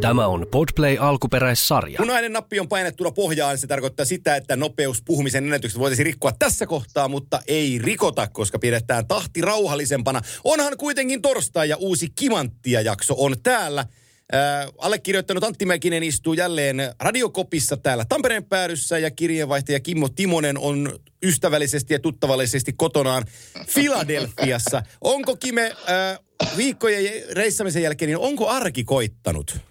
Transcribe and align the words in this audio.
Tämä 0.00 0.26
on 0.26 0.46
Podplay 0.50 0.96
alkuperäissarja. 1.00 1.98
Punainen 1.98 2.32
nappi 2.32 2.60
on 2.60 2.68
painettuna 2.68 3.10
pohjaan. 3.10 3.58
Se 3.58 3.66
tarkoittaa 3.66 4.06
sitä, 4.06 4.36
että 4.36 4.56
nopeus 4.56 5.02
puhumisen 5.02 5.44
ennätykset 5.44 5.78
voitaisiin 5.78 6.06
rikkoa 6.06 6.32
tässä 6.38 6.66
kohtaa, 6.66 7.08
mutta 7.08 7.40
ei 7.46 7.78
rikota, 7.78 8.28
koska 8.28 8.58
pidetään 8.58 9.06
tahti 9.06 9.40
rauhallisempana. 9.40 10.20
Onhan 10.44 10.76
kuitenkin 10.76 11.22
torstai 11.22 11.68
ja 11.68 11.76
uusi 11.76 12.08
Kimanttia 12.16 12.80
jakso 12.80 13.14
on 13.18 13.36
täällä. 13.42 13.80
Äh, 13.80 14.68
allekirjoittanut 14.78 15.44
Antti 15.44 15.66
Mäkinen 15.66 16.02
istuu 16.02 16.32
jälleen 16.32 16.76
radiokopissa 17.00 17.76
täällä 17.76 18.04
Tampereen 18.08 18.44
päädyssä 18.44 18.98
ja 18.98 19.10
kirjeenvaihtaja 19.10 19.80
Kimmo 19.80 20.08
Timonen 20.08 20.58
on 20.58 20.98
ystävällisesti 21.22 21.94
ja 21.94 21.98
tuttavallisesti 21.98 22.72
kotonaan 22.72 23.24
Filadelfiassa. 23.66 24.82
Onko 25.00 25.36
Kime 25.36 25.66
äh, 25.66 26.18
viikkojen 26.56 27.12
reissamisen 27.32 27.82
jälkeen, 27.82 28.06
niin 28.06 28.18
onko 28.18 28.48
arki 28.48 28.84
koittanut? 28.84 29.69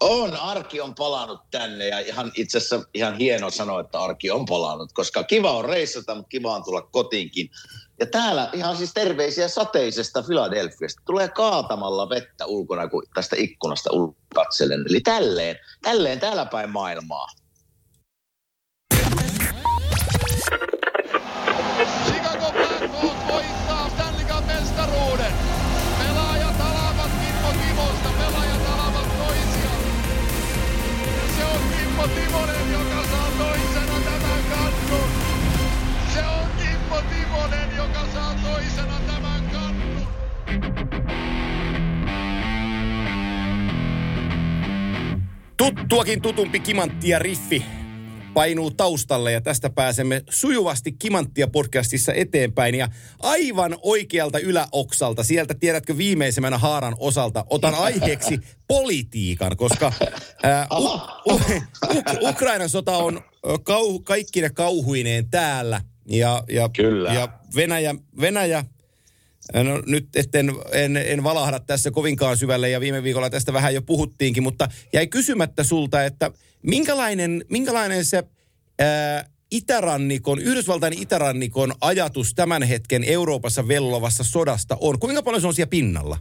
On, 0.00 0.36
arki 0.36 0.80
on 0.80 0.94
palannut 0.94 1.40
tänne 1.50 1.88
ja 1.88 1.98
ihan 1.98 2.32
itse 2.36 2.58
asiassa 2.58 2.82
ihan 2.94 3.18
hieno 3.18 3.50
sanoa, 3.50 3.80
että 3.80 4.00
arki 4.00 4.30
on 4.30 4.44
palannut, 4.44 4.92
koska 4.92 5.24
kiva 5.24 5.50
on 5.50 5.64
reissata, 5.64 6.14
mutta 6.14 6.28
kiva 6.28 6.54
on 6.54 6.64
tulla 6.64 6.82
kotiinkin. 6.82 7.50
Ja 8.00 8.06
täällä 8.06 8.50
ihan 8.52 8.76
siis 8.76 8.94
terveisiä 8.94 9.48
sateisesta 9.48 10.22
Filadelfiasta. 10.22 11.02
Tulee 11.04 11.28
kaatamalla 11.28 12.08
vettä 12.08 12.46
ulkona, 12.46 12.88
kun 12.88 13.02
tästä 13.14 13.36
ikkunasta 13.36 13.90
katselen. 14.34 14.84
Eli 14.88 15.00
tälleen, 15.00 15.58
tälleen 15.82 16.20
täällä 16.20 16.46
päin 16.46 16.70
maailmaa. 16.70 17.26
Toisena 38.64 39.00
tämän 39.06 39.50
kannun. 39.52 40.06
Tuttuakin 45.56 46.22
tutumpi 46.22 46.60
kimantti 46.60 47.08
ja 47.08 47.18
riffi 47.18 47.64
painuu 48.34 48.70
taustalle 48.70 49.32
ja 49.32 49.40
tästä 49.40 49.70
pääsemme 49.70 50.22
sujuvasti 50.30 50.92
Kimanttia 50.92 51.48
podcastissa 51.48 52.12
eteenpäin 52.12 52.74
ja 52.74 52.88
aivan 53.22 53.76
oikealta 53.82 54.38
yläoksalta, 54.38 55.24
sieltä 55.24 55.54
tiedätkö 55.54 55.96
viimeisemmänä 55.96 56.58
haaran 56.58 56.94
osalta, 56.98 57.44
otan 57.50 57.74
aiheeksi 57.74 58.40
politiikan, 58.68 59.56
koska 59.56 59.92
ää, 60.42 60.66
u, 60.78 60.84
u, 61.32 61.34
u, 61.34 61.40
Ukrainan 62.28 62.68
sota 62.68 62.96
on 62.96 63.20
kau, 63.62 63.98
kaikkine 63.98 64.50
kauhuineen 64.50 65.30
täällä 65.30 65.80
ja, 66.06 66.44
ja, 66.48 66.68
Kyllä. 66.68 67.14
ja 67.14 67.28
Venäjä, 67.56 67.94
Venäjä 68.20 68.64
No 69.52 69.82
nyt 69.86 70.16
etten, 70.16 70.52
en, 70.72 70.96
en 70.96 71.24
valahda 71.24 71.60
tässä 71.60 71.90
kovinkaan 71.90 72.36
syvälle 72.36 72.70
ja 72.70 72.80
viime 72.80 73.02
viikolla 73.02 73.30
tästä 73.30 73.52
vähän 73.52 73.74
jo 73.74 73.82
puhuttiinkin, 73.82 74.42
mutta 74.42 74.68
jäi 74.92 75.06
kysymättä 75.06 75.64
sulta, 75.64 76.04
että 76.04 76.30
minkälainen, 76.62 77.44
minkälainen 77.50 78.04
se 78.04 78.24
ää, 78.78 79.30
itärannikon, 79.50 80.38
Yhdysvaltain 80.38 81.02
itärannikon 81.02 81.72
ajatus 81.80 82.34
tämän 82.34 82.62
hetken 82.62 83.04
Euroopassa 83.04 83.68
vellovassa 83.68 84.24
sodasta 84.24 84.76
on? 84.80 84.98
Kuinka 84.98 85.22
paljon 85.22 85.40
se 85.40 85.46
on 85.46 85.54
siellä 85.54 85.70
pinnalla? 85.70 86.18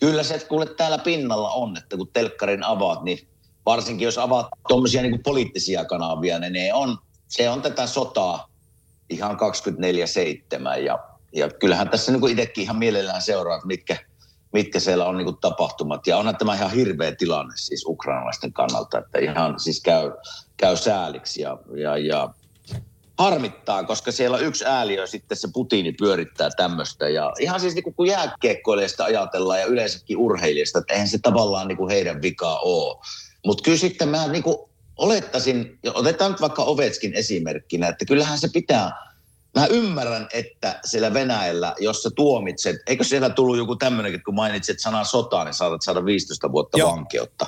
Kyllä 0.00 0.22
se, 0.22 0.34
että 0.34 0.48
kuule 0.48 0.66
täällä 0.66 0.98
pinnalla 0.98 1.50
on, 1.50 1.76
että 1.76 1.96
kun 1.96 2.08
telkkarin 2.12 2.64
avaat, 2.64 3.02
niin 3.02 3.28
varsinkin 3.66 4.04
jos 4.04 4.18
avaat 4.18 4.46
tuommoisia 4.68 5.02
niin 5.02 5.22
poliittisia 5.22 5.84
kanavia, 5.84 6.38
niin 6.38 6.52
ne 6.52 6.74
on, 6.74 6.98
se 7.28 7.50
on 7.50 7.62
tätä 7.62 7.86
sotaa 7.86 8.53
ihan 9.14 9.38
24-7 10.76 10.78
ja 10.84 10.98
ja 11.34 11.50
kyllähän 11.50 11.88
tässä 11.88 12.12
niin 12.12 12.30
itsekin 12.30 12.62
ihan 12.62 12.76
mielellään 12.76 13.22
seuraa, 13.22 13.56
että 13.56 13.66
mitkä, 13.66 13.96
mitkä 14.52 14.80
siellä 14.80 15.06
on 15.06 15.16
niin 15.16 15.36
tapahtumat. 15.40 16.06
Ja 16.06 16.16
onhan 16.16 16.36
tämä 16.36 16.54
ihan 16.54 16.70
hirveä 16.70 17.14
tilanne 17.14 17.54
siis 17.56 17.84
ukrainalaisten 17.86 18.52
kannalta, 18.52 18.98
että 18.98 19.18
ihan 19.18 19.60
siis 19.60 19.82
käy, 19.82 20.12
käy 20.56 20.76
sääliksi 20.76 21.42
ja, 21.42 21.58
ja, 21.76 21.98
ja 21.98 22.34
harmittaa, 23.18 23.84
koska 23.84 24.12
siellä 24.12 24.36
on 24.36 24.44
yksi 24.44 24.64
ääliö 24.64 25.06
sitten 25.06 25.36
se 25.36 25.48
Putini 25.52 25.92
pyörittää 25.92 26.50
tämmöistä. 26.56 27.08
Ja 27.08 27.32
ihan 27.40 27.60
siis 27.60 27.74
niin 27.74 27.94
kun 27.96 28.06
jääkiekkoilijasta 28.06 29.04
ajatellaan 29.04 29.60
ja 29.60 29.66
yleensäkin 29.66 30.16
urheilijasta, 30.16 30.78
että 30.78 30.92
eihän 30.92 31.08
se 31.08 31.18
tavallaan 31.22 31.68
niin 31.68 31.88
heidän 31.90 32.22
vikaa 32.22 32.58
ole. 32.58 33.00
Mutta 33.46 33.62
kyllä 33.62 33.78
sitten 33.78 34.08
mä 34.08 34.28
niin 34.28 34.44
olettaisin, 34.96 35.78
otetaan 35.94 36.30
nyt 36.30 36.40
vaikka 36.40 36.62
Ovetskin 36.62 37.14
esimerkkinä, 37.14 37.88
että 37.88 38.04
kyllähän 38.04 38.38
se 38.38 38.48
pitää 38.52 39.14
Mä 39.54 39.66
ymmärrän, 39.66 40.28
että 40.32 40.80
siellä 40.84 41.14
Venäjällä, 41.14 41.74
jos 41.78 42.02
sä 42.02 42.10
tuomitset, 42.16 42.76
eikö 42.86 43.04
siellä 43.04 43.30
tullut 43.30 43.56
joku 43.56 43.76
tämmöinen, 43.76 44.22
kun 44.22 44.34
mainitsit 44.34 44.80
sanan 44.80 45.06
sotaa, 45.06 45.44
niin 45.44 45.54
saatat 45.54 45.82
saada 45.82 46.04
15 46.04 46.52
vuotta 46.52 46.78
Joo. 46.78 46.90
vankeutta. 46.90 47.46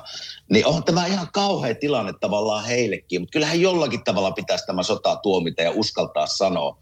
Niin 0.51 0.67
on 0.67 0.85
tämä 0.85 1.07
ihan 1.07 1.29
kauhea 1.33 1.75
tilanne 1.75 2.13
tavallaan 2.21 2.65
heillekin, 2.65 3.21
mutta 3.21 3.33
kyllähän 3.33 3.61
jollakin 3.61 4.05
tavalla 4.05 4.31
pitäisi 4.31 4.67
tämä 4.67 4.83
sota 4.83 5.17
tuomita 5.17 5.63
ja 5.63 5.71
uskaltaa 5.71 6.27
sanoa. 6.27 6.79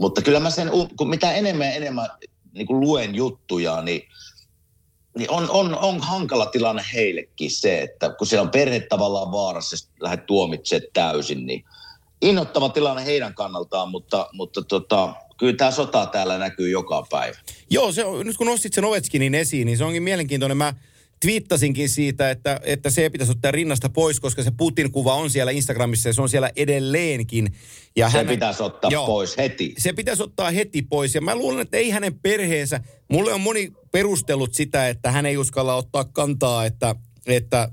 Mutta 0.00 0.22
kyllä 0.22 0.40
mä 0.40 0.50
sen, 0.50 0.70
kun 0.96 1.10
mitä 1.10 1.32
enemmän 1.32 1.66
ja 1.66 1.74
enemmän 1.74 2.08
niin 2.52 2.66
kuin 2.66 2.80
luen 2.80 3.14
juttuja, 3.14 3.82
niin, 3.82 4.02
niin 5.18 5.30
on, 5.30 5.50
on, 5.50 5.78
on 5.78 6.00
hankala 6.00 6.46
tilanne 6.46 6.82
heillekin 6.94 7.50
se, 7.50 7.82
että 7.82 8.10
kun 8.18 8.26
siellä 8.26 8.42
on 8.42 8.50
perhe 8.50 8.80
tavallaan 8.80 9.32
vaarassa, 9.32 9.88
lähdet 10.00 10.26
tuomitsemaan 10.26 10.88
täysin, 10.92 11.46
niin– 11.46 11.64
innoittava 12.24 12.68
tilanne 12.68 13.04
heidän 13.04 13.34
kannaltaan, 13.34 13.88
mutta, 13.88 14.28
mutta 14.32 14.62
tota, 14.62 15.14
kyllä 15.36 15.56
tämä 15.56 15.70
sota 15.70 16.06
täällä 16.06 16.38
näkyy 16.38 16.70
joka 16.70 17.06
päivä. 17.10 17.36
Joo, 17.70 17.92
se 17.92 18.04
on, 18.04 18.26
nyt 18.26 18.36
kun 18.36 18.46
nostit 18.46 18.72
sen 18.72 18.84
Ovechkinin 18.84 19.34
esiin, 19.34 19.66
niin 19.66 19.78
se 19.78 19.84
onkin 19.84 20.02
mielenkiintoinen. 20.02 20.56
Mä 20.56 20.74
twiittasinkin 21.24 21.88
siitä, 21.88 22.30
että, 22.30 22.60
että 22.62 22.90
se 22.90 23.10
pitäisi 23.10 23.32
ottaa 23.32 23.50
rinnasta 23.50 23.88
pois, 23.88 24.20
koska 24.20 24.42
se 24.42 24.50
Putin-kuva 24.50 25.14
on 25.14 25.30
siellä 25.30 25.52
Instagramissa 25.52 26.08
ja 26.08 26.12
se 26.12 26.22
on 26.22 26.28
siellä 26.28 26.50
edelleenkin. 26.56 27.54
Ja 27.96 28.10
se 28.10 28.16
hänen, 28.16 28.34
pitäisi 28.34 28.62
ottaa 28.62 28.90
joo, 28.90 29.06
pois 29.06 29.36
heti. 29.36 29.74
Se 29.78 29.92
pitäisi 29.92 30.22
ottaa 30.22 30.50
heti 30.50 30.82
pois 30.82 31.14
ja 31.14 31.20
mä 31.20 31.36
luulen, 31.36 31.60
että 31.60 31.76
ei 31.76 31.90
hänen 31.90 32.18
perheensä, 32.18 32.80
mulle 33.08 33.32
on 33.32 33.40
moni 33.40 33.72
perustellut 33.92 34.54
sitä, 34.54 34.88
että 34.88 35.10
hän 35.10 35.26
ei 35.26 35.36
uskalla 35.36 35.74
ottaa 35.74 36.04
kantaa, 36.04 36.64
että, 36.66 36.94
että 37.26 37.68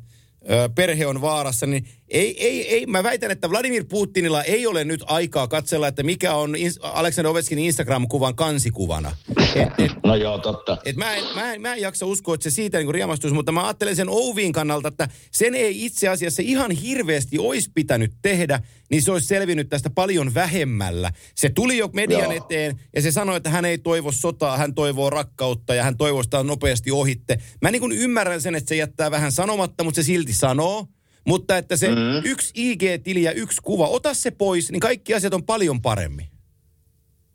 perhe 0.75 1.07
on 1.07 1.21
vaarassa, 1.21 1.65
niin 1.65 1.87
ei, 2.11 2.47
ei, 2.47 2.67
ei, 2.67 2.85
mä 2.85 3.03
väitän, 3.03 3.31
että 3.31 3.49
Vladimir 3.49 3.85
Putinilla 3.89 4.43
ei 4.43 4.67
ole 4.67 4.83
nyt 4.83 5.03
aikaa 5.05 5.47
katsella, 5.47 5.87
että 5.87 6.03
mikä 6.03 6.35
on 6.35 6.55
Aleksander 6.81 7.29
Oveskin 7.29 7.59
Instagram-kuvan 7.59 8.35
kansikuvana. 8.35 9.15
Et, 9.55 9.69
et, 9.77 9.91
no 10.03 10.15
joo, 10.15 10.37
totta. 10.37 10.77
Et 10.85 10.95
mä, 10.95 11.15
en, 11.15 11.23
mä, 11.35 11.53
en, 11.53 11.61
mä 11.61 11.73
en 11.73 11.81
jaksa 11.81 12.05
uskoa, 12.05 12.35
että 12.35 12.43
se 12.43 12.53
siitä 12.53 12.77
niin 12.77 12.93
riemastuisi, 12.93 13.33
mutta 13.33 13.51
mä 13.51 13.63
ajattelen 13.63 13.95
sen 13.95 14.09
Ouvin 14.09 14.51
kannalta, 14.51 14.87
että 14.87 15.07
sen 15.31 15.55
ei 15.55 15.85
itse 15.85 16.07
asiassa 16.07 16.41
ihan 16.45 16.71
hirveästi 16.71 17.39
olisi 17.39 17.71
pitänyt 17.73 18.13
tehdä, 18.21 18.59
niin 18.89 19.01
se 19.01 19.11
olisi 19.11 19.27
selvinnyt 19.27 19.69
tästä 19.69 19.89
paljon 19.89 20.33
vähemmällä. 20.33 21.11
Se 21.35 21.49
tuli 21.49 21.77
jo 21.77 21.89
median 21.93 22.21
joo. 22.21 22.31
eteen 22.31 22.79
ja 22.95 23.01
se 23.01 23.11
sanoi, 23.11 23.37
että 23.37 23.49
hän 23.49 23.65
ei 23.65 23.77
toivo 23.77 24.11
sotaa, 24.11 24.57
hän 24.57 24.73
toivoo 24.73 25.09
rakkautta 25.09 25.75
ja 25.75 25.83
hän 25.83 25.97
toivoo 25.97 26.23
sitä 26.23 26.43
nopeasti 26.43 26.91
ohitte. 26.91 27.37
Mä 27.61 27.71
niin 27.71 27.81
kuin 27.81 27.91
ymmärrän 27.91 28.41
sen, 28.41 28.55
että 28.55 28.69
se 28.69 28.75
jättää 28.75 29.11
vähän 29.11 29.31
sanomatta, 29.31 29.83
mutta 29.83 29.95
se 29.95 30.03
silti 30.03 30.33
sanoo. 30.33 30.87
Mutta 31.27 31.57
että 31.57 31.75
se 31.75 31.87
mm. 31.87 32.21
yksi 32.23 32.53
IG-tili 32.55 33.23
ja 33.23 33.31
yksi 33.31 33.61
kuva, 33.61 33.87
ota 33.87 34.13
se 34.13 34.31
pois, 34.31 34.71
niin 34.71 34.79
kaikki 34.79 35.13
asiat 35.13 35.33
on 35.33 35.43
paljon 35.43 35.81
paremmin. 35.81 36.27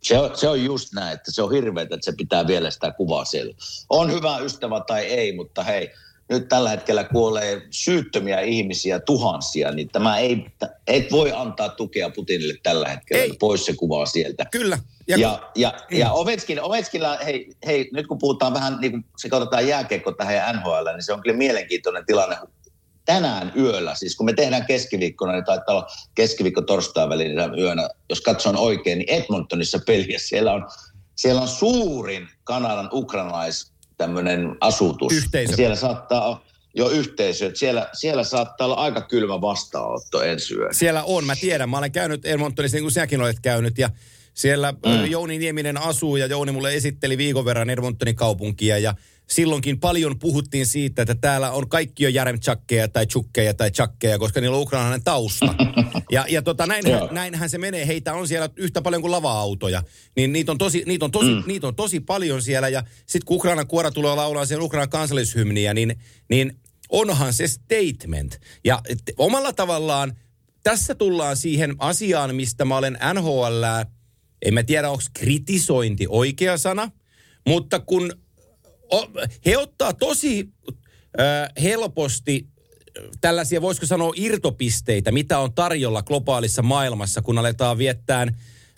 Se 0.02 0.18
on, 0.18 0.36
se 0.36 0.48
on 0.48 0.64
just 0.64 0.92
näin, 0.94 1.14
että 1.14 1.32
se 1.32 1.42
on 1.42 1.52
hirveä, 1.52 1.82
että 1.82 1.96
se 2.00 2.12
pitää 2.12 2.46
vielä 2.46 2.70
sitä 2.70 2.92
kuvaa 2.92 3.24
siellä. 3.24 3.54
On 3.88 4.12
hyvä 4.12 4.38
ystävä 4.38 4.80
tai 4.86 5.04
ei, 5.04 5.36
mutta 5.36 5.62
hei, 5.62 5.90
nyt 6.28 6.48
tällä 6.48 6.70
hetkellä 6.70 7.04
kuolee 7.04 7.62
syyttömiä 7.70 8.40
ihmisiä 8.40 9.00
tuhansia, 9.00 9.70
niin 9.70 9.88
tämä 9.88 10.18
ei, 10.18 10.46
et 10.86 11.12
voi 11.12 11.32
antaa 11.32 11.68
tukea 11.68 12.10
Putinille 12.10 12.54
tällä 12.62 12.88
hetkellä, 12.88 13.22
ei. 13.22 13.32
pois 13.40 13.66
se 13.66 13.72
kuvaa 13.72 14.06
sieltä. 14.06 14.44
Kyllä. 14.50 14.78
Ja, 15.08 15.18
ja, 15.18 15.50
ja, 15.54 15.72
mm. 15.90 15.98
ja 15.98 16.12
Ovechkin, 16.12 16.62
Ovechkilla, 16.62 17.18
hei, 17.24 17.48
hei, 17.66 17.90
nyt 17.92 18.06
kun 18.06 18.18
puhutaan 18.18 18.54
vähän, 18.54 18.78
niin 18.80 18.92
kun 18.92 19.04
sekoitetaan 19.16 19.68
jääkiekko 19.68 20.12
tähän 20.12 20.34
ja 20.34 20.52
NHL, 20.52 20.92
niin 20.92 21.02
se 21.02 21.12
on 21.12 21.22
kyllä 21.22 21.36
mielenkiintoinen 21.36 22.06
tilanne 22.06 22.36
tänään 23.06 23.52
yöllä, 23.56 23.94
siis 23.94 24.16
kun 24.16 24.26
me 24.26 24.32
tehdään 24.32 24.66
keskiviikkona, 24.66 25.32
niin 25.32 25.44
taitaa 25.44 25.74
olla 25.74 25.86
keskiviikko 26.14 26.62
torstain 26.62 27.08
välillä 27.08 27.50
yönä, 27.58 27.88
jos 28.08 28.20
katson 28.20 28.56
oikein, 28.56 28.98
niin 28.98 29.10
Edmontonissa 29.10 29.78
peliä, 29.86 30.18
siellä 30.18 30.52
on, 30.52 30.68
siellä 31.14 31.42
on 31.42 31.48
suurin 31.48 32.28
Kanadan 32.44 32.88
ukrainalais 32.92 33.72
tämmöinen 33.96 34.56
asutus. 34.60 35.12
Yhteisö. 35.12 35.56
Siellä 35.56 35.76
saattaa 35.76 36.44
jo 36.74 36.88
yhteisö, 36.88 37.46
että 37.46 37.58
siellä, 37.58 37.88
siellä 37.92 38.24
saattaa 38.24 38.64
olla 38.64 38.76
aika 38.76 39.00
kylmä 39.00 39.40
vastaanotto 39.40 40.22
ensi 40.22 40.54
yö. 40.54 40.68
Siellä 40.72 41.04
on, 41.04 41.24
mä 41.24 41.36
tiedän, 41.36 41.70
mä 41.70 41.78
olen 41.78 41.92
käynyt 41.92 42.26
Edmontonissa 42.26 42.76
niin 42.76 42.84
kuin 42.84 42.92
sinäkin 42.92 43.20
olet 43.20 43.40
käynyt 43.40 43.78
ja 43.78 43.90
siellä 44.34 44.72
mm. 44.72 45.04
Jouni 45.10 45.38
Nieminen 45.38 45.76
asuu 45.76 46.16
ja 46.16 46.26
Jouni 46.26 46.52
mulle 46.52 46.74
esitteli 46.74 47.18
viikon 47.18 47.44
verran 47.44 47.70
Edmontonin 47.70 48.16
kaupunkia 48.16 48.78
ja 48.78 48.94
silloinkin 49.26 49.80
paljon 49.80 50.18
puhuttiin 50.18 50.66
siitä, 50.66 51.02
että 51.02 51.14
täällä 51.14 51.50
on 51.50 51.68
kaikki 51.68 52.04
jo 52.04 52.08
Jaremchakkeja 52.08 52.88
tai 52.88 53.06
Chukkeja 53.06 53.54
tai 53.54 53.70
Chakkeja, 53.70 54.18
koska 54.18 54.40
niillä 54.40 54.56
on 54.56 54.62
ukrainalainen 54.62 55.04
tausta. 55.04 55.54
Ja, 56.10 56.24
ja 56.28 56.42
tota, 56.42 56.66
näinhän, 56.66 56.92
Joo. 56.92 57.08
näinhän 57.12 57.50
se 57.50 57.58
menee. 57.58 57.86
Heitä 57.86 58.14
on 58.14 58.28
siellä 58.28 58.50
yhtä 58.56 58.82
paljon 58.82 59.02
kuin 59.02 59.10
lava-autoja. 59.10 59.82
Niin 60.16 60.32
niitä 60.32 60.52
on 60.52 60.58
tosi, 60.58 60.82
niitä 60.86 61.04
on 61.04 61.10
tosi, 61.10 61.34
mm. 61.34 61.42
niitä 61.46 61.66
on 61.66 61.74
tosi 61.74 62.00
paljon 62.00 62.42
siellä. 62.42 62.68
Ja 62.68 62.82
sitten 63.06 63.26
kun 63.26 63.36
Ukrainan 63.36 63.66
kuora 63.66 63.90
tulee 63.90 64.14
laulaa 64.14 64.46
sen 64.46 64.62
Ukrainan 64.62 64.88
kansallishymniä, 64.88 65.74
niin, 65.74 65.96
niin 66.30 66.56
onhan 66.88 67.32
se 67.32 67.48
statement. 67.48 68.40
Ja 68.64 68.80
et, 68.88 68.98
omalla 69.16 69.52
tavallaan 69.52 70.16
tässä 70.62 70.94
tullaan 70.94 71.36
siihen 71.36 71.74
asiaan, 71.78 72.34
mistä 72.34 72.64
mä 72.64 72.76
olen 72.76 72.98
NHL, 73.14 73.64
en 74.42 74.54
mä 74.54 74.62
tiedä 74.62 74.90
onko 74.90 75.02
kritisointi 75.14 76.06
oikea 76.08 76.58
sana, 76.58 76.90
mutta 77.46 77.80
kun 77.80 78.12
he 79.46 79.56
ottaa 79.56 79.92
tosi 79.92 80.48
äh, 81.20 81.48
helposti 81.62 82.46
tällaisia, 83.20 83.62
voisiko 83.62 83.86
sanoa, 83.86 84.12
irtopisteitä, 84.16 85.12
mitä 85.12 85.38
on 85.38 85.52
tarjolla 85.52 86.02
globaalissa 86.02 86.62
maailmassa, 86.62 87.22
kun 87.22 87.38
aletaan 87.38 87.78
viettään, 87.78 88.36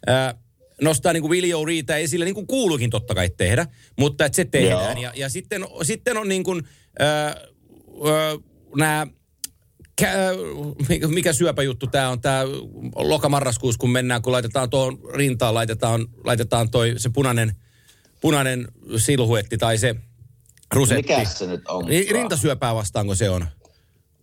äh, 0.08 0.34
nostaa 0.80 1.12
niin 1.12 1.20
kuin 1.20 1.30
Viljo 1.30 1.64
Riitä 1.64 1.96
esille, 1.96 2.24
niin 2.24 2.34
kuin 2.34 2.46
kuuluukin 2.46 2.90
totta 2.90 3.14
kai 3.14 3.30
tehdä, 3.36 3.66
mutta 3.98 4.24
että 4.24 4.36
se 4.36 4.44
tehdään. 4.44 4.98
Joo. 4.98 5.02
Ja, 5.02 5.12
ja 5.16 5.28
sitten, 5.28 5.66
sitten 5.82 6.16
on 6.16 6.28
niin 6.28 6.44
kuin, 6.44 6.62
äh, 7.00 7.26
äh, 7.26 7.34
nämä 8.76 9.06
mikä, 11.08 11.32
syöpäjuttu 11.32 11.86
tämä 11.86 12.08
on, 12.08 12.20
tämä 12.20 12.44
lokamarraskuussa, 12.96 13.78
kun 13.78 13.90
mennään, 13.90 14.22
kun 14.22 14.32
laitetaan 14.32 14.70
tuohon 14.70 14.98
rintaan, 15.14 15.54
laitetaan, 15.54 16.06
laitetaan 16.24 16.70
toi 16.70 16.94
se 16.96 17.10
punainen, 17.10 17.52
punainen 18.20 18.68
silhuetti 18.96 19.58
tai 19.58 19.78
se 19.78 19.94
rusetti. 20.74 21.02
Mikä 21.12 21.24
se 21.24 21.46
nyt 21.46 21.68
on? 21.68 21.84
Niin, 21.84 22.14
rintasyöpää 22.14 22.74
vastaanko 22.74 23.14
se 23.14 23.30
on? 23.30 23.46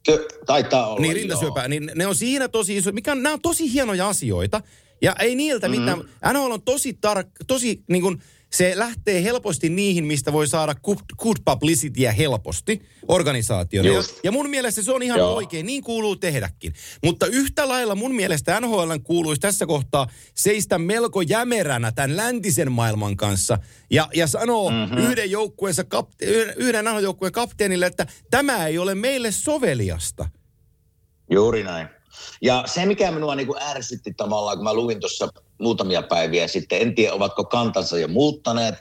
Ky- 0.06 0.28
taitaa 0.46 0.88
olla, 0.88 1.00
Niin 1.02 1.16
rintasyöpää, 1.16 1.68
niin 1.68 1.92
ne 1.96 2.08
on 2.08 2.16
siinä 2.16 2.48
tosi 2.48 2.78
iso, 2.78 2.92
mikä 2.92 3.12
on, 3.12 3.24
nämä 3.24 3.34
on 3.34 3.42
tosi 3.42 3.74
hienoja 3.74 4.10
asioita. 4.10 4.62
Ja 5.02 5.16
ei 5.20 5.36
niiltä 5.36 5.68
Mm-hmm. 5.68 5.82
mitään, 5.82 6.00
NHL 6.34 6.52
on 6.52 6.62
tosi 6.62 6.98
tark, 7.02 7.28
tosi 7.48 7.84
niin 7.90 8.02
kuin, 8.02 8.22
se 8.58 8.72
lähtee 8.76 9.24
helposti 9.24 9.70
niihin, 9.70 10.06
mistä 10.06 10.34
voi 10.34 10.48
saada 10.48 10.76
good, 10.76 10.98
good 11.18 11.38
publicityä 11.46 12.12
helposti 12.12 12.82
organisaatiolle. 13.08 13.90
Ja, 13.90 13.96
Just. 13.96 14.20
ja 14.24 14.32
mun 14.32 14.50
mielestä 14.50 14.82
se 14.82 14.92
on 14.92 15.04
ihan 15.04 15.20
Joo. 15.20 15.36
oikein, 15.36 15.66
niin 15.66 15.84
kuuluu 15.84 16.16
tehdäkin. 16.16 16.74
Mutta 17.04 17.26
yhtä 17.26 17.68
lailla 17.68 17.96
mun 17.96 18.16
mielestä 18.16 18.60
NHL 18.60 18.92
kuuluisi 19.04 19.42
tässä 19.42 19.66
kohtaa 19.66 20.08
seistä 20.36 20.78
melko 20.78 21.22
jämeränä 21.22 21.92
tämän 21.92 22.18
läntisen 22.18 22.72
maailman 22.72 23.18
kanssa 23.18 23.58
ja, 23.90 24.10
ja 24.14 24.28
sanoo 24.28 24.70
mm-hmm. 24.70 24.98
yhden 24.98 25.32
joukkueensa 25.32 25.84
kapte- 25.84 26.26
yhden, 26.56 26.86
NHL-joukkueen 26.86 27.32
kapteenille, 27.32 27.86
että 27.86 28.08
tämä 28.30 28.68
ei 28.68 28.78
ole 28.78 28.96
meille 28.96 29.32
soveliasta. 29.32 30.30
Juuri 31.32 31.64
näin. 31.64 31.88
Ja 32.42 32.64
se, 32.68 32.86
mikä 32.86 33.12
minua 33.12 33.36
niin 33.36 33.48
kuin 33.48 33.62
ärsytti 33.62 34.14
tavallaan, 34.14 34.58
kun 34.58 34.64
mä 34.64 34.74
luin 34.74 35.00
tuossa 35.00 35.30
muutamia 35.62 36.02
päiviä 36.02 36.48
sitten, 36.48 36.82
en 36.82 36.96
tiedä 36.96 37.14
ovatko 37.14 37.44
kantansa 37.44 38.00
jo 38.00 38.08
muuttaneet, 38.08 38.76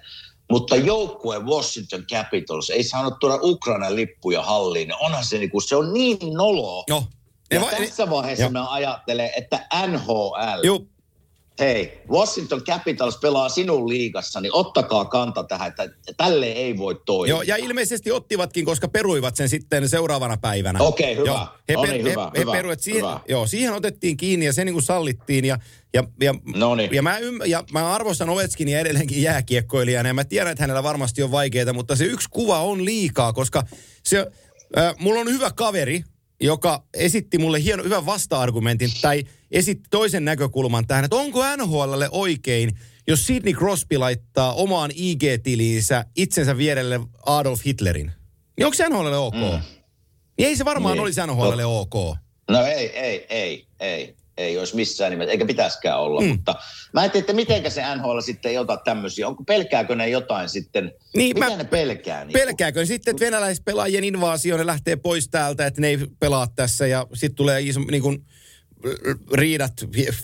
mutta 0.50 0.76
joukkue 0.76 1.38
Washington 1.38 2.04
Capitals 2.12 2.70
ei 2.70 2.82
saanut 2.84 3.14
tuoda 3.20 3.38
Ukrainan 3.42 3.96
lippuja 3.96 4.42
halliin. 4.42 4.92
Onhan 5.00 5.24
se, 5.24 5.38
niin 5.38 5.50
kuin, 5.50 5.62
se 5.62 5.76
on 5.76 5.92
niin 5.92 6.18
noloa. 6.32 6.84
No. 6.90 7.04
Ja 7.52 7.60
va- 7.60 7.70
tässä 7.70 8.10
vaiheessa 8.10 8.44
Joo. 8.44 8.50
mä 8.50 8.70
ajattelen, 8.72 9.30
että 9.36 9.66
NHL, 9.86 10.64
Joo, 10.64 10.80
hei, 11.60 12.02
Washington 12.10 12.62
Capitals 12.62 13.16
pelaa 13.18 13.48
sinun 13.48 13.88
liigassa, 13.88 14.40
niin 14.40 14.54
ottakaa 14.54 15.04
kanta 15.04 15.44
tähän, 15.44 15.68
että 15.68 15.88
tälle 16.16 16.46
ei 16.46 16.78
voi 16.78 17.02
toimia. 17.06 17.30
Joo, 17.30 17.42
ja 17.42 17.56
ilmeisesti 17.56 18.12
ottivatkin, 18.12 18.64
koska 18.64 18.88
peruivat 18.88 19.36
sen 19.36 19.48
sitten 19.48 19.88
seuraavana 19.88 20.36
päivänä. 20.36 20.78
Okei, 20.82 21.16
hyvä. 21.16 21.26
Joo, 21.26 21.48
he, 21.68 21.74
No 21.74 21.82
per, 21.82 21.90
niin, 21.90 22.04
he, 22.04 22.10
hyvä, 22.10 22.30
he 22.34 22.40
hyvä, 22.40 22.52
peruivat 22.52 22.80
siihen, 22.80 23.02
hyvä. 23.02 23.20
joo, 23.28 23.46
siihen 23.46 23.72
otettiin 23.72 24.16
kiinni 24.16 24.46
ja 24.46 24.52
se 24.52 24.64
niin 24.64 24.72
kuin 24.74 24.82
sallittiin. 24.82 25.44
Ja, 25.44 25.58
ja, 25.94 26.04
ja, 26.20 26.34
Noniin. 26.54 26.94
ja, 26.94 27.02
mä, 27.02 27.18
ymm, 27.18 27.38
ja 27.46 27.64
mä 27.72 27.92
arvostan 27.94 28.28
Ovechkinia 28.30 28.80
edelleenkin 28.80 29.22
jääkiekkoilijana 29.22 30.08
ja 30.08 30.14
mä 30.14 30.24
tiedän, 30.24 30.52
että 30.52 30.62
hänellä 30.62 30.82
varmasti 30.82 31.22
on 31.22 31.30
vaikeaa, 31.30 31.72
mutta 31.72 31.96
se 31.96 32.04
yksi 32.04 32.28
kuva 32.30 32.60
on 32.60 32.84
liikaa, 32.84 33.32
koska 33.32 33.62
se, 34.02 34.26
äh, 34.78 34.94
mulla 34.98 35.20
on 35.20 35.28
hyvä 35.30 35.50
kaveri, 35.50 36.02
joka 36.40 36.82
esitti 36.94 37.38
mulle 37.38 37.62
hieno, 37.62 37.84
hyvän 37.84 38.06
vasta-argumentin 38.06 38.90
tai 39.02 39.24
esitti 39.50 39.88
toisen 39.90 40.24
näkökulman 40.24 40.86
tähän, 40.86 41.04
että 41.04 41.16
onko 41.16 41.56
NHLlle 41.56 42.08
oikein, 42.10 42.70
jos 43.08 43.26
Sidney 43.26 43.52
Crosby 43.54 43.98
laittaa 43.98 44.52
omaan 44.52 44.90
IG-tiliinsä 44.90 46.04
itsensä 46.16 46.56
vierelle 46.56 47.00
Adolf 47.26 47.60
Hitlerin. 47.66 48.12
Niin 48.56 48.64
onko 48.66 48.74
se 48.74 48.88
NHLlle 48.88 49.16
ok? 49.16 49.34
Mm. 49.34 49.40
Niin 50.38 50.48
ei 50.48 50.56
se 50.56 50.64
varmaan 50.64 50.94
Niin. 50.94 51.02
olisi 51.02 51.20
NHLlle 51.26 51.64
ok. 51.64 51.94
No 52.50 52.64
ei, 52.66 52.98
ei, 52.98 53.26
ei, 53.28 53.66
ei. 53.80 54.14
Ei 54.36 54.58
olisi 54.58 54.76
missään 54.76 55.10
nimessä, 55.10 55.32
eikä 55.32 55.46
pitäisikään 55.46 56.00
olla. 56.00 56.20
Mm. 56.20 56.26
Mutta 56.26 56.54
mä 56.92 57.04
en 57.04 57.10
tiedä, 57.10 57.22
että 57.22 57.32
mitenkä 57.32 57.70
se 57.70 57.82
NHL 57.96 58.20
sitten 58.20 58.50
ei 58.50 58.58
ota 58.58 58.76
tämmöisiä. 58.76 59.28
Onko 59.28 59.44
pelkääkö 59.44 59.94
ne 59.94 60.08
jotain 60.08 60.48
sitten? 60.48 60.92
Niin, 61.16 61.36
Mitä 61.36 61.50
mä- 61.50 61.56
ne 61.56 61.64
pelkää? 61.64 62.24
Niin 62.24 62.32
Pelkääkö 62.32 62.80
ne 62.80 62.86
sitten, 62.86 63.12
että 63.12 63.24
venäläispelaajien 63.24 64.04
invaasio, 64.04 64.56
ne 64.56 64.66
lähtee 64.66 64.96
pois 64.96 65.28
täältä, 65.28 65.66
että 65.66 65.80
ne 65.80 65.88
ei 65.88 65.98
pelaa 66.20 66.46
tässä 66.46 66.86
ja 66.86 67.06
sitten 67.14 67.34
tulee 67.36 67.60
iso, 67.60 67.80
niin 67.90 68.02
kuin, 68.02 68.24
riidat 69.32 69.72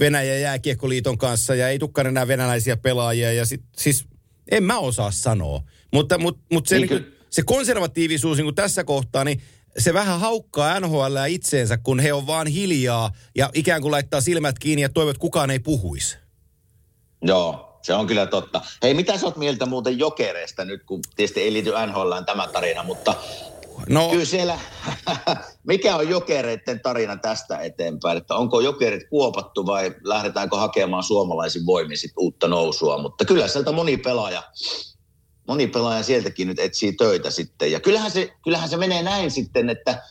Venäjän 0.01 0.41
jääkiekkoliiton 0.41 1.19
kanssa 1.19 1.55
ja 1.55 1.69
ei 1.69 1.79
tukkaan 1.79 2.07
enää 2.07 2.29
venäläisiä 2.29 2.77
pelaajia 2.77 3.33
ja 3.33 3.47
sit, 3.47 3.63
siis 3.77 4.05
en 4.51 4.63
mä 4.65 4.79
osaa 4.79 5.11
sanoa. 5.11 5.63
Mutta, 5.93 6.19
mutta, 6.19 6.41
mutta 6.53 6.69
se, 6.69 6.79
Niin 6.79 6.89
niin 6.91 7.05
ky- 7.05 7.19
se 7.31 7.43
konservatiivisuus 7.43 8.37
niin 8.37 8.45
kuin 8.47 8.55
tässä 8.55 8.85
kohtaa, 8.85 9.25
niin 9.25 9.43
se 9.79 9.95
vähän 9.95 10.21
haukkaa 10.21 10.81
NHL 10.81 11.17
itseensä, 11.29 11.79
kun 11.79 12.01
he 12.01 12.13
on 12.13 12.27
vaan 12.27 12.47
hiljaa 12.47 13.11
ja 13.37 13.51
ikään 13.55 13.83
kuin 13.83 13.93
laittaa 13.93 14.21
silmät 14.21 14.59
kiinni 14.59 14.83
ja 14.83 14.89
toivot, 14.89 15.11
että 15.11 15.21
kukaan 15.21 15.51
ei 15.51 15.59
puhuisi. 15.59 16.19
Joo, 17.23 17.79
se 17.83 17.95
on 17.95 18.07
kyllä 18.07 18.27
totta. 18.27 18.61
Hei, 18.83 18.95
mitä 18.95 19.19
sä 19.19 19.27
oot 19.27 19.37
mieltä 19.37 19.67
muuten 19.67 19.99
jokereista 19.99 20.65
nyt, 20.65 20.85
kun 20.85 21.01
tietysti 21.17 21.41
ei 21.41 21.53
liity 21.53 21.71
NHLään 21.87 22.27
tämä 22.27 22.49
tarina, 22.49 22.83
mutta 22.83 23.15
No, 23.89 24.09
kyllä 24.09 24.25
siellä, 24.25 24.59
mikä 25.67 25.97
on 25.97 26.09
jokereiden 26.09 26.81
tarina 26.81 27.17
tästä 27.17 27.59
eteenpäin? 27.59 28.19
Että 28.19 28.35
onko 28.35 28.61
jokerit 28.61 29.09
kuopattu 29.11 29.67
vai 29.67 29.95
lähdetäänkö 30.05 30.57
hakemaan 30.57 31.03
suomalaisin 31.03 31.67
voimin 31.67 31.99
sit 31.99 32.13
uutta 32.17 32.49
nousua? 32.49 32.99
Mutta 32.99 33.25
kyllä 33.25 33.49
sieltä 33.49 33.73
moni 33.73 33.97
pelaaja, 33.97 34.43
moni 35.51 35.67
pelaaja 35.67 36.03
sieltäkin 36.03 36.49
nyt 36.49 36.59
etsii 36.59 36.93
töitä 36.93 37.31
sitten. 37.31 37.73
Ja 37.73 37.81
kyllähän 37.81 38.11
se, 38.11 38.33
kyllähän 38.45 38.69
se 38.69 38.77
menee 38.77 39.03
näin 39.03 39.31
sitten, 39.31 39.71
että 39.71 40.03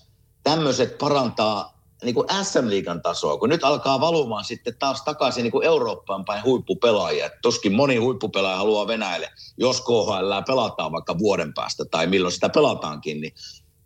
tämmöiset 0.43 0.97
parantaa 0.97 1.79
niin 2.03 2.15
kuin 2.15 2.27
SM-liigan 2.43 3.01
tasoa, 3.01 3.37
kun 3.37 3.49
nyt 3.49 3.63
alkaa 3.63 4.01
valumaan 4.01 4.43
sitten 4.45 4.75
taas 4.79 5.01
takaisin 5.01 5.43
niin 5.43 5.51
kuin 5.51 5.65
Eurooppaan 5.65 6.25
päin 6.25 6.43
huippupelaajia. 6.43 7.25
Et 7.25 7.41
Tuskin 7.41 7.73
moni 7.73 7.97
huippupelaaja 7.97 8.57
haluaa 8.57 8.87
Venäjälle, 8.87 9.29
jos 9.57 9.81
KHL 9.81 10.33
pelataan 10.47 10.91
vaikka 10.91 11.19
vuoden 11.19 11.53
päästä 11.53 11.85
tai 11.85 12.07
milloin 12.07 12.31
sitä 12.31 12.49
pelataankin, 12.49 13.21
niin 13.21 13.33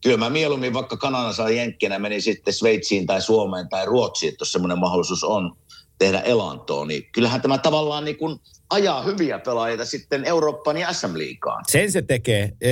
kyllä 0.03 0.17
mä 0.17 0.29
mieluummin 0.29 0.73
vaikka 0.73 0.97
Kanadassa 0.97 1.49
jenkkinä 1.49 1.99
meni 1.99 2.21
sitten 2.21 2.53
Sveitsiin 2.53 3.05
tai 3.05 3.21
Suomeen 3.21 3.69
tai 3.69 3.85
Ruotsiin, 3.85 4.31
että 4.31 4.41
jos 4.41 4.51
semmoinen 4.51 4.79
mahdollisuus 4.79 5.23
on 5.23 5.57
tehdä 5.99 6.19
elantoa, 6.19 6.85
niin 6.85 7.09
kyllähän 7.11 7.41
tämä 7.41 7.57
tavallaan 7.57 8.05
niin 8.05 8.17
kuin 8.17 8.39
ajaa 8.73 9.03
hyviä 9.03 9.39
pelaajia 9.39 9.85
sitten 9.85 10.25
Eurooppaan 10.25 10.77
ja 10.77 10.93
SM-liigaan. 10.93 11.63
Sen 11.67 11.91
se 11.91 12.01
tekee. 12.01 12.51
E, 12.61 12.71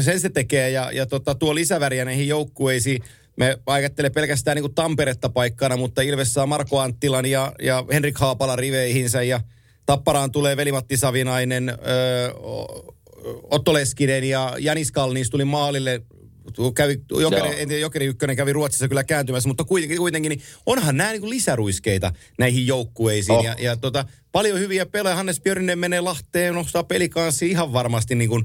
Sen 0.00 0.20
se 0.20 0.28
tekee 0.30 0.70
ja, 0.70 0.90
ja 0.92 1.06
tota, 1.06 1.34
tuo 1.34 1.54
lisäväriä 1.54 2.04
näihin 2.04 2.28
joukkueisiin. 2.28 3.02
Me 3.36 3.58
ajattele 3.66 4.10
pelkästään 4.10 4.56
niin 4.56 4.74
Tamperetta 4.74 5.28
paikkana, 5.28 5.76
mutta 5.76 6.02
Ilves 6.02 6.34
saa 6.34 6.46
Marko 6.46 6.80
Anttilan 6.80 7.26
ja, 7.26 7.52
ja 7.62 7.84
Henrik 7.92 8.18
Haapala 8.18 8.56
riveihinsä 8.56 9.22
ja 9.22 9.40
Tapparaan 9.86 10.30
tulee 10.30 10.56
Veli-Matti 10.56 10.96
Savinainen, 10.96 11.68
ö, 11.68 11.74
Otto 13.50 13.72
Leskinen 13.72 14.24
ja 14.24 14.54
Janis 14.58 14.92
Kalniis 14.92 15.30
tuli 15.30 15.44
maalille. 15.44 16.02
Kävi, 16.74 17.00
jokeri, 17.10 17.48
Joo. 17.48 17.58
en 17.58 17.68
tiedä, 17.68 17.80
Jokeri 17.80 18.06
Ykkönen 18.06 18.36
kävi 18.36 18.52
Ruotsissa 18.52 18.88
kyllä 18.88 19.04
kääntymässä, 19.04 19.48
mutta 19.48 19.64
kuitenkin, 19.64 19.98
kuitenkin 19.98 20.30
niin 20.30 20.42
onhan 20.66 20.96
nämä 20.96 21.12
niin 21.12 21.30
lisäruiskeita 21.30 22.12
näihin 22.38 22.66
joukkueisiin. 22.66 23.38
Oh. 23.38 23.44
Ja, 23.44 23.56
ja 23.58 23.76
tota, 23.76 24.04
paljon 24.32 24.58
hyviä 24.58 24.86
pelejä. 24.86 25.16
Hannes 25.16 25.40
Björninen 25.40 25.78
menee 25.78 26.00
Lahteen, 26.00 26.54
nostaa 26.54 26.84
pelikanssi 26.84 27.50
ihan 27.50 27.72
varmasti 27.72 28.14
niin 28.14 28.30
kuin 28.30 28.44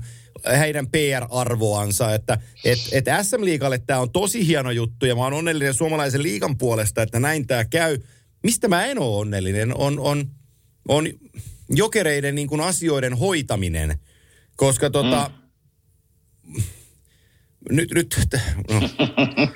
heidän 0.59 0.87
PR-arvoansa. 0.87 2.13
Että 2.13 2.37
et, 2.65 2.79
et 2.91 3.05
SM-liigalle 3.21 3.77
tämä 3.77 3.99
on 3.99 4.11
tosi 4.11 4.47
hieno 4.47 4.71
juttu 4.71 5.05
ja 5.05 5.15
mä 5.15 5.23
oon 5.23 5.33
onnellinen 5.33 5.73
suomalaisen 5.73 6.23
liigan 6.23 6.57
puolesta, 6.57 7.01
että 7.01 7.19
näin 7.19 7.47
tämä 7.47 7.65
käy. 7.65 7.97
Mistä 8.43 8.67
mä 8.67 8.85
en 8.85 8.99
ole 8.99 9.17
onnellinen 9.17 9.77
on, 9.77 9.99
on, 9.99 10.25
on 10.87 11.07
jokereiden 11.69 12.35
niin 12.35 12.47
kuin 12.47 12.61
asioiden 12.61 13.17
hoitaminen. 13.17 13.99
Koska 14.55 14.89
tota, 14.89 15.31
nyt, 17.69 17.91
nyt, 17.93 18.15
no. 18.69 18.81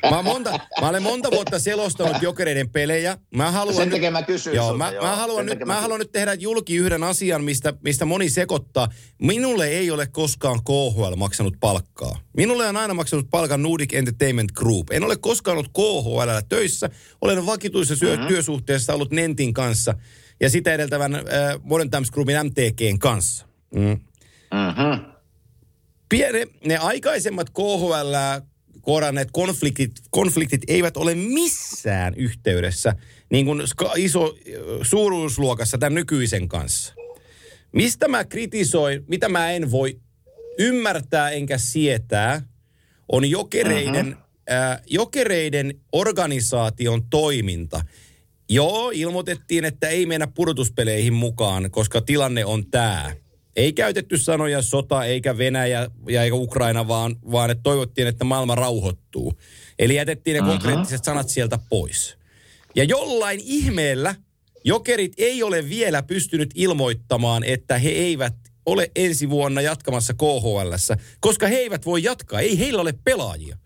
mä, 0.16 0.22
monta, 0.22 0.60
mä 0.82 0.90
olen 0.90 1.04
monta 1.04 1.32
vuotta 1.32 1.60
selostanut 1.60 2.22
jokereiden 2.22 2.70
pelejä. 2.70 3.18
Mä 3.36 3.52
haluan 3.52 3.76
Sen 3.76 3.90
nyt, 3.90 3.96
takia 3.96 4.12
mä 4.12 4.24
kysyin 4.24 4.56
joo, 4.56 4.70
sulta, 4.70 4.78
mä, 4.78 4.92
joo. 4.92 5.04
mä, 5.04 5.16
haluan 5.16 5.46
nyt, 5.46 5.60
mä 5.60 5.66
mä 5.66 5.82
haluan 5.82 6.00
nyt 6.00 6.12
tehdä 6.12 6.34
julki 6.34 6.76
yhden 6.76 7.04
asian, 7.04 7.44
mistä, 7.44 7.74
mistä 7.84 8.06
moni 8.06 8.30
sekoittaa. 8.30 8.88
Minulle 9.22 9.68
ei 9.68 9.92
ole 9.92 10.08
koskaan 10.08 10.60
KHL 10.64 11.16
maksanut 11.16 11.58
palkkaa. 11.60 12.20
Minulle 12.38 12.68
on 12.68 12.78
aina 12.78 12.94
maksanut 12.94 13.30
palkan 13.30 13.64
Nordic 13.64 13.94
Entertainment 13.94 14.52
Group. 14.52 14.92
En 14.92 15.04
ole 15.04 15.18
koskaan 15.18 15.58
ollut 15.58 15.72
KHL 15.74 16.30
töissä. 16.50 16.90
Olen 17.22 17.46
vakituisessa 17.46 18.06
mm-hmm. 18.06 18.28
työsuhteessa 18.28 18.94
ollut 18.94 19.12
Nentin 19.12 19.54
kanssa 19.54 19.94
ja 20.40 20.50
sitä 20.50 20.74
edeltävän 20.74 21.16
äh, 21.16 21.22
Modern 21.64 21.90
Times 21.90 22.12
Groupin 22.12 22.36
MTGn 22.44 23.00
kanssa. 23.00 23.46
Mm. 23.76 23.82
Mm-hmm. 23.82 25.13
Piene, 26.14 26.48
ne 26.66 26.78
aikaisemmat 26.78 27.50
KHL 27.50 28.16
kohdanneet 28.82 29.30
konfliktit, 29.32 29.92
konfliktit 30.10 30.62
eivät 30.68 30.98
ole 30.98 31.16
missään 31.16 32.14
yhteydessä 32.16 32.96
niin 33.30 33.46
kuin 33.46 33.68
ska, 33.68 33.94
iso 33.96 34.36
suuruusluokassa 34.82 35.78
tämän 35.78 35.96
nykyisen 35.96 36.48
kanssa. 36.48 36.94
Mistä 37.72 38.08
mä 38.08 38.24
kritisoin, 38.24 39.04
mitä 39.08 39.30
mä 39.30 39.52
en 39.52 39.72
voi 39.72 40.00
ymmärtää 40.60 41.30
enkä 41.30 41.58
sietää, 41.58 42.42
on 43.12 43.30
jokereiden, 43.30 44.06
mm-hmm. 44.06 44.56
äh, 44.56 44.82
jokereiden 44.88 45.74
organisaation 45.92 47.10
toiminta. 47.10 47.86
Joo, 48.50 48.92
ilmoitettiin, 48.94 49.66
että 49.66 49.88
ei 49.88 50.06
mennä 50.06 50.28
pudotuspeleihin 50.28 51.14
mukaan, 51.14 51.72
koska 51.72 52.02
tilanne 52.02 52.46
on 52.46 52.72
tämä. 52.72 53.23
Ei 53.56 53.74
käytetty 53.74 54.18
sanoja 54.18 54.62
sota, 54.62 55.06
eikä 55.06 55.38
Venäjä 55.38 55.90
ja 56.10 56.24
eikä 56.24 56.36
Ukraina, 56.36 56.88
vaan, 56.88 57.16
vaan 57.32 57.50
että 57.52 57.64
toivottiin, 57.64 58.08
että 58.08 58.24
maailma 58.26 58.56
rauhoittuu. 58.56 59.34
Eli 59.80 59.96
jätettiin 59.96 60.34
ne 60.36 60.42
Mhm. 60.42 60.50
konkreettiset 60.50 61.04
sanat 61.04 61.30
sieltä 61.30 61.60
pois. 61.70 62.18
Ja 62.76 62.84
jollain 62.84 63.40
ihmeellä 63.44 64.16
jokerit 64.64 65.14
ei 65.18 65.44
ole 65.44 65.70
vielä 65.70 66.04
pystynyt 66.04 66.50
ilmoittamaan, 66.56 67.44
että 67.44 67.78
he 67.78 67.90
eivät 67.90 68.34
ole 68.66 68.92
ensi 68.96 69.30
vuonna 69.30 69.62
jatkamassa 69.62 70.14
KHLssä, 70.14 70.98
koska 71.20 71.48
he 71.48 71.56
eivät 71.56 71.86
voi 71.86 72.04
jatkaa. 72.04 72.40
Ei 72.40 72.60
heillä 72.60 72.82
ole 72.82 72.94
pelaajia. 73.04 73.58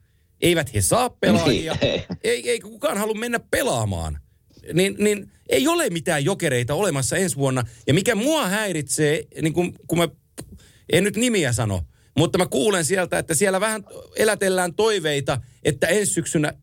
Eivät 0.41 0.73
he 0.73 0.81
saa 0.81 1.09
pelaajia. 1.09 1.77
Niin, 1.81 1.91
ei. 1.93 2.05
Ei, 2.23 2.49
ei 2.49 2.59
kukaan 2.59 2.97
halua 2.97 3.13
mennä 3.15 3.39
pelaamaan. 3.51 4.19
Niin, 4.73 4.95
niin 4.99 5.31
ei 5.49 5.67
ole 5.67 5.89
mitään 5.89 6.25
jokereita 6.25 6.73
olemassa 6.73 7.17
ensi 7.17 7.35
vuonna. 7.35 7.63
Ja 7.87 7.93
mikä 7.93 8.15
mua 8.15 8.47
häiritsee, 8.47 9.23
niin 9.41 9.53
kun, 9.53 9.73
kun 9.87 9.97
mä, 9.97 10.07
en 10.91 11.03
nyt 11.03 11.15
nimiä 11.15 11.53
sano, 11.53 11.81
mutta 12.17 12.37
mä 12.37 12.45
kuulen 12.45 12.85
sieltä, 12.85 13.19
että 13.19 13.33
siellä 13.33 13.59
vähän 13.59 13.83
elätellään 14.15 14.73
toiveita, 14.73 15.41
että 15.63 15.87
ensi 15.87 16.13
syksynä 16.13 16.53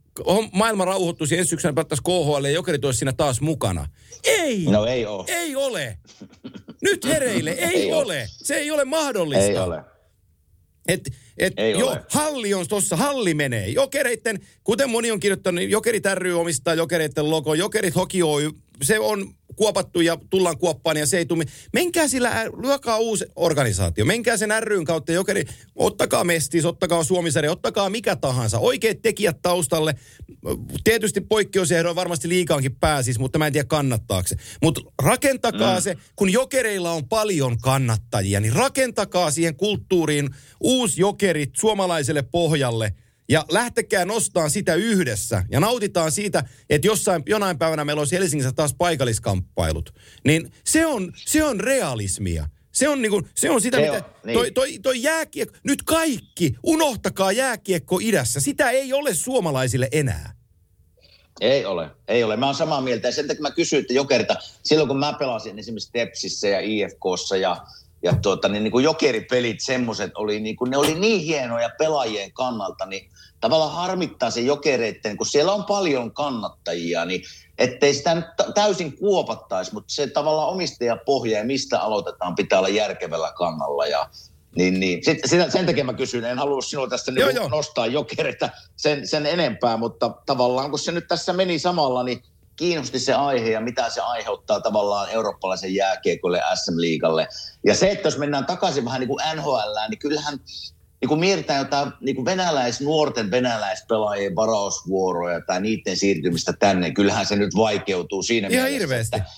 maailma 0.52 0.84
rauhoittuisi 0.84 1.38
ensi 1.38 1.50
syksynä 1.50 1.72
päättäisiin 1.72 2.04
KHL 2.04 2.44
ja 2.44 2.50
jokerit 2.50 2.84
olisi 2.84 2.98
siinä 2.98 3.12
taas 3.12 3.40
mukana. 3.40 3.88
Ei! 4.24 4.64
No 4.64 4.86
ei 4.86 5.06
ole. 5.06 5.24
Ei 5.28 5.56
ole! 5.56 5.98
Nyt 6.82 7.04
hereille, 7.04 7.50
ei, 7.50 7.64
Ei 7.64 7.92
ole. 7.92 8.02
ole. 8.04 8.26
Se 8.30 8.54
ei 8.54 8.70
ole 8.70 8.84
mahdollista. 8.84 9.44
Ei 9.44 9.58
ole. 9.58 9.80
Et, 10.88 11.10
et 11.38 11.52
Ei 11.56 11.72
jo, 11.72 11.86
ole. 11.86 12.02
halli 12.10 12.54
on 12.54 12.68
tuossa, 12.68 12.96
halli 12.96 13.34
menee. 13.34 13.68
Jokereitten, 13.68 14.38
kuten 14.64 14.90
moni 14.90 15.10
on 15.10 15.20
kirjoittanut, 15.20 15.56
niin 15.58 15.70
Jokerit 15.70 16.04
ry 16.14 16.32
omistaa 16.32 16.74
Jokereitten 16.74 17.30
logo. 17.30 17.54
Jokerit 17.54 17.94
Hoki 17.94 18.22
Oy, 18.22 18.50
se 18.82 18.98
on 18.98 19.34
kuopattu 19.56 20.00
ja 20.00 20.18
tullaan 20.30 20.58
kuoppaan 20.58 20.96
ja 20.96 21.06
se 21.06 21.18
ei 21.18 21.26
tule. 21.26 21.44
Menkää 21.72 22.08
sillä, 22.08 22.44
lyökää 22.62 22.96
uusi 22.96 23.24
organisaatio. 23.36 24.04
Menkää 24.04 24.36
sen 24.36 24.50
ryn 24.60 24.84
kautta 24.84 25.12
jokeri, 25.12 25.44
ottakaa 25.74 26.24
Mestis, 26.24 26.64
ottakaa 26.64 27.04
Suomisari, 27.04 27.48
ottakaa 27.48 27.90
mikä 27.90 28.16
tahansa. 28.16 28.58
Oikeat 28.58 29.02
tekijät 29.02 29.42
taustalle. 29.42 29.94
Tietysti 30.84 31.20
poikkeusehdoin 31.20 31.96
varmasti 31.96 32.28
liikaankin 32.28 32.76
pääsis, 32.76 33.18
mutta 33.18 33.38
mä 33.38 33.46
en 33.46 33.52
tiedä 33.52 33.66
kannattaako 33.68 34.28
se. 34.28 34.36
Mutta 34.62 34.80
rakentakaa 35.02 35.76
mm. 35.76 35.82
se, 35.82 35.96
kun 36.16 36.32
jokereilla 36.32 36.92
on 36.92 37.08
paljon 37.08 37.58
kannattajia, 37.58 38.40
niin 38.40 38.52
rakentakaa 38.52 39.30
siihen 39.30 39.56
kulttuuriin 39.56 40.30
uusi 40.60 41.00
jokerit 41.00 41.50
suomalaiselle 41.56 42.22
pohjalle– 42.22 42.94
ja 43.28 43.44
lähtekää 43.48 44.04
nostaa 44.04 44.48
sitä 44.48 44.74
yhdessä 44.74 45.44
ja 45.50 45.60
nautitaan 45.60 46.12
siitä, 46.12 46.44
että 46.70 46.86
jossain, 46.86 47.22
jonain 47.26 47.58
päivänä 47.58 47.84
meillä 47.84 48.00
olisi 48.00 48.16
Helsingissä 48.16 48.52
taas 48.52 48.74
paikalliskamppailut. 48.78 49.94
Niin 50.24 50.52
se 50.64 50.86
on, 50.86 51.12
se 51.16 51.44
on 51.44 51.60
realismia. 51.60 52.48
Se 52.72 52.88
on, 52.88 53.02
niinku, 53.02 53.22
se 53.34 53.50
on 53.50 53.60
sitä, 53.60 53.76
Se 53.76 53.82
mitä... 53.82 53.96
on, 53.96 54.02
niin. 54.24 54.34
toi, 54.34 54.50
toi, 54.50 54.78
toi 54.78 55.02
jääkiekko... 55.02 55.56
Nyt 55.64 55.82
kaikki, 55.82 56.54
unohtakaa 56.62 57.32
jääkiekko 57.32 57.98
idässä. 58.02 58.40
Sitä 58.40 58.70
ei 58.70 58.92
ole 58.92 59.14
suomalaisille 59.14 59.88
enää. 59.92 60.34
Ei 61.40 61.64
ole, 61.64 61.90
ei 62.08 62.24
ole. 62.24 62.36
Mä 62.36 62.46
oon 62.46 62.54
samaa 62.54 62.80
mieltä. 62.80 63.08
Ja 63.08 63.12
sen 63.12 63.28
takia 63.28 63.42
mä 63.42 63.50
kysyin, 63.50 63.80
että 63.80 63.94
jokerita, 63.94 64.36
silloin 64.62 64.88
kun 64.88 64.98
mä 64.98 65.12
pelasin 65.12 65.58
esimerkiksi 65.58 65.92
Tepsissä 65.92 66.48
ja 66.48 66.60
IFKssa 66.60 67.36
ja, 67.36 67.56
ja 68.02 68.16
tuota, 68.22 68.48
niin, 68.48 68.64
niin 68.64 68.72
kuin 68.72 68.84
jokeripelit, 68.84 69.60
semmoiset 69.60 70.10
oli, 70.14 70.40
niin 70.40 70.56
kuin, 70.56 70.70
ne 70.70 70.76
oli 70.76 70.94
niin 70.94 71.20
hienoja 71.20 71.70
pelaajien 71.78 72.32
kannalta, 72.32 72.86
niin 72.86 73.10
tavallaan 73.44 73.72
harmittaa 73.72 74.30
se 74.30 74.40
jokereitten, 74.40 75.16
kun 75.16 75.26
siellä 75.26 75.52
on 75.52 75.64
paljon 75.64 76.12
kannattajia, 76.12 77.04
niin 77.04 77.22
ettei 77.58 77.94
sitä 77.94 78.14
nyt 78.14 78.24
tä- 78.36 78.52
täysin 78.54 78.96
kuopattaisi, 78.96 79.74
mutta 79.74 79.94
se 79.94 80.06
tavallaan 80.06 80.48
omistajapohja 80.48 81.38
ja 81.38 81.44
mistä 81.44 81.80
aloitetaan 81.80 82.34
pitää 82.34 82.58
olla 82.58 82.68
järkevällä 82.68 83.32
kannalla 83.36 83.86
ja 83.86 84.10
niin, 84.56 84.80
niin. 84.80 85.04
Sitten, 85.04 85.30
sitä, 85.30 85.50
sen 85.50 85.66
takia 85.66 85.84
mä 85.84 85.92
kysyn, 85.92 86.24
en 86.24 86.38
halua 86.38 86.60
sinua 86.60 86.88
tästä 86.88 87.12
Joo, 87.12 87.28
niin 87.28 87.36
joo. 87.36 87.48
nostaa 87.48 87.86
jokerita 87.86 88.48
sen, 88.76 89.08
sen 89.08 89.26
enempää, 89.26 89.76
mutta 89.76 90.10
tavallaan 90.26 90.70
kun 90.70 90.78
se 90.78 90.92
nyt 90.92 91.08
tässä 91.08 91.32
meni 91.32 91.58
samalla, 91.58 92.02
niin 92.02 92.22
kiinnosti 92.56 92.98
se 92.98 93.14
aihe 93.14 93.50
ja 93.50 93.60
mitä 93.60 93.90
se 93.90 94.00
aiheuttaa 94.00 94.60
tavallaan 94.60 95.10
eurooppalaisen 95.10 95.74
jääkiekolle 95.74 96.42
SM-liigalle. 96.54 97.28
Ja 97.64 97.74
se, 97.74 97.90
että 97.90 98.06
jos 98.06 98.18
mennään 98.18 98.46
takaisin 98.46 98.84
vähän 98.84 99.00
niin 99.00 99.08
kuin 99.08 99.24
NHL, 99.36 99.88
niin 99.88 99.98
kyllähän 99.98 100.38
niin 101.04 101.08
kun 101.08 101.20
mietitään 101.20 101.58
jotain 101.58 101.92
niin 102.00 102.16
kuin 102.16 102.24
venäläis, 102.24 102.80
nuorten 102.80 103.30
venäläispelaajien 103.30 104.36
varausvuoroja 104.36 105.40
tai 105.40 105.60
niiden 105.60 105.96
siirtymistä 105.96 106.52
tänne, 106.52 106.90
kyllähän 106.90 107.26
se 107.26 107.36
nyt 107.36 107.56
vaikeutuu 107.56 108.22
siinä 108.22 108.48
Ihan 108.48 108.64
mielessä, 108.64 108.78
hirveästi. 108.78 109.16
Että, 109.16 109.30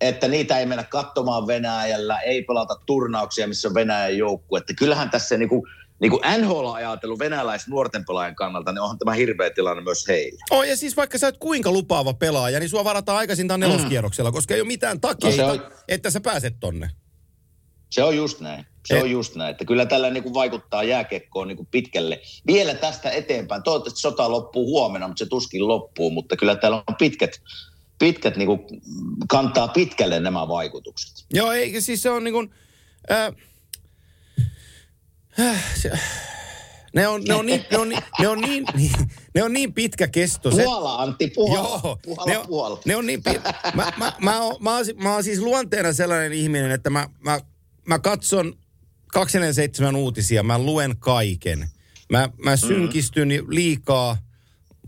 että 0.00 0.28
niitä 0.28 0.58
ei 0.58 0.66
mennä 0.66 0.84
katsomaan 0.84 1.46
Venäjällä, 1.46 2.20
ei 2.20 2.42
pelata 2.42 2.74
turnauksia, 2.86 3.48
missä 3.48 3.68
on 3.68 3.74
Venäjän 3.74 4.18
joukkue. 4.18 4.58
Että 4.58 4.74
kyllähän 4.74 5.10
tässä 5.10 5.36
niin 5.36 5.48
kuin, 5.48 5.62
niin 6.00 6.10
kuin 6.10 6.22
NHL 6.38 6.66
ajatellut 6.66 7.18
venäläis 7.18 7.68
nuorten 7.68 8.04
pelaajien 8.06 8.36
kannalta, 8.36 8.72
niin 8.72 8.82
onhan 8.82 8.98
tämä 8.98 9.12
hirveä 9.12 9.50
tilanne 9.50 9.82
myös 9.82 10.08
heille. 10.08 10.38
Oh, 10.50 10.62
ja 10.64 10.76
siis 10.76 10.96
vaikka 10.96 11.18
sä 11.18 11.26
oot 11.26 11.36
kuinka 11.38 11.72
lupaava 11.72 12.14
pelaaja, 12.14 12.60
niin 12.60 12.68
sua 12.70 12.84
varataan 12.84 13.18
aikaisintaan 13.18 13.60
neloskierroksella, 13.60 14.32
koska 14.32 14.54
ei 14.54 14.60
ole 14.60 14.66
mitään 14.66 15.00
takeita, 15.00 15.42
No 15.42 15.54
se 15.54 15.60
on- 15.62 15.72
että 15.88 16.10
sä 16.10 16.20
pääset 16.20 16.54
tonne. 16.60 16.90
Se 17.90 18.02
on 18.02 18.16
just 18.16 18.40
näin. 18.40 18.66
Se 18.86 18.96
Et- 18.96 19.02
on 19.02 19.10
just 19.10 19.34
näin, 19.34 19.50
että 19.50 19.64
kyllä 19.64 19.86
tällä 19.86 20.10
niin 20.10 20.22
kuin 20.22 20.34
vaikuttaa 20.34 20.82
jääkiekkoon 20.82 21.48
niin 21.48 21.56
kuin 21.56 21.68
pitkälle. 21.70 22.20
Vielä 22.46 22.74
tästä 22.74 23.10
eteenpäin. 23.10 23.62
Toivottavasti 23.62 24.00
sota 24.00 24.30
loppuu 24.30 24.66
huomenna, 24.66 25.08
mutta 25.08 25.24
se 25.24 25.28
tuskin 25.28 25.68
loppuu. 25.68 26.10
Mutta 26.10 26.36
kyllä 26.36 26.56
täällä 26.56 26.76
on 26.88 26.96
pitkät, 26.98 27.40
pitkät 27.98 28.36
niin 28.36 28.46
kuin, 28.46 28.60
kantaa 29.28 29.68
pitkälle 29.68 30.20
nämä 30.20 30.48
vaikutukset. 30.48 31.26
Joo, 31.32 31.52
ei, 31.52 31.80
siis 31.80 32.02
se 32.02 32.10
on 32.10 32.24
niin 32.24 32.34
kuin, 32.34 32.50
äh, 33.10 33.32
äh, 35.40 35.74
se, 35.74 35.90
ne 36.94 37.08
on, 37.08 37.22
ne 37.28 37.34
on 37.34 37.46
niin, 37.46 37.64
ne 37.70 37.78
on, 37.78 37.88
niin- 37.88 38.02
ne 38.20 38.28
on 38.28 38.40
niin, 38.40 38.64
ne 39.34 39.42
on 39.42 39.52
niin 39.52 39.74
pitkä 39.74 40.08
kesto. 40.08 40.50
Se, 40.50 40.62
Puola, 40.64 40.94
Antti, 40.94 41.28
puola. 41.34 41.54
Joo, 41.54 41.98
puola, 42.02 42.24
ne 42.26 42.38
on, 42.38 42.46
puola. 42.46 42.80
ne 42.84 42.96
on 42.96 43.06
niin 43.06 43.22
pit... 43.22 43.42
mä, 43.74 43.92
mä, 43.96 44.12
mä, 44.20 44.40
oon, 44.42 44.56
mä, 44.60 44.76
oon, 44.76 44.84
mä 44.96 45.12
oon 45.14 45.24
siis 45.24 45.38
luonteena 45.40 45.92
sellainen 45.92 46.32
ihminen, 46.32 46.70
että 46.70 46.90
mä, 46.90 47.08
mä, 47.20 47.40
mä 47.88 47.98
katson 47.98 48.54
247 49.12 49.96
uutisia, 49.96 50.42
mä 50.42 50.58
luen 50.58 50.96
kaiken. 50.98 51.68
Mä, 52.10 52.28
mä 52.44 52.56
synkistyn 52.56 53.28
liikaa. 53.48 54.18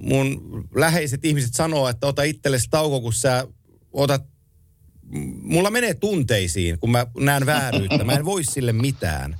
Mun 0.00 0.40
läheiset 0.75 1.25
ihmiset 1.25 1.54
sanoo, 1.54 1.88
että 1.88 2.07
ota 2.07 2.23
itsellesi 2.23 2.71
tauko, 2.71 3.00
kun 3.00 3.12
sä 3.12 3.47
otat... 3.93 4.25
Mulla 5.43 5.71
menee 5.71 5.95
tunteisiin, 5.95 6.78
kun 6.78 6.90
mä 6.90 7.07
näen 7.21 7.47
vääryyttä. 7.47 8.04
Mä 8.04 8.12
en 8.12 8.25
voi 8.25 8.45
sille 8.45 8.73
mitään. 8.73 9.38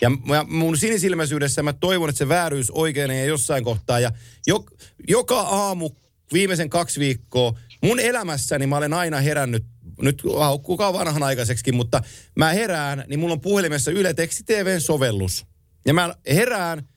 Ja 0.00 0.10
mun 0.48 0.76
sinisilmäisyydessä 0.76 1.62
mä 1.62 1.72
toivon, 1.72 2.08
että 2.08 2.18
se 2.18 2.28
vääryys 2.28 2.70
oikeenee 2.70 3.26
jossain 3.26 3.64
kohtaa. 3.64 4.00
Ja 4.00 4.12
jo, 4.46 4.64
joka 5.08 5.40
aamu 5.40 5.90
viimeisen 6.32 6.70
kaksi 6.70 7.00
viikkoa 7.00 7.54
mun 7.82 8.00
elämässäni 8.00 8.66
mä 8.66 8.76
olen 8.76 8.92
aina 8.92 9.20
herännyt, 9.20 9.64
nyt 10.02 10.22
haukkukaa 10.38 10.92
vanhanaikaiseksi, 10.92 11.72
mutta 11.72 12.02
mä 12.36 12.52
herään, 12.52 13.04
niin 13.06 13.20
mulla 13.20 13.32
on 13.32 13.40
puhelimessa 13.40 13.90
Yle 13.90 14.14
Teksti 14.14 14.42
TVn 14.44 14.80
sovellus. 14.80 15.46
Ja 15.86 15.94
mä 15.94 16.14
herään 16.28 16.88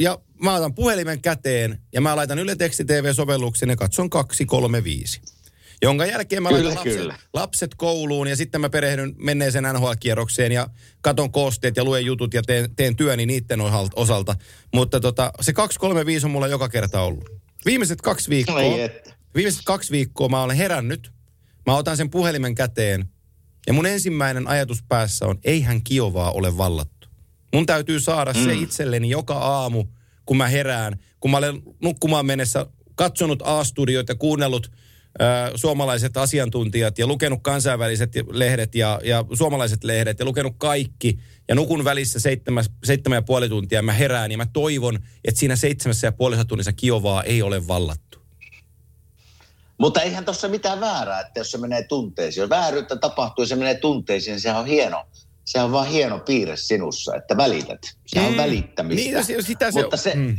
ja 0.00 0.18
mä 0.42 0.54
otan 0.54 0.74
puhelimen 0.74 1.22
käteen 1.22 1.80
ja 1.92 2.00
mä 2.00 2.16
laitan 2.16 2.38
Yle 2.38 2.56
Teksti 2.56 2.84
TV-sovelluksen 2.84 3.68
ja 3.68 3.76
katson 3.76 4.10
2, 4.10 4.46
3, 4.46 4.84
5. 4.84 5.20
Jonka 5.82 6.06
jälkeen 6.06 6.42
mä 6.42 6.48
Kyllä, 6.48 6.64
laitan 6.64 6.76
lapset, 6.78 6.96
kyllä. 6.96 7.18
lapset 7.34 7.74
kouluun 7.74 8.28
ja 8.28 8.36
sitten 8.36 8.60
mä 8.60 8.70
perehdyn 8.70 9.14
menneeseen 9.18 9.64
NHL-kierrokseen 9.64 10.52
ja 10.52 10.68
katon 11.00 11.32
koosteet 11.32 11.76
ja 11.76 11.84
luen 11.84 12.04
jutut 12.04 12.34
ja 12.34 12.42
teen, 12.42 12.76
teen 12.76 12.96
työni 12.96 13.26
niiden 13.26 13.60
osalta-. 13.94 14.36
Mutta 14.74 15.00
tota, 15.00 15.32
se 15.40 15.52
235 15.52 16.26
on 16.26 16.30
mulla 16.30 16.48
joka 16.48 16.68
kerta 16.68 17.00
ollut. 17.00 17.30
Viimeiset 17.64 18.00
kaksi 18.00 18.30
viikkoa, 18.30 18.60
viimeiset 19.34 19.62
kaksi 19.64 19.92
viikkoa 19.92 20.28
mä 20.28 20.42
olen 20.42 20.56
herännyt. 20.56 21.15
Mä 21.66 21.76
otan 21.76 21.96
sen 21.96 22.10
puhelimen 22.10 22.54
käteen 22.54 23.08
ja 23.66 23.72
mun 23.72 23.86
ensimmäinen 23.86 24.48
ajatus 24.48 24.82
päässä 24.88 25.26
on, 25.26 25.38
eihän 25.44 25.82
Kiovaa 25.82 26.30
ole 26.30 26.56
vallattu. 26.56 27.08
Mun 27.54 27.66
täytyy 27.66 28.00
saada 28.00 28.32
mm. 28.32 28.44
se 28.44 28.54
itselleni 28.54 29.10
joka 29.10 29.34
aamu, 29.34 29.84
kun 30.26 30.36
mä 30.36 30.48
herään, 30.48 30.98
kun 31.20 31.30
mä 31.30 31.36
olen 31.36 31.62
nukkumaan 31.82 32.26
mennessä 32.26 32.66
katsonut 32.94 33.42
A-studioita 33.44 34.12
ja 34.12 34.16
kuunnellut 34.16 34.70
suomalaiset 35.54 36.16
asiantuntijat 36.16 36.98
ja 36.98 37.06
lukenut 37.06 37.40
kansainväliset 37.42 38.12
lehdet 38.30 38.74
ja, 38.74 39.00
ja 39.04 39.24
suomalaiset 39.34 39.84
lehdet 39.84 40.18
ja 40.18 40.24
lukenut 40.24 40.54
kaikki. 40.58 41.18
Ja 41.48 41.54
nukun 41.54 41.84
välissä 41.84 42.20
seitsemän, 42.20 42.64
seitsemän 42.84 43.16
ja 43.16 43.22
puoli 43.22 43.48
tuntia 43.48 43.82
mä 43.82 43.92
herään 43.92 44.32
ja 44.32 44.36
mä 44.36 44.46
toivon, 44.46 44.98
että 45.24 45.38
siinä 45.38 45.56
seitsemässä 45.56 46.06
ja 46.06 46.12
puolessa 46.12 46.44
tunnissa 46.44 46.72
Kiovaa 46.72 47.22
ei 47.22 47.42
ole 47.42 47.68
vallattu. 47.68 48.05
Mutta 49.78 50.02
eihän 50.02 50.24
tuossa 50.24 50.48
mitään 50.48 50.80
väärää, 50.80 51.20
että 51.20 51.40
jos 51.40 51.50
se 51.50 51.58
menee 51.58 51.82
tunteisiin. 51.82 52.42
Jos 52.42 52.50
vääryyttä 52.50 52.96
tapahtuu 52.96 53.42
ja 53.42 53.46
se 53.46 53.56
menee 53.56 53.74
tunteisiin, 53.74 54.32
niin 54.32 54.40
sehän 54.40 54.60
on 54.60 54.66
hieno. 54.66 55.04
Se 55.44 55.60
on 55.60 55.72
vaan 55.72 55.86
hieno 55.86 56.18
piirre 56.18 56.56
sinussa, 56.56 57.14
että 57.16 57.36
välität. 57.36 57.78
Se 58.06 58.20
on 58.20 58.30
Mm. 58.32 58.36
välittämistä. 58.36 59.10
Niin, 59.22 59.42
sitä 59.44 59.70
se 59.70 59.82
mutta, 59.82 59.96
se. 59.96 60.14
Mm. 60.14 60.38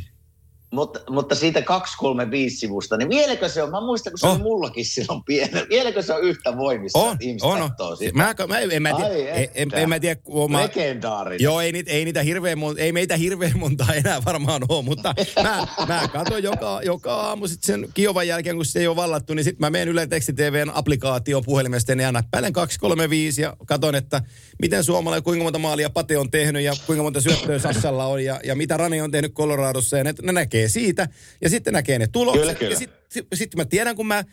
Mutta, 0.74 1.00
mutta 1.10 1.36
siitä 1.36 1.62
235 1.62 2.58
sivusta, 2.58 2.98
niin 2.98 3.10
vieläkö 3.10 3.50
se 3.50 3.64
on, 3.64 3.72
mä 3.72 3.82
muistan, 3.82 4.12
kun 4.12 4.20
se 4.20 4.28
Oh. 4.28 4.34
oli 4.34 4.42
mullakin 4.44 4.86
silloin 4.86 5.24
pieni, 5.24 5.52
vieläkö 5.70 6.02
se 6.02 6.14
on 6.14 6.24
yhtä 6.24 6.58
voimissa, 6.58 7.00
On, 7.00 7.12
että 7.14 7.26
ihmiset 7.26 7.50
on, 7.50 7.62
on. 7.62 7.70
katsoo 7.70 7.96
sitä? 7.96 8.18
Mä, 8.18 8.36
mä, 8.48 8.60
en, 8.60 8.82
mä, 8.82 8.94
tiedä, 8.94 9.34
Ai 9.34 9.50
en, 9.56 9.70
en, 9.74 9.90
mä 9.90 10.00
tiedä, 10.00 10.16
kun 10.16 10.52
mä, 10.52 10.64
Legendaarinen. 10.64 11.44
Joo, 11.44 11.62
ei 11.62 11.72
niitä, 11.72 11.92
ei 11.92 12.06
niitä 12.06 12.24
hirveän 12.24 12.58
monta, 12.58 12.82
ei 12.82 12.92
meitä 12.92 13.18
hirveän 13.18 13.60
montaa 13.60 13.94
enää 13.94 14.26
varmaan 14.26 14.62
ole, 14.70 14.84
mutta 14.86 15.16
mä, 15.44 15.68
mä 15.88 16.08
katson 16.08 16.44
joka, 16.44 16.80
joka 16.84 17.16
aamu 17.16 17.48
sit 17.48 17.64
sen 17.64 17.88
Kiovan 17.94 18.28
jälkeen, 18.28 18.56
kun 18.56 18.66
se 18.66 18.80
ei 18.80 18.88
ole 18.88 18.96
vallattu, 18.96 19.34
niin 19.34 19.44
sitten 19.44 19.60
mä 19.66 19.70
menen 19.70 19.88
Yle 19.88 20.08
Teksti 20.08 20.34
TVn 20.34 20.72
applikaatioon 20.74 21.44
puhelimesta 21.46 21.92
ja 21.92 22.12
näppäilen 22.12 22.54
235 22.54 23.42
ja 23.42 23.58
katon, 23.68 23.96
että 23.96 24.22
miten 24.62 24.84
suomalainen, 24.84 25.24
kuinka 25.24 25.44
monta 25.44 25.60
maalia 25.60 25.90
Pate 25.90 26.18
on 26.18 26.32
tehnyt 26.32 26.62
ja 26.62 26.74
kuinka 26.86 27.04
monta 27.04 27.22
syöttöä 27.22 27.60
Sassalla 27.60 28.06
on 28.06 28.24
ja, 28.24 28.40
ja 28.44 28.56
mitä 28.56 28.78
Rani 28.78 29.02
on 29.02 29.12
tehnyt 29.12 29.34
Coloradossa 29.34 29.98
ja 29.98 30.04
ne, 30.04 30.14
ne 30.22 30.32
näkee 30.32 30.68
siitä 30.68 31.08
ja 31.42 31.50
sitten 31.50 31.74
näkee 31.74 32.00
ne 32.00 32.08
tulokset. 32.08 32.44
Kyllä, 32.44 32.56
kyllä. 32.56 32.72
Ja 32.72 32.78
sitten 32.78 33.00
sit, 33.10 33.28
sit 33.34 33.56
mä 33.56 33.66
tiedän, 33.66 33.96
kun 33.96 34.08
mä 34.08 34.24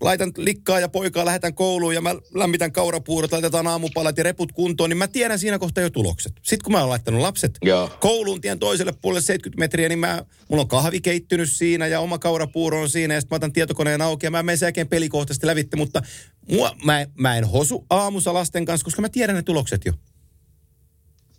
laitan 0.00 0.32
likkaa 0.36 0.80
ja 0.80 0.88
poikaa, 0.88 1.24
lähetän 1.24 1.54
kouluun 1.54 1.94
ja 1.94 2.00
mä 2.00 2.14
lämmitän 2.34 2.72
kaurapuurot, 2.72 3.32
laitetaan 3.32 3.66
aamupalat 3.66 4.18
ja 4.18 4.24
reput 4.24 4.52
kuntoon, 4.52 4.90
niin 4.90 4.98
mä 4.98 5.08
tiedän 5.08 5.38
siinä 5.38 5.58
kohtaa 5.58 5.82
jo 5.82 5.90
tulokset. 5.90 6.32
Sitten 6.42 6.64
kun 6.64 6.72
mä 6.72 6.80
oon 6.80 6.88
laittanut 6.88 7.20
lapset 7.20 7.58
Joo. 7.62 7.90
kouluun 8.00 8.40
tien 8.40 8.58
toiselle 8.58 8.92
puolelle 9.02 9.22
70 9.22 9.60
metriä, 9.60 9.88
niin 9.88 9.98
mä, 9.98 10.24
mulla 10.48 10.62
on 10.62 10.68
kahvi 10.68 11.00
keittynyt 11.00 11.52
siinä 11.52 11.86
ja 11.86 12.00
oma 12.00 12.18
kaurapuuro 12.18 12.80
on 12.80 12.88
siinä 12.88 13.14
ja 13.14 13.20
sitten 13.20 13.34
mä 13.34 13.36
otan 13.36 13.52
tietokoneen 13.52 14.02
auki 14.02 14.26
ja 14.26 14.30
mä 14.30 14.42
menen 14.42 14.58
sen 14.58 14.66
jälkeen 14.66 14.88
pelikohtaisesti 14.88 15.46
lävitte, 15.46 15.76
mutta 15.76 16.02
mua, 16.50 16.76
mä, 16.84 17.06
mä 17.14 17.36
en 17.36 17.44
hosu 17.44 17.86
aamussa 17.90 18.34
lasten 18.34 18.64
kanssa, 18.64 18.84
koska 18.84 19.02
mä 19.02 19.08
tiedän 19.08 19.36
ne 19.36 19.42
tulokset 19.42 19.84
jo. 19.84 19.92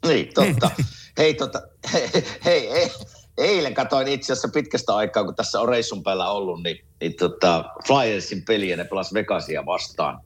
Niin, 0.08 0.34
totta. 0.34 0.72
hei, 1.18 1.34
tota, 1.34 1.62
hei, 1.94 2.10
hei, 2.46 2.70
hei, 2.70 2.92
eilen 3.38 3.74
katoin 3.74 4.08
itse 4.08 4.34
asiassa 4.34 4.48
pitkästä 4.48 4.96
aikaa, 4.96 5.24
kun 5.24 5.36
tässä 5.36 5.62
on 5.62 5.70
reissun 5.70 6.04
päällä 6.04 6.32
ollut, 6.32 6.64
niin, 6.64 6.86
niin 7.02 7.16
tota, 7.16 7.66
Flyersin 7.88 8.46
peliä 8.46 8.78
ne 8.78 8.84
pelas 8.84 9.14
Vegasia 9.14 9.66
vastaan. 9.66 10.22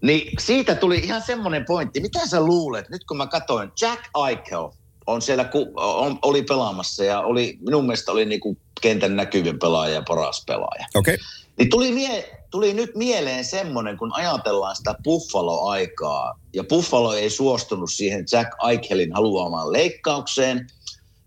Niin 0.00 0.32
siitä 0.38 0.74
tuli 0.74 0.98
ihan 0.98 1.22
semmoinen 1.22 1.64
pointti. 1.64 2.00
Mitä 2.00 2.26
sä 2.26 2.40
luulet, 2.40 2.88
nyt 2.88 3.04
kun 3.04 3.16
mä 3.16 3.26
katoin, 3.26 3.72
Jack 3.80 4.02
Eichel 4.28 4.68
on 5.06 5.22
siellä, 5.22 5.44
ku, 5.44 5.72
on, 5.76 6.18
oli 6.22 6.42
pelaamassa 6.42 7.04
ja 7.04 7.20
oli, 7.20 7.58
minun 7.60 7.84
mielestä 7.84 8.12
oli 8.12 8.24
niinku 8.24 8.56
kentän 8.80 9.16
näkyvin 9.16 9.58
pelaaja 9.58 9.94
ja 9.94 10.02
paras 10.08 10.44
pelaaja. 10.46 10.86
Okei. 10.94 11.14
Okay. 11.14 11.26
Niin 11.58 11.70
tuli, 11.70 11.92
mie- 11.92 12.46
tuli 12.50 12.74
nyt 12.74 12.90
mieleen 12.94 13.44
semmoinen, 13.44 13.96
kun 13.96 14.12
ajatellaan 14.14 14.76
sitä 14.76 14.94
Buffalo-aikaa, 15.04 16.40
ja 16.54 16.64
Buffalo 16.64 17.14
ei 17.14 17.30
suostunut 17.30 17.90
siihen 17.90 18.24
Jack 18.32 18.50
Eichelin 18.70 19.12
haluamaan 19.12 19.72
leikkaukseen. 19.72 20.66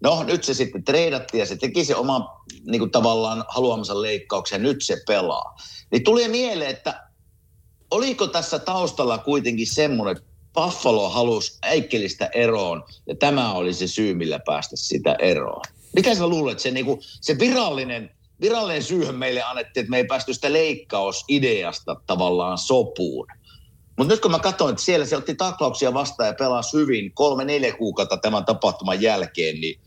No, 0.01 0.23
nyt 0.23 0.43
se 0.43 0.53
sitten 0.53 0.83
treidattiin 0.83 1.39
ja 1.39 1.45
se 1.45 1.55
teki 1.55 1.85
se 1.85 1.95
oman 1.95 2.27
niin 2.65 2.79
kuin 2.79 2.91
tavallaan 2.91 3.45
haluamansa 3.47 4.01
leikkauksen, 4.01 4.63
nyt 4.63 4.77
se 4.81 4.97
pelaa. 5.07 5.55
Niin 5.91 6.03
tuli 6.03 6.27
mieleen, 6.27 6.69
että 6.69 7.09
oliko 7.91 8.27
tässä 8.27 8.59
taustalla 8.59 9.17
kuitenkin 9.17 9.67
semmoinen, 9.67 10.17
että 10.17 10.29
Buffalo 10.53 11.09
halusi 11.09 11.57
Eichelistä 11.71 12.29
eroon, 12.33 12.83
ja 13.07 13.15
tämä 13.15 13.53
oli 13.53 13.73
se 13.73 13.87
syy, 13.87 14.13
millä 14.13 14.39
päästä 14.45 14.75
sitä 14.75 15.15
eroon. 15.19 15.61
Mikä 15.95 16.15
sä 16.15 16.27
luulet, 16.27 16.59
se, 16.59 16.71
niinku, 16.71 16.99
se 17.21 17.39
virallinen, 17.39 18.11
virallinen 18.41 18.83
syyhän 18.83 19.15
meille 19.15 19.43
annettiin, 19.43 19.81
että 19.81 19.91
me 19.91 19.97
ei 19.97 20.05
päästy 20.05 20.33
sitä 20.33 20.53
leikkausideasta 20.53 21.95
tavallaan 22.07 22.57
sopuun. 22.57 23.27
Mutta 23.99 24.13
nyt 24.13 24.21
kun 24.21 24.31
mä 24.31 24.39
katsoin, 24.39 24.71
että 24.71 24.83
siellä 24.83 25.05
se 25.05 25.17
otti 25.17 25.35
taklauksia 25.35 25.93
vastaan 25.93 26.27
ja 26.27 26.33
pelasi 26.33 26.77
hyvin 26.77 27.11
kolme-neljä 27.13 27.73
kuukautta 27.73 28.17
tämän 28.17 28.45
tapahtuman 28.45 29.01
jälkeen, 29.01 29.61
niin 29.61 29.79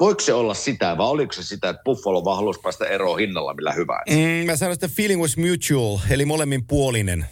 voiko 0.00 0.20
se 0.20 0.34
olla 0.34 0.54
sitä 0.54 0.98
vai 0.98 1.06
oliko 1.06 1.32
se 1.32 1.42
sitä, 1.42 1.68
että 1.68 1.82
Buffalo 1.84 2.24
vaan 2.24 2.36
halusi 2.36 2.60
päästä 2.60 2.84
eroon 2.84 3.18
hinnalla 3.18 3.54
millä 3.54 3.72
hyvää? 3.72 4.02
Mm, 4.10 4.46
mä 4.46 4.56
sanon, 4.56 4.72
että 4.72 4.88
feeling 4.88 5.20
was 5.20 5.36
mutual, 5.36 5.98
eli 6.10 6.24
molemminpuolinen. 6.24 7.26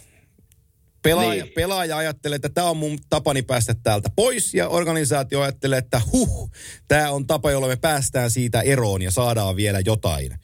Pelaaja, 1.01 1.29
niin. 1.29 1.43
Niin. 1.43 1.53
pelaaja 1.53 1.97
ajattelee, 1.97 2.35
että 2.35 2.49
tämä 2.49 2.69
on 2.69 2.77
mun 2.77 2.99
tapani 3.09 3.41
päästä 3.41 3.75
täältä 3.83 4.09
pois, 4.15 4.53
ja 4.53 4.67
organisaatio 4.67 5.41
ajattelee, 5.41 5.77
että 5.77 6.01
huh, 6.11 6.51
tämä 6.87 7.11
on 7.11 7.27
tapa, 7.27 7.51
jolla 7.51 7.67
me 7.67 7.75
päästään 7.75 8.31
siitä 8.31 8.61
eroon 8.61 9.01
ja 9.01 9.11
saadaan 9.11 9.55
vielä 9.55 9.79
jotain. 9.85 10.39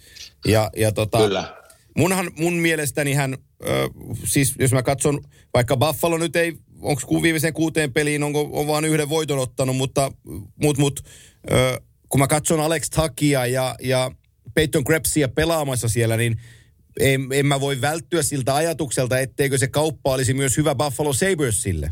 Ja, 0.46 0.70
ja 0.76 0.92
tota, 0.92 1.18
Kyllä. 1.18 1.61
Munhan, 1.98 2.32
mun 2.40 2.54
mielestäni 2.54 3.14
hän, 3.14 3.38
ö, 3.66 3.90
siis 4.24 4.56
jos 4.60 4.72
mä 4.72 4.84
katson, 4.84 5.22
vaikka 5.54 5.78
Buffalo 5.78 6.18
nyt 6.18 6.36
ei, 6.36 6.54
onko 6.82 7.22
viimeiseen 7.22 7.54
kuuteen 7.54 7.94
peliin, 7.94 8.24
onko 8.24 8.50
on 8.52 8.68
vaan 8.68 8.86
yhden 8.86 9.10
voiton 9.10 9.40
ottanut, 9.40 9.78
mutta 9.78 10.12
mut, 10.56 10.78
mut, 10.78 11.00
ö, 11.52 11.82
kun 12.10 12.20
mä 12.20 12.28
katson 12.28 12.60
Alex 12.60 12.90
Takia 12.90 13.46
ja, 13.46 13.76
ja 13.84 14.12
Peyton 14.54 14.84
Krebsia 14.84 15.28
pelaamassa 15.28 15.88
siellä, 15.88 16.18
niin 16.18 16.38
en, 17.00 17.28
en 17.32 17.46
mä 17.46 17.60
voi 17.60 17.82
välttyä 17.82 18.24
siltä 18.24 18.56
ajatukselta, 18.56 19.20
etteikö 19.20 19.58
se 19.58 19.68
kauppa 19.68 20.14
olisi 20.14 20.34
myös 20.34 20.58
hyvä 20.58 20.76
Buffalo 20.76 21.14
Sabresille. 21.14 21.92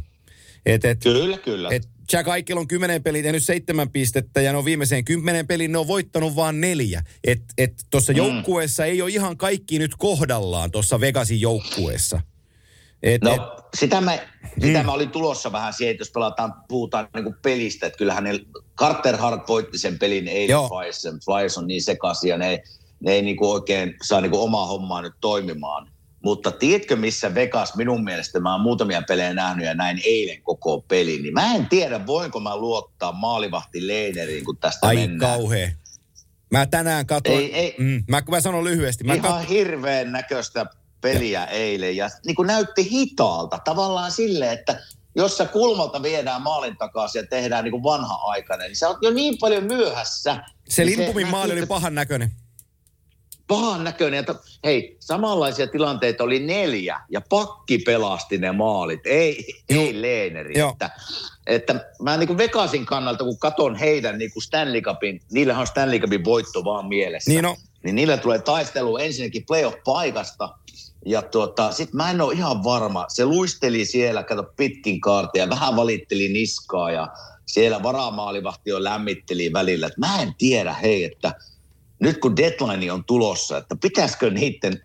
Et, 0.65 0.85
et, 0.85 0.99
Kyllä, 1.03 1.37
kyllä. 1.37 1.69
et 1.71 1.89
Jack 2.13 2.27
Eichel 2.27 2.57
on 2.57 2.67
kymmenen 2.67 3.03
peliä 3.03 3.23
tehnyt 3.23 3.43
seitsemän 3.43 3.89
pistettä 3.89 4.41
ja 4.41 4.51
ne 4.51 4.57
on 4.57 4.65
viimeiseen 4.65 5.05
kymmenen 5.05 5.47
peliin, 5.47 5.71
ne 5.71 5.77
on 5.77 5.87
voittanut 5.87 6.35
vaan 6.35 6.61
neljä. 6.61 7.03
Et, 7.23 7.41
et 7.57 7.73
tuossa 7.89 8.13
mm. 8.13 8.17
joukkueessa 8.17 8.85
ei 8.85 9.01
ole 9.01 9.09
ihan 9.09 9.37
kaikki 9.37 9.79
nyt 9.79 9.91
kohdallaan 9.97 10.71
tuossa 10.71 10.99
Vegasin 10.99 11.41
joukkueessa. 11.41 12.21
Et, 13.03 13.21
No, 13.21 13.33
et, 13.33 13.41
sitä 13.79 14.01
mä, 14.01 14.19
sitä 14.61 14.83
mä 14.83 14.91
olin 14.91 15.09
tulossa 15.09 15.51
vähän 15.51 15.73
siihen, 15.73 15.91
että 15.91 16.01
jos 16.01 16.11
pelataan, 16.11 16.53
puhutaan 16.67 17.07
niin 17.15 17.35
pelistä, 17.41 17.87
että 17.87 17.97
kyllähän 17.97 18.23
ne, 18.23 18.39
Carter 18.77 19.17
Hart 19.17 19.47
voitti 19.47 19.77
sen 19.77 19.99
pelin 19.99 20.27
eilen. 20.27 20.57
Flyers, 20.69 21.07
Flyers 21.25 21.57
on 21.57 21.67
niin 21.67 21.83
sekaisin 21.83 22.29
ja 22.29 22.37
ne, 22.37 22.63
ne 22.99 23.11
ei 23.11 23.21
niin 23.21 23.37
kuin 23.37 23.49
oikein 23.51 23.95
saa 24.03 24.21
niin 24.21 24.31
kuin 24.31 24.41
omaa 24.41 24.65
hommaa 24.65 25.01
nyt 25.01 25.13
toimimaan. 25.21 25.91
Mutta 26.23 26.51
tiedätkö, 26.51 26.95
missä 26.95 27.35
Vegas 27.35 27.75
minun 27.75 28.03
mielestä, 28.03 28.39
mä 28.39 28.51
oon 28.51 28.61
muutamia 28.61 29.01
pelejä 29.07 29.33
nähnyt 29.33 29.65
ja 29.65 29.73
näin 29.73 30.01
eilen 30.05 30.41
koko 30.41 30.81
pelin, 30.81 31.23
niin 31.23 31.33
mä 31.33 31.55
en 31.55 31.69
tiedä, 31.69 32.05
voinko 32.05 32.39
mä 32.39 32.57
luottaa 32.57 33.11
maalivahti 33.11 33.87
Leineriin, 33.87 34.45
kun 34.45 34.57
tästä 34.57 34.87
ai 34.87 34.95
mennään. 34.95 35.31
kauhea. 35.31 35.69
Mä 36.51 36.65
tänään 36.65 37.05
katsoin, 37.05 37.39
Ei, 37.39 37.55
ei. 37.55 37.75
Mm, 37.77 38.03
mä, 38.07 38.23
mä 38.29 38.41
sanon 38.41 38.63
lyhyesti. 38.63 39.03
Mä 39.03 39.13
Ihan 39.13 39.43
kat- 39.43 39.49
hirveän 39.49 40.11
näköistä 40.11 40.65
peliä 41.01 41.45
eilen 41.45 41.95
ja 41.97 42.09
niin 42.25 42.35
kuin 42.35 42.47
näytti 42.47 42.89
hitaalta. 42.91 43.59
Tavallaan 43.65 44.11
silleen, 44.11 44.53
että 44.53 44.79
jos 45.15 45.37
sä 45.37 45.45
kulmalta 45.45 46.03
viedään 46.03 46.41
maalin 46.41 46.77
takaisin 46.77 47.19
ja 47.19 47.27
tehdään 47.27 47.63
niin 47.63 47.71
kuin 47.71 47.83
vanha-aikainen, 47.83 48.67
niin 48.67 48.75
sä 48.75 48.87
oot 48.87 48.97
jo 49.01 49.11
niin 49.11 49.37
paljon 49.37 49.63
myöhässä. 49.63 50.43
se 50.69 50.85
Niin 50.85 50.99
näkyy, 50.99 51.25
maali 51.25 51.53
oli 51.53 51.65
pahan 51.65 51.95
näköinen. 51.95 52.31
Pahan 53.49 53.83
näköinen. 53.83 54.19
Että, 54.19 54.35
hei, 54.63 54.97
samanlaisia 54.99 55.67
tilanteita 55.67 56.23
oli 56.23 56.39
neljä 56.39 56.99
ja 57.09 57.21
pakki 57.29 57.77
pelasti 57.77 58.37
ne 58.37 58.51
maalit. 58.51 58.99
Ei, 59.05 59.45
Joo. 59.69 59.83
ei 59.83 60.01
Leeneri. 60.01 60.59
Joo. 60.59 60.71
Että, 60.71 60.89
että 61.47 61.85
mä 62.01 62.17
niin 62.17 62.27
kuin 62.27 62.37
Vegasin 62.37 62.85
kannalta, 62.85 63.23
kun 63.23 63.39
katon 63.39 63.75
heidän 63.75 64.17
niin 64.17 64.33
kuin 64.33 64.43
Stanley 64.43 64.81
Cupin, 64.81 65.21
niillähän 65.31 65.61
on 65.61 65.67
Stanley 65.67 65.99
Cupin 65.99 66.25
voitto 66.25 66.63
vaan 66.63 66.87
mielessä 66.87 67.31
Niin 67.31 67.45
on. 67.45 67.55
niin 67.83 67.95
niillä 67.95 68.17
tulee 68.17 68.39
taistelu 68.39 68.97
ensinnäkin 68.97 69.45
playoff-paikasta. 69.45 70.49
Ja 71.05 71.21
tuota, 71.21 71.71
sit 71.71 71.93
mä 71.93 72.11
en 72.11 72.21
ole 72.21 72.33
ihan 72.33 72.63
varma. 72.63 73.05
Se 73.09 73.25
luisteli 73.25 73.85
siellä, 73.85 74.23
kato 74.23 74.43
pitkin 74.57 75.01
kaartia, 75.01 75.49
vähän 75.49 75.75
valitteli 75.75 76.29
niskaa 76.29 76.91
ja 76.91 77.07
siellä 77.45 77.83
varamaalivahti 77.83 78.69
jo 78.69 78.83
lämmitteli 78.83 79.53
välillä. 79.53 79.87
Et 79.87 79.97
mä 79.97 80.21
en 80.21 80.33
tiedä, 80.37 80.73
hei, 80.73 81.03
että 81.03 81.33
nyt 81.99 82.17
kun 82.17 82.37
deadline 82.37 82.91
on 82.91 83.05
tulossa, 83.05 83.57
että 83.57 83.75
pitäisikö 83.81 84.29
niiden 84.29 84.81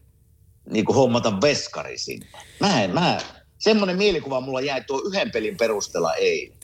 niin 0.71 0.85
kuin 0.85 0.97
hommata 0.97 1.41
veskari 1.41 1.99
sinne. 1.99 2.27
Mä 2.61 2.83
en, 2.83 2.95
mä, 2.95 3.21
semmoinen 3.59 3.97
mielikuva 3.97 4.41
mulla 4.41 4.61
jäi 4.61 4.85
tuo 4.85 5.03
yhden 5.07 5.31
pelin 5.31 5.57
perusteella 5.57 6.15
ei. 6.15 6.55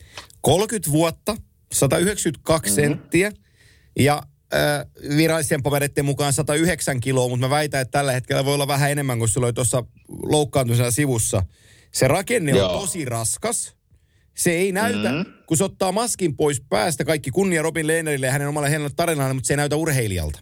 30 0.41 0.91
vuotta, 0.91 1.35
192 1.71 2.69
mm-hmm. 2.71 2.81
senttiä 2.81 3.31
ja 3.99 4.23
äh, 4.53 4.85
virallisen 5.17 5.63
papereiden 5.63 6.05
mukaan 6.05 6.33
109 6.33 6.99
kiloa, 6.99 7.29
mutta 7.29 7.45
mä 7.45 7.49
väitän, 7.49 7.81
että 7.81 7.91
tällä 7.91 8.11
hetkellä 8.11 8.45
voi 8.45 8.53
olla 8.53 8.67
vähän 8.67 8.91
enemmän 8.91 9.17
kuin 9.17 9.29
sulla 9.29 9.47
oli 9.47 9.53
tuossa 9.53 9.83
loukkaantumisella 10.23 10.91
sivussa. 10.91 11.43
Se 11.91 12.07
rakenne 12.07 12.51
Joo. 12.51 12.73
on 12.73 12.79
tosi 12.79 13.05
raskas. 13.05 13.75
Se 14.35 14.51
ei 14.51 14.71
näytä, 14.71 15.11
mm-hmm. 15.11 15.33
kun 15.45 15.57
se 15.57 15.63
ottaa 15.63 15.91
maskin 15.91 16.35
pois 16.35 16.61
päästä, 16.69 17.05
kaikki 17.05 17.31
kunnia 17.31 17.61
Robin 17.61 17.87
Lehnerille 17.87 18.25
ja 18.25 18.31
hänen 18.31 18.47
omalle 18.47 18.69
hienolle 18.69 18.91
tarinalle, 18.95 19.33
mutta 19.33 19.47
se 19.47 19.53
ei 19.53 19.57
näytä 19.57 19.75
urheilijalta. 19.75 20.39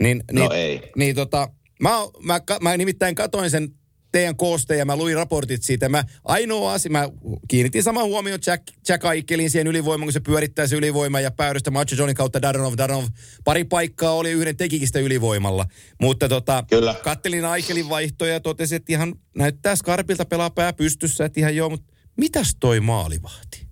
Niin, 0.00 0.24
no 0.32 0.48
niin, 0.48 0.52
ei. 0.52 0.92
Niin 0.96 1.14
tota, 1.14 1.48
mä, 1.82 1.90
mä, 2.22 2.40
mä 2.60 2.76
nimittäin 2.76 3.14
katoin 3.14 3.50
sen 3.50 3.70
teidän 4.12 4.36
kooste 4.36 4.76
ja 4.76 4.84
mä 4.84 4.96
luin 4.96 5.16
raportit 5.16 5.62
siitä. 5.62 5.88
Mä 5.88 6.04
ainoa 6.24 6.72
asia, 6.72 6.90
mä 6.90 7.08
kiinnitin 7.48 7.82
saman 7.82 8.04
huomioon 8.04 8.40
Jack, 8.46 8.62
Jack 8.88 9.04
Aikelin 9.04 9.50
siihen 9.50 9.66
ylivoimaan, 9.66 10.06
kun 10.06 10.12
se 10.12 10.20
pyörittää 10.20 10.66
se 10.66 10.76
ylivoima 10.76 11.20
ja 11.20 11.30
päädystä 11.30 11.70
Macho 11.70 11.96
Johnin 11.96 12.16
kautta 12.16 12.42
Daronov, 12.42 12.74
Daronov. 12.78 13.04
Pari 13.44 13.64
paikkaa 13.64 14.12
oli 14.12 14.30
yhden 14.30 14.56
tekikistä 14.56 14.98
ylivoimalla. 14.98 15.66
Mutta 16.00 16.28
tota, 16.28 16.64
Kyllä. 16.70 16.94
kattelin 17.04 17.44
Aikelin 17.44 17.88
vaihtoja 17.88 18.32
ja 18.32 18.40
totesin, 18.40 18.76
että 18.76 18.92
ihan 18.92 19.14
näyttää 19.36 19.76
Skarpilta 19.76 20.24
pelaa 20.24 20.50
pää 20.50 20.72
pystyssä, 20.72 21.24
että 21.24 21.40
ihan 21.40 21.56
joo, 21.56 21.70
mutta 21.70 21.92
mitäs 22.16 22.56
toi 22.60 22.80
maalivahti? 22.80 23.66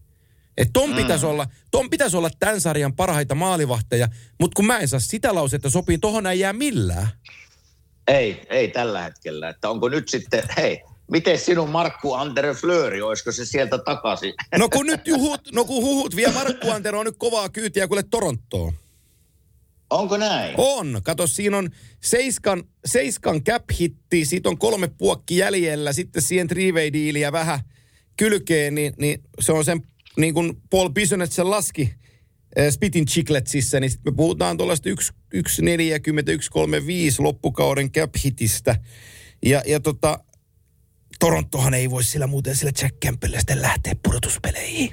Et 0.57 0.71
ton, 0.73 0.91
mm. 0.91 0.97
pitäisi 0.97 1.27
olla, 1.27 1.47
ton 1.71 1.91
pitäisi 1.91 2.17
olla 2.17 2.31
tämän 2.39 2.61
sarjan 2.61 2.97
parhaita 2.97 3.35
maalivahteja, 3.35 4.09
mutta 4.41 4.57
kun 4.57 4.67
mä 4.67 4.79
en 4.79 4.89
saa 4.89 5.01
sitä 5.01 5.35
lausetta 5.35 5.71
sopii, 5.71 5.99
tohon 5.99 6.27
ei 6.27 6.41
jää 6.41 6.53
millään. 6.53 7.09
Ei, 8.09 8.47
ei 8.51 8.69
tällä 8.69 9.03
hetkellä. 9.03 9.49
Että 9.49 9.71
onko 9.71 9.89
nyt 9.89 10.09
sitten, 10.09 10.43
hei, 10.57 10.83
miten 11.11 11.39
sinun 11.39 11.71
Markku 11.71 12.13
Andere 12.13 12.55
Flööri, 12.55 13.03
olisiko 13.03 13.33
se 13.33 13.45
sieltä 13.45 13.79
takaisin? 13.79 14.35
No 14.59 14.69
kun 14.69 14.87
nyt 14.87 15.07
juhut, 15.07 15.41
no 15.53 15.65
kun 15.65 15.83
huhut 15.83 16.17
vie 16.17 16.33
Markku 16.33 16.71
Antero 16.71 16.99
on 16.99 17.07
nyt 17.07 17.19
kovaa 17.19 17.49
kyytiä 17.49 17.89
kuule 17.89 18.03
Torontoon. 18.03 18.75
Onko 19.91 20.17
näin? 20.17 20.55
On. 20.57 21.01
Kato, 21.05 21.27
siinä 21.27 21.59
on 21.59 21.71
seiskan, 22.03 22.65
seiskan 22.85 23.45
cap-hitti, 23.45 24.25
siitä 24.25 24.49
on 24.49 24.59
kolme 24.59 24.89
puokki 24.89 25.37
jäljellä, 25.37 25.93
sitten 25.93 26.23
siihen 26.23 26.49
ja 27.21 27.33
vähän 27.33 27.61
kylkeen, 28.17 28.75
niin, 28.75 28.95
niin 28.99 29.23
se 29.41 29.53
on 29.53 29.65
sen, 29.65 29.83
niin 30.17 30.35
kuin 30.35 30.63
Paul 30.71 30.89
Bisonet 30.89 31.33
sen 31.33 31.51
laski, 31.51 31.95
äh, 32.59 32.71
Spitin 32.71 33.07
Chicletsissä, 33.07 33.81
niin 33.81 33.91
sitten 33.91 34.13
me 34.13 34.17
puhutaan 34.17 34.57
tuollaista 34.57 34.91
1.40, 34.91 34.97
1.35 34.97 34.97
loppukauden 37.19 37.91
cap-hitistä. 37.91 38.77
Ja, 39.47 39.63
ja 39.67 39.81
tota, 39.81 40.19
Torontohan 41.19 41.75
ei 41.75 41.91
voi 41.91 42.05
sillä 42.05 42.27
muuten 42.27 42.57
sillä 42.57 42.73
Jack 42.83 42.97
Campbellillä 43.05 43.41
sitten 43.41 43.63
lähteä 43.63 43.95
pudotuspeleihin. 44.03 44.91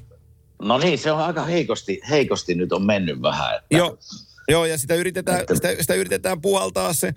No 0.61 0.77
niin, 0.77 0.97
se 0.97 1.11
on 1.11 1.19
aika 1.19 1.45
heikosti, 1.45 2.01
heikosti 2.09 2.55
nyt 2.55 2.73
on 2.73 2.85
mennyt 2.85 3.21
vähän. 3.21 3.55
Että... 3.55 3.77
Joo, 3.77 3.97
joo, 4.49 4.65
ja 4.65 4.77
sitä 4.77 4.95
yritetään, 4.95 5.39
että... 5.39 5.55
sitä, 5.55 5.75
sitä 5.79 5.93
yritetään 5.93 6.41
puhaltaa 6.41 6.93
se 6.93 7.13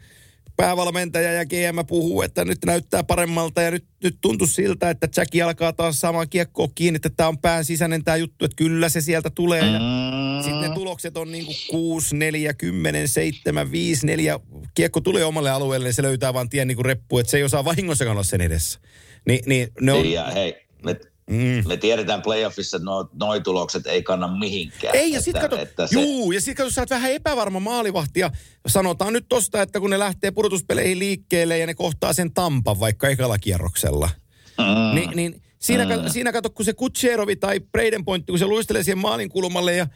päävalmentaja 0.57 1.33
ja 1.33 1.45
GM 1.47 1.87
puhuu, 1.87 2.23
että 2.23 2.45
nyt 2.45 2.59
näyttää 2.67 3.05
paremmalta 3.05 3.63
ja 3.63 3.71
nyt, 3.71 3.85
nyt 4.03 4.19
tuntuu 4.21 4.47
siltä, 4.47 4.91
että 4.91 5.09
Jacki 5.17 5.43
alkaa 5.43 5.73
taas 5.73 6.01
saamaan 6.01 6.29
kiekkoa 6.29 6.69
kiinni, 6.75 6.97
että 6.97 7.11
tämä 7.17 7.29
on 7.29 7.39
pään 7.39 7.65
sisäinen 7.65 8.05
tämä 8.05 8.17
juttu, 8.17 8.45
että 8.45 8.57
kyllä 8.57 8.89
se 8.89 9.01
sieltä 9.01 9.31
tulee. 9.31 9.61
Ja 9.61 9.79
Mm. 9.79 10.43
sitten 10.43 10.61
ne 10.61 10.75
tulokset 10.75 11.17
on 11.17 11.33
niin 11.33 11.45
kuin 11.47 11.57
6, 11.71 12.17
4, 12.17 12.55
10, 12.55 13.09
7, 13.09 13.73
5, 13.73 14.07
4. 14.07 14.41
Kiekko 14.75 15.01
tulee 15.01 15.25
omalle 15.25 15.51
alueelle 15.51 15.89
ja 15.89 15.93
se 15.93 16.03
löytää 16.03 16.35
vaan 16.35 16.49
tien 16.49 16.69
niin 16.69 16.77
kuin 16.77 16.87
reppu, 16.87 17.19
että 17.19 17.31
se 17.31 17.37
ei 17.37 17.43
osaa 17.45 17.65
vahingossakaan 17.65 18.13
olla 18.17 18.23
sen 18.23 18.41
edessä. 18.41 18.79
Ni, 19.27 19.41
niin 19.47 19.69
ne 19.81 19.93
on, 19.93 20.11
ja 20.11 20.31
hei, 20.31 20.67
Mm. 21.31 21.69
me 21.69 21.77
tiedetään 21.77 22.23
playoffissa, 22.23 22.77
että 22.77 22.85
no, 22.85 23.09
noi 23.13 23.41
tulokset 23.41 23.87
ei 23.87 24.03
kanna 24.03 24.39
mihinkään. 24.39 24.97
Ei, 24.97 25.13
ja 25.13 25.21
sitten 25.23 25.43
kato, 25.43 25.59
että 25.59 25.87
se- 25.87 26.01
juu, 26.01 26.33
ja 26.33 26.41
sitten 26.41 26.57
kato, 26.57 26.71
sä 26.71 26.81
oot 26.83 26.91
vähän 26.91 27.13
epävarma 27.13 27.61
maalivahti, 27.61 28.21
ja 28.21 28.31
sanotaan 28.67 29.13
nyt 29.13 29.27
tosta, 29.29 29.63
että 29.63 29.81
kun 29.81 29.91
ne 29.91 29.99
lähtee 29.99 30.31
pudotuspeleihin 30.31 30.99
liikkeelle 30.99 31.59
ja 31.59 31.67
ne 31.67 31.75
kohtaa 31.75 32.13
sen 32.13 32.33
Tampan 32.35 32.81
vaikka 32.81 33.09
ekalla 33.09 33.39
kierroksella, 33.39 34.11
Mm. 34.59 34.95
niin, 34.95 35.11
niin 35.15 35.43
siinä, 35.59 35.85
mm. 35.85 36.09
siinä 36.09 36.33
kato, 36.33 36.51
kun 36.51 36.65
se 36.65 36.73
Kutserovi 36.73 37.37
tai 37.37 37.61
Braden 37.61 38.05
Point, 38.05 38.27
kun 38.27 38.39
se 38.39 38.47
luistelee 38.47 38.83
siihen 38.83 38.99
maalin 38.99 39.29
kulmalle 39.29 39.77
ja 39.77 39.87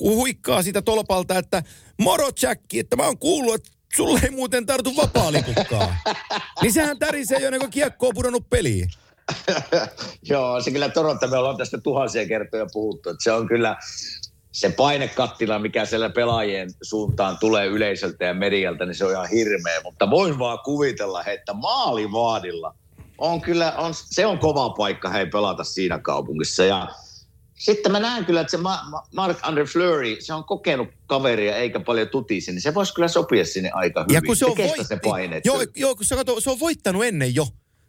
huikkaa 0.00 0.62
sitä 0.62 0.82
tolpalta, 0.82 1.38
että 1.38 1.62
moro 2.00 2.28
Jacki, 2.42 2.78
että 2.78 2.96
mä 2.96 3.02
oon 3.06 3.18
kuullut, 3.18 3.54
että 3.54 3.68
sulle 3.96 4.20
ei 4.22 4.30
muuten 4.30 4.66
tartu 4.66 4.96
vapaalipukkaa. 4.96 5.96
niin 6.62 6.72
sehän 6.72 6.98
tärisee 6.98 7.38
jo, 7.38 7.58
kun 7.60 7.70
kiekko 7.70 8.08
on 8.08 8.14
pudonnut 8.14 8.50
peliin. 8.50 8.90
Joo, 10.22 10.60
se 10.60 10.70
kyllä 10.70 10.88
Toronto, 10.88 11.28
me 11.28 11.36
ollaan 11.36 11.56
tästä 11.56 11.78
tuhansia 11.78 12.28
kertoja 12.28 12.66
puhuttu, 12.72 13.10
että 13.10 13.24
se 13.24 13.32
on 13.32 13.48
kyllä 13.48 13.76
se 14.52 14.70
painekattila, 14.70 15.58
mikä 15.58 15.84
siellä 15.84 16.10
pelaajien 16.10 16.70
suuntaan 16.82 17.38
tulee 17.38 17.66
yleisöltä 17.66 18.24
ja 18.24 18.34
medialta, 18.34 18.86
niin 18.86 18.94
se 18.94 19.04
on 19.04 19.12
ihan 19.12 19.28
hirveä. 19.28 19.80
Mutta 19.84 20.10
voin 20.10 20.38
vaan 20.38 20.58
kuvitella, 20.64 21.22
he, 21.22 21.32
että 21.32 21.52
maalivaadilla 21.52 22.74
on 23.18 23.40
kyllä, 23.40 23.72
on, 23.72 23.94
se 23.94 24.26
on 24.26 24.38
kova 24.38 24.70
paikka 24.70 25.10
hei 25.10 25.26
pelata 25.26 25.64
siinä 25.64 25.98
kaupungissa. 25.98 26.64
Ja 26.64 26.88
sitten 27.54 27.92
mä 27.92 28.00
näen 28.00 28.24
kyllä, 28.24 28.40
että 28.40 28.50
se 28.50 28.56
Ma- 28.56 28.84
Ma- 28.90 29.02
Mark 29.14 29.38
Andre 29.42 29.64
Fleury, 29.64 30.16
se 30.20 30.34
on 30.34 30.44
kokenut 30.44 30.88
kaveria 31.06 31.56
eikä 31.56 31.80
paljon 31.80 32.08
tutisi, 32.08 32.52
niin 32.52 32.60
se 32.62 32.74
voisi 32.74 32.94
kyllä 32.94 33.08
sopia 33.08 33.44
sinne 33.44 33.70
aika 33.72 34.00
hyvin. 34.00 34.14
Ja 34.14 34.22
kun 34.26 34.36
se 34.36 34.46
on, 34.46 34.56
voitti, 34.56 34.94
ne 34.94 35.00
paineet. 35.04 35.46
joo, 35.46 35.64
joo, 35.76 35.96
kun 35.96 36.04
se, 36.04 36.16
kato, 36.16 36.40
se 36.40 36.50
on 36.50 36.60
voittanut 36.60 37.04
ennen 37.04 37.34
jo. 37.34 37.46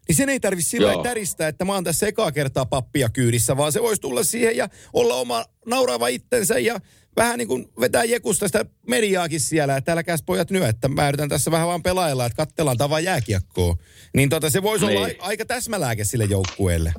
Niin 0.10 0.16
sen 0.16 0.30
ei 0.30 0.40
tarvitse 0.40 0.70
sillä 0.70 1.04
täristää, 1.04 1.48
että 1.48 1.66
mä 1.66 1.74
oon 1.74 1.84
tässä 1.84 2.08
ekaa 2.08 2.32
kertaa 2.32 2.66
pappia 2.66 3.10
kyydissä, 3.10 3.58
vaan 3.58 3.72
se 3.72 3.82
voisi 3.82 4.02
tulla 4.02 4.24
siihen 4.24 4.58
ja 4.58 4.70
olla 4.94 5.16
oma 5.16 5.46
nauraava 5.66 6.08
itsensä 6.08 6.60
ja 6.60 6.80
vähän 7.16 7.38
niin 7.38 7.48
kuin 7.48 7.70
vetää 7.80 8.04
jekusta 8.04 8.48
sitä 8.48 8.66
mediaakin 8.88 9.40
siellä, 9.40 9.78
että 9.78 9.92
älkääs 9.94 10.24
pojat 10.26 10.52
nyt, 10.52 10.64
että 10.64 10.88
mä 10.88 11.08
yritän 11.10 11.30
tässä 11.30 11.52
vähän 11.52 11.68
vaan 11.68 11.84
pelailla, 11.84 12.26
että 12.26 12.36
kattellaan 12.36 12.78
tavaa 12.78 13.00
jääkiekkoa. 13.00 13.76
Niin 14.16 14.30
tota, 14.30 14.50
se 14.50 14.64
voisi 14.64 14.86
olla 14.86 15.08
Niin. 15.08 15.22
a- 15.22 15.26
aika 15.26 15.46
täsmälääke 15.46 16.04
sille 16.04 16.26
joukkueelle. 16.26 16.94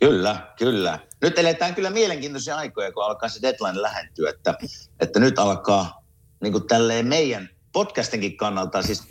Kyllä, 0.00 0.52
kyllä. 0.58 0.98
Nyt 1.22 1.38
eletään 1.38 1.74
kyllä 1.74 1.90
mielenkiintoisia 1.90 2.56
aikoja, 2.56 2.92
kun 2.92 3.04
alkaa 3.04 3.28
se 3.28 3.42
deadline 3.42 3.82
lähentyä, 3.82 4.30
että, 4.30 4.54
että 5.00 5.20
nyt 5.20 5.38
alkaa 5.38 6.04
niin 6.42 6.52
kuin 6.52 6.66
tälleen 6.66 7.06
meidän 7.06 7.48
podcastinkin 7.72 8.36
kannalta 8.36 8.82
siis 8.82 9.02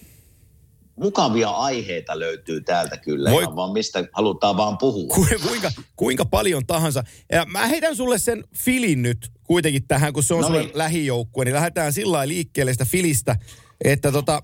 mukavia 0.95 1.49
aiheita 1.49 2.19
löytyy 2.19 2.61
täältä 2.61 2.97
kyllä, 2.97 3.31
Voi- 3.31 3.55
vaan 3.55 3.71
mistä 3.73 4.07
halutaan 4.13 4.57
vaan 4.57 4.77
puhua. 4.77 5.15
Ku, 5.15 5.27
kuinka, 5.47 5.71
kuinka 5.95 6.25
paljon 6.25 6.65
tahansa. 6.65 7.03
Ja 7.31 7.45
mä 7.45 7.67
heitän 7.67 7.95
sulle 7.95 8.17
sen 8.19 8.43
filin 8.57 9.01
nyt 9.01 9.31
kuitenkin 9.43 9.87
tähän, 9.87 10.13
kun 10.13 10.23
se 10.23 10.33
on 10.33 10.41
No 10.41 10.47
sulle 10.47 10.59
niin. 10.61 10.71
lähijoukkue, 10.73 11.45
niin 11.45 11.55
lähdetään 11.55 11.93
sillä 11.93 12.27
liikkeelle 12.27 12.73
sitä 12.73 12.85
filistä, 12.85 13.35
että 13.83 14.11
tota, 14.11 14.41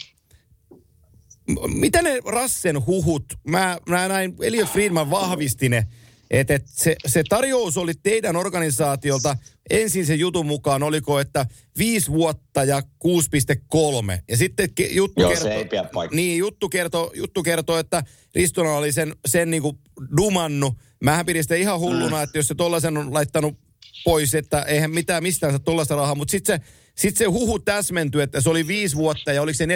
mitä 1.68 2.02
ne 2.02 2.20
Rassen 2.26 2.86
huhut, 2.86 3.24
mä, 3.48 3.78
mä 3.90 4.08
näin, 4.08 4.36
Elliot 4.42 4.70
Friedman 4.70 5.10
vahvisti 5.10 5.70
ne, 5.70 5.88
että 6.32 6.56
et 6.56 6.63
se, 6.67 6.96
se 7.08 7.24
tarjous 7.30 7.78
oli 7.78 7.94
teidän 8.04 8.36
organisaatiolta, 8.36 9.38
ensin 9.70 10.06
se 10.06 10.15
jutun 10.15 10.46
mukaan 10.46 10.84
oliko, 10.84 11.20
että 11.20 11.46
viisi 11.78 12.12
vuotta 12.12 12.63
ja 12.63 12.80
6,3. 12.80 14.22
Ja 14.30 14.38
sitten 14.38 14.70
juttu 14.91 15.22
Joo, 15.22 15.36
se 15.36 15.36
kertoo, 15.36 15.58
ei 15.58 15.65
pidä 15.65 15.89
niin, 16.12 16.38
juttu 16.38 16.70
kertoo, 16.70 17.12
juttu 17.15 17.44
kertoo 17.44 17.78
että 17.78 18.04
Ristona 18.36 18.72
oli 18.72 18.91
sen, 18.91 19.15
sen 19.26 19.52
niinku 19.52 19.80
dumannu. 20.17 20.76
Mähän 21.04 21.26
pidin 21.26 21.44
sitä 21.44 21.56
ihan 21.56 21.80
hulluna, 21.80 22.17
mm. 22.17 22.24
että 22.24 22.38
jos 22.38 22.48
se 22.48 22.56
tollasen 22.56 22.98
on 22.98 23.13
laittanut 23.13 23.58
pois, 24.04 24.36
että 24.36 24.62
eihän 24.62 24.91
mitään 24.91 25.24
mistään 25.24 25.54
saa 25.54 25.60
tollaista 25.60 25.96
rahaa. 25.96 26.15
Mutta 26.15 26.32
sitten 26.32 26.60
se, 26.60 26.65
sit 26.96 27.17
se 27.17 27.26
huhu 27.26 27.60
täsmentyi, 27.60 28.22
että 28.22 28.41
se 28.41 28.50
oli 28.50 28.67
viisi 28.67 28.96
vuotta 28.96 29.34
ja 29.34 29.41
oliko 29.41 29.58
se 29.58 29.65
4,1 29.65 29.72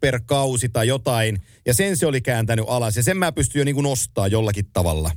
per 0.00 0.20
kausi 0.26 0.68
tai 0.68 0.88
jotain. 0.88 1.42
Ja 1.66 1.74
sen 1.74 1.96
se 1.96 2.06
oli 2.06 2.20
kääntänyt 2.20 2.64
alas. 2.68 2.96
Ja 2.96 3.02
sen 3.02 3.16
mä 3.16 3.32
pystyin 3.32 3.60
jo 3.60 3.64
niinku 3.64 3.82
nostaa 3.82 4.28
jollakin 4.28 4.66
tavalla. 4.72 5.10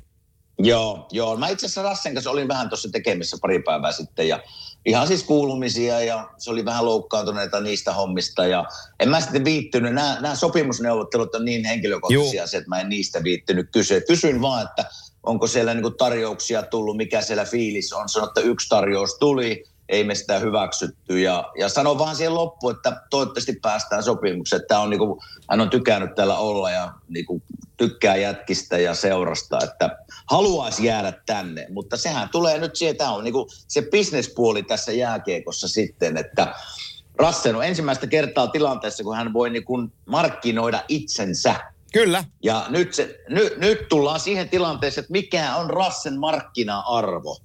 Joo, 0.59 1.07
joo. 1.11 1.37
Mä 1.37 1.47
itse 1.47 1.65
asiassa 1.65 1.83
Rassen 1.83 2.13
kanssa 2.13 2.31
olin 2.31 2.47
vähän 2.47 2.69
tuossa 2.69 2.89
tekemissä 2.91 3.37
pari 3.41 3.61
päivää 3.61 3.91
sitten 3.91 4.27
ja 4.27 4.39
ihan 4.85 5.07
siis 5.07 5.23
kuulumisia 5.23 5.99
ja 5.99 6.29
se 6.37 6.51
oli 6.51 6.65
vähän 6.65 6.85
loukkaantuneita 6.85 7.61
niistä 7.61 7.93
hommista 7.93 8.45
ja 8.45 8.65
en 8.99 9.09
mä 9.09 9.21
sitten 9.21 9.45
viittynyt. 9.45 9.93
Nämä, 9.93 10.17
nämä 10.21 10.35
sopimusneuvottelut 10.35 11.35
on 11.35 11.45
niin 11.45 11.65
henkilökohtaisia 11.65 12.47
se, 12.47 12.57
että 12.57 12.69
mä 12.69 12.81
en 12.81 12.89
niistä 12.89 13.23
viittynyt 13.23 13.69
kysyä. 13.71 14.01
Kysyin 14.01 14.41
vaan, 14.41 14.63
että 14.63 14.85
onko 15.23 15.47
siellä 15.47 15.73
niinku 15.73 15.91
tarjouksia 15.91 16.63
tullut, 16.63 16.97
mikä 16.97 17.21
siellä 17.21 17.45
fiilis 17.45 17.93
on. 17.93 18.09
Sanoin, 18.09 18.29
että 18.29 18.41
yksi 18.41 18.69
tarjous 18.69 19.17
tuli, 19.19 19.63
ei 19.89 20.03
me 20.03 20.15
sitä 20.15 20.39
hyväksytty 20.39 21.19
ja, 21.19 21.51
ja 21.57 21.69
sano 21.69 21.97
vaan 21.97 22.15
siihen 22.15 22.33
loppuun, 22.33 22.75
että 22.75 23.01
toivottavasti 23.09 23.53
päästään 23.61 24.03
sopimukseen. 24.03 24.61
Että 24.61 24.79
on 24.79 24.89
niinku, 24.89 25.21
hän 25.49 25.61
on 25.61 25.69
tykännyt 25.69 26.15
täällä 26.15 26.37
olla 26.37 26.71
ja 26.71 26.93
niinku, 27.07 27.41
tykkää 27.77 28.15
jätkistä 28.15 28.77
ja 28.77 28.93
seurasta, 28.93 29.59
että 29.63 29.97
haluaisi 30.25 30.85
jäädä 30.85 31.13
tänne, 31.25 31.67
mutta 31.69 31.97
sehän 31.97 32.29
tulee 32.29 32.59
nyt 32.59 32.75
siihen, 32.75 32.97
tämä 32.97 33.11
on 33.11 33.23
niinku 33.23 33.49
se 33.67 33.81
bisnespuoli 33.81 34.63
tässä 34.63 34.91
jääkiekossa 34.91 35.67
sitten, 35.67 36.17
että 36.17 36.55
Rassen 37.17 37.55
on 37.55 37.65
ensimmäistä 37.65 38.07
kertaa 38.07 38.47
tilanteessa, 38.47 39.03
kun 39.03 39.15
hän 39.15 39.33
voi 39.33 39.49
niin 39.49 39.65
kuin 39.65 39.91
markkinoida 40.05 40.83
itsensä. 40.87 41.55
Kyllä. 41.93 42.23
Ja 42.43 42.65
nyt, 42.69 42.93
se, 42.93 43.19
nyt, 43.29 43.57
nyt 43.57 43.89
tullaan 43.89 44.19
siihen 44.19 44.49
tilanteeseen, 44.49 45.03
että 45.03 45.11
mikä 45.11 45.55
on 45.55 45.69
Rassen 45.69 46.19
markkina-arvo. 46.19 47.37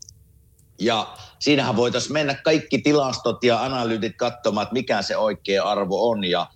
Ja 0.80 1.16
siinähän 1.38 1.76
voitaisiin 1.76 2.12
mennä 2.12 2.34
kaikki 2.34 2.78
tilastot 2.78 3.44
ja 3.44 3.64
analyytit 3.64 4.16
katsomaan, 4.16 4.62
että 4.62 4.72
mikä 4.72 5.02
se 5.02 5.16
oikea 5.16 5.64
arvo 5.64 6.10
on. 6.10 6.24
Ja, 6.24 6.46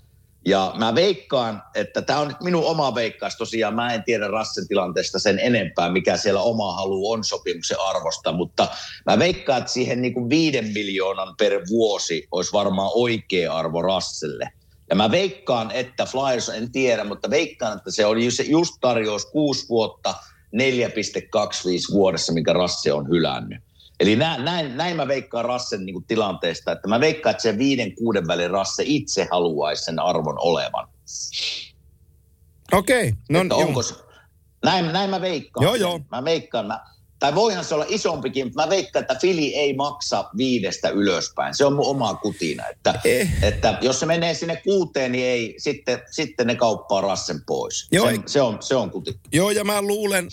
ja 0.45 0.73
mä 0.77 0.95
veikkaan, 0.95 1.63
että 1.75 2.03
tämä 2.03 2.19
on 2.19 2.29
nyt 2.29 2.41
minun 2.41 2.65
oma 2.65 2.95
veikkaus 2.95 3.37
tosiaan. 3.37 3.75
Mä 3.75 3.95
en 3.95 4.05
tiedä 4.05 4.29
Rassen 4.29 4.69
tilanteesta 4.69 5.19
sen 5.19 5.39
enempää, 5.39 5.93
mikä 5.93 6.17
siellä 6.17 6.41
oma 6.41 6.73
halu 6.73 7.11
on 7.11 7.25
sopimuksen 7.25 7.81
arvosta. 7.81 8.33
Mutta 8.33 8.69
mä 9.07 9.19
veikkaan, 9.19 9.59
että 9.59 9.73
siihen 9.73 10.03
niin 10.03 10.15
kuin 10.15 10.31
viiden 10.31 10.73
miljoonan 10.75 11.35
per 11.39 11.61
vuosi 11.71 12.29
olisi 12.33 12.53
varmaan 12.53 12.91
oikea 12.95 13.55
arvo 13.55 13.83
Rasselle. 13.83 14.49
Ja 14.91 14.97
mä 14.97 15.11
veikkaan, 15.11 15.71
että 15.71 16.07
Flyers, 16.07 16.49
en 16.49 16.73
tiedä, 16.73 17.05
mutta 17.05 17.31
veikkaan, 17.31 17.77
että 17.77 17.91
se 17.91 18.07
oli 18.07 18.29
just, 18.49 18.73
tarjous 18.81 19.27
kuusi 19.27 19.69
vuotta 19.69 20.15
4,25 20.57 21.95
vuodessa, 21.95 22.33
minkä 22.33 22.53
Rasse 22.53 22.93
on 22.93 23.09
hylännyt. 23.09 23.63
Eli 24.03 24.17
näin, 24.17 24.45
näin, 24.45 24.77
näin 24.77 24.97
mä 24.97 25.09
veikkaan 25.09 25.45
Rassen 25.45 25.87
niin 25.87 26.05
tilanteesta, 26.05 26.73
että 26.73 26.89
mä 26.89 27.01
veikkaan, 27.01 27.31
että 27.31 27.43
se 27.43 27.59
viiden 27.59 27.95
kuuden 27.95 28.27
välin 28.27 28.51
Rasse 28.51 28.83
itse 28.87 29.29
haluaisi 29.31 29.85
sen 29.85 29.99
arvon 29.99 30.37
olevan. 30.39 30.89
Okei. 32.73 33.09
Okay. 33.09 33.13
No, 33.31 33.41
että 33.41 33.55
onko 33.55 33.83
se, 33.83 33.95
näin, 34.65 34.93
näin 34.93 35.11
mä 35.11 35.21
veikkaan. 35.21 35.65
Joo, 35.65 35.73
sen. 35.73 35.81
joo. 35.81 36.01
Mä 36.11 36.25
veikkaan, 36.25 36.67
mä, 36.67 36.81
tai 37.19 37.35
voihan 37.35 37.65
se 37.65 37.75
olla 37.75 37.85
isompikin, 37.89 38.47
mutta 38.47 38.63
mä 38.63 38.71
veikkaan, 38.71 39.03
että 39.03 39.15
Fili 39.21 39.55
ei 39.55 39.75
maksa 39.75 40.31
viidestä 40.37 40.89
ylöspäin. 40.89 41.55
Se 41.55 41.65
on 41.65 41.73
mun 41.73 41.87
oma 41.87 42.15
kutina. 42.15 42.69
Että, 42.69 43.01
Eh. 43.05 43.29
että 43.43 43.79
jos 43.81 44.01
se 44.01 44.07
menee 44.07 44.35
sinne 44.35 44.57
kuuteen, 44.57 45.13
niin 45.13 45.27
ei, 45.27 45.55
sitten, 45.59 46.03
sitten 46.11 46.47
ne 46.47 46.55
kauppaa 46.55 47.01
Rassen 47.01 47.45
pois. 47.47 47.89
Joo, 47.93 48.11
se, 48.11 48.17
se, 48.27 48.43
on, 48.43 48.63
se 48.63 48.75
on 48.75 48.91
kuti. 48.91 49.19
Joo, 49.33 49.51
ja 49.51 49.65
mä 49.65 49.83
luulen, 49.83 50.29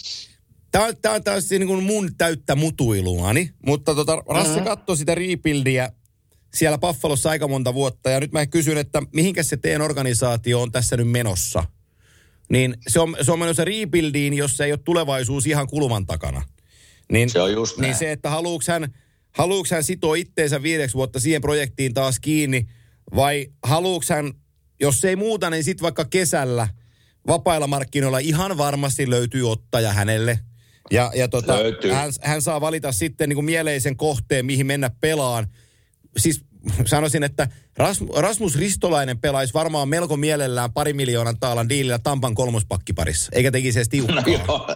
Tämä 0.71 0.85
on, 0.85 0.93
tää 1.01 1.13
on 1.13 1.23
taas 1.23 1.49
niin 1.49 1.67
kuin 1.67 1.83
mun 1.83 2.09
täyttä 2.17 2.55
mutuiluani, 2.55 3.51
mutta 3.65 3.95
tota, 3.95 4.23
Rasse 4.29 4.55
Mhm. 4.55 4.63
katsoi 4.63 4.97
sitä 4.97 5.15
rebuildia 5.15 5.89
siellä 6.53 6.77
Buffalossa 6.77 7.29
aika 7.29 7.47
monta 7.47 7.73
vuotta, 7.73 8.09
ja 8.09 8.19
nyt 8.19 8.31
mä 8.31 8.45
kysyn, 8.45 8.77
että 8.77 9.01
mihinkä 9.13 9.43
se 9.43 9.57
teidän 9.57 9.81
organisaatio 9.81 10.61
on 10.61 10.71
tässä 10.71 10.97
nyt 10.97 11.09
menossa. 11.09 11.63
Niin 12.49 12.75
se 12.87 12.99
on, 12.99 13.15
se 13.21 13.31
on 13.31 13.39
menossa 13.39 13.65
rebuildiin, 13.65 14.33
jossa 14.33 14.65
ei 14.65 14.71
ole 14.71 14.79
tulevaisuus 14.85 15.47
ihan 15.47 15.67
kulman 15.67 16.05
takana. 16.05 16.43
Niin, 17.11 17.29
Se 17.29 17.41
on 17.41 17.51
just 17.53 17.77
niin 17.77 17.81
näin. 17.81 17.95
se, 17.95 18.11
että 18.11 18.29
haluuks 18.29 18.67
hän, 18.67 18.93
haluuks 19.31 19.71
hän 19.71 19.83
sitoa 19.83 20.15
itteensä 20.15 20.63
viideksi 20.63 20.95
vuotta 20.95 21.19
siihen 21.19 21.41
projektiin 21.41 21.93
taas 21.93 22.19
kiinni, 22.19 22.65
vai 23.15 23.47
haluuks 23.63 24.09
hän, 24.09 24.33
jos 24.79 25.05
ei 25.05 25.15
muuta, 25.15 25.49
niin 25.49 25.63
sitten 25.63 25.83
vaikka 25.83 26.05
kesällä 26.05 26.67
vapailla 27.27 27.67
markkinoilla 27.67 28.19
ihan 28.19 28.57
varmasti 28.57 29.09
löytyy 29.09 29.51
ottaja 29.51 29.93
hänelle. 29.93 30.39
Ja, 30.91 31.11
ja 31.15 31.27
tota, 31.27 31.63
Löytyy. 31.63 31.91
hän, 31.91 32.11
hän 32.21 32.41
saa 32.41 32.61
valita 32.61 32.91
sitten 32.91 33.29
niin 33.29 33.35
kuin 33.35 33.45
mieleisen 33.45 33.97
kohteen, 33.97 34.45
mihin 34.45 34.65
mennä 34.65 34.91
pelaan. 35.01 35.47
Siis 36.17 36.45
sanoisin, 36.85 37.23
että 37.23 37.47
Rasmus, 37.77 38.09
Rasmus 38.15 38.55
Ristolainen 38.55 39.19
pelaisi 39.19 39.53
varmaan 39.53 39.89
melko 39.89 40.17
mielellään 40.17 40.73
pari 40.73 40.93
miljoonan 40.93 41.39
taalan 41.39 41.69
diilillä 41.69 41.99
Tampan 41.99 42.35
kolmospakkiparissa, 42.35 43.31
eikä 43.33 43.51
tekisi 43.51 43.79
edes 43.79 43.89
tiukkaa. 43.89 44.21
No, 44.21 44.31
joo. 44.47 44.75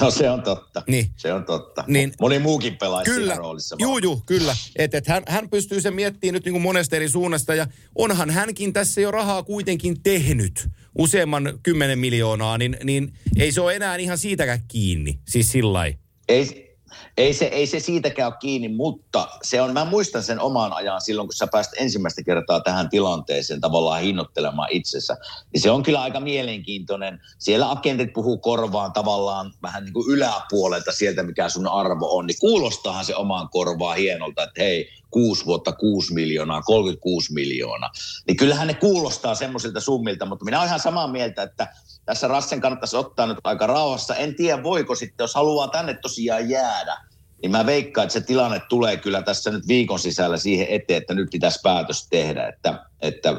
no 0.00 0.10
se 0.10 0.30
on 0.30 0.42
totta. 0.42 0.82
Niin. 0.86 1.06
Se 1.16 1.32
on 1.32 1.44
totta. 1.44 1.84
Niin- 1.86 2.12
Moni 2.20 2.38
muukin 2.38 2.76
pelaisi 2.76 3.10
Kyllä, 3.10 3.26
siinä 3.26 3.38
roolissa. 3.38 3.76
juu, 3.78 3.98
juu, 3.98 4.22
kyllä. 4.26 4.56
Et, 4.76 4.94
et 4.94 5.06
hän, 5.06 5.22
hän 5.28 5.50
pystyy 5.50 5.80
sen 5.80 5.94
miettimään 5.94 6.34
nyt 6.34 6.44
niin 6.44 6.52
kuin 6.52 6.62
monesta 6.62 6.96
eri 6.96 7.08
suunnasta 7.08 7.54
ja 7.54 7.66
onhan 7.94 8.30
hänkin 8.30 8.72
tässä 8.72 9.00
jo 9.00 9.10
rahaa 9.10 9.42
kuitenkin 9.42 10.02
tehnyt 10.02 10.68
useamman 10.98 11.58
kymmenen 11.62 11.98
miljoonaa, 11.98 12.58
niin, 12.58 12.76
niin 12.84 13.12
ei 13.38 13.52
se 13.52 13.60
ole 13.60 13.76
enää 13.76 13.96
ihan 13.96 14.18
siitäkään 14.18 14.60
kiinni, 14.68 15.18
siis 15.28 15.52
sillä. 15.52 15.84
Ei, 16.28 16.69
ei, 17.16 17.34
se, 17.34 17.44
ei 17.44 17.66
se 17.66 17.80
siitäkään 17.80 18.32
ole 18.32 18.36
kiinni, 18.40 18.68
mutta 18.68 19.28
se 19.42 19.62
on, 19.62 19.72
mä 19.72 19.84
muistan 19.84 20.22
sen 20.22 20.40
oman 20.40 20.72
ajan 20.72 21.00
silloin, 21.00 21.28
kun 21.28 21.34
sä 21.34 21.46
pääst 21.46 21.70
ensimmäistä 21.76 22.22
kertaa 22.22 22.60
tähän 22.60 22.88
tilanteeseen 22.88 23.60
tavallaan 23.60 24.00
hinnoittelemaan 24.00 24.68
itsensä. 24.70 25.16
Niin 25.52 25.60
se 25.60 25.70
on 25.70 25.82
kyllä 25.82 26.02
aika 26.02 26.20
mielenkiintoinen. 26.20 27.20
Siellä 27.38 27.70
agentit 27.70 28.12
puhuu 28.12 28.38
korvaan 28.38 28.92
tavallaan 28.92 29.52
vähän 29.62 29.84
niin 29.84 29.92
kuin 29.92 30.10
yläpuolelta 30.10 30.92
sieltä, 30.92 31.22
mikä 31.22 31.48
sun 31.48 31.68
arvo 31.68 32.16
on. 32.16 32.26
Niin 32.26 32.38
kuulostahan 32.40 33.04
se 33.04 33.16
omaan 33.16 33.48
korvaan 33.48 33.96
hienolta, 33.96 34.42
että 34.42 34.62
hei, 34.62 34.88
kuusi 35.10 35.46
vuotta, 35.46 35.72
kuusi 35.72 36.14
miljoonaa, 36.14 36.62
36 36.62 37.32
miljoonaa. 37.32 37.90
Niin 38.26 38.36
kyllähän 38.36 38.66
ne 38.66 38.74
kuulostaa 38.74 39.34
semmoisilta 39.34 39.80
summilta, 39.80 40.26
mutta 40.26 40.44
minä 40.44 40.58
olen 40.58 40.68
ihan 40.68 40.80
samaa 40.80 41.08
mieltä, 41.08 41.42
että 41.42 41.68
tässä 42.10 42.28
Rassen 42.28 42.60
kannattaisi 42.60 42.96
ottaa 42.96 43.26
nyt 43.26 43.38
aika 43.44 43.66
rauhassa. 43.66 44.16
En 44.16 44.34
tiedä, 44.34 44.62
voiko 44.62 44.94
sitten, 44.94 45.24
jos 45.24 45.34
haluaa 45.34 45.68
tänne 45.68 45.94
tosiaan 45.94 46.50
jäädä, 46.50 46.96
niin 47.42 47.50
mä 47.50 47.66
veikkaan, 47.66 48.02
että 48.04 48.12
se 48.12 48.20
tilanne 48.20 48.60
tulee 48.68 48.96
kyllä 48.96 49.22
tässä 49.22 49.50
nyt 49.50 49.68
viikon 49.68 49.98
sisällä 49.98 50.36
siihen 50.36 50.66
eteen, 50.70 51.00
että 51.00 51.14
nyt 51.14 51.28
pitäisi 51.30 51.60
päätös 51.62 52.06
tehdä. 52.08 52.48
Että, 52.48 52.84
että 53.00 53.34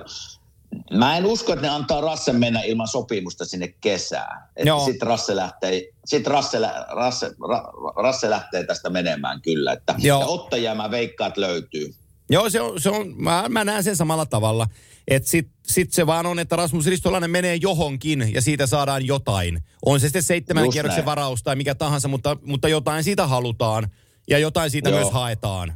mä 0.91 1.17
en 1.17 1.25
usko, 1.25 1.53
että 1.53 1.67
ne 1.67 1.73
antaa 1.73 2.01
Rassen 2.01 2.35
mennä 2.35 2.61
ilman 2.61 2.87
sopimusta 2.87 3.45
sinne 3.45 3.67
kesään. 3.81 4.49
Sitten 4.85 5.07
Rasse 5.07 5.35
lähtee, 5.35 5.81
sit 6.05 6.27
Rasse, 6.27 6.61
lä- 6.61 6.85
Rasse, 6.89 7.31
Ra, 7.49 7.63
Rasse 7.95 8.29
lähtee 8.29 8.63
tästä 8.63 8.89
menemään 8.89 9.41
kyllä. 9.41 9.73
Että, 9.73 9.95
Joo. 9.97 10.33
ottajia 10.33 10.75
mä 10.75 10.91
veikkaan, 10.91 11.27
että 11.27 11.41
löytyy. 11.41 11.93
Joo, 12.29 12.49
se 12.49 12.61
on, 12.61 12.81
se 12.81 12.89
on 12.89 13.13
mä, 13.17 13.45
mä 13.49 13.63
näen 13.63 13.83
sen 13.83 13.95
samalla 13.95 14.25
tavalla. 14.25 14.67
Että 15.11 15.29
sit, 15.29 15.49
sit 15.67 15.93
se 15.93 16.07
vaan 16.07 16.25
on, 16.25 16.39
että 16.39 16.55
Rasmus 16.55 16.85
Ristolainen 16.85 17.31
menee 17.31 17.55
johonkin 17.55 18.33
ja 18.33 18.41
siitä 18.41 18.67
saadaan 18.67 19.05
jotain. 19.07 19.63
On 19.85 19.99
se 19.99 20.07
sitten 20.07 20.23
seitsemän 20.23 20.63
Just 20.63 20.73
kierroksen 20.73 20.97
näin. 20.97 21.05
varaus 21.05 21.43
tai 21.43 21.55
mikä 21.55 21.75
tahansa, 21.75 22.07
mutta, 22.07 22.37
mutta 22.45 22.67
jotain 22.67 23.03
siitä 23.03 23.27
halutaan 23.27 23.91
ja 24.29 24.39
jotain 24.39 24.71
siitä 24.71 24.89
Joo. 24.89 24.99
myös 24.99 25.11
haetaan. 25.13 25.73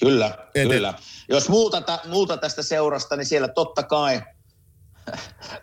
Kyllä, 0.00 0.38
Et- 0.54 0.68
kyllä. 0.68 0.94
Jos 1.28 1.48
muuta, 1.48 1.80
tä, 1.80 1.98
muuta 2.08 2.36
tästä 2.36 2.62
seurasta, 2.62 3.16
niin 3.16 3.26
siellä 3.26 3.48
totta 3.48 3.82
kai, 3.82 4.22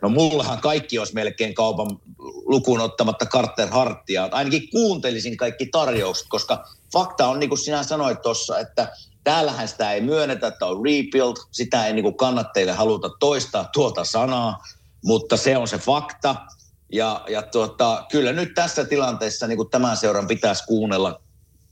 no 0.02 0.08
mullahan 0.08 0.60
kaikki 0.60 0.98
olisi 0.98 1.14
melkein 1.14 1.54
kaupan 1.54 1.98
lukuun 2.44 2.80
ottamatta 2.80 3.26
Carter 3.26 3.68
Harttia. 3.68 4.28
Ainakin 4.32 4.70
kuuntelisin 4.70 5.36
kaikki 5.36 5.66
tarjoukset, 5.66 6.26
koska 6.28 6.64
fakta 6.92 7.28
on 7.28 7.38
niin 7.40 7.50
kuin 7.50 7.58
sinä 7.58 7.82
sanoit 7.82 8.22
tuossa, 8.22 8.58
että 8.58 8.92
täällähän 9.24 9.68
sitä 9.68 9.92
ei 9.92 10.00
myönnetä, 10.00 10.46
että 10.46 10.66
on 10.66 10.76
rebuild, 10.76 11.36
sitä 11.50 11.86
ei 11.86 11.92
niin 11.92 12.02
kuin 12.02 12.16
kannatteille 12.16 12.72
haluta 12.72 13.10
toistaa 13.20 13.64
tuota 13.72 14.04
sanaa, 14.04 14.58
mutta 15.04 15.36
se 15.36 15.56
on 15.56 15.68
se 15.68 15.78
fakta. 15.78 16.36
Ja, 16.92 17.24
ja 17.28 17.42
tuota, 17.42 18.06
kyllä 18.10 18.32
nyt 18.32 18.54
tässä 18.54 18.84
tilanteessa 18.84 19.46
niin 19.46 19.56
kuin 19.56 19.70
tämän 19.70 19.96
seuran 19.96 20.26
pitäisi 20.26 20.64
kuunnella 20.66 21.20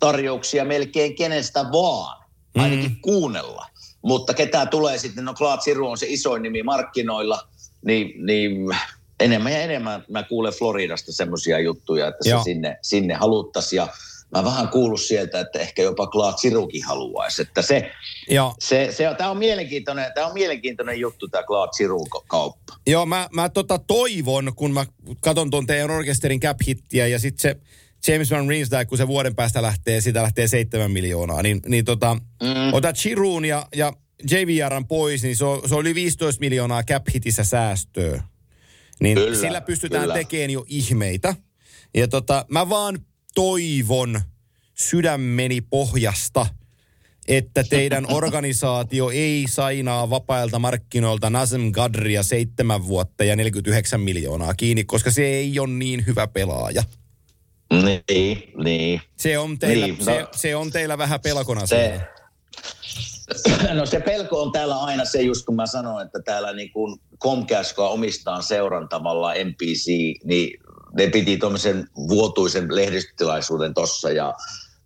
tarjouksia 0.01 0.65
melkein 0.65 1.15
kenestä 1.15 1.65
vaan. 1.73 2.25
Ainakin 2.55 2.91
mm. 2.91 3.01
kuunnella. 3.01 3.67
Mutta 4.03 4.35
ketä 4.35 4.67
tulee 4.67 4.99
sitten, 4.99 5.25
no 5.25 5.35
Klaat 5.35 5.63
Siru 5.63 5.89
on 5.89 5.99
se 5.99 6.07
isoin 6.09 6.43
nimi 6.43 6.63
markkinoilla, 6.63 7.49
niin, 7.85 8.27
niin 8.27 8.53
enemmän 9.21 9.53
ja 9.53 9.59
enemmän 9.59 10.05
mä 10.09 10.23
kuulen 10.23 10.53
Floridasta 10.53 11.13
semmoisia 11.13 11.59
juttuja, 11.59 12.09
että 12.09 12.29
Joo. 12.29 12.41
se 12.41 12.45
sinne, 12.45 12.79
sinne 12.83 13.15
haluttaisiin. 13.15 13.77
Ja 13.77 13.89
mä 14.31 14.45
vähän 14.45 14.69
kuullut 14.69 15.01
sieltä, 15.01 15.41
että 15.41 15.59
ehkä 15.59 15.83
jopa 15.83 16.07
Klaat 16.07 16.39
Sirukin 16.39 16.85
haluaisi. 16.85 17.43
Että 17.43 17.63
se, 17.63 17.91
Ja 18.31 18.55
se, 18.59 18.89
se, 18.91 19.05
tämä 19.19 19.31
on 19.31 19.39
mielenkiintoinen, 19.39 20.13
tämä 20.15 20.27
on 20.27 20.35
mielenkiintoinen 20.35 21.01
juttu, 21.01 21.29
tämä 21.29 21.43
Klaat 21.43 21.75
Siru-kauppa. 21.75 22.77
Joo, 22.87 23.07
mä, 23.07 23.29
mä 23.33 23.49
tota 23.49 23.79
toivon, 23.79 24.53
kun 24.57 24.73
mä 24.73 24.87
katson 25.21 25.51
tuon 25.51 25.67
teidän 25.67 25.91
orkesterin 25.91 26.41
cap 26.41 26.59
hittiä 26.69 27.07
ja 27.07 27.19
sitten 27.19 27.43
se 27.43 27.57
James 28.13 28.31
Van 28.31 28.49
Riensdale, 28.49 28.85
kun 28.85 28.99
se 28.99 29.09
vuoden 29.09 29.35
päästä 29.35 29.63
lähtee, 29.63 30.01
siitä 30.01 30.23
lähtee 30.23 30.49
seitsemän 30.49 30.91
miljoonaa, 30.91 31.43
niin, 31.43 31.61
niin 31.67 31.85
tota, 31.85 32.15
mm. 32.15 32.73
ota 32.73 32.93
Chiruun 32.93 33.45
ja, 33.45 33.67
ja 33.77 33.93
JVRn 34.31 34.87
pois, 34.87 35.23
niin 35.23 35.37
se 35.37 35.45
on, 35.45 35.69
se 35.69 35.75
on 35.75 35.81
yli 35.81 35.95
15 35.95 36.41
miljoonaa 36.41 36.83
cap 36.83 37.05
hitissä 37.15 37.45
säästöä. 37.45 38.23
Niin 39.01 39.19
Kyllä, 39.19 39.39
sillä 39.39 39.61
pystytään 39.61 40.03
kyllä. 40.03 40.15
tekemään 40.15 40.51
jo 40.51 40.65
ihmeitä. 40.67 41.35
Ja 41.95 42.09
tota, 42.09 42.47
mä 42.51 42.69
vaan 42.69 42.99
toivon 43.39 44.21
sydämeni 44.75 45.61
pohjasta, 45.61 46.47
että 47.29 47.65
teidän 47.65 48.07
organisaatio 48.13 49.11
ei 49.11 49.45
sainaa 49.49 50.11
vapailta 50.11 50.59
markkinoilta 50.59 51.31
Nazem 51.31 51.73
Gadria 51.73 52.23
seitsemän 52.23 52.87
vuotta 52.87 53.25
ja 53.25 53.37
49 53.37 54.01
miljoonaa 54.01 54.55
kiinni, 54.55 54.85
koska 54.85 55.11
se 55.11 55.25
ei 55.25 55.59
ole 55.59 55.69
niin 55.69 56.07
hyvä 56.07 56.27
pelaaja. 56.27 56.83
Niin, 57.73 58.53
niin. 58.65 59.01
Se 59.17 59.39
on 59.39 59.59
teillä, 59.59 59.87
Niin, 59.87 59.99
no- 59.99 60.05
se, 60.05 60.27
se 60.37 60.57
on 60.57 60.71
teillä 60.71 60.99
vähän 60.99 61.21
pelkona 61.21 61.67
Se, 61.67 61.77
siellä. 61.77 63.75
no 63.81 63.87
se 63.87 64.01
pelko 64.01 64.43
on 64.43 64.53
täällä 64.53 64.79
aina 64.79 65.05
se, 65.05 65.23
just 65.23 65.47
kun 65.47 65.57
mä 65.57 65.67
sanoin, 65.67 66.07
että 66.07 66.19
täällä 66.25 66.53
niin 66.53 66.73
kuin 66.73 67.01
Comcast, 67.21 67.75
kun 67.77 67.85
omistaa 67.85 68.43
seuran 68.43 68.89
tavallaan 68.89 69.37
NPC, 69.37 69.87
niin 70.25 70.61
ne 70.97 71.07
piti 71.07 71.37
tuommoisen 71.37 71.89
vuotuisen 72.09 72.77
lehdistötilaisuuden 72.77 73.75
tossa 73.75 74.11
ja 74.11 74.35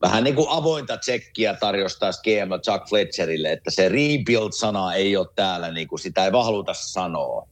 vähän 0.02 0.24
niin 0.24 0.34
kuin 0.36 0.46
avointa 0.50 0.96
tsekkiä 0.96 1.54
tarjosi 1.54 1.98
taas 1.98 2.22
GM 2.22 2.60
Chuck 2.62 2.88
Fletcherille, 2.88 3.52
että 3.52 3.70
se 3.70 3.88
rebuild-sana 3.88 4.94
ei 4.94 5.16
ole 5.16 5.28
täällä, 5.36 5.70
niin 5.70 5.88
kuin 5.88 5.98
sitä 5.98 6.24
ei 6.24 6.32
vahluta 6.32 6.74
sanoa. 6.74 7.48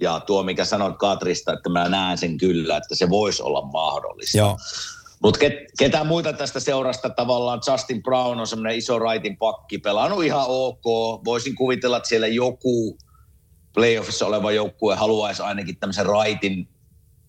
Ja 0.00 0.20
tuo, 0.20 0.42
mikä 0.42 0.64
sanoit 0.64 0.98
Katrista, 0.98 1.52
että 1.52 1.68
mä 1.68 1.88
näen 1.88 2.18
sen 2.18 2.38
kyllä, 2.38 2.76
että 2.76 2.94
se 2.94 3.10
voisi 3.10 3.42
olla 3.42 3.62
mahdollista. 3.62 4.38
Joo. 4.38 4.58
Mutta 5.22 5.38
ket, 5.38 5.52
ketään 5.78 6.06
muita 6.06 6.32
tästä 6.32 6.60
seurasta 6.60 7.10
tavallaan, 7.10 7.60
Justin 7.70 8.02
Brown 8.02 8.40
on 8.40 8.46
semmoinen 8.46 8.78
iso 8.78 8.98
raitin 8.98 9.36
pakki, 9.36 9.78
pelannut 9.78 10.24
ihan 10.24 10.44
ok. 10.48 10.84
Voisin 11.24 11.54
kuvitella, 11.54 11.96
että 11.96 12.08
siellä 12.08 12.26
joku 12.26 12.98
playoffissa 13.74 14.26
oleva 14.26 14.52
joukkue 14.52 14.94
haluaisi 14.94 15.42
ainakin 15.42 15.76
tämmöisen 15.76 16.06
raitin, 16.06 16.68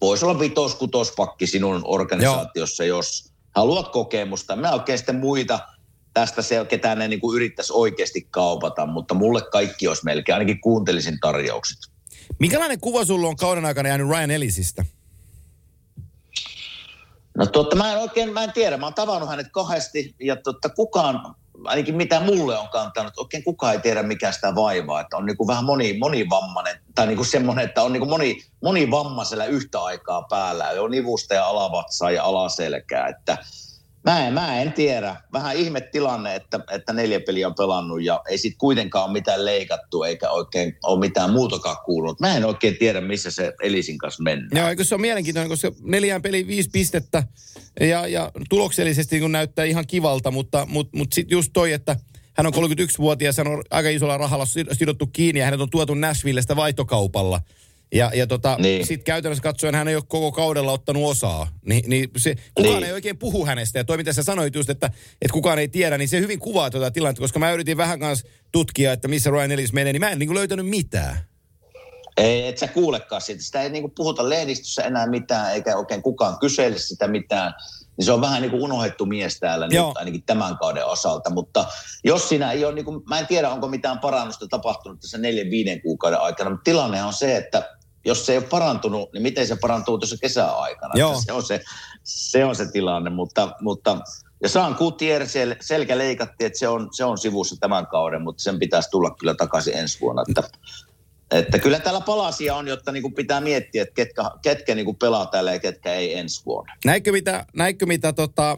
voisi 0.04 0.26
olla 0.26 0.39
vitos 0.39 0.76
kutospakki 0.76 1.48
sinun 1.48 1.82
organisaatiossa, 1.86 2.84
Joo. 2.84 2.98
jos 2.98 3.34
haluat 3.56 3.88
kokemusta. 3.88 4.56
Mä 4.56 4.72
oikein 4.72 4.98
sitten 4.98 5.16
muita 5.16 5.60
tästä 6.13 6.42
se, 6.42 6.66
ketään 6.70 6.98
ne 6.98 7.08
niin 7.08 7.20
kuin 7.20 7.36
yrittäisi 7.36 7.74
oikeasti 7.74 8.28
kaupata, 8.32 8.86
mutta 8.86 9.13
mulle 9.13 9.42
kaikki 9.42 9.88
olisi 9.88 10.06
melkein, 10.06 10.34
ainakin 10.34 10.62
kuuntelisin 10.62 11.20
tarjoukset. 11.20 11.78
Minkälainen 12.39 12.80
kuva 12.80 13.06
sulla 13.06 13.28
on 13.28 13.36
kauden 13.36 13.66
aikana 13.66 13.89
jäänyt 13.89 14.08
Ryan 14.08 14.32
Ellisistä? 14.32 14.86
No 17.38 17.46
totta, 17.46 17.76
mä 17.76 17.94
en 17.94 18.00
oikein, 18.00 18.34
mä 18.34 18.44
en 18.44 18.54
tiedä. 18.54 18.78
Mä 18.78 18.86
oon 18.86 18.94
tavannut 18.94 19.30
hänet 19.30 19.48
kahdesti 19.52 20.16
ja 20.20 20.36
totta, 20.36 20.70
kukaan, 20.70 21.36
ainakin 21.65 21.95
mitä 21.95 22.19
mulle 22.19 22.58
on 22.58 22.69
kantanut, 22.69 23.17
oikein 23.17 23.43
kukaan 23.43 23.73
ei 23.73 23.80
tiedä 23.80 24.04
mikä 24.04 24.32
sitä 24.32 24.56
vaivaa. 24.56 25.02
Että 25.02 25.17
on 25.17 25.26
niin 25.26 25.38
kuin 25.38 25.47
vähän 25.47 25.65
moni, 25.65 25.97
monivammainen, 25.99 26.80
tai 26.95 27.08
niin 27.08 27.17
kuin 27.17 27.28
semmoinen, 27.28 27.65
että 27.65 27.84
on 27.84 27.93
niin 27.93 28.02
kuin 28.02 28.10
moni, 28.10 28.38
monivammaisella 28.63 29.45
yhtä 29.45 29.84
aikaa 29.84 30.21
päällä. 30.30 30.69
On 30.80 30.91
nivusta 30.91 31.34
ja 31.34 31.45
alavatsaa 31.45 32.12
ja 32.12 32.23
alaselkää, 32.23 33.08
että– 33.08 33.38
Mä 34.06 34.28
en, 34.28 34.34
mä 34.34 34.62
en 34.62 34.74
tiedä. 34.74 35.16
Vähän 35.34 35.56
ihme 35.56 35.82
tilanne, 35.82 36.36
että, 36.36 36.60
että 36.72 36.94
neljä 36.94 37.20
peliä 37.20 37.48
on 37.48 37.56
pelannut 37.56 38.04
ja 38.04 38.22
ei 38.30 38.38
sitten 38.38 38.58
kuitenkaan 38.58 39.06
ole 39.06 39.13
mitään 39.13 39.46
leikattu 39.46 40.04
eikä 40.04 40.30
oikein 40.30 40.78
ole 40.84 41.00
mitään 41.00 41.30
muutakaan 41.30 41.78
kuulunut. 41.86 42.20
Mä 42.20 42.38
en 42.38 42.46
oikein 42.46 42.78
tiedä, 42.78 43.02
missä 43.02 43.32
se 43.32 43.54
Elisin 43.62 43.98
kanssa 43.98 44.24
mennään. 44.24 44.62
Joo, 44.62 44.70
eikö 44.70 44.84
se 44.84 44.96
on 44.96 45.02
mielenkiintoinen, 45.02 45.50
koska 45.50 45.72
neljään 45.82 46.22
peliin 46.22 46.48
viisi 46.48 46.70
pistettä 46.70 47.24
ja, 47.80 48.08
ja 48.08 48.32
tuloksellisesti 48.50 49.20
niin 49.20 49.32
näyttää 49.32 49.66
ihan 49.66 49.88
kivalta, 49.88 50.32
mutta, 50.32 50.66
mutta, 50.70 50.98
mutta 50.98 51.16
sitten 51.16 51.36
just 51.36 51.50
toi, 51.54 51.72
että 51.72 51.96
hän 52.34 52.48
on 52.48 52.54
31-vuotias, 52.54 53.38
hän 53.38 53.48
on 53.48 53.63
aika 53.70 53.89
isolla 53.89 54.18
rahalla 54.18 54.46
sidottu 54.72 55.08
kiinni 55.08 55.39
ja 55.39 55.46
hänet 55.46 55.62
on 55.62 55.70
tuotu 55.70 55.94
Nashvillestä 55.94 56.56
vaihtokaupalla– 56.56 57.42
ja, 57.93 58.12
ja 58.13 58.27
tota, 58.27 58.58
niin. 58.60 58.88
sitten 58.88 59.03
käytännössä 59.03 59.43
katsoen 59.43 59.75
hän 59.75 59.88
ei 59.88 59.95
ole 59.95 60.03
koko 60.08 60.32
kaudella 60.32 60.71
ottanut 60.71 61.12
osaa. 61.12 61.47
Ni, 61.65 61.82
niin 61.88 62.10
se, 62.17 62.36
kukaan 62.56 62.75
niin. 62.75 62.84
ei 62.84 62.93
oikein 62.93 63.17
puhu 63.17 63.45
hänestä. 63.45 63.79
Ja 63.79 63.84
toi, 63.84 63.97
mitä 63.97 64.13
sä 64.13 64.23
sanoit 64.23 64.56
just, 64.56 64.69
että, 64.69 64.88
että 65.21 65.34
kukaan 65.34 65.60
ei 65.60 65.67
tiedä, 65.67 65.97
niin 65.97 66.10
se 66.10 66.19
hyvin 66.19 66.39
kuvaa 66.39 66.69
tuota 66.69 66.91
tilannetta. 66.91 67.21
Koska 67.21 67.39
mä 67.39 67.51
yritin 67.51 67.77
vähän 67.77 67.99
kanssa 67.99 68.27
tutkia, 68.51 68.93
että 68.93 69.08
missä 69.08 69.29
Ryan 69.29 69.51
Ellis 69.51 69.73
menee, 69.73 69.93
niin 69.93 69.99
mä 70.01 70.10
en 70.10 70.19
niin 70.19 70.34
löytänyt 70.34 70.67
mitään. 70.67 71.17
Ei, 72.17 72.47
et 72.47 72.58
sä 72.58 72.67
kuulekaan 72.67 73.21
siitä. 73.21 73.43
Sitä 73.43 73.62
ei 73.62 73.69
niin 73.69 73.91
puhuta 73.95 74.29
lehdistössä 74.29 74.82
enää 74.82 75.08
mitään, 75.08 75.53
eikä 75.53 75.77
oikein 75.77 76.01
kukaan 76.01 76.39
kysele 76.39 76.77
sitä 76.77 77.08
mitään. 77.08 77.53
Niin 77.97 78.06
se 78.06 78.12
on 78.12 78.21
vähän 78.21 78.41
niin 78.41 78.51
kuin 78.51 78.63
unohdettu 78.63 79.06
mies 79.06 79.39
täällä 79.39 79.67
nyt, 79.67 79.79
ainakin 79.95 80.23
tämän 80.23 80.58
kauden 80.58 80.86
osalta. 80.86 81.29
Mutta 81.29 81.65
jos 82.03 82.29
siinä 82.29 82.51
ei 82.51 82.65
ole, 82.65 82.73
niin 82.73 82.86
kuin, 82.86 83.01
mä 83.10 83.19
en 83.19 83.27
tiedä 83.27 83.49
onko 83.49 83.67
mitään 83.67 83.99
parannusta 83.99 84.47
tapahtunut 84.47 84.99
tässä 84.99 85.17
neljän, 85.17 85.49
viiden 85.49 85.82
kuukauden 85.82 86.19
aikana, 86.19 86.49
mutta 86.49 86.63
tilanne 86.63 87.03
on 87.03 87.13
se, 87.13 87.38
että 87.38 87.69
jos 88.06 88.26
se 88.26 88.32
ei 88.32 88.38
ole 88.38 88.48
parantunut, 88.48 89.13
niin 89.13 89.24
miten 89.24 89.48
se 89.48 89.56
parantuu 89.56 89.98
tuossa 89.98 90.18
kesäaikana? 90.22 90.94
Joo. 90.96 91.22
Se, 91.26 91.32
on 91.32 91.44
se, 91.44 91.62
se 92.04 92.46
on 92.46 92.56
se 92.56 92.72
tilanne, 92.72 93.10
mutta, 93.10 93.56
mutta 93.62 93.98
ja 94.44 94.50
Saan 94.50 94.76
Gutierrez 94.78 95.32
sel, 95.32 95.56
selkä 95.62 95.98
leikattiin, 95.98 96.46
että 96.46 96.60
se 96.60 96.68
on, 96.68 96.89
se 96.92 97.06
on 97.06 97.18
sivussa 97.18 97.56
tämän 97.60 97.88
kauden, 97.88 98.22
mutta 98.22 98.44
sen 98.44 98.60
pitäisi 98.60 98.89
tulla 98.89 99.16
kyllä 99.20 99.36
takaisin 99.36 99.78
ensi 99.78 100.02
vuonna. 100.02 100.24
Että, 100.30 100.44
että 101.32 101.60
kyllä 101.60 101.80
täällä 101.80 102.02
palasia 102.02 102.56
on, 102.56 102.68
jotta 102.68 102.92
niin 102.92 103.02
kuin 103.02 103.13
pitää 103.13 103.42
miettiä, 103.42 103.82
että 103.82 103.94
ketkä, 103.94 104.24
ketkä 104.42 104.76
niin 104.76 104.86
kuin 104.86 104.98
pelaa 104.98 105.26
täällä 105.26 105.54
ja 105.54 105.60
ketkä 105.60 105.94
ei 105.94 106.18
ensi 106.18 106.46
vuonna. 106.46 106.74
Näinkö 106.86 107.12
mitä, 107.12 107.46
näinkö 107.54 107.86
mitä 107.86 108.13
tota, 108.13 108.58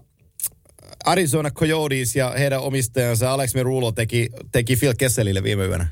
Arizona 1.05 1.51
Coyotes 1.51 2.15
ja 2.15 2.29
heidän 2.29 2.61
omistajansa 2.61 3.33
Alex 3.33 3.55
Merulo 3.55 3.91
teki, 3.91 4.29
teki 4.51 4.75
Phil 4.75 4.93
Kesselille 4.97 5.43
viime 5.43 5.65
yönä? 5.65 5.87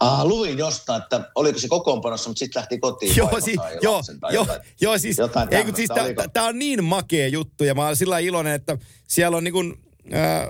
Ah, 0.00 0.24
luin 0.26 0.58
jostain, 0.58 1.02
että 1.02 1.30
oliko 1.34 1.58
se 1.58 1.68
kokoonpanossa, 1.68 2.30
mutta 2.30 2.38
sitten 2.38 2.60
lähti 2.60 2.78
kotiin. 2.78 3.16
Joo, 3.16 3.40
si- 3.40 3.56
joo, 3.82 4.02
joo, 4.32 4.46
joo, 4.80 4.98
siis, 4.98 5.16
ei, 5.50 5.64
siis 5.74 5.90
tämä 6.32 6.46
on 6.46 6.58
niin 6.58 6.84
makea 6.84 7.28
juttu 7.28 7.64
ja 7.64 7.74
mä 7.74 7.84
olen 7.84 7.96
sillä 7.96 8.18
iloinen, 8.18 8.52
että 8.52 8.78
siellä 9.08 9.36
on 9.36 9.44
niin 9.44 9.52
kuin, 9.52 9.74
äh, 10.14 10.48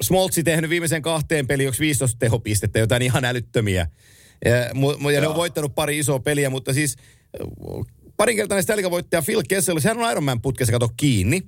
Smoltsi 0.00 0.42
tehnyt 0.42 0.70
viimeisen 0.70 1.02
kahteen 1.02 1.46
peliin, 1.46 1.68
onko 1.68 1.76
15 1.80 2.16
tehopistettä, 2.18 2.78
jotain 2.78 3.02
ihan 3.02 3.24
älyttömiä. 3.24 3.86
Ja, 4.44 4.52
mu- 4.74 5.10
ja 5.10 5.20
ne 5.20 5.28
on 5.28 5.36
voittanut 5.36 5.74
pari 5.74 5.98
isoa 5.98 6.18
peliä, 6.18 6.50
mutta 6.50 6.72
siis 6.72 6.96
parinkertainen 8.16 8.62
Stanley 8.62 8.90
voittaja 8.90 9.22
Phil 9.22 9.42
Kessel, 9.48 9.78
sehän 9.80 9.98
on 9.98 10.10
Ironman 10.10 10.42
putkessa 10.42 10.72
kato 10.72 10.88
kiinni. 10.96 11.42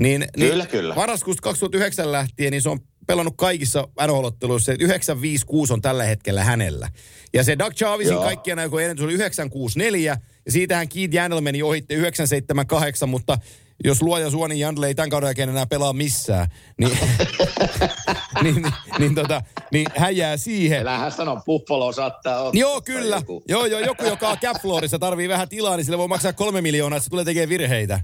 Niin, 0.00 0.26
kyllä, 0.38 0.54
niin 0.64 0.68
kyllä. 0.68 0.94
Marraskuusta 0.94 1.42
2009 1.42 2.12
lähtien, 2.12 2.50
niin 2.50 2.62
se 2.62 2.68
on 2.68 2.80
pelannut 3.06 3.34
kaikissa 3.36 3.88
NHL-otteluissa. 4.06 4.72
956 4.78 5.72
on 5.72 5.82
tällä 5.82 6.04
hetkellä 6.04 6.44
hänellä. 6.44 6.88
Ja 7.34 7.44
se 7.44 7.58
Doug 7.58 7.72
Chavisin 7.72 8.16
kaikkien 8.16 8.58
aikojen 8.58 8.84
ennätys 8.84 9.04
oli 9.04 9.12
964, 9.12 10.16
ja 10.46 10.52
siitähän 10.52 10.88
Keith 10.88 11.14
Jandel 11.14 11.40
meni 11.40 11.62
ohitte 11.62 11.94
978, 11.94 13.08
mutta 13.08 13.38
jos 13.84 14.02
luoja 14.02 14.30
suoni 14.30 14.60
Jandle 14.60 14.86
ei 14.86 14.94
tämän 14.94 15.10
kauden 15.10 15.26
jälkeen 15.26 15.48
enää 15.48 15.66
pelaa 15.66 15.92
missään, 15.92 16.48
niin, 16.78 16.98
niin, 18.42 18.54
niin, 18.54 18.72
niin, 18.98 19.14
tota, 19.14 19.42
niin 19.72 19.86
hän 19.96 20.16
jää 20.16 20.36
siihen. 20.36 20.80
Älähän 20.80 21.12
sano, 21.12 21.42
Buffalo 21.46 21.92
saattaa 21.92 22.42
ottaa. 22.42 22.60
Joo, 22.60 22.80
kyllä. 22.80 23.16
Joku. 23.16 23.42
Joo, 23.48 23.66
joo, 23.66 23.80
joku, 23.80 24.04
joka 24.04 24.28
on 24.28 24.38
cap 24.38 24.56
tarvii 25.00 25.28
vähän 25.28 25.48
tilaa, 25.48 25.76
niin 25.76 25.84
sille 25.84 25.98
voi 25.98 26.08
maksaa 26.08 26.32
kolme 26.32 26.60
miljoonaa, 26.60 26.96
että 26.96 27.04
se 27.04 27.10
tulee 27.10 27.24
tekemään 27.24 27.48
virheitä. 27.48 28.00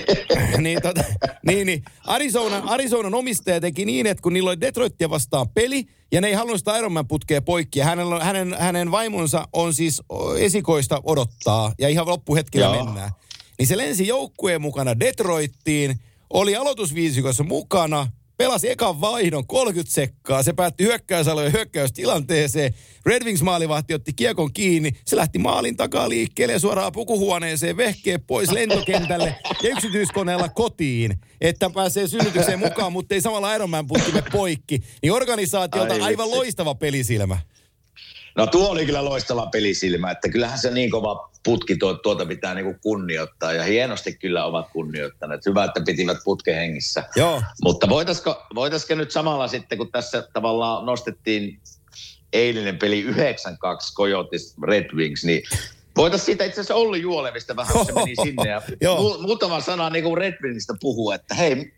niin, 0.58 0.82
tota, 0.82 1.04
niin, 1.46 1.66
niin. 1.66 1.82
Arizona, 2.06 2.62
Arizonan 2.66 3.14
omistaja 3.14 3.60
teki 3.60 3.84
niin, 3.84 4.06
että 4.06 4.22
kun 4.22 4.32
niillä 4.32 4.50
oli 4.50 4.60
Detroitia 4.60 5.10
vastaan 5.10 5.48
peli, 5.48 5.86
ja 6.12 6.20
ne 6.20 6.26
ei 6.26 6.34
halunnut 6.34 6.58
sitä 6.58 6.78
Ironman 6.78 7.08
putkea 7.08 7.42
poikki, 7.42 7.78
ja 7.78 7.84
hänen, 7.84 8.06
hänen, 8.20 8.56
hänen 8.58 8.90
vaimonsa 8.90 9.48
on 9.52 9.74
siis 9.74 10.02
esikoista 10.38 11.00
odottaa, 11.04 11.72
ja 11.78 11.88
ihan 11.88 12.06
loppuhetkellä 12.06 12.66
Joo. 12.66 12.84
mennään. 12.84 13.10
Niin 13.58 13.66
se 13.66 13.76
lensi 13.76 14.06
joukkueen 14.06 14.62
mukana 14.62 15.00
Detroittiin, 15.00 16.00
oli 16.30 16.56
aloitusviisikossa 16.56 17.44
mukana– 17.44 18.06
pelasi 18.42 18.70
ekan 18.70 19.00
vaihdon 19.00 19.46
30 19.46 19.94
sekkaa. 19.94 20.42
Se 20.42 20.52
päätti 20.52 20.84
hyökkäysalueen 20.84 21.52
hyökkäystilanteeseen. 21.52 22.74
Red 23.06 23.24
Wings 23.24 23.42
maalivahti 23.42 23.94
otti 23.94 24.12
kiekon 24.12 24.52
kiinni. 24.52 24.92
Se 25.06 25.16
lähti 25.16 25.38
maalin 25.38 25.76
takaa 25.76 26.08
liikkeelle 26.08 26.58
suoraan 26.58 26.92
pukuhuoneeseen, 26.92 27.76
vehkee 27.76 28.18
pois 28.18 28.50
lentokentälle 28.50 29.36
ja 29.62 29.70
yksityiskoneella 29.70 30.48
kotiin, 30.48 31.14
että 31.40 31.70
pääsee 31.70 32.06
synnytykseen 32.08 32.58
mukaan, 32.58 32.92
mutta 32.92 33.14
ei 33.14 33.20
samalla 33.20 33.54
Ironman 33.54 33.86
putkimme 33.86 34.22
poikki. 34.32 34.78
Niin 35.02 35.12
organisaatiolta 35.12 35.94
Ai, 35.94 36.00
aivan 36.00 36.30
loistava 36.30 36.74
pelisilmä. 36.74 37.38
No 38.36 38.46
tuo 38.46 38.68
oli 38.68 38.86
kyllä 38.86 39.04
loistava 39.04 39.46
pelisilmä, 39.46 40.10
että 40.10 40.28
kyllähän 40.28 40.58
se 40.58 40.70
niin 40.70 40.90
kova 40.90 41.30
putki 41.44 41.76
tuo, 41.76 41.94
tuota 41.94 42.26
pitää 42.26 42.54
niin 42.54 42.80
kunnioittaa 42.80 43.52
ja 43.52 43.62
hienosti 43.62 44.14
kyllä 44.14 44.44
ovat 44.44 44.68
kunnioittaneet. 44.72 45.46
Hyvä, 45.46 45.64
että 45.64 45.80
pitivät 45.86 46.18
putken 46.24 46.54
hengissä. 46.54 47.04
Joo. 47.16 47.42
Mutta 47.62 47.88
voitaisiko, 47.88 48.42
voitaisiko 48.54 48.94
nyt 48.94 49.10
samalla 49.10 49.48
sitten, 49.48 49.78
kun 49.78 49.92
tässä 49.92 50.28
tavallaan 50.32 50.86
nostettiin 50.86 51.60
eilinen 52.32 52.78
peli 52.78 53.06
9-2 53.10 53.14
Coyotes 53.96 54.54
Red 54.62 54.94
Wings, 54.94 55.24
niin 55.24 55.42
Voitaisiin 55.96 56.26
siitä 56.26 56.44
itse 56.44 56.60
asiassa 56.60 56.74
Olli 56.74 57.00
Juolevista 57.00 57.56
vähän, 57.56 57.86
se 57.86 57.92
meni 57.92 58.14
sinne. 58.22 58.50
Ja 58.80 58.90
mu- 58.90 59.22
muutama 59.22 59.60
sana 59.60 59.90
niin 59.90 60.04
kuin 60.04 60.18
Red 60.18 60.34
Wingistä 60.42 60.74
puhua, 60.80 61.14
että 61.14 61.34
hei, 61.34 61.72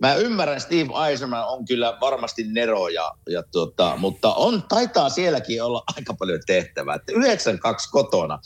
mä 0.00 0.14
ymmärrän, 0.14 0.60
Steve 0.60 1.08
Eisenman 1.08 1.48
on 1.48 1.64
kyllä 1.64 1.98
varmasti 2.00 2.44
nero, 2.44 2.88
ja, 2.88 3.12
ja 3.28 3.42
tota, 3.52 3.96
mutta 3.96 4.34
on, 4.34 4.62
taitaa 4.68 5.08
sielläkin 5.08 5.62
olla 5.62 5.82
aika 5.96 6.14
paljon 6.14 6.40
tehtävää. 6.46 6.94
Että 6.94 7.12
92 7.12 7.90
kotona 7.90 8.38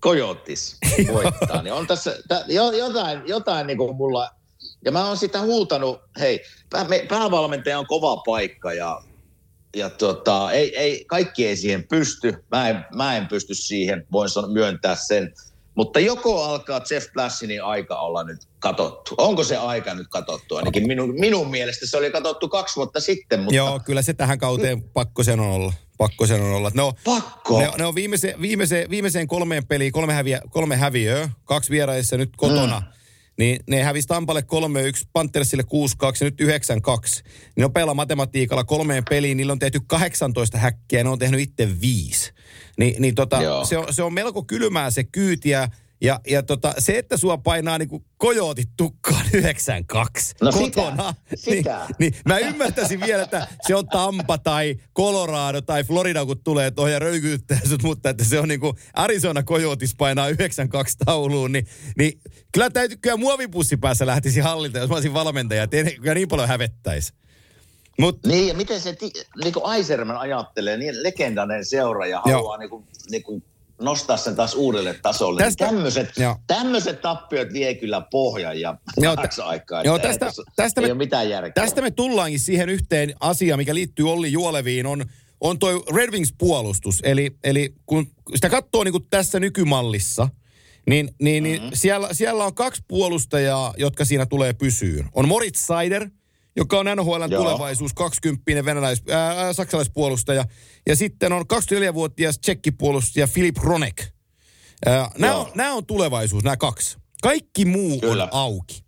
Kojotis 0.00 0.76
voittaa, 1.12 1.62
niin 1.62 1.72
on 1.72 1.86
tässä 1.86 2.16
tä, 2.28 2.44
jotain, 2.78 3.22
jotain 3.26 3.66
niin 3.66 3.78
kuin 3.78 3.96
mulla, 3.96 4.30
ja 4.84 4.92
mä 4.92 5.06
oon 5.06 5.16
sitä 5.16 5.40
huutanut, 5.40 6.00
hei, 6.20 6.44
pää, 6.70 6.84
me, 6.84 7.06
päävalmentaja 7.08 7.78
on 7.78 7.86
kova 7.86 8.16
paikka, 8.16 8.72
ja, 8.72 9.02
ja 9.76 9.90
tota, 9.90 10.52
ei, 10.52 10.76
ei, 10.76 11.04
kaikki 11.04 11.46
ei 11.46 11.56
siihen 11.56 11.88
pysty, 11.88 12.44
mä 12.50 12.68
en, 12.68 12.84
mä 12.94 13.16
en 13.16 13.28
pysty 13.28 13.54
siihen, 13.54 14.06
voin 14.12 14.30
myöntää 14.52 14.94
sen, 14.94 15.34
mutta 15.76 16.00
joko 16.00 16.42
alkaa 16.44 16.80
Jeff 16.90 17.12
Blassinin 17.12 17.64
aika 17.64 18.00
olla 18.00 18.24
nyt 18.24 18.38
katottu? 18.58 19.14
Onko 19.18 19.44
se 19.44 19.56
aika 19.56 19.94
nyt 19.94 20.06
katottu? 20.10 20.56
Ainakin 20.56 20.86
minun, 20.86 21.14
minun 21.20 21.50
mielestä 21.50 21.86
se 21.86 21.96
oli 21.96 22.10
katottu 22.10 22.48
kaksi 22.48 22.76
vuotta 22.76 23.00
sitten. 23.00 23.40
Mutta... 23.40 23.54
Joo, 23.54 23.80
kyllä 23.84 24.02
se 24.02 24.14
tähän 24.14 24.38
kauteen 24.38 24.82
pakko 24.82 25.22
sen 25.22 25.40
on 25.40 25.46
olla. 25.46 25.72
Pakko 25.98 26.26
sen 26.26 26.42
on 26.42 26.52
olla. 26.52 26.70
Ne 26.74 26.82
on, 26.82 26.92
pakko? 27.04 27.60
Ne, 27.60 27.70
ne 27.78 27.86
on 27.86 27.94
viimeiseen, 27.94 28.40
viimeiseen, 28.40 28.90
viimeiseen 28.90 29.26
kolmeen 29.26 29.66
peliin 29.66 29.92
kolme, 29.92 30.12
häviö, 30.12 30.40
kolme 30.50 30.76
häviöä, 30.76 31.28
kaksi 31.44 31.70
vieraissa 31.70 32.16
nyt 32.16 32.30
kotona. 32.36 32.80
Mm. 32.80 32.95
Niin 33.38 33.60
ne 33.66 33.82
hävisi 33.82 34.08
Tampalle 34.08 34.40
3-1, 34.40 35.08
Panthersille 35.12 35.62
6-2 35.62 35.66
ja 36.20 36.24
nyt 36.24 36.40
9-2. 36.40 36.44
Niin 37.56 37.62
nopealla 37.62 37.94
matematiikalla 37.94 38.64
kolmeen 38.64 39.04
peliin, 39.10 39.36
niillä 39.36 39.52
on 39.52 39.58
tehty 39.58 39.80
18 39.86 40.58
häkkiä 40.58 41.00
ja 41.00 41.04
ne 41.04 41.10
on 41.10 41.18
tehnyt 41.18 41.40
itse 41.40 41.80
viisi. 41.80 42.32
Ni, 42.78 42.96
niin 42.98 43.14
tota, 43.14 43.64
se, 43.64 43.78
on, 43.78 43.94
se 43.94 44.02
on 44.02 44.14
melko 44.14 44.42
kylmää 44.42 44.90
se 44.90 45.04
kyytiä. 45.04 45.68
Ja, 46.00 46.20
ja 46.26 46.42
tota, 46.42 46.74
se, 46.78 46.98
että 46.98 47.16
sua 47.16 47.38
painaa 47.38 47.78
niinku 47.78 48.04
kojootit 48.16 48.68
tukkaan 48.76 49.24
92 49.32 50.34
no 50.42 50.52
kotona, 50.52 51.14
sitä, 51.34 51.36
sitä. 51.36 51.86
Niin, 51.98 52.12
niin 52.12 52.22
mä 52.24 52.38
ymmärtäisin 52.38 53.00
vielä, 53.00 53.22
että 53.22 53.46
se 53.66 53.74
on 53.74 53.88
Tampa 53.88 54.38
tai 54.38 54.76
Colorado 54.96 55.60
tai 55.60 55.84
Florida, 55.84 56.26
kun 56.26 56.44
tulee 56.44 56.70
tuohon 56.70 56.92
ja 56.92 56.98
röykyyttää 56.98 57.60
sut, 57.68 57.82
mutta 57.82 58.10
että 58.10 58.24
se 58.24 58.40
on 58.40 58.48
niinku 58.48 58.74
Arizona 58.94 59.42
Coyotes 59.42 59.94
painaa 59.98 60.28
92 60.28 60.96
tauluun, 61.04 61.52
niin, 61.52 61.66
niin 61.98 62.20
kyllä 62.52 62.70
täytyy, 62.70 62.96
kyllä 62.96 63.16
muovipussi 63.16 63.76
päässä 63.76 64.06
lähtisi 64.06 64.40
hallita, 64.40 64.78
jos 64.78 64.88
mä 64.88 64.94
olisin 64.94 65.14
valmentaja, 65.14 65.62
että 65.62 65.76
kyllä 66.00 66.14
niin 66.14 66.28
paljon 66.28 66.48
hävettäisi. 66.48 67.12
Mut, 67.98 68.26
niin, 68.26 68.48
ja 68.48 68.54
miten 68.54 68.80
se, 68.80 68.96
niin 69.42 69.52
kuin 69.52 69.64
Aiserman 69.64 70.16
ajattelee, 70.16 70.76
niin 70.76 71.02
legendainen 71.02 71.64
seuraaja 71.64 72.22
haluaa 72.24 72.58
niin 72.58 72.70
kuin, 72.70 72.84
niin 73.10 73.22
kuin 73.22 73.42
nostaa 73.80 74.16
sen 74.16 74.36
taas 74.36 74.54
uudelle 74.54 74.94
tasolle. 75.02 75.42
Tästä, 75.42 75.64
niin 75.64 75.74
tämmöiset, 75.74 76.08
tämmöiset 76.46 77.00
tappiot 77.00 77.52
vie 77.52 77.74
kyllä 77.74 78.00
pohjan 78.10 78.60
ja 78.60 78.76
joo, 78.96 79.16
t- 79.16 79.38
aikaa. 79.44 79.82
Joo, 79.82 79.98
tästä, 79.98 80.26
tästä 80.56 80.80
ei 80.80 80.86
me, 80.86 80.92
ole 80.92 80.98
mitään 80.98 81.30
järkeä. 81.30 81.52
Tästä 81.52 81.82
me 81.82 81.90
tullaankin 81.90 82.40
siihen 82.40 82.68
yhteen 82.68 83.14
asiaan, 83.20 83.58
mikä 83.58 83.74
liittyy 83.74 84.10
Olli 84.10 84.32
Juoleviin, 84.32 84.86
on, 84.86 85.04
on 85.40 85.58
toi 85.58 85.82
Red 85.94 86.10
Wings-puolustus. 86.10 87.00
Eli, 87.02 87.36
eli 87.44 87.74
kun 87.86 88.06
sitä 88.34 88.48
katsoo 88.48 88.84
niin 88.84 88.92
kuin 88.92 89.06
tässä 89.10 89.40
nykymallissa, 89.40 90.28
niin, 90.86 91.10
niin, 91.20 91.44
mm-hmm. 91.44 91.62
niin 91.62 91.76
siellä, 91.76 92.08
siellä 92.12 92.44
on 92.44 92.54
kaksi 92.54 92.82
puolustajaa, 92.88 93.74
jotka 93.76 94.04
siinä 94.04 94.26
tulee 94.26 94.52
pysyyn. 94.52 95.08
On 95.14 95.28
Moritz 95.28 95.66
Seider– 95.66 96.08
joka 96.56 96.78
on 96.78 96.86
NHL 96.96 97.24
tulevaisuus, 97.36 97.94
20 97.94 98.64
venäläis, 98.64 99.02
ää, 99.10 99.52
saksalaispuolustaja. 99.52 100.44
Ja 100.86 100.96
sitten 100.96 101.32
on 101.32 101.42
24-vuotias 101.42 102.38
tsekkipuolustaja 102.38 103.26
Filip 103.26 103.56
Ronek. 103.56 104.02
Nämä 105.18 105.36
on, 105.36 105.46
nämä 105.54 105.72
on 105.72 105.86
tulevaisuus, 105.86 106.44
nämä 106.44 106.56
kaksi. 106.56 106.98
Kaikki 107.22 107.64
muu 107.64 108.00
Kyllä. 108.00 108.24
on 108.24 108.28
auki. 108.32 108.86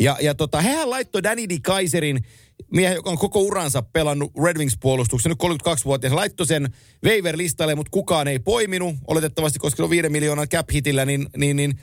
Ja, 0.00 0.16
ja 0.20 0.34
tota, 0.34 0.60
hehän 0.60 0.90
laittoi 0.90 1.22
Danny 1.22 1.48
D. 1.48 1.58
Kaiserin, 1.62 2.24
miehen, 2.72 2.94
joka 2.94 3.10
on 3.10 3.18
koko 3.18 3.40
uransa 3.40 3.82
pelannut 3.82 4.32
Red 4.44 4.56
Wings-puolustuksen, 4.56 5.30
nyt 5.30 5.42
32-vuotias, 5.42 6.12
laittoi 6.12 6.46
sen 6.46 6.74
waiver-listalle, 7.04 7.74
mutta 7.74 7.90
kukaan 7.90 8.28
ei 8.28 8.38
poiminut, 8.38 8.94
oletettavasti, 9.06 9.58
koska 9.58 9.84
on 9.84 9.90
5 9.90 10.08
miljoonan 10.08 10.48
cap-hitillä, 10.48 11.04
niin, 11.04 11.26
niin, 11.36 11.56
niin 11.56 11.80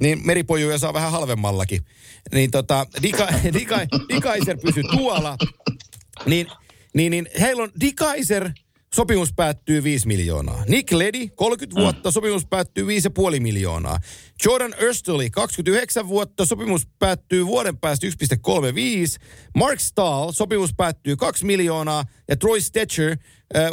niin 0.00 0.26
meripojuja 0.26 0.78
saa 0.78 0.94
vähän 0.94 1.12
halvemmallakin. 1.12 1.82
Niin 2.32 2.50
tota, 2.50 2.86
Dika, 3.02 3.28
Dika, 3.58 3.78
Dikaiser 4.14 4.58
pysy 4.58 4.82
tuolla. 4.82 5.36
Niin, 6.26 6.46
niin, 6.94 7.10
niin 7.10 7.28
heillä 7.40 7.62
on 7.62 7.70
Dikaiser, 7.80 8.50
sopimus 8.94 9.32
päättyy 9.32 9.84
5 9.84 10.06
miljoonaa. 10.06 10.64
Nick 10.68 10.92
Ledi, 10.92 11.28
30 11.28 11.80
vuotta, 11.80 12.10
sopimus 12.10 12.46
päättyy 12.46 12.86
5,5 12.86 13.40
miljoonaa. 13.40 13.98
Jordan 14.44 14.74
Erstoli, 14.78 15.30
29 15.30 16.08
vuotta, 16.08 16.46
sopimus 16.46 16.86
päättyy 16.98 17.46
vuoden 17.46 17.78
päästä 17.78 18.06
1,35. 18.06 18.12
Mark 19.56 19.80
Stahl, 19.80 20.30
sopimus 20.32 20.74
päättyy 20.74 21.16
2 21.16 21.44
miljoonaa. 21.44 22.04
Ja 22.28 22.36
Troy 22.36 22.60
Stetcher, 22.60 23.16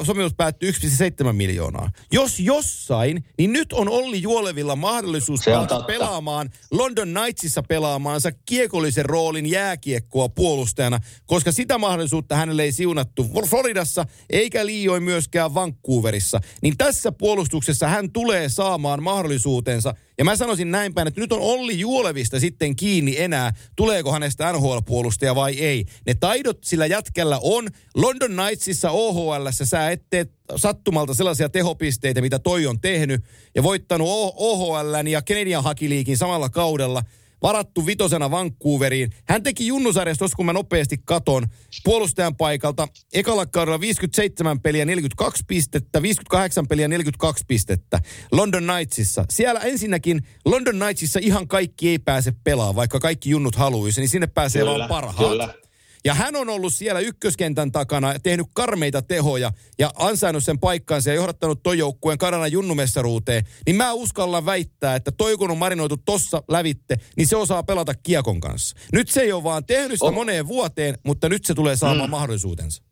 sopimus 0.04 0.34
päättyy 0.34 0.72
1,7 0.72 1.34
miljoonaa. 1.34 1.92
Jos 2.12 2.40
jossain, 2.40 3.26
niin 3.38 3.54
nyt 3.54 3.74
on 3.74 3.90
Olli 3.90 4.22
Juolevilla 4.22 4.76
mahdollisuus 4.76 5.42
päästä 5.46 5.80
pelaamaan 5.88 6.50
London 6.72 7.08
Knightsissa 7.14 7.64
pelaamaansa 7.64 8.32
kiekollisen 8.46 9.06
roolin 9.06 9.46
jääkiekkoa 9.46 10.30
puolustajana, 10.30 11.00
koska 11.26 11.52
sitä 11.52 11.78
mahdollisuutta 11.78 12.36
hänelle 12.36 12.64
ei 12.64 12.72
siunattu 12.72 13.30
Floridassa 13.50 14.06
eikä 14.30 14.66
liioin 14.66 15.04
myöskään 15.04 15.54
Vancouverissa. 15.54 16.42
Niin 16.62 16.78
tässä 16.78 17.12
puolustuksessa 17.12 17.88
hän 17.88 18.12
tulee 18.12 18.50
saamaan 18.50 19.04
mahdollisuutensa. 19.04 19.94
Ja 20.18 20.26
mä 20.26 20.36
sanoisin 20.36 20.72
näin 20.72 20.94
päin, 20.94 21.08
että 21.08 21.22
nyt 21.22 21.32
on 21.32 21.40
Olli 21.40 21.80
Juolevista 21.80 22.40
sitten 22.40 22.76
kiinni 22.76 23.16
enää, 23.18 23.54
tuleeko 23.76 24.12
hänestä 24.12 24.54
NHL-puolustaja 24.54 25.36
vai 25.36 25.60
ei. 25.60 25.86
Ne 26.06 26.14
taidot 26.14 26.58
sillä 26.64 26.86
jätkällä 26.86 27.40
on. 27.42 27.68
London 27.96 28.32
Knightsissa 28.32 28.92
OHL 28.92 29.48
sä 29.52 29.90
et 29.90 30.04
tee 30.10 30.26
sattumalta 30.56 31.14
sellaisia 31.14 31.50
tehopisteitä, 31.50 32.22
mitä 32.22 32.40
toi 32.40 32.68
on 32.68 32.82
tehnyt, 32.82 33.24
ja 33.56 33.64
voittanut 33.64 34.08
OHL 34.36 35.08
ja 35.08 35.22
Canadian 35.22 35.64
Hakiliikin 35.64 36.18
samalla 36.18 36.50
kaudella, 36.50 37.04
varattu 37.42 37.86
vitosena 37.86 38.32
Vancouveriin. 38.32 39.10
Hän 39.28 39.44
teki 39.44 39.68
junnusarjasta, 39.68 40.26
kun 40.36 40.46
mä 40.46 40.54
nopeasti 40.54 40.98
katon, 41.06 41.48
puolustajan 41.84 42.36
paikalta. 42.36 42.88
Ekalla 43.14 43.46
kaudella 43.46 43.80
57 43.80 44.60
peliä 44.60 44.86
42 44.86 45.44
pistettä, 45.48 46.02
58 46.02 46.68
peliä 46.68 46.88
42 46.88 47.44
pistettä. 47.48 48.00
London 48.32 48.64
Knightsissa. 48.64 49.26
Siellä 49.30 49.60
ensinnäkin 49.60 50.22
London 50.46 50.76
Knightsissa 50.76 51.20
ihan 51.24 51.48
kaikki 51.48 51.90
ei 51.90 52.00
pääse 52.00 52.34
pelaamaan, 52.44 52.76
vaikka 52.76 53.00
kaikki 53.00 53.30
junnut 53.30 53.56
haluaisi, 53.56 54.02
niin 54.02 54.10
sinne 54.10 54.28
pääsee 54.28 54.62
kyllä, 54.62 54.78
vaan 54.80 54.90
parhaat. 54.90 55.30
Kyllä. 55.30 55.65
Ja 56.06 56.14
hän 56.14 56.36
on 56.36 56.50
ollut 56.50 56.74
siellä 56.74 57.00
ykköskentän 57.00 57.72
takana 57.72 58.20
tehnyt 58.20 58.48
karmeita 58.54 59.02
tehoja 59.02 59.52
ja 59.80 59.92
ansainnut 59.96 60.44
sen 60.44 60.60
paikkaansa 60.60 61.10
ja 61.10 61.16
johdattanut 61.16 61.64
toi 61.64 61.78
joukkueen 61.78 62.18
Kanadan 62.18 62.52
junnumestaruuteen. 62.52 63.44
Niin 63.66 63.76
mä 63.76 63.94
uskallan 63.94 64.46
väittää, 64.46 64.96
että 64.96 65.12
toi 65.12 65.38
kun 65.38 65.52
on 65.52 65.58
marinoitu 65.58 65.98
tossa 65.98 66.44
lävitte, 66.48 66.98
niin 67.18 67.28
se 67.28 67.36
osaa 67.36 67.64
pelata 67.64 67.94
kiekon 67.96 68.42
kanssa. 68.42 68.76
Nyt 68.94 69.10
se 69.10 69.22
ei 69.22 69.32
ole 69.32 69.44
vaan 69.44 69.66
tehnyt 69.66 69.92
sitä 69.92 70.06
oh. 70.06 70.14
moneen 70.14 70.48
vuoteen, 70.48 70.98
mutta 71.06 71.30
nyt 71.30 71.46
se 71.46 71.54
tulee 71.54 71.76
saamaan 71.76 72.10
mm. 72.10 72.12
mahdollisuutensa. 72.12 72.84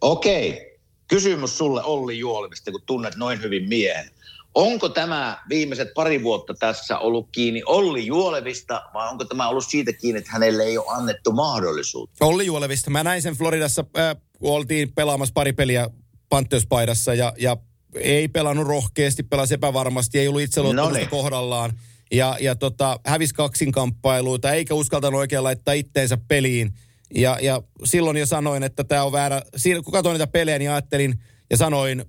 Okei. 0.00 0.50
Okay. 0.50 0.70
Kysymys 1.08 1.58
sulle 1.58 1.82
Olli 1.82 2.18
Juolivista, 2.18 2.70
kun 2.70 2.82
tunnet 2.86 3.16
noin 3.16 3.42
hyvin 3.42 3.68
miehen. 3.68 4.10
Onko 4.54 4.88
tämä 4.88 5.38
viimeiset 5.48 5.88
pari 5.94 6.22
vuotta 6.22 6.54
tässä 6.54 6.98
ollut 6.98 7.28
kiinni 7.32 7.62
Olli 7.66 8.06
Juolevista 8.06 8.82
vai 8.94 9.08
onko 9.08 9.24
tämä 9.24 9.48
ollut 9.48 9.66
siitä 9.66 9.92
kiinni, 9.92 10.18
että 10.18 10.30
hänelle 10.32 10.62
ei 10.62 10.78
ole 10.78 10.86
annettu 10.88 11.32
mahdollisuutta? 11.32 12.24
Olli 12.24 12.46
Juolevista. 12.46 12.90
Mä 12.90 13.04
näin 13.04 13.22
sen 13.22 13.34
Floridassa, 13.34 13.84
äh, 13.98 14.16
kun 14.38 14.52
oltiin 14.52 14.92
pelaamassa 14.92 15.32
pari 15.32 15.52
peliä 15.52 15.90
Pantherspaidassa 16.28 17.14
ja, 17.14 17.32
ja 17.38 17.56
ei 17.94 18.28
pelannut 18.28 18.66
rohkeasti, 18.66 19.22
pelasi 19.22 19.54
epävarmasti, 19.54 20.18
ei 20.18 20.28
ollut 20.28 20.42
itseluottamusta 20.42 21.06
kohdallaan. 21.06 21.72
Ja, 22.12 22.36
ja 22.40 22.54
tota, 22.54 23.00
hävisi 23.06 23.34
kaksinkamppailuita, 23.34 24.52
eikä 24.52 24.74
uskaltanut 24.74 25.18
oikein 25.18 25.44
laittaa 25.44 25.74
itteensä 25.74 26.18
peliin. 26.28 26.72
Ja, 27.14 27.38
ja 27.42 27.62
silloin 27.84 28.16
jo 28.16 28.26
sanoin, 28.26 28.62
että 28.62 28.84
tämä 28.84 29.04
on 29.04 29.12
väärä. 29.12 29.42
Siinä, 29.56 29.82
kun 29.82 29.92
katsoin 29.92 30.14
niitä 30.14 30.26
pelejä, 30.26 30.58
niin 30.58 30.70
ajattelin 30.70 31.14
ja 31.50 31.56
sanoin 31.56 32.04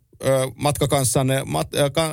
matkakanssanne, 0.56 1.44
mat, 1.46 1.70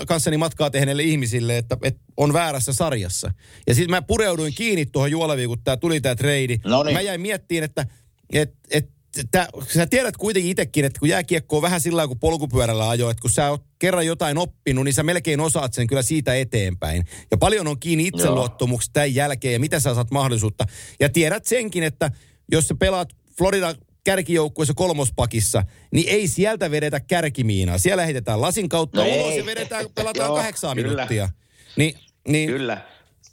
kanssani 0.07 0.37
matkaa 0.37 0.71
tehneille 0.71 1.03
ihmisille, 1.03 1.59
että, 1.59 1.77
että 1.83 2.01
on 2.17 2.33
väärässä 2.33 2.73
sarjassa. 2.73 3.31
Ja 3.67 3.75
sitten 3.75 3.91
mä 3.91 4.03
pureuduin 4.03 4.55
kiinni 4.55 4.87
tuohon 4.87 5.11
juoleviin, 5.11 5.49
kun 5.49 5.59
tää 5.65 5.77
tuli 5.77 6.01
tämä 6.01 6.15
treidi. 6.15 6.59
Noniin. 6.65 6.95
Mä 6.97 7.01
jäin 7.01 7.21
miettiin, 7.21 7.65
että 7.65 7.87
et, 8.33 8.55
et, 8.71 8.91
tää, 9.31 9.49
sä 9.75 9.87
tiedät 9.87 10.17
kuitenkin 10.17 10.51
itsekin, 10.51 10.85
että 10.85 11.01
kun 11.01 11.09
jääkiekko 11.09 11.57
on 11.57 11.63
vähän 11.63 11.81
sillä 11.81 12.07
kuin 12.07 12.19
polkupyörällä 12.19 12.89
ajo, 12.89 13.11
että 13.11 13.21
kun 13.21 13.31
sä 13.31 13.51
oot 13.51 13.65
kerran 13.79 14.07
jotain 14.07 14.39
oppinut, 14.39 14.85
niin 14.85 14.95
sä 14.95 15.03
melkein 15.03 15.41
osaat 15.41 15.75
sen 15.75 15.87
kyllä 15.87 16.03
siitä 16.03 16.35
eteenpäin. 16.35 17.05
Ja 17.31 17.37
paljon 17.37 17.67
on 17.67 17.81
kiinni 17.81 18.07
itseluottamuksesta 18.07 18.93
tämän 18.93 19.15
jälkeen 19.15 19.53
ja 19.53 19.61
mitä 19.61 19.81
sä 19.81 19.95
saat 19.95 20.11
mahdollisuutta. 20.11 20.65
Ja 21.01 21.09
tiedät 21.09 21.45
senkin, 21.45 21.83
että 21.83 22.11
jos 22.53 22.69
sä 22.69 22.75
pelaat 22.75 23.09
Florida 23.39 23.75
kärkijoukkueessa 24.09 24.75
kolmospakissa, 24.75 25.63
niin 25.91 26.09
ei 26.09 26.29
sieltä 26.29 26.71
vedetä 26.71 27.01
kärkimiinaa. 27.01 27.79
Siellä 27.79 28.05
heitetään 28.05 28.41
lasin 28.41 28.69
kautta 28.69 29.05
no 29.05 29.11
ulos 29.11 29.37
ja 29.37 29.47
vedetään, 29.47 29.87
pelataan 29.95 30.35
kahdeksan 30.35 30.77
minuuttia. 30.77 31.29
Niin, 31.77 31.95
niin, 32.29 32.51
kyllä. 32.51 32.81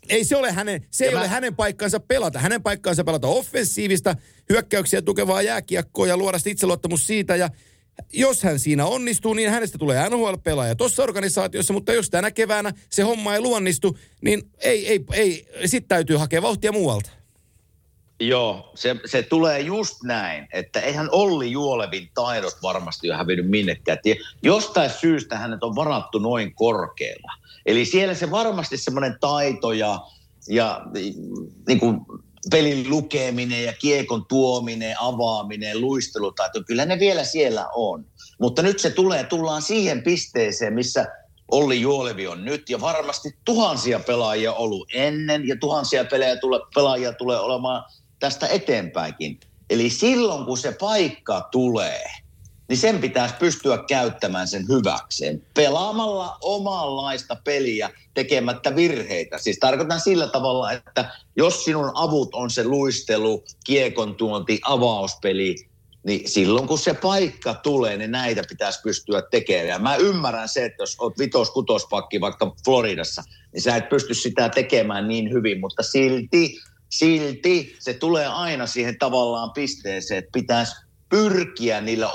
Ei 0.09 0.23
se 0.25 0.35
ole 0.35 0.51
hänen, 0.51 0.85
se 0.91 1.05
ja 1.05 1.09
ei 1.09 1.15
mä... 1.15 1.21
ole 1.21 1.27
hänen 1.27 1.55
paikkansa 1.55 1.99
pelata. 1.99 2.39
Hänen 2.39 2.63
paikkansa 2.63 3.03
pelata 3.03 3.27
offensiivista, 3.27 4.15
hyökkäyksiä 4.49 5.01
tukevaa 5.01 5.41
jääkiekkoa 5.41 6.07
ja 6.07 6.17
luoda 6.17 6.37
itseluottamus 6.45 7.07
siitä. 7.07 7.35
Ja 7.35 7.49
jos 8.13 8.43
hän 8.43 8.59
siinä 8.59 8.85
onnistuu, 8.85 9.33
niin 9.33 9.49
hänestä 9.49 9.77
tulee 9.77 10.09
NHL-pelaaja 10.09 10.75
tuossa 10.75 11.03
organisaatiossa, 11.03 11.73
mutta 11.73 11.93
jos 11.93 12.09
tänä 12.09 12.31
keväänä 12.31 12.73
se 12.89 13.03
homma 13.03 13.35
ei 13.35 13.41
luonnistu, 13.41 13.97
niin 14.21 14.41
ei, 14.59 14.87
ei, 14.87 15.05
ei, 15.13 15.47
sitten 15.65 15.87
täytyy 15.87 16.17
hakea 16.17 16.41
vauhtia 16.41 16.71
muualta. 16.71 17.24
Joo, 18.19 18.71
se, 18.75 18.95
se 19.05 19.23
tulee 19.23 19.59
just 19.59 20.03
näin, 20.03 20.47
että 20.53 20.79
eihän 20.79 21.09
Olli 21.11 21.51
Juolevin 21.51 22.09
taidot 22.13 22.57
varmasti 22.61 23.09
ole 23.09 23.17
hävinnyt 23.17 23.49
minnekään. 23.49 23.97
Jostain 24.43 24.89
syystä 24.89 25.37
hänet 25.37 25.63
on 25.63 25.75
varattu 25.75 26.19
noin 26.19 26.55
korkealla. 26.55 27.31
Eli 27.65 27.85
siellä 27.85 28.13
se 28.13 28.31
varmasti 28.31 28.77
semmoinen 28.77 29.17
taito 29.19 29.71
ja, 29.71 29.99
ja 30.49 30.81
niin 31.67 31.79
kuin 31.79 32.01
pelin 32.51 32.89
lukeminen 32.89 33.63
ja 33.63 33.73
kiekon 33.73 34.25
tuominen, 34.25 34.95
avaaminen, 34.99 35.81
luistelutaito, 35.81 36.63
kyllä 36.67 36.85
ne 36.85 36.99
vielä 36.99 37.23
siellä 37.23 37.67
on. 37.75 38.05
Mutta 38.39 38.61
nyt 38.61 38.79
se 38.79 38.89
tulee, 38.89 39.23
tullaan 39.23 39.61
siihen 39.61 40.03
pisteeseen, 40.03 40.73
missä 40.73 41.05
Olli 41.51 41.81
Juolevi 41.81 42.27
on 42.27 42.45
nyt 42.45 42.69
ja 42.69 42.81
varmasti 42.81 43.29
tuhansia 43.45 43.99
pelaajia 43.99 44.53
ollut 44.53 44.87
ennen 44.93 45.47
ja 45.47 45.55
tuhansia 45.59 46.05
pelaajia, 46.05 46.39
tule, 46.39 46.59
pelaajia 46.75 47.13
tulee 47.13 47.39
olemaan 47.39 47.83
tästä 48.25 48.47
eteenpäinkin. 48.47 49.39
Eli 49.69 49.89
silloin 49.89 50.45
kun 50.45 50.57
se 50.57 50.75
paikka 50.79 51.47
tulee, 51.51 52.03
niin 52.69 52.77
sen 52.77 52.99
pitäisi 52.99 53.35
pystyä 53.39 53.83
käyttämään 53.87 54.47
sen 54.47 54.65
hyväkseen. 54.69 55.43
Pelaamalla 55.53 56.37
omanlaista 56.41 57.37
peliä 57.43 57.89
tekemättä 58.13 58.75
virheitä. 58.75 59.37
Siis 59.37 59.57
tarkoitan 59.59 59.99
sillä 59.99 60.27
tavalla, 60.27 60.71
että 60.71 61.11
jos 61.35 61.65
sinun 61.65 61.91
avut 61.93 62.35
on 62.35 62.49
se 62.49 62.63
luistelu, 62.63 63.43
kiekon 63.65 64.15
tuonti, 64.15 64.59
avauspeli, 64.63 65.55
niin 66.03 66.29
silloin 66.29 66.67
kun 66.67 66.79
se 66.79 66.93
paikka 66.93 67.53
tulee, 67.53 67.97
niin 67.97 68.11
näitä 68.11 68.41
pitäisi 68.49 68.79
pystyä 68.83 69.21
tekemään. 69.21 69.67
Ja 69.67 69.79
mä 69.79 69.95
ymmärrän 69.95 70.49
se, 70.49 70.65
että 70.65 70.83
jos 70.83 70.95
oot 70.99 71.19
vitos-kutospakki 71.19 72.21
vaikka 72.21 72.55
Floridassa, 72.65 73.23
niin 73.53 73.61
sä 73.61 73.75
et 73.75 73.89
pysty 73.89 74.13
sitä 74.13 74.49
tekemään 74.49 75.07
niin 75.07 75.33
hyvin, 75.33 75.59
mutta 75.59 75.83
silti, 75.83 76.55
silti 76.97 77.75
se 77.79 77.93
tulee 77.93 78.27
aina 78.27 78.67
siihen 78.67 78.97
tavallaan 78.99 79.51
pisteeseen, 79.51 80.17
että 80.17 80.31
pitäisi 80.33 80.75
pyrkiä 81.09 81.81
niillä 81.81 82.09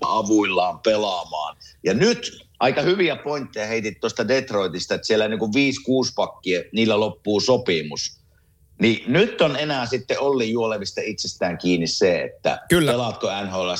avuillaan 0.00 0.78
pelaamaan. 0.78 1.56
Ja 1.84 1.94
nyt 1.94 2.46
aika 2.60 2.82
hyviä 2.82 3.16
pointteja 3.16 3.66
heitit 3.66 4.00
tuosta 4.00 4.28
Detroitista, 4.28 4.94
että 4.94 5.06
siellä 5.06 5.28
niin 5.28 5.38
kuin 5.38 5.52
5-6 5.52 6.12
pakkia, 6.16 6.62
niillä 6.72 7.00
loppuu 7.00 7.40
sopimus. 7.40 8.20
Niin 8.80 9.12
nyt 9.12 9.40
on 9.40 9.56
enää 9.56 9.86
sitten 9.86 10.20
Olli 10.20 10.50
Juolevista 10.50 11.00
itsestään 11.04 11.58
kiinni 11.58 11.86
se, 11.86 12.22
että 12.22 12.60
Kyllä. 12.68 12.92
pelaatko 12.92 13.28
NHL 13.44 13.70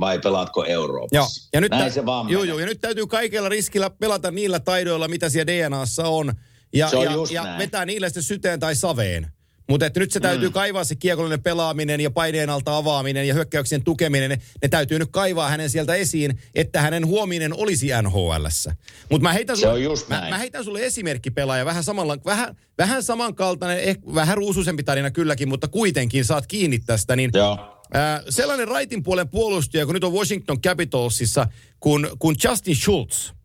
vai 0.00 0.18
pelaatko 0.18 0.64
Euroopassa. 0.64 1.16
Joo. 1.16 1.26
Ja 1.52 1.60
nyt 1.60 1.70
Näin 1.70 1.84
tä- 1.84 1.90
se 1.90 2.06
vaan 2.06 2.28
joo, 2.28 2.44
joo, 2.44 2.58
ja 2.58 2.66
nyt 2.66 2.80
täytyy 2.80 3.06
kaikella 3.06 3.48
riskillä 3.48 3.90
pelata 3.90 4.30
niillä 4.30 4.60
taidoilla, 4.60 5.08
mitä 5.08 5.28
siellä 5.28 5.52
DNAssa 5.52 6.08
on. 6.08 6.32
Ja, 6.72 6.90
ja, 6.92 7.12
ja 7.30 7.58
vetää 7.58 7.84
niillä 7.84 8.08
sitten 8.08 8.22
syteen 8.22 8.60
tai 8.60 8.76
saveen. 8.76 9.32
Mutta 9.68 9.86
että 9.86 10.00
nyt 10.00 10.12
se 10.12 10.20
täytyy 10.20 10.48
mm. 10.48 10.52
kaivaa 10.52 10.84
se 10.84 10.94
kiekollinen 10.94 11.42
pelaaminen 11.42 12.00
ja 12.00 12.10
paineen 12.10 12.50
alta 12.50 12.76
avaaminen 12.76 13.28
ja 13.28 13.34
hyökkäyksien 13.34 13.84
tukeminen. 13.84 14.30
Ne, 14.30 14.40
ne 14.62 14.68
täytyy 14.68 14.98
nyt 14.98 15.08
kaivaa 15.12 15.48
hänen 15.48 15.70
sieltä 15.70 15.94
esiin, 15.94 16.38
että 16.54 16.80
hänen 16.80 17.06
huominen 17.06 17.54
olisi 17.54 17.88
NHLssä. 18.02 18.76
Mutta 19.10 19.22
mä 19.22 19.32
heitän, 19.32 19.56
sulle, 19.56 19.78
mä, 20.08 20.26
mä 20.30 20.38
heitän 20.38 20.64
sulle 20.64 20.86
esimerkkipelaaja, 20.86 21.64
vähän, 21.64 21.84
samalla, 21.84 22.18
vähän, 22.24 22.56
vähän 22.78 23.02
samankaltainen, 23.02 23.80
ehkä 23.80 24.02
vähän 24.14 24.36
ruusuisempi 24.36 24.82
tarina 24.82 25.10
kylläkin, 25.10 25.48
mutta 25.48 25.68
kuitenkin 25.68 26.24
saat 26.24 26.46
kiinni 26.46 26.78
tästä. 26.78 27.16
Niin, 27.16 27.30
Joo. 27.34 27.58
Äh, 27.96 28.24
sellainen 28.28 28.68
raitin 28.68 29.02
puolen 29.02 29.28
puolustaja, 29.28 29.86
kun 29.86 29.94
nyt 29.94 30.04
on 30.04 30.12
Washington 30.12 30.60
Capitalsissa, 30.60 31.46
kun, 31.80 32.08
kun 32.18 32.36
Justin 32.44 32.76
Schultz– 32.76 33.30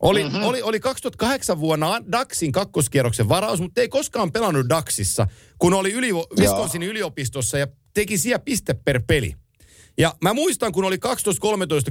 oli, 0.00 0.24
mm-hmm. 0.24 0.42
oli, 0.42 0.62
oli 0.62 0.80
2008 0.80 1.60
vuonna 1.60 2.02
Daxin 2.12 2.52
kakkoskierroksen 2.52 3.28
varaus, 3.28 3.60
mutta 3.60 3.80
ei 3.80 3.88
koskaan 3.88 4.32
pelannut 4.32 4.68
Daxissa, 4.68 5.26
kun 5.58 5.74
oli 5.74 5.92
yli, 5.92 6.12
Wisconsinin 6.12 6.88
yliopistossa 6.88 7.58
ja 7.58 7.66
teki 7.94 8.18
siellä 8.18 8.38
piste 8.38 8.74
per 8.74 9.02
peli. 9.06 9.34
Ja 9.98 10.14
mä 10.22 10.34
muistan, 10.34 10.72
kun 10.72 10.84
oli 10.84 10.96
12-13 10.96 10.98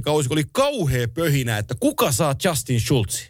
kausi, 0.02 0.28
kun 0.28 0.38
oli 0.38 0.44
kauhea 0.52 1.08
pöhinä, 1.08 1.58
että 1.58 1.74
kuka 1.80 2.12
saa 2.12 2.34
Justin 2.44 2.80
Schultz. 2.80 3.22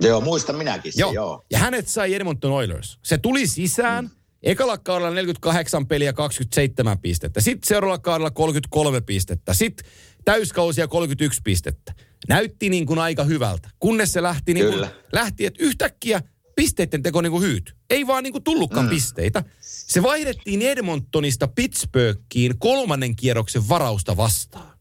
Joo, 0.00 0.20
muistan 0.20 0.56
minäkin 0.56 0.92
se, 0.92 1.00
joo. 1.00 1.12
joo. 1.12 1.44
Ja 1.50 1.58
hänet 1.58 1.88
sai 1.88 2.14
Edmonton 2.14 2.52
Oilers. 2.52 2.98
Se 3.04 3.18
tuli 3.18 3.46
sisään, 3.46 4.04
mm. 4.04 4.10
ekalla 4.42 4.78
kaudella 4.78 5.10
48 5.10 5.86
peliä 5.86 6.12
27 6.12 6.98
pistettä. 6.98 7.40
Sitten 7.40 7.68
seuraavalla 7.68 7.98
kaudella 7.98 8.30
33 8.30 9.00
pistettä. 9.00 9.54
Sitten 9.54 9.86
täyskausia 10.24 10.88
31 10.88 11.40
pistettä 11.44 11.94
näytti 12.28 12.70
niin 12.70 12.86
kuin 12.86 12.98
aika 12.98 13.24
hyvältä. 13.24 13.70
Kunnes 13.80 14.12
se 14.12 14.22
lähti, 14.22 14.54
niin 14.54 14.66
kuin, 14.66 14.86
lähti 15.12 15.46
että 15.46 15.64
yhtäkkiä 15.64 16.22
pisteiden 16.56 17.02
teko 17.02 17.20
niin 17.20 17.32
kuin 17.32 17.42
hyyt. 17.42 17.76
Ei 17.90 18.06
vaan 18.06 18.22
niin 18.22 18.32
kuin 18.32 18.44
tullutkaan 18.44 18.86
mm. 18.86 18.90
pisteitä. 18.90 19.44
Se 19.60 20.02
vaihdettiin 20.02 20.62
Edmontonista 20.62 21.48
Pittsburghiin 21.48 22.58
kolmannen 22.58 23.16
kierroksen 23.16 23.68
varausta 23.68 24.16
vastaan. 24.16 24.78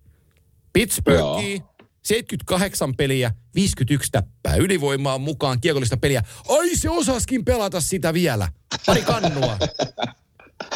Pittsburghiin 0.73 1.63
78 2.03 2.95
peliä, 2.95 3.31
51 3.55 4.11
täppää. 4.11 4.55
Ylivoimaa 4.55 5.17
mukaan 5.17 5.61
kiekollista 5.61 5.97
peliä. 5.97 6.23
Ai 6.49 6.75
se 6.75 6.89
osaskin 6.89 7.45
pelata 7.45 7.81
sitä 7.81 8.13
vielä. 8.13 8.47
Pari 8.85 9.01
kannua. 9.01 9.57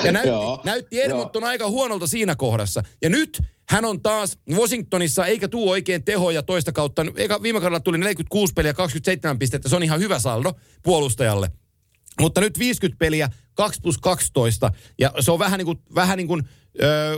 Ja 0.03 0.12
näytti, 0.18 0.32
näytti 0.64 1.01
Edmonton 1.01 1.43
aika 1.43 1.70
huonolta 1.70 2.07
siinä 2.07 2.36
kohdassa. 2.36 2.84
Ja 3.01 3.09
nyt 3.09 3.41
hän 3.72 3.86
on 3.86 4.01
taas 4.01 4.38
Washingtonissa, 4.51 5.26
eikä 5.26 5.47
tuo 5.47 5.72
oikein 5.72 6.03
tehoja 6.03 6.43
toista 6.43 6.72
kautta. 6.72 7.05
Eikä 7.15 7.41
viime 7.41 7.59
kaudella 7.59 7.80
tuli 7.80 7.97
46 7.97 8.53
peliä, 8.53 8.74
27 8.74 9.39
pistettä. 9.39 9.69
Se 9.69 9.76
on 9.76 9.84
ihan 9.84 9.99
hyvä 9.99 10.19
saldo 10.19 10.53
puolustajalle. 10.84 11.51
Mutta 12.19 12.41
nyt 12.41 12.59
50 12.59 12.99
peliä, 12.99 13.30
2 13.53 13.82
plus 13.82 13.97
12. 13.97 14.72
Ja 14.99 15.13
se 15.19 15.32
on 15.32 15.39
vähän 15.39 15.57
niin 15.57 15.65
kuin, 15.65 15.80
vähän 15.95 16.17
niin 16.17 16.28
kuin 16.28 16.43
öö, 16.82 17.17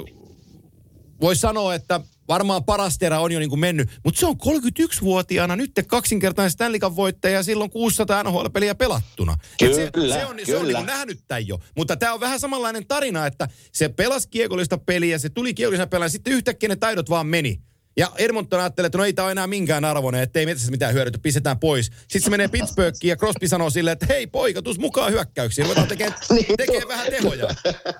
voisi 1.21 1.41
sanoa, 1.41 1.75
että 1.75 2.01
varmaan 2.27 2.63
paras 2.63 2.97
terä 2.97 3.19
on 3.19 3.31
jo 3.31 3.39
niin 3.39 3.49
kuin 3.49 3.59
mennyt. 3.59 3.89
Mutta 4.03 4.19
se 4.19 4.25
on 4.25 4.35
31-vuotiaana 4.45 5.55
nyt 5.55 5.71
kaksinkertainen 5.87 6.51
Stanley 6.51 6.79
Cup 6.79 6.95
voittaja 6.95 7.43
silloin 7.43 7.69
600 7.69 8.23
NHL-peliä 8.23 8.75
pelattuna. 8.75 9.37
Kyllä, 9.59 9.75
se, 9.75 9.81
se 9.81 9.85
on, 9.85 9.91
kyllä. 9.91 10.15
se 10.15 10.25
on 10.25 10.35
niin 10.65 10.75
kuin 10.75 10.85
nähnyt 10.85 11.19
tämän 11.27 11.47
jo. 11.47 11.59
Mutta 11.77 11.97
tämä 11.97 12.13
on 12.13 12.19
vähän 12.19 12.39
samanlainen 12.39 12.87
tarina, 12.87 13.25
että 13.25 13.47
se 13.71 13.89
pelasi 13.89 14.29
kiekollista 14.29 14.77
peliä, 14.77 15.17
se 15.17 15.29
tuli 15.29 15.53
kiekollisena 15.53 15.87
pelaa, 15.87 16.09
sitten 16.09 16.33
yhtäkkiä 16.33 16.69
ne 16.69 16.75
taidot 16.75 17.09
vaan 17.09 17.27
meni. 17.27 17.61
Ja 17.97 18.11
Edmonton 18.17 18.59
ajattelee, 18.59 18.85
että 18.85 18.97
no 18.97 19.05
ei 19.05 19.13
tämä 19.13 19.25
ole 19.25 19.31
enää 19.31 19.47
minkään 19.47 19.85
arvoinen, 19.85 20.21
että 20.21 20.39
ei 20.39 20.45
metsässä 20.45 20.71
mitään 20.71 20.93
hyödytä, 20.93 21.17
pistetään 21.21 21.59
pois. 21.59 21.85
Sitten 21.85 22.21
se 22.21 22.29
menee 22.29 22.47
Pittsburghiin 22.47 23.09
ja 23.09 23.15
Crosby 23.15 23.47
sanoo 23.47 23.69
silleen, 23.69 23.93
että 23.93 24.05
hei 24.09 24.27
poika, 24.27 24.61
tuus 24.61 24.79
mukaan 24.79 25.11
hyökkäyksiin, 25.11 25.65
ruvetaan 25.65 25.87
tekemään 25.87 26.19
niin, 26.29 26.45
tekee 26.57 26.87
vähän 26.87 27.07
tehoja. 27.11 27.47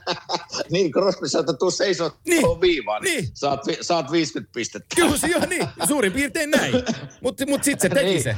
niin, 0.71 0.91
Crosby 0.91 1.29
sanoo, 1.29 1.41
että 1.41 1.53
tuu 1.53 1.71
seisoo 1.71 2.11
niin, 2.27 2.61
viivaan, 2.61 3.03
niin. 3.03 3.29
Saat, 3.33 3.61
saat 3.81 4.11
50 4.11 4.53
pistettä. 4.53 4.95
Kyllä, 4.95 5.15
joo 5.27 5.45
niin, 5.45 5.67
suurin 5.87 6.11
piirtein 6.13 6.51
näin. 6.51 6.73
Mutta 7.21 7.45
mut 7.45 7.63
sitten 7.63 7.89
se 7.91 7.95
teki 7.95 8.09
niin. 8.09 8.23
se. 8.23 8.35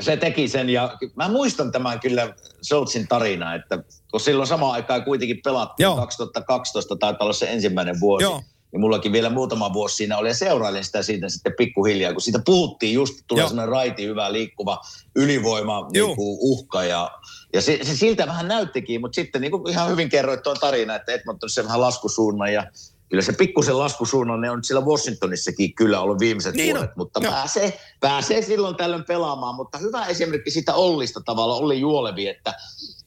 Se 0.00 0.16
teki 0.16 0.48
sen 0.48 0.68
ja 0.68 0.98
mä 1.14 1.28
muistan 1.28 1.72
tämän 1.72 2.00
kyllä 2.00 2.34
Schultzin 2.62 3.08
tarina, 3.08 3.54
että 3.54 3.78
kun 4.10 4.20
silloin 4.20 4.46
samaan 4.46 4.72
aikaan 4.72 5.04
kuitenkin 5.04 5.40
pelattiin 5.44 5.84
Joo. 5.84 5.96
2012 5.96 6.96
taitaa 6.96 7.24
olla 7.24 7.32
se 7.32 7.50
ensimmäinen 7.50 8.00
vuosi. 8.00 8.22
Joo 8.22 8.42
ja 8.76 8.80
mullakin 8.80 9.12
vielä 9.12 9.30
muutama 9.30 9.72
vuosi 9.72 9.96
siinä 9.96 10.18
oli 10.18 10.28
ja 10.28 10.34
seurailin 10.34 10.84
sitä 10.84 11.02
siitä 11.02 11.28
sitten 11.28 11.52
pikkuhiljaa, 11.58 12.12
kun 12.12 12.22
siitä 12.22 12.40
puhuttiin 12.44 12.94
just, 12.94 13.14
tulee 13.26 13.48
sellainen 13.48 13.72
raiti, 13.72 14.06
hyvä 14.06 14.32
liikkuva 14.32 14.80
ylivoima, 15.14 15.88
niin 15.92 16.16
kuin 16.16 16.38
uhka 16.40 16.84
ja, 16.84 17.10
ja 17.54 17.62
se, 17.62 17.78
se, 17.82 17.96
siltä 17.96 18.26
vähän 18.26 18.48
näyttikin, 18.48 19.00
mutta 19.00 19.14
sitten 19.14 19.40
niin 19.40 19.50
kuin 19.50 19.70
ihan 19.70 19.90
hyvin 19.90 20.08
kerroit 20.08 20.42
tuon 20.42 20.56
tarina, 20.60 20.94
että 20.94 21.12
Edmontonissa 21.12 21.64
vähän 21.64 21.80
laskusuunnan 21.80 22.52
ja 22.52 22.66
kyllä 23.08 23.22
se 23.22 23.32
pikkusen 23.32 23.78
laskusuunnan 23.78 24.40
ne 24.40 24.50
on 24.50 24.64
siellä 24.64 24.86
Washingtonissakin 24.86 25.74
kyllä 25.74 26.00
ollut 26.00 26.20
viimeiset 26.20 26.54
niin 26.54 26.76
vuodet, 26.76 26.90
no. 26.90 26.94
mutta 26.96 27.20
pääsee, 27.20 27.80
pääsee 28.00 28.42
silloin 28.42 28.76
tällöin 28.76 29.04
pelaamaan, 29.04 29.54
mutta 29.54 29.78
hyvä 29.78 30.06
esimerkki 30.06 30.50
sitä 30.50 30.74
Ollista 30.74 31.20
tavalla, 31.20 31.54
Olli 31.54 31.80
Juolevi, 31.80 32.28
että, 32.28 32.54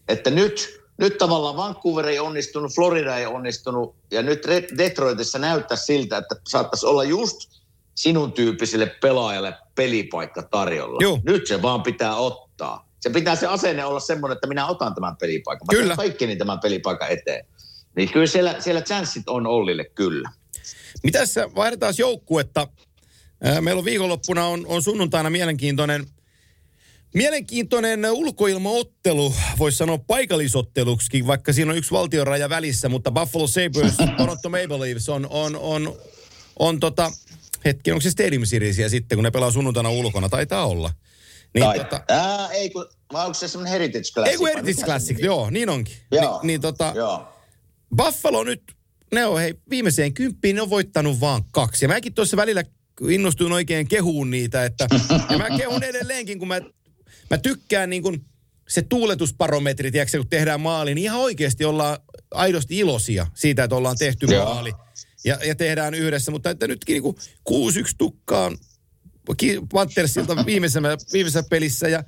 että 0.08 0.30
nyt 0.30 0.79
nyt 1.00 1.18
tavallaan 1.18 1.58
Vancouver 1.58 2.08
ei 2.08 2.20
onnistunut, 2.20 2.76
Florida 2.76 3.18
ei 3.18 3.26
onnistunut 3.26 3.96
ja 4.12 4.22
nyt 4.22 4.44
Detroitissa 4.78 5.40
näyttää 5.40 5.78
siltä, 5.78 6.18
että 6.18 6.36
saattaisi 6.50 6.86
olla 6.86 7.04
just 7.04 7.38
sinun 7.96 8.32
tyyppiselle 8.32 8.86
pelaajalle 9.02 9.54
pelipaikka 9.76 10.44
tarjolla. 10.44 10.98
Juh. 11.02 11.20
Nyt 11.24 11.48
se 11.48 11.62
vaan 11.62 11.84
pitää 11.84 12.16
ottaa. 12.16 12.90
Se 13.00 13.10
pitää 13.10 13.36
se 13.36 13.48
asenne 13.48 13.86
olla 13.86 14.00
semmoinen, 14.00 14.36
että 14.36 14.48
minä 14.48 14.68
otan 14.68 14.96
tämän 14.96 15.18
pelipaikan. 15.18 15.68
Mä 15.72 15.80
kyllä. 15.80 15.96
kaikkeni 15.96 16.36
tämän 16.36 16.60
pelipaikan 16.60 17.10
eteen. 17.10 17.46
Niin 17.96 18.12
kyllä 18.12 18.28
siellä, 18.28 18.56
siellä 18.60 18.82
chanssit 18.82 19.30
on 19.30 19.48
Ollille 19.48 19.86
kyllä. 19.86 20.30
Mitäs 21.04 21.36
vaihdetaan 21.56 21.94
joukkuetta? 21.98 22.68
Meillä 23.62 23.80
on 23.80 23.86
viikonloppuna 23.86 24.46
on, 24.46 24.66
on 24.68 24.82
sunnuntaina 24.82 25.30
mielenkiintoinen– 25.30 26.06
Mielenkiintoinen 27.14 28.12
ulkoilmaottelu, 28.12 29.34
voisi 29.60 29.78
sanoa 29.78 29.98
paikallisotteluksikin, 29.98 31.28
vaikka 31.28 31.54
siinä 31.54 31.72
on 31.72 31.78
yksi 31.78 31.92
valtionraja 31.92 32.50
välissä, 32.50 32.90
mutta 32.90 33.12
Buffalo 33.12 33.48
Sabres, 33.48 33.94
Toronto 34.18 34.50
Maple 34.50 34.80
Leafs 34.80 35.10
on, 35.10 35.28
on, 35.30 35.56
on, 35.56 35.96
on 36.60 36.80
tota, 36.80 37.12
hetki, 37.66 37.92
onko 37.92 38.02
se 38.02 38.12
Stadium 38.12 38.46
Seriesia 38.46 38.90
sitten, 38.90 39.16
kun 39.18 39.24
ne 39.24 39.32
pelaa 39.32 39.52
sunnuntaina 39.52 39.90
ulkona, 39.90 40.30
taitaa 40.30 40.68
olla. 40.68 40.92
Niin, 41.54 41.64
Tai, 41.66 41.80
tota, 41.80 42.04
ää, 42.08 42.48
ei 42.48 42.70
kun, 42.70 42.86
vai 43.14 43.26
onko 43.26 43.34
se 43.34 43.48
semmoinen 43.48 43.72
Heritage 43.72 44.12
Classic? 44.14 44.32
Ei 44.32 44.38
kun 44.38 44.48
Heritage 44.48 44.86
Classic, 44.86 45.20
joo, 45.20 45.50
niin 45.50 45.70
onkin. 45.70 45.96
Joo, 46.12 46.40
Ni, 46.44 46.48
niin 46.48 46.62
tota, 46.62 46.94
joo. 46.96 47.28
Buffalo 47.98 48.44
nyt, 48.44 48.64
ne 49.14 49.26
on 49.26 49.40
hei, 49.40 49.54
viimeiseen 49.70 50.14
kymppiin 50.14 50.56
ne 50.56 50.62
on 50.62 50.70
voittanut 50.70 51.20
vaan 51.20 51.44
kaksi. 51.52 51.86
Ja 51.86 51.90
mäkin 51.90 52.14
tuossa 52.14 52.38
välillä 52.38 52.64
innostuin 53.10 53.52
oikein 53.52 53.88
kehuun 53.88 54.32
niitä, 54.32 54.66
että 54.66 54.88
ja 55.30 55.38
mä 55.38 55.58
kehun 55.58 55.84
edelleenkin, 55.84 56.40
kun 56.40 56.48
mä 56.48 56.62
Mä 57.30 57.38
tykkään 57.38 57.90
niin 57.90 58.04
kuin 58.04 58.26
se 58.70 58.82
tuuletusparometri, 58.82 59.92
tiedätkö, 59.92 60.18
kun 60.18 60.30
tehdään 60.30 60.62
maali, 60.62 60.96
niin 60.96 61.06
ihan 61.06 61.20
oikeasti 61.20 61.66
ollaan 61.66 61.98
aidosti 62.32 62.78
iloisia 62.78 63.28
siitä, 63.34 63.64
että 63.64 63.76
ollaan 63.76 63.98
tehty 63.98 64.26
Joo. 64.26 64.46
maali. 64.46 64.74
Ja, 65.24 65.40
ja 65.46 65.56
tehdään 65.56 65.94
yhdessä, 65.94 66.32
mutta 66.32 66.50
että 66.50 66.68
nytkin 66.68 66.94
niin 66.94 67.04
kuin 67.04 67.16
6-1 67.50 67.96
tukkaan 67.98 68.58
Panthersilta 69.74 70.46
viimeisessä, 70.46 70.98
viimeisessä 71.14 71.50
pelissä 71.50 71.88
ja 71.88 72.04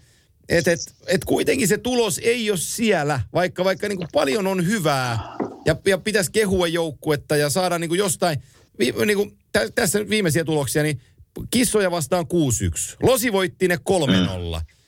et, 0.49 0.67
et, 0.67 0.79
et 1.07 1.25
kuitenkin 1.25 1.67
se 1.67 1.77
tulos 1.77 2.19
ei 2.23 2.51
ole 2.51 2.57
siellä, 2.57 3.19
vaikka, 3.33 3.63
vaikka 3.63 3.87
niin 3.87 3.97
kuin 3.97 4.07
paljon 4.13 4.47
on 4.47 4.67
hyvää 4.67 5.35
ja, 5.65 5.75
ja 5.85 5.97
pitäisi 5.97 6.31
kehua 6.31 6.67
joukkuetta 6.67 7.35
ja 7.35 7.49
saada 7.49 7.79
niin 7.79 7.89
kuin 7.89 7.99
jostain, 7.99 8.43
vi, 8.79 8.93
niin 9.05 9.17
kuin, 9.17 9.37
tä, 9.51 9.69
tässä 9.75 10.09
viimeisiä 10.09 10.43
tuloksia, 10.43 10.83
niin 10.83 11.01
kissoja 11.51 11.91
vastaan 11.91 12.25
6-1. 12.25 12.27
Losi 13.03 13.31
voitti 13.31 13.67
ne 13.67 13.75
3-0. 13.75 13.79
Mm. 14.07 14.80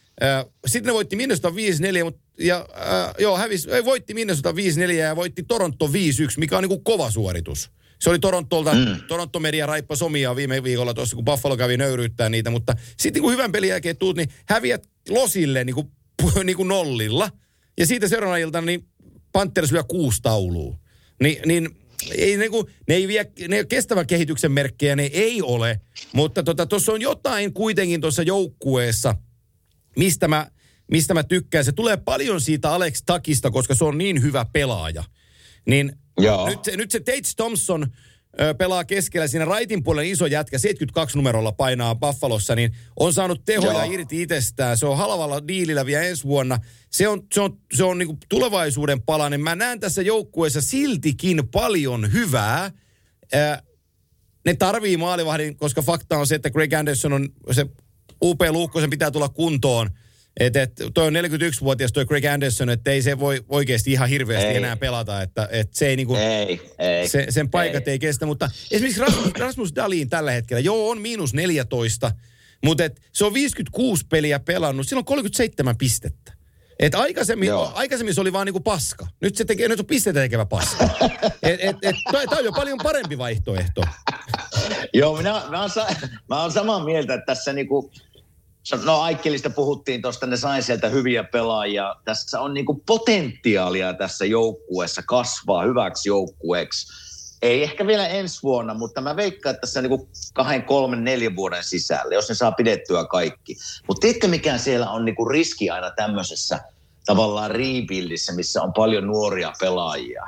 Sitten 0.68 0.88
ne 0.88 0.94
voitti 0.94 1.16
Minnesota 1.16 1.50
5-4, 1.50 2.04
mutta 2.04 2.22
ja, 2.40 2.68
äh, 2.78 3.14
joo, 3.20 3.38
hävis, 3.38 3.66
ei, 3.66 3.86
voitti 3.86 4.14
Minnesota 4.14 4.52
5-4 4.52 4.92
ja 4.92 5.16
voitti 5.16 5.44
Toronto 5.44 5.88
5-1, 5.88 5.92
mikä 6.38 6.58
on 6.58 6.64
niin 6.64 6.70
kuin 6.70 6.84
kova 6.84 7.12
suoritus. 7.12 7.72
Se 8.00 8.10
oli 8.10 8.20
Torontolta, 8.20 8.74
mm. 8.74 9.02
Toronto 9.08 9.40
Media 9.40 9.66
raippa 9.66 9.96
somia 9.96 10.36
viime 10.36 10.64
viikolla 10.64 10.94
tuossa, 10.94 11.16
kun 11.16 11.26
Buffalo 11.26 11.58
kävi 11.58 11.78
nöyryyttää 11.78 12.30
niitä, 12.30 12.50
mutta 12.50 12.76
sitten 12.98 13.22
kun 13.22 13.32
hyvän 13.32 13.52
pelin 13.52 13.70
jälkeen 13.70 13.98
tuut, 13.98 14.16
niin 14.18 14.30
häviät 14.46 14.90
Losille 15.10 15.64
niin 15.64 15.76
kuin, 15.76 15.88
niin 16.44 16.58
kuin 16.58 16.68
nollilla. 16.68 17.30
Ja 17.78 17.86
siitä 17.86 18.08
seuraavana 18.08 18.38
iltana 18.38 18.66
niin 18.66 18.88
Panthers 19.32 19.72
lyö 19.72 19.84
kuusi 19.84 20.22
taulua. 20.22 20.78
Ni, 21.22 21.40
niin 21.46 21.70
ei, 22.12 22.38
niin 22.38 22.52
kuin, 22.52 22.68
ne 22.88 22.96
ei 22.96 23.08
vie, 23.08 23.32
ne 23.48 23.64
kestävän 23.64 24.08
kehityksen 24.08 24.52
merkkejä, 24.52 24.96
ne 24.96 25.10
ei 25.14 25.42
ole. 25.42 25.82
Mutta 26.14 26.44
tuossa 26.44 26.66
tota, 26.66 26.92
on 26.92 27.02
jotain 27.02 27.54
kuitenkin 27.54 28.02
tuossa 28.02 28.24
joukkueessa, 28.24 29.16
mistä 29.98 30.28
mä, 30.28 30.48
mistä 30.92 31.14
mä 31.14 31.24
tykkään. 31.24 31.66
Se 31.66 31.72
tulee 31.72 31.98
paljon 31.98 32.42
siitä 32.42 32.72
Alex 32.72 33.04
Takista, 33.06 33.52
koska 33.52 33.76
se 33.76 33.84
on 33.84 33.98
niin 33.98 34.22
hyvä 34.22 34.46
pelaaja. 34.54 35.04
Niin 35.66 35.94
Joo. 36.18 36.50
Nyt, 36.50 36.60
nyt 36.78 36.92
se 36.92 37.00
Tate 37.00 37.22
Thompson 37.36 37.88
ö, 38.42 38.54
pelaa 38.54 38.84
keskellä 38.84 39.28
siinä 39.28 39.46
raitin 39.46 39.84
puolen 39.84 40.06
iso 40.06 40.26
jätkä, 40.26 40.58
72 40.58 41.18
numerolla 41.18 41.52
painaa 41.52 41.96
Buffalossa, 41.96 42.56
niin 42.56 42.76
on 43.00 43.14
saanut 43.14 43.46
tehoja 43.46 43.86
Joo. 43.86 43.94
irti 43.94 44.22
itsestään. 44.22 44.78
Se 44.78 44.86
on 44.86 44.98
halvalla 44.98 45.48
diilillä 45.48 45.86
vielä 45.86 46.04
ensi 46.04 46.24
vuonna. 46.24 46.60
Se 46.90 47.08
on, 47.08 47.22
se 47.34 47.42
on, 47.42 47.58
se 47.74 47.84
on 47.84 47.98
niin 47.98 48.18
tulevaisuuden 48.30 49.02
palanen. 49.02 49.42
Mä 49.42 49.56
näen 49.56 49.80
tässä 49.80 50.02
joukkueessa 50.02 50.62
siltikin 50.62 51.48
paljon 51.52 52.14
hyvää. 52.14 52.72
Ö, 53.34 53.58
ne 54.46 54.54
tarvii 54.56 54.98
maalivahdin, 54.98 55.58
koska 55.58 55.82
fakta 55.82 56.18
on 56.18 56.28
se, 56.28 56.36
että 56.36 56.50
Greg 56.50 56.74
Anderson 56.74 57.14
on 57.14 57.30
se 57.52 57.66
upea 58.24 58.52
luukko, 58.52 58.82
sen 58.82 58.90
pitää 58.90 59.12
tulla 59.12 59.30
kuntoon– 59.30 59.90
et, 60.40 60.56
et, 60.56 60.72
toi 60.94 61.08
on 61.08 61.14
41-vuotias 61.14 61.92
toi 61.92 62.06
Greg 62.06 62.26
Anderson, 62.26 62.70
että 62.70 62.92
ei 62.92 63.02
se 63.02 63.20
voi 63.20 63.46
oikeasti 63.50 63.92
ihan 63.92 64.10
hirveästi 64.10 64.48
ei. 64.48 64.58
enää 64.58 64.78
pelata, 64.78 65.22
että 65.22 65.48
et 65.52 65.74
se 65.74 65.88
ei 65.88 65.96
niinku, 65.96 66.16
ei, 66.16 66.62
ei, 66.80 67.08
se, 67.08 67.26
sen 67.30 67.50
paikat 67.50 67.88
ei. 67.88 67.92
ei 67.92 68.00
kestä, 68.00 68.26
mutta 68.26 68.50
esimerkiksi 68.72 69.02
Rasmus, 69.02 69.34
Rasmus 69.40 69.76
Dalin 69.76 70.10
tällä 70.10 70.32
hetkellä, 70.32 70.60
joo 70.60 70.90
on 70.90 71.02
miinus 71.02 71.34
14, 71.34 72.12
mutta 72.66 72.84
et, 72.84 73.02
se 73.12 73.26
on 73.26 73.34
56 73.34 74.06
peliä 74.10 74.40
pelannut, 74.40 74.88
sillä 74.88 75.00
on 75.00 75.06
37 75.06 75.78
pistettä. 75.78 76.34
Et 76.80 76.96
aikaisemmin, 76.96 77.50
aikaisemmin 77.74 78.16
se 78.16 78.22
oli 78.22 78.34
vaan 78.34 78.46
niinku 78.46 78.60
paska. 78.60 79.08
Nyt 79.22 79.36
se 79.36 79.46
tekee, 79.46 79.68
nyt 79.68 79.80
on 79.80 79.86
pisteitä 79.86 80.20
tekevä 80.20 80.46
paska. 80.46 80.90
et, 81.44 81.60
et, 81.60 81.76
et, 81.82 81.96
toi, 82.12 82.26
on 82.38 82.46
jo 82.46 82.52
paljon 82.52 82.80
parempi 82.84 83.18
vaihtoehto. 83.18 83.82
Joo, 84.94 85.18
minä, 85.18 85.32
mä, 85.50 85.62
oon, 85.62 85.70
mä 86.30 86.42
oon 86.42 86.52
samaa 86.52 86.86
mieltä, 86.86 87.14
että 87.14 87.26
tässä 87.26 87.54
niinku, 87.54 87.92
No 88.86 89.02
Aikkelista 89.02 89.50
puhuttiin 89.50 90.02
tuosta, 90.02 90.28
ne 90.28 90.38
sai 90.38 90.62
sieltä 90.62 90.90
hyviä 90.90 91.24
pelaajia. 91.24 91.96
Tässä 92.06 92.40
on 92.40 92.54
niinku 92.54 92.84
potentiaalia 92.86 93.94
tässä 93.94 94.26
joukkueessa 94.26 95.02
kasvaa 95.06 95.64
hyväksi 95.64 96.10
joukkueeksi. 96.10 96.88
Ei 97.42 97.64
ehkä 97.64 97.88
vielä 97.88 98.08
ensi 98.08 98.44
vuonna, 98.44 98.74
mutta 98.74 99.02
mä 99.02 99.16
veikkaan, 99.16 99.54
että 99.54 99.62
tässä 99.62 99.82
niinku 99.82 100.10
kahden, 100.34 100.64
kolmen, 100.64 101.04
neljän 101.04 101.36
vuoden 101.36 101.64
sisällä, 101.64 102.16
jos 102.16 102.30
ne 102.30 102.36
saa 102.36 102.52
pidettyä 102.52 103.06
kaikki. 103.06 103.58
Mutta 103.88 104.02
tiedätkö, 104.02 104.28
mikä 104.28 104.58
siellä 104.58 104.90
on 104.90 105.06
niinku 105.06 105.26
riski 105.26 105.70
aina 105.70 105.92
tämmöisessä 105.92 106.60
tavallaan 107.06 107.52
rebuildissä, 107.52 108.34
missä 108.34 108.62
on 108.62 108.74
paljon 108.74 109.08
nuoria 109.08 109.54
pelaajia? 109.60 110.24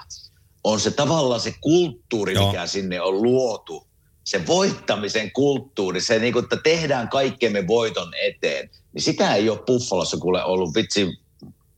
On 0.64 0.80
se 0.80 0.92
tavallaan 0.92 1.42
se 1.42 1.54
kulttuuri, 1.62 2.34
Joo. 2.34 2.48
mikä 2.48 2.68
sinne 2.68 3.02
on 3.02 3.22
luotu 3.22 3.88
se 4.26 4.48
voittamisen 4.48 5.32
kulttuuri, 5.32 6.02
se 6.02 6.20
niin 6.20 6.34
kuin, 6.34 6.44
että 6.44 6.58
tehdään 6.58 7.10
kaikkemme 7.10 7.68
voiton 7.68 8.14
eteen, 8.22 8.70
niin 8.94 9.02
sitä 9.02 9.36
ei 9.36 9.50
ole 9.50 9.60
Buffalossa 9.66 10.18
kuule 10.18 10.44
ollut 10.44 10.76
vitsi, 10.76 11.20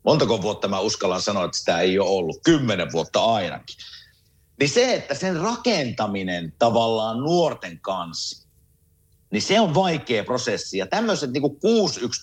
montako 0.04 0.42
vuotta 0.42 0.68
mä 0.68 0.80
uskallan 0.80 1.22
sanoa, 1.22 1.46
että 1.46 1.58
sitä 1.58 1.80
ei 1.80 2.00
ole 2.00 2.10
ollut, 2.10 2.40
kymmenen 2.44 2.92
vuotta 2.92 3.26
ainakin. 3.26 3.76
Niin 4.60 4.70
se, 4.70 4.94
että 4.94 5.14
sen 5.14 5.40
rakentaminen 5.40 6.54
tavallaan 6.60 7.20
nuorten 7.20 7.80
kanssa, 7.80 8.48
niin 9.32 9.42
se 9.42 9.60
on 9.60 9.74
vaikea 9.76 10.24
prosessi. 10.24 10.78
Ja 10.78 10.88
tämmöiset 10.88 11.32
niin 11.32 11.44
6-1 11.44 11.48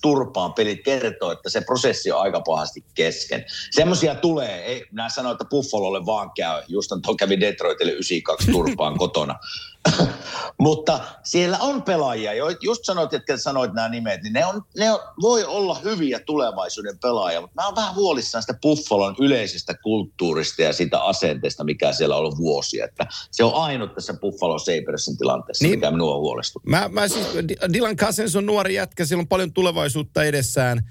turpaan 0.02 0.52
pelit 0.52 0.84
kertoo, 0.84 1.32
että 1.32 1.50
se 1.50 1.60
prosessi 1.60 2.12
on 2.12 2.20
aika 2.20 2.40
pahasti 2.40 2.84
kesken. 2.94 3.44
Semmoisia 3.70 4.14
tulee. 4.14 4.64
Ei, 4.64 4.84
minä 4.90 5.08
sanoin, 5.08 5.32
että 5.32 5.44
Buffalolle 5.44 6.06
vaan 6.06 6.30
käy. 6.36 6.62
Just 6.68 6.90
kävi 7.18 7.40
Detroitille 7.40 7.92
92 7.92 8.50
turpaan 8.50 8.98
kotona. 8.98 9.34
Mutta 10.58 11.00
siellä 11.22 11.58
on 11.58 11.82
pelaajia, 11.82 12.32
just 12.60 12.84
sanoit, 12.84 13.14
että 13.14 13.36
sanoit 13.36 13.72
nämä 13.72 13.88
nimet, 13.88 14.22
niin 14.22 14.32
ne, 14.32 14.46
on, 14.46 14.62
ne 14.76 14.92
on, 14.92 14.98
voi 15.22 15.44
olla 15.44 15.80
hyviä 15.84 16.20
tulevaisuuden 16.20 16.98
pelaajia, 16.98 17.40
mutta 17.40 17.62
mä 17.62 17.66
oon 17.66 17.76
vähän 17.76 17.94
huolissaan 17.94 18.42
sitä 18.42 18.58
Buffalon 18.62 19.16
yleisestä 19.20 19.74
kulttuurista 19.74 20.62
ja 20.62 20.72
sitä 20.72 21.02
asenteesta, 21.02 21.64
mikä 21.64 21.92
siellä 21.92 22.14
on 22.14 22.20
ollut 22.20 22.38
vuosia. 22.38 22.84
Että 22.84 23.06
se 23.30 23.44
on 23.44 23.54
ainut 23.54 23.94
tässä 23.94 24.14
Buffalo 24.14 24.58
Sabersin 24.58 25.18
tilanteessa, 25.18 25.64
niin, 25.64 25.78
mikä 25.78 25.90
minua 25.90 26.18
huolestuttaa. 26.18 26.70
Mä, 26.70 26.88
mä 26.88 27.08
siis, 27.08 27.26
Dylan 27.72 27.96
Cousins 27.96 28.36
on 28.36 28.46
nuori 28.46 28.74
jätkä, 28.74 29.04
sillä 29.04 29.20
on 29.20 29.28
paljon 29.28 29.52
tulevaisuutta 29.52 30.24
edessään. 30.24 30.90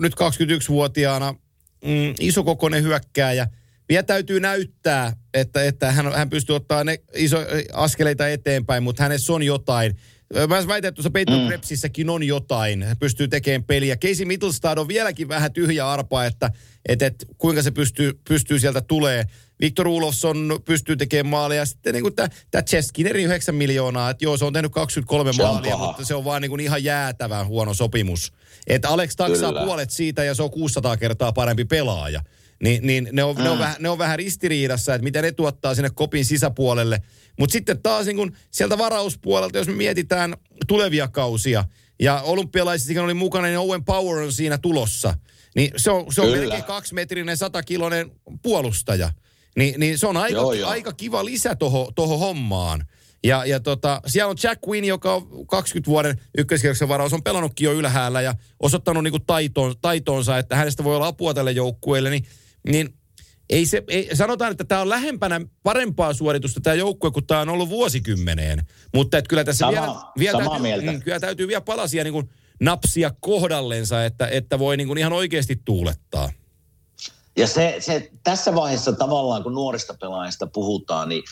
Nyt 0.00 0.12
21-vuotiaana 0.14 1.32
mm, 1.84 2.14
isokokoinen 2.20 2.82
hyökkääjä– 2.82 3.48
vielä 3.88 4.02
täytyy 4.02 4.40
näyttää, 4.40 5.16
että, 5.34 5.64
että 5.64 5.92
hän, 5.92 6.12
hän 6.12 6.30
pystyy 6.30 6.56
ottaa 6.56 6.84
ne 6.84 6.98
iso 7.14 7.38
askeleita 7.72 8.28
eteenpäin, 8.28 8.82
mutta 8.82 9.02
hänessä 9.02 9.32
on 9.32 9.42
jotain. 9.42 9.96
Mä 10.48 10.68
väitän, 10.68 10.88
että 10.88 10.92
tuossa 10.92 11.10
Peyton 11.10 11.40
mm. 11.40 11.46
Krebsissäkin 11.46 12.10
on 12.10 12.22
jotain. 12.22 12.82
Hän 12.82 12.96
pystyy 12.96 13.28
tekemään 13.28 13.64
peliä. 13.64 13.96
Casey 13.96 14.24
Mittelstad 14.24 14.78
on 14.78 14.88
vieläkin 14.88 15.28
vähän 15.28 15.52
tyhjä 15.52 15.90
arpa, 15.90 16.24
että, 16.24 16.50
että, 16.88 17.06
että 17.06 17.26
kuinka 17.38 17.62
se 17.62 17.70
pystyy, 17.70 18.12
pystyy 18.28 18.58
sieltä 18.58 18.80
tulee. 18.80 19.24
Victor 19.60 19.88
Ulofsson 19.88 20.60
pystyy 20.64 20.96
tekemään 20.96 21.30
maalia. 21.30 21.66
Sitten 21.66 21.94
niin 21.94 22.14
tämä 22.50 22.62
Cheskineri 22.62 23.22
9 23.22 23.54
miljoonaa. 23.54 24.10
Että 24.10 24.24
joo, 24.24 24.36
se 24.36 24.44
on 24.44 24.52
tehnyt 24.52 24.72
23 24.72 25.32
se 25.32 25.42
maalia, 25.42 25.76
mutta 25.76 26.04
se 26.04 26.14
on 26.14 26.24
vaan 26.24 26.42
niin 26.42 26.50
kuin 26.50 26.60
ihan 26.60 26.84
jäätävän 26.84 27.46
huono 27.46 27.74
sopimus. 27.74 28.32
Että 28.66 28.88
Alex 28.88 29.16
taksaa 29.16 29.50
Kyllä. 29.50 29.64
puolet 29.64 29.90
siitä 29.90 30.24
ja 30.24 30.34
se 30.34 30.42
on 30.42 30.50
600 30.50 30.96
kertaa 30.96 31.32
parempi 31.32 31.64
pelaaja. 31.64 32.20
Niin, 32.62 32.86
niin 32.86 33.08
ne, 33.12 33.24
on, 33.24 33.36
mm. 33.36 33.42
ne, 33.42 33.50
on 33.50 33.58
vähän, 33.58 33.76
ne 33.78 33.88
on 33.88 33.98
vähän 33.98 34.18
ristiriidassa, 34.18 34.94
että 34.94 35.04
miten 35.04 35.24
ne 35.24 35.32
tuottaa 35.32 35.74
sinne 35.74 35.90
kopin 35.90 36.24
sisäpuolelle. 36.24 37.02
Mutta 37.38 37.52
sitten 37.52 37.82
taas 37.82 38.06
niin 38.06 38.16
kun 38.16 38.36
sieltä 38.50 38.78
varauspuolelta, 38.78 39.58
jos 39.58 39.66
me 39.66 39.74
mietitään 39.74 40.34
tulevia 40.68 41.08
kausia, 41.08 41.64
ja 42.00 42.20
olympialaisissakin 42.20 43.02
oli 43.02 43.14
mukana, 43.14 43.46
niin 43.46 43.58
Owen 43.58 43.84
Power 43.84 44.18
on 44.18 44.32
siinä 44.32 44.58
tulossa. 44.58 45.14
Niin 45.56 45.70
se 45.76 45.90
on, 45.90 46.12
se 46.12 46.20
on 46.20 46.30
melkein 46.30 46.64
kaksimetrinen, 46.64 47.36
satakiloinen 47.36 48.10
puolustaja. 48.42 49.10
Ni, 49.56 49.74
niin 49.78 49.98
se 49.98 50.06
on 50.06 50.16
aika, 50.16 50.36
joo, 50.36 50.52
joo. 50.52 50.70
aika 50.70 50.92
kiva 50.92 51.24
lisä 51.24 51.56
toho, 51.56 51.92
toho 51.94 52.18
hommaan. 52.18 52.86
Ja, 53.24 53.44
ja 53.44 53.60
tota, 53.60 54.00
siellä 54.06 54.30
on 54.30 54.36
Jack 54.42 54.60
Quinn, 54.68 54.84
joka 54.84 55.14
on 55.14 55.46
20 55.46 55.90
vuoden 55.90 56.20
ykköskierroksen 56.38 56.88
varaus, 56.88 57.12
on 57.12 57.22
pelannutkin 57.22 57.64
jo 57.64 57.72
ylhäällä 57.72 58.20
ja 58.20 58.34
osoittanut 58.60 59.04
niinku 59.04 59.18
taitoon, 59.18 59.74
taitoonsa, 59.80 60.38
että 60.38 60.56
hänestä 60.56 60.84
voi 60.84 60.96
olla 60.96 61.06
apua 61.06 61.34
tälle 61.34 61.52
joukkueelle. 61.52 62.10
Niin 62.10 62.24
niin 62.68 62.94
ei 63.50 63.66
se, 63.66 63.82
ei, 63.88 64.16
sanotaan, 64.16 64.50
että 64.50 64.64
tämä 64.64 64.80
on 64.80 64.88
lähempänä 64.88 65.40
parempaa 65.62 66.12
suoritusta 66.12 66.60
tämä 66.60 66.74
joukkue, 66.74 67.10
kun 67.10 67.26
tämä 67.26 67.40
on 67.40 67.48
ollut 67.48 67.68
vuosikymmeneen. 67.68 68.66
Mutta 68.94 69.18
että 69.18 69.28
kyllä 69.28 69.44
tässä 69.44 69.66
Sama, 69.66 69.72
vielä, 69.72 69.94
vielä, 70.18 70.38
täytyy, 70.38 70.62
mieltä. 70.62 70.92
Mm, 70.92 71.02
kyllä 71.02 71.20
täytyy 71.20 71.48
vielä 71.48 71.60
palasia 71.60 72.04
niin 72.04 72.12
kuin 72.12 72.30
napsia 72.60 73.10
kohdallensa, 73.20 74.04
että, 74.04 74.26
että 74.26 74.58
voi 74.58 74.76
niin 74.76 74.86
kuin 74.86 74.98
ihan 74.98 75.12
oikeasti 75.12 75.60
tuulettaa. 75.64 76.30
Ja 77.36 77.46
se, 77.46 77.76
se, 77.78 78.10
tässä 78.22 78.54
vaiheessa 78.54 78.92
tavallaan, 78.92 79.42
kun 79.42 79.54
nuorista 79.54 79.94
pelaajista 80.00 80.46
puhutaan, 80.46 81.08
niin, 81.08 81.22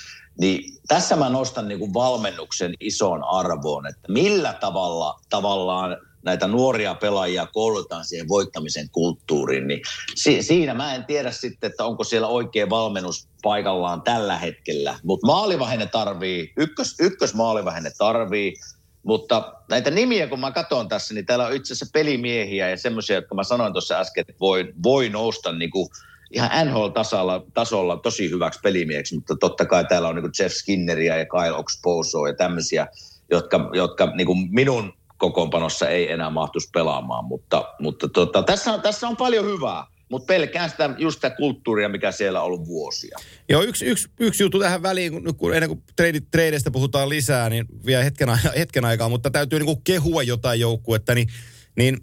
niin 0.41 0.79
tässä 0.89 1.17
mä 1.17 1.29
nostan 1.29 1.69
niin 1.69 1.79
kuin 1.79 1.95
valmennuksen 1.95 2.75
isoon 2.81 3.25
arvoon, 3.25 3.87
että 3.87 4.13
millä 4.13 4.53
tavalla 4.53 5.21
tavallaan– 5.31 5.97
näitä 6.25 6.47
nuoria 6.47 6.95
pelaajia 6.95 7.47
koulutetaan 7.47 8.05
siihen 8.05 8.29
voittamisen 8.29 8.91
kulttuuriin, 8.91 9.67
niin 9.67 9.81
si- 10.15 10.43
siinä 10.43 10.75
mä 10.75 10.95
en 10.95 11.05
tiedä 11.05 11.31
sitten, 11.31 11.71
että 11.71 11.85
onko 11.85 12.05
siellä 12.05 12.29
oikea 12.29 12.71
valmennus 12.71 13.29
paikallaan 13.43 14.03
tällä 14.03 14.39
hetkellä. 14.39 14.99
Mutta 15.03 15.27
maalivahenne 15.27 15.87
tarvii, 15.87 16.53
ykkös, 16.57 16.97
ykkös 17.01 17.35
maalivahenne 17.35 17.91
tarvii, 17.99 18.55
mutta 19.03 19.55
näitä 19.71 19.91
nimiä, 19.91 20.27
kun 20.27 20.41
mä 20.41 20.51
katson 20.51 20.89
tässä, 20.89 21.15
niin 21.15 21.27
täällä 21.27 21.47
on 21.47 21.55
itse 21.55 21.73
asiassa 21.73 21.93
pelimiehiä 21.93 22.71
ja 22.71 22.77
semmoisia, 22.77 23.17
jotka 23.17 23.35
mä 23.35 23.45
sanoin 23.45 23.73
tuossa 23.73 23.99
äsken, 23.99 24.21
että 24.21 24.41
voi, 24.41 24.73
voi 24.83 25.09
nousta 25.09 25.53
niin 25.53 25.71
kuin 25.71 25.89
ihan 26.31 26.51
NHL-tasolla 26.67 27.45
tasolla 27.55 27.97
tosi 27.97 28.31
hyväksi 28.31 28.61
pelimieheksi, 28.63 29.15
mutta 29.15 29.37
totta 29.41 29.67
kai 29.67 29.85
täällä 29.85 30.09
on 30.09 30.15
niin 30.15 30.23
kuin 30.23 30.33
Jeff 30.39 30.55
Skinneria 30.55 31.17
ja 31.17 31.27
Kyle 31.27 31.53
Oxposoa 31.53 32.29
ja 32.29 32.35
tämmöisiä 32.35 32.87
jotka, 33.33 33.71
jotka 33.73 34.13
niin 34.17 34.27
kuin 34.27 34.49
minun 34.51 34.93
kokoonpanossa 35.23 35.89
ei 35.89 36.13
enää 36.13 36.31
mahtuisi 36.31 36.69
pelaamaan. 36.73 37.25
Mutta, 37.25 37.75
mutta 37.81 38.09
tota, 38.09 38.43
tässä, 38.43 38.73
on, 38.73 38.83
tässä 38.83 39.09
on 39.09 39.17
paljon 39.17 39.47
hyvää, 39.47 39.87
mutta 40.11 40.27
pelkään 40.27 40.71
sitä, 40.71 40.91
just 40.99 41.15
sitä 41.15 41.31
kulttuuria, 41.31 41.89
mikä 41.89 42.13
siellä 42.13 42.41
on 42.41 42.47
ollut 42.47 42.67
vuosia. 42.67 43.19
Joo, 43.49 43.63
yksi, 43.63 43.85
yksi, 43.85 44.09
yksi 44.21 44.43
juttu 44.43 44.59
tähän 44.59 44.83
väliin, 44.83 45.13
kun, 45.13 45.37
kun 45.37 45.55
ennen 45.55 45.69
kuin 45.69 45.83
tradeista 46.31 46.71
puhutaan 46.71 47.09
lisää, 47.09 47.51
niin 47.51 47.67
vielä 47.87 48.05
hetken, 48.05 48.29
hetken 48.59 48.85
aikaa, 48.85 49.09
mutta 49.09 49.31
täytyy 49.31 49.59
niin 49.59 49.67
kuin 49.67 49.85
kehua 49.85 50.23
jotain 50.23 50.61
joukkuetta, 50.61 51.15
niin, 51.15 51.29
niin 51.77 51.99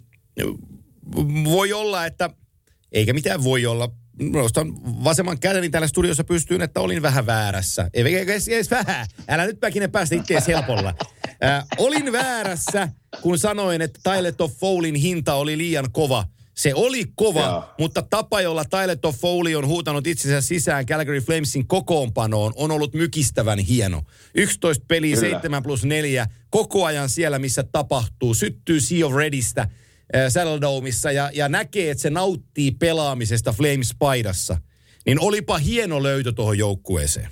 voi 1.44 1.72
olla, 1.72 2.06
että, 2.06 2.30
eikä 2.92 3.12
mitään 3.12 3.44
voi 3.44 3.66
olla, 3.66 3.90
nostan 4.20 4.72
vasemman 5.04 5.40
kädeni 5.40 5.70
täällä 5.70 5.88
studiossa 5.88 6.24
pystyyn, 6.24 6.62
että 6.62 6.80
olin 6.80 7.02
vähän 7.02 7.26
väärässä. 7.26 7.90
Ei 7.94 8.16
edes, 8.16 8.48
edes 8.48 8.70
vähän. 8.70 9.06
Älä 9.28 9.46
nyt 9.46 9.60
päkinen 9.60 9.90
päästä 9.90 10.14
itseäsi 10.14 10.52
helpolla. 10.52 10.94
Äh, 11.44 11.64
olin 11.78 12.12
väärässä, 12.12 12.88
kun 13.22 13.38
sanoin, 13.38 13.82
että 13.82 14.00
Tyler 14.02 14.34
Folin 14.58 14.94
hinta 14.94 15.34
oli 15.34 15.58
liian 15.58 15.92
kova. 15.92 16.24
Se 16.54 16.74
oli 16.74 17.04
kova, 17.14 17.40
Joo. 17.40 17.64
mutta 17.78 18.02
tapa, 18.02 18.40
jolla 18.40 18.64
Tyler 18.64 18.98
Foley 19.20 19.54
on 19.54 19.66
huutanut 19.66 20.06
itsensä 20.06 20.40
sisään 20.40 20.86
Calgary 20.86 21.20
Flamesin 21.20 21.66
kokoonpanoon, 21.66 22.52
on 22.56 22.70
ollut 22.70 22.94
mykistävän 22.94 23.58
hieno. 23.58 24.02
11 24.34 24.84
peliä, 24.88 25.16
Kyllä. 25.16 25.30
7 25.30 25.62
plus 25.62 25.84
4, 25.84 26.26
koko 26.50 26.84
ajan 26.84 27.08
siellä, 27.08 27.38
missä 27.38 27.62
tapahtuu. 27.62 28.34
Syttyy 28.34 28.80
Sea 28.80 29.06
of 29.06 29.14
Redistä– 29.14 29.68
Saddledomeissa 30.28 31.12
ja, 31.12 31.30
ja 31.34 31.48
näkee, 31.48 31.90
että 31.90 32.02
se 32.02 32.10
nauttii 32.10 32.70
pelaamisesta 32.70 33.52
Flames-paidassa, 33.52 34.56
niin 35.06 35.20
olipa 35.20 35.58
hieno 35.58 36.02
löytö 36.02 36.32
tuohon 36.32 36.58
joukkueeseen. 36.58 37.28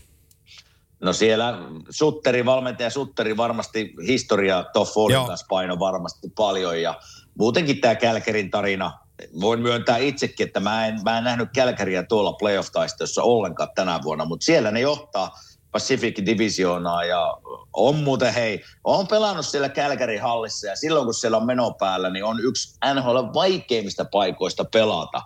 No 1.01 1.13
siellä 1.13 1.59
Sutteri, 1.91 2.45
valmentaja 2.45 2.91
Sutteri 2.91 3.37
varmasti 3.37 3.95
historia 4.07 4.65
Toffolin 4.73 5.27
kanssa 5.27 5.47
paino 5.49 5.79
varmasti 5.79 6.29
paljon 6.37 6.83
ja 6.83 6.95
muutenkin 7.39 7.81
tämä 7.81 7.95
Kälkerin 7.95 8.51
tarina, 8.51 8.99
voin 9.41 9.61
myöntää 9.61 9.97
itsekin, 9.99 10.47
että 10.47 10.61
mä 10.61 10.87
en, 10.87 11.01
mä 11.05 11.19
en 11.19 11.25
nähnyt 11.25 11.49
Kälkäriä 11.55 12.03
tuolla 12.03 12.33
playoff-taistossa 12.33 13.23
ollenkaan 13.23 13.69
tänä 13.75 14.01
vuonna, 14.03 14.25
mutta 14.25 14.45
siellä 14.45 14.71
ne 14.71 14.81
johtaa– 14.81 15.31
Pacific 15.73 16.27
Divisionaa 16.27 17.05
ja 17.05 17.39
on 17.73 17.97
muuten, 17.97 18.35
hei, 18.35 18.65
on 18.85 19.09
pelannut 19.09 19.47
siellä 19.47 19.69
Kälkärin 19.69 20.23
hallissa 20.23 20.67
ja 20.67 20.77
silloin 20.77 21.05
kun 21.05 21.15
siellä 21.15 21.37
on 21.37 21.47
meno 21.47 21.71
päällä, 21.71 22.11
niin 22.11 22.25
on 22.25 22.41
yksi 22.41 22.79
NHL 22.95 23.19
vaikeimmista 23.35 24.05
paikoista 24.05 24.65
pelata. 24.65 25.23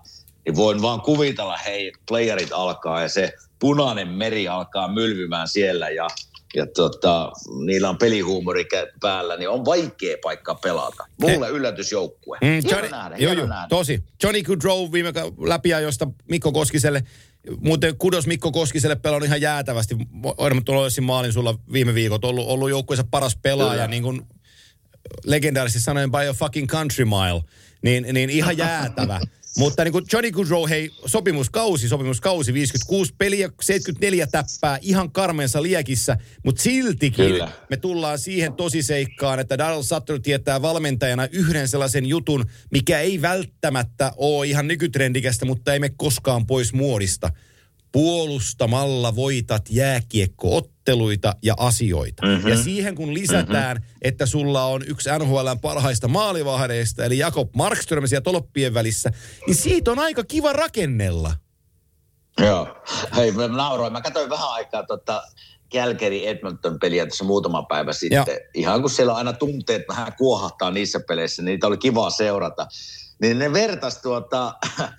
Niin 0.46 0.56
voin 0.56 0.82
vaan 0.82 1.00
kuvitella, 1.00 1.56
hei, 1.56 1.92
playerit 2.08 2.52
alkaa 2.52 3.02
ja 3.02 3.08
se 3.08 3.32
punainen 3.62 4.08
meri 4.08 4.48
alkaa 4.48 4.92
mylvymään 4.92 5.48
siellä 5.48 5.88
ja, 5.88 6.06
ja 6.54 6.66
tota, 6.66 7.32
niillä 7.64 7.88
on 7.88 7.98
pelihuumori 7.98 8.64
päällä, 9.00 9.36
niin 9.36 9.48
on 9.48 9.64
vaikea 9.64 10.16
paikka 10.22 10.54
pelata. 10.54 11.04
Mulle 11.20 11.46
He. 11.46 11.52
yllätysjoukkue. 11.52 12.38
Mm, 12.42 12.70
Johnny, 12.70 12.90
nähdä, 12.90 13.16
joo, 13.16 13.32
joo, 13.32 13.46
nähdä. 13.46 13.66
tosi. 13.68 14.04
Johnny 14.22 14.42
Goodrow 14.42 14.92
viime 14.92 15.12
läpiajosta 15.46 16.08
Mikko 16.28 16.52
Koskiselle 16.52 17.02
Muuten 17.60 17.96
kudos 17.96 18.26
Mikko 18.26 18.52
Koskiselle 18.52 18.96
pelannut 18.96 19.26
ihan 19.26 19.40
jäätävästi. 19.40 19.96
Ormantoloisin 20.36 21.04
maalin 21.04 21.32
sulla 21.32 21.58
viime 21.72 21.94
viikot. 21.94 22.24
Ollut, 22.24 22.48
ollut 22.48 22.70
joukkueensa 22.70 23.04
paras 23.10 23.36
pelaaja, 23.36 23.72
Kyllä. 23.72 23.86
niin 23.86 24.02
kuin 24.02 24.22
legendaarisesti 25.24 25.84
sanoen 25.84 26.10
by 26.10 26.28
a 26.28 26.32
fucking 26.32 26.68
country 26.68 27.04
mile. 27.04 27.42
Niin, 27.82 28.14
niin 28.14 28.30
ihan 28.30 28.58
jäätävä. 28.58 29.20
Mutta 29.58 29.84
niin 29.84 29.92
kuin 29.92 30.04
Johnny 30.12 30.30
Goodrow, 30.30 30.68
hei, 30.68 30.90
sopimuskausi, 31.06 31.88
sopimuskausi, 31.88 32.54
56 32.54 33.14
peliä, 33.18 33.50
74 33.60 34.26
täppää, 34.26 34.78
ihan 34.82 35.12
karmensa 35.12 35.62
liekissä, 35.62 36.16
mutta 36.44 36.62
siltikin 36.62 37.26
Kyllä. 37.26 37.52
me 37.70 37.76
tullaan 37.76 38.18
siihen 38.18 38.52
tosiseikkaan, 38.52 39.40
että 39.40 39.58
Darrell 39.58 39.82
Sutter 39.82 40.20
tietää 40.20 40.62
valmentajana 40.62 41.28
yhden 41.32 41.68
sellaisen 41.68 42.06
jutun, 42.06 42.44
mikä 42.70 43.00
ei 43.00 43.22
välttämättä 43.22 44.12
ole 44.16 44.46
ihan 44.46 44.68
nykytrendikästä, 44.68 45.44
mutta 45.44 45.72
ei 45.72 45.78
me 45.78 45.90
koskaan 45.96 46.46
pois 46.46 46.72
muodista– 46.72 47.30
puolustamalla 47.92 49.16
voitat 49.16 49.62
jääkiekkootteluita 49.70 51.34
ja 51.42 51.54
asioita. 51.58 52.26
Mm-hmm. 52.26 52.48
Ja 52.48 52.62
siihen 52.62 52.94
kun 52.94 53.14
lisätään, 53.14 53.76
mm-hmm. 53.76 53.98
että 54.02 54.26
sulla 54.26 54.64
on 54.64 54.82
yksi 54.86 55.10
NHLn 55.18 55.58
parhaista 55.60 56.08
maalivahdeista, 56.08 57.04
eli 57.04 57.18
Jakob 57.18 57.50
Markström 57.54 58.06
siellä 58.06 58.22
tolppien 58.22 58.74
välissä, 58.74 59.10
niin 59.46 59.56
siitä 59.56 59.90
on 59.92 59.98
aika 59.98 60.24
kiva 60.24 60.52
rakennella. 60.52 61.36
Joo. 62.40 62.76
Hei, 63.16 63.32
mä 63.32 63.48
nauroin. 63.48 63.92
Mä 63.92 64.00
katsoin 64.00 64.30
vähän 64.30 64.50
aikaa 64.50 64.82
tota 64.82 65.22
Calgary 65.72 66.26
Edmonton 66.26 66.78
peliä 66.78 67.06
tässä 67.06 67.24
muutama 67.24 67.62
päivä 67.62 67.92
sitten. 67.92 68.24
Joo. 68.26 68.48
Ihan 68.54 68.80
kun 68.80 68.90
siellä 68.90 69.12
on 69.12 69.18
aina 69.18 69.32
tunteet 69.32 69.82
vähän 69.88 70.12
kuohahtaa 70.18 70.70
niissä 70.70 71.00
peleissä, 71.08 71.42
niin 71.42 71.52
niitä 71.52 71.66
oli 71.66 71.78
kiva 71.78 72.10
seurata. 72.10 72.66
Niin 73.20 73.38
ne 73.38 73.52
vertas 73.52 73.98
tuota 73.98 74.54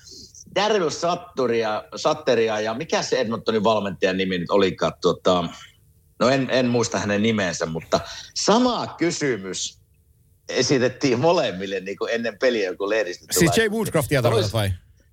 Daryl 0.56 0.90
Satturia, 0.90 1.84
Satteria 1.96 2.60
ja 2.60 2.74
mikä 2.74 3.02
se 3.02 3.20
Edmontonin 3.20 3.64
valmentajan 3.64 4.18
nimi 4.18 4.38
nyt 4.38 4.50
olikaan? 4.50 4.94
Tuota, 5.02 5.44
no 6.20 6.30
en, 6.30 6.48
en 6.50 6.68
muista 6.68 7.00
hänen 7.00 7.24
nimensä, 7.24 7.66
mutta 7.66 8.00
sama 8.36 8.88
kysymys 8.98 9.80
esitettiin 10.50 11.20
molemmille 11.20 11.80
niin 11.80 11.98
kuin 11.98 12.14
ennen 12.14 12.40
peliä, 12.40 12.76
kun 12.76 12.90
lehdistö 12.90 13.26
Siis 13.32 13.58
Jay 13.58 13.70
Woodcraftia 13.70 14.22
tarkoitat 14.22 14.54
vai? 14.54 14.72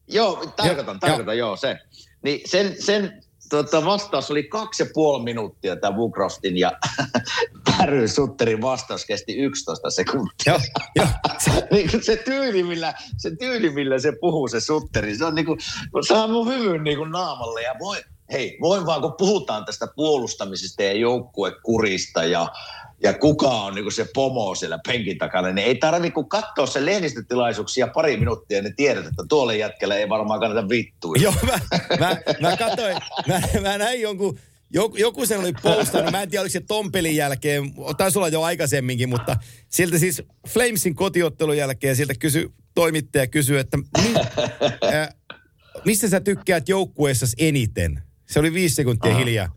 Joo, 0.08 0.52
tarkoitan, 0.56 1.00
tarkoitan, 1.00 1.38
joo, 1.38 1.56
se. 1.56 1.78
Niin 2.22 2.40
sen, 2.48 2.82
sen 2.82 3.22
tota, 3.50 3.84
vastaus 3.84 4.30
oli 4.30 4.42
kaksi 4.42 4.82
ja 4.82 4.90
puoli 4.92 5.24
minuuttia, 5.24 5.76
tämä 5.76 5.96
Woodcraftin 5.96 6.58
ja 6.58 6.72
Päry 7.80 8.08
Sutterin 8.08 8.62
vastaus 8.62 9.04
kesti 9.04 9.36
11 9.36 9.90
sekuntia. 9.90 10.32
Joo, 10.46 10.60
jo. 10.96 11.06
niin 11.72 11.90
se, 12.02 12.16
tyyli, 12.16 12.62
millä, 12.62 12.94
se 13.16 13.36
tyyli, 13.36 13.70
millä 13.70 13.98
se 13.98 14.12
puhuu 14.20 14.48
se 14.48 14.60
Sutteri, 14.60 15.16
se 15.16 15.24
on 15.24 15.34
niin 15.34 15.46
kuin, 15.46 15.58
saa 16.08 16.28
mun 16.28 16.48
hyvyn 16.48 16.84
niin 16.84 16.98
kuin 16.98 17.10
naamalle 17.10 17.62
ja 17.62 17.74
voi, 17.78 17.96
hei, 18.32 18.58
voin 18.60 18.86
vaan, 18.86 19.00
kun 19.00 19.14
puhutaan 19.18 19.64
tästä 19.64 19.86
puolustamisesta 19.96 20.82
ja 20.82 20.92
joukkuekurista 20.92 22.24
ja 22.24 22.48
ja 23.02 23.14
kuka 23.14 23.48
on 23.48 23.74
niin 23.74 23.92
se 23.92 24.06
pomo 24.14 24.54
siellä 24.54 24.78
penkin 24.86 25.18
takana, 25.18 25.52
niin 25.52 25.66
ei 25.66 25.74
tarvitse 25.74 26.10
kuin 26.10 26.28
katsoa 26.28 26.66
se 26.66 26.86
lehdistötilaisuuksia 26.86 27.86
pari 27.86 28.16
minuuttia, 28.16 28.62
niin 28.62 28.76
tiedät, 28.76 29.06
että 29.06 29.22
tuolle 29.28 29.56
jätkelle 29.56 29.98
ei 29.98 30.08
varmaan 30.08 30.40
kannata 30.40 30.68
vittua. 30.68 31.14
Joo, 31.20 31.34
mä, 31.46 31.58
mä, 31.98 32.16
mä 32.40 32.56
katsoin, 32.56 32.96
mä, 33.28 33.40
mä 33.60 33.78
näin 33.78 34.00
jonkun, 34.00 34.38
joku, 34.70 34.96
joku 34.96 35.26
sen 35.26 35.40
oli 35.40 35.52
postannut, 35.62 36.12
mä 36.12 36.22
en 36.22 36.30
tiedä 36.30 36.42
oliko 36.42 36.52
se 36.52 36.60
ton 36.60 36.92
pelin 36.92 37.16
jälkeen, 37.16 37.74
taisi 37.96 38.18
olla 38.18 38.28
jo 38.28 38.42
aikaisemminkin, 38.42 39.08
mutta 39.08 39.36
siltä 39.68 39.98
siis 39.98 40.22
Flamesin 40.48 40.94
kotiottelun 40.94 41.56
jälkeen 41.56 41.96
siltä 41.96 42.14
kysy, 42.14 42.50
toimittaja 42.74 43.26
kysyi, 43.26 43.58
että 43.58 43.76
mi, 43.76 43.84
äh, 44.94 45.08
mistä 45.84 46.08
sä 46.08 46.20
tykkäät 46.20 46.68
joukkueessa 46.68 47.26
eniten? 47.38 48.02
Se 48.26 48.40
oli 48.40 48.52
viisi 48.52 48.74
sekuntia 48.74 49.10
Aha. 49.10 49.20
hiljaa. 49.20 49.56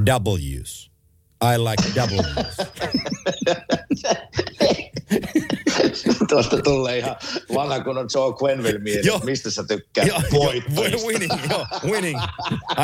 W's. 0.00 0.88
I 1.42 1.58
like 1.58 1.82
double 1.94 2.24
Tuosta 6.28 6.62
tulee 6.62 6.98
ihan 6.98 7.16
vanha 7.54 7.80
kun 7.84 7.98
on 7.98 8.08
Joe 8.14 8.34
Quenville 8.42 8.78
mies, 8.78 9.06
mistä 9.24 9.50
sä 9.50 9.64
tykkää 9.68 10.06
voittajista. 10.32 11.06
winning, 11.08 11.32
joo, 11.50 11.66
winning. 11.84 12.20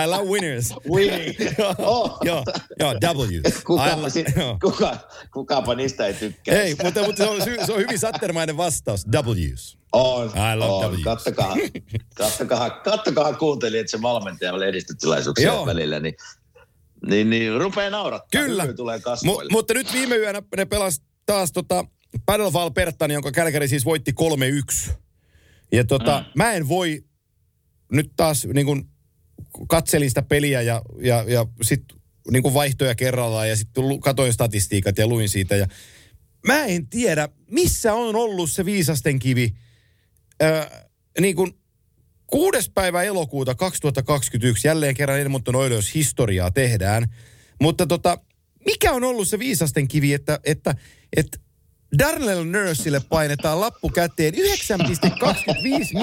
I 0.04 0.06
love 0.06 0.30
winners. 0.30 0.74
Winning. 0.94 1.34
joo, 1.58 1.74
oh. 1.78 2.18
joo, 2.22 2.44
joo, 2.80 2.94
W's. 2.94 3.62
Kukapa, 3.64 4.08
si- 4.08 4.24
kuka, 4.62 4.96
kukapa 5.32 5.74
niistä 5.74 6.06
ei 6.06 6.14
tykkää. 6.14 6.62
Ei, 6.62 6.76
mutta, 6.84 7.02
mutta 7.02 7.24
se, 7.24 7.30
on, 7.30 7.66
se 7.66 7.72
on 7.72 7.78
hyvin 7.78 7.98
sattermainen 7.98 8.56
vastaus. 8.56 9.06
W's. 9.06 9.78
On, 9.92 10.26
I 10.26 10.56
love 10.56 10.86
on. 10.86 10.94
W's. 10.94 11.02
Kattokaa, 11.04 11.56
kattokaa, 12.14 12.70
kattokaa 12.70 13.32
kuuntelijat 13.32 13.88
se 13.88 14.02
valmentaja 14.02 14.58
lehdistötilaisuuksia 14.60 15.66
välillä, 15.66 16.00
niin 16.00 16.14
niin, 17.06 17.30
niin 17.30 17.60
rupeaa 17.60 17.90
naurattaa. 17.90 18.42
Kyllä. 18.42 18.72
tulee 18.72 18.98
M- 18.98 19.52
mutta 19.52 19.74
nyt 19.74 19.92
viime 19.92 20.16
yönä 20.16 20.42
ne 20.56 20.64
pelas 20.64 21.02
taas 21.26 21.52
tota 21.52 21.84
Battle 22.26 22.46
of 22.46 22.56
Albertani, 22.56 23.14
jonka 23.14 23.32
Kälkäri 23.32 23.68
siis 23.68 23.84
voitti 23.84 24.12
3-1. 24.88 24.92
Ja 25.72 25.84
tota, 25.84 26.20
mm. 26.20 26.26
mä 26.34 26.52
en 26.52 26.68
voi 26.68 27.04
nyt 27.92 28.12
taas 28.16 28.46
niin 28.54 28.66
kuin 28.66 28.88
katselin 29.68 30.10
sitä 30.10 30.22
peliä 30.22 30.62
ja, 30.62 30.82
ja, 31.00 31.24
ja 31.28 31.46
sitten 31.62 31.98
niin 32.30 32.54
vaihtoja 32.54 32.94
kerrallaan 32.94 33.48
ja 33.48 33.56
sitten 33.56 34.00
katoin 34.00 34.32
statistiikat 34.32 34.98
ja 34.98 35.06
luin 35.06 35.28
siitä. 35.28 35.56
Ja 35.56 35.66
mä 36.46 36.64
en 36.64 36.86
tiedä, 36.86 37.28
missä 37.50 37.94
on 37.94 38.16
ollut 38.16 38.50
se 38.50 38.64
viisasten 38.64 39.18
kivi. 39.18 39.54
Öö, 40.42 40.66
niin 41.20 41.36
kuin 41.36 41.52
Kuudes 42.26 42.70
päivä 42.74 43.02
elokuuta 43.02 43.54
2021, 43.54 44.68
jälleen 44.68 44.94
kerran 44.94 45.20
Edmonton 45.20 45.56
Oilers 45.56 45.94
historiaa 45.94 46.50
tehdään. 46.50 47.14
Mutta 47.60 47.86
tota, 47.86 48.18
mikä 48.66 48.92
on 48.92 49.04
ollut 49.04 49.28
se 49.28 49.38
viisasten 49.38 49.88
kivi, 49.88 50.14
että, 50.14 50.40
että, 50.44 50.74
että 51.16 51.38
Darnell 51.98 52.44
Nursille 52.44 53.00
painetaan 53.08 53.60
lappu 53.60 53.88
käteen 53.88 54.34
9,25 54.34 54.40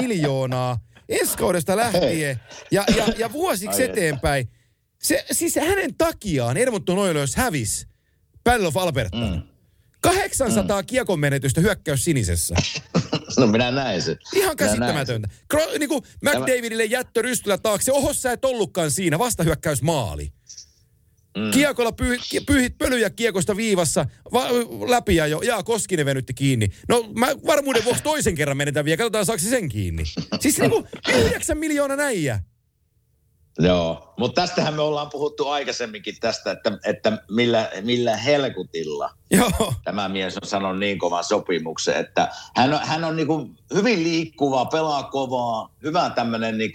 miljoonaa 0.02 0.80
ensi 1.10 1.38
kaudesta 1.38 1.78
lähtien 1.78 2.42
ja, 2.72 2.84
ja, 2.98 3.08
ja 3.18 3.32
vuosiksi 3.32 3.84
eteenpäin. 3.84 4.50
Se, 5.02 5.26
siis 5.32 5.56
hänen 5.56 5.96
takiaan 5.96 6.58
Edmonton 6.58 6.98
Oilers 6.98 7.36
hävisi 7.36 7.88
Battle 8.44 8.68
of 8.68 8.78
Alberta. 8.78 9.18
Mm. 9.18 9.42
800 10.02 10.82
mm. 10.82 10.86
kiekon 10.86 11.20
menetystä 11.20 11.62
hyökkäys 11.62 12.04
sinisessä. 12.04 12.56
No 13.40 13.48
minä 13.48 13.72
näin 13.72 14.02
sen. 14.02 14.18
Ihan 14.36 14.58
käsittämätöntä. 14.58 15.28
Kro, 15.48 15.62
niin 15.80 15.90
kuin 15.90 16.04
McDavidille 16.22 16.86
jättö 16.86 17.22
rystylä 17.22 17.58
taakse. 17.58 17.92
Oho, 17.92 18.14
sä 18.14 18.32
et 18.32 18.46
ollutkaan 18.46 18.92
siinä. 18.92 19.20
Vastahyökkäys 19.20 19.82
maali. 19.82 20.32
Mm. 21.38 21.52
Kiekolla 21.52 21.92
pyy, 21.92 22.18
pyyhit 22.46 22.78
pölyjä 22.78 23.10
kiekosta 23.10 23.56
viivassa 23.56 24.06
va, 24.34 24.48
läpi 24.88 25.16
ja 25.16 25.28
jo. 25.28 25.42
Jaa, 25.42 25.64
Koskinen 25.64 26.06
venytti 26.06 26.34
kiinni. 26.34 26.68
No 26.90 27.04
mä 27.16 27.28
varmuuden 27.46 27.86
vuoksi 27.86 28.04
toisen 28.04 28.36
kerran 28.36 28.58
menetään 28.58 28.86
vielä. 28.86 28.98
Katsotaan 28.98 29.26
saako 29.26 29.40
sen 29.40 29.70
kiinni. 29.70 30.04
Siis 30.40 30.60
niinku 30.60 30.88
yhdeksän 31.14 31.58
miljoonaa 31.58 31.98
näijä. 31.98 32.40
Joo, 33.60 34.14
mutta 34.18 34.42
tästähän 34.42 34.74
me 34.74 34.82
ollaan 34.82 35.10
puhuttu 35.10 35.48
aikaisemminkin 35.48 36.16
tästä, 36.20 36.52
että, 36.52 36.78
että 36.86 37.18
millä, 37.32 37.72
millä 37.82 38.18
helkutilla 38.18 39.10
Joo. 39.32 39.74
tämä 39.84 40.10
mies 40.10 40.38
on 40.38 40.48
sanonut 40.48 40.80
niin 40.80 41.00
kovan 41.00 41.24
sopimuksen, 41.24 41.96
että 41.96 42.30
hän 42.56 42.74
on, 42.74 42.80
hän 42.84 43.04
on 43.04 43.16
niin 43.16 43.58
hyvin 43.74 44.04
liikkuva, 44.04 44.66
pelaa 44.66 45.04
kovaa, 45.04 45.70
hyvä 45.84 46.12
tämmöinen 46.16 46.58
niin 46.58 46.72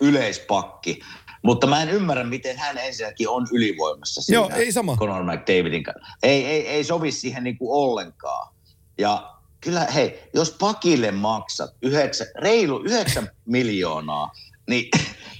yleispakki. 0.00 1.00
Mutta 1.46 1.66
mä 1.66 1.82
en 1.82 1.88
ymmärrä, 1.88 2.24
miten 2.24 2.58
hän 2.58 2.78
ensinnäkin 2.78 3.28
on 3.28 3.46
ylivoimassa 3.52 4.22
siinä 4.22 4.36
Joo, 4.36 4.50
ei 4.54 4.72
sama. 4.72 4.96
Conor 4.96 5.22
McDavidin 5.22 5.82
kanssa. 5.82 6.16
Ei, 6.22 6.46
ei, 6.46 6.68
ei 6.68 6.84
sovi 6.84 7.12
siihen 7.12 7.44
niin 7.44 7.58
kuin 7.58 7.70
ollenkaan. 7.72 8.54
Ja 8.98 9.34
kyllä, 9.60 9.80
hei, 9.94 10.22
jos 10.34 10.50
pakille 10.50 11.10
maksat 11.10 11.70
yhdeksän, 11.82 12.26
reilu 12.38 12.82
9 12.84 13.30
miljoonaa, 13.44 14.32
niin 14.68 14.90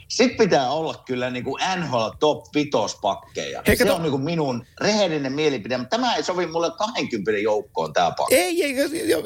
sitten 0.08 0.38
pitää 0.38 0.70
olla 0.70 1.02
kyllä 1.06 1.30
niin 1.30 1.44
kuin 1.44 1.62
NHL 1.76 2.08
top 2.20 2.54
5 2.54 2.70
pakkeja. 3.02 3.62
Hei, 3.66 3.76
se 3.76 3.90
on 3.92 4.02
niin 4.02 4.10
kuin 4.10 4.22
minun 4.22 4.66
rehellinen 4.80 5.32
mielipide, 5.32 5.76
mutta 5.76 5.96
tämä 5.96 6.14
ei 6.16 6.22
sovi 6.22 6.46
mulle 6.46 6.70
20 6.78 7.40
joukkoon 7.42 7.92
tämä 7.92 8.10
pakki. 8.16 8.34
Ei, 8.34 8.64
ei, 8.64 8.74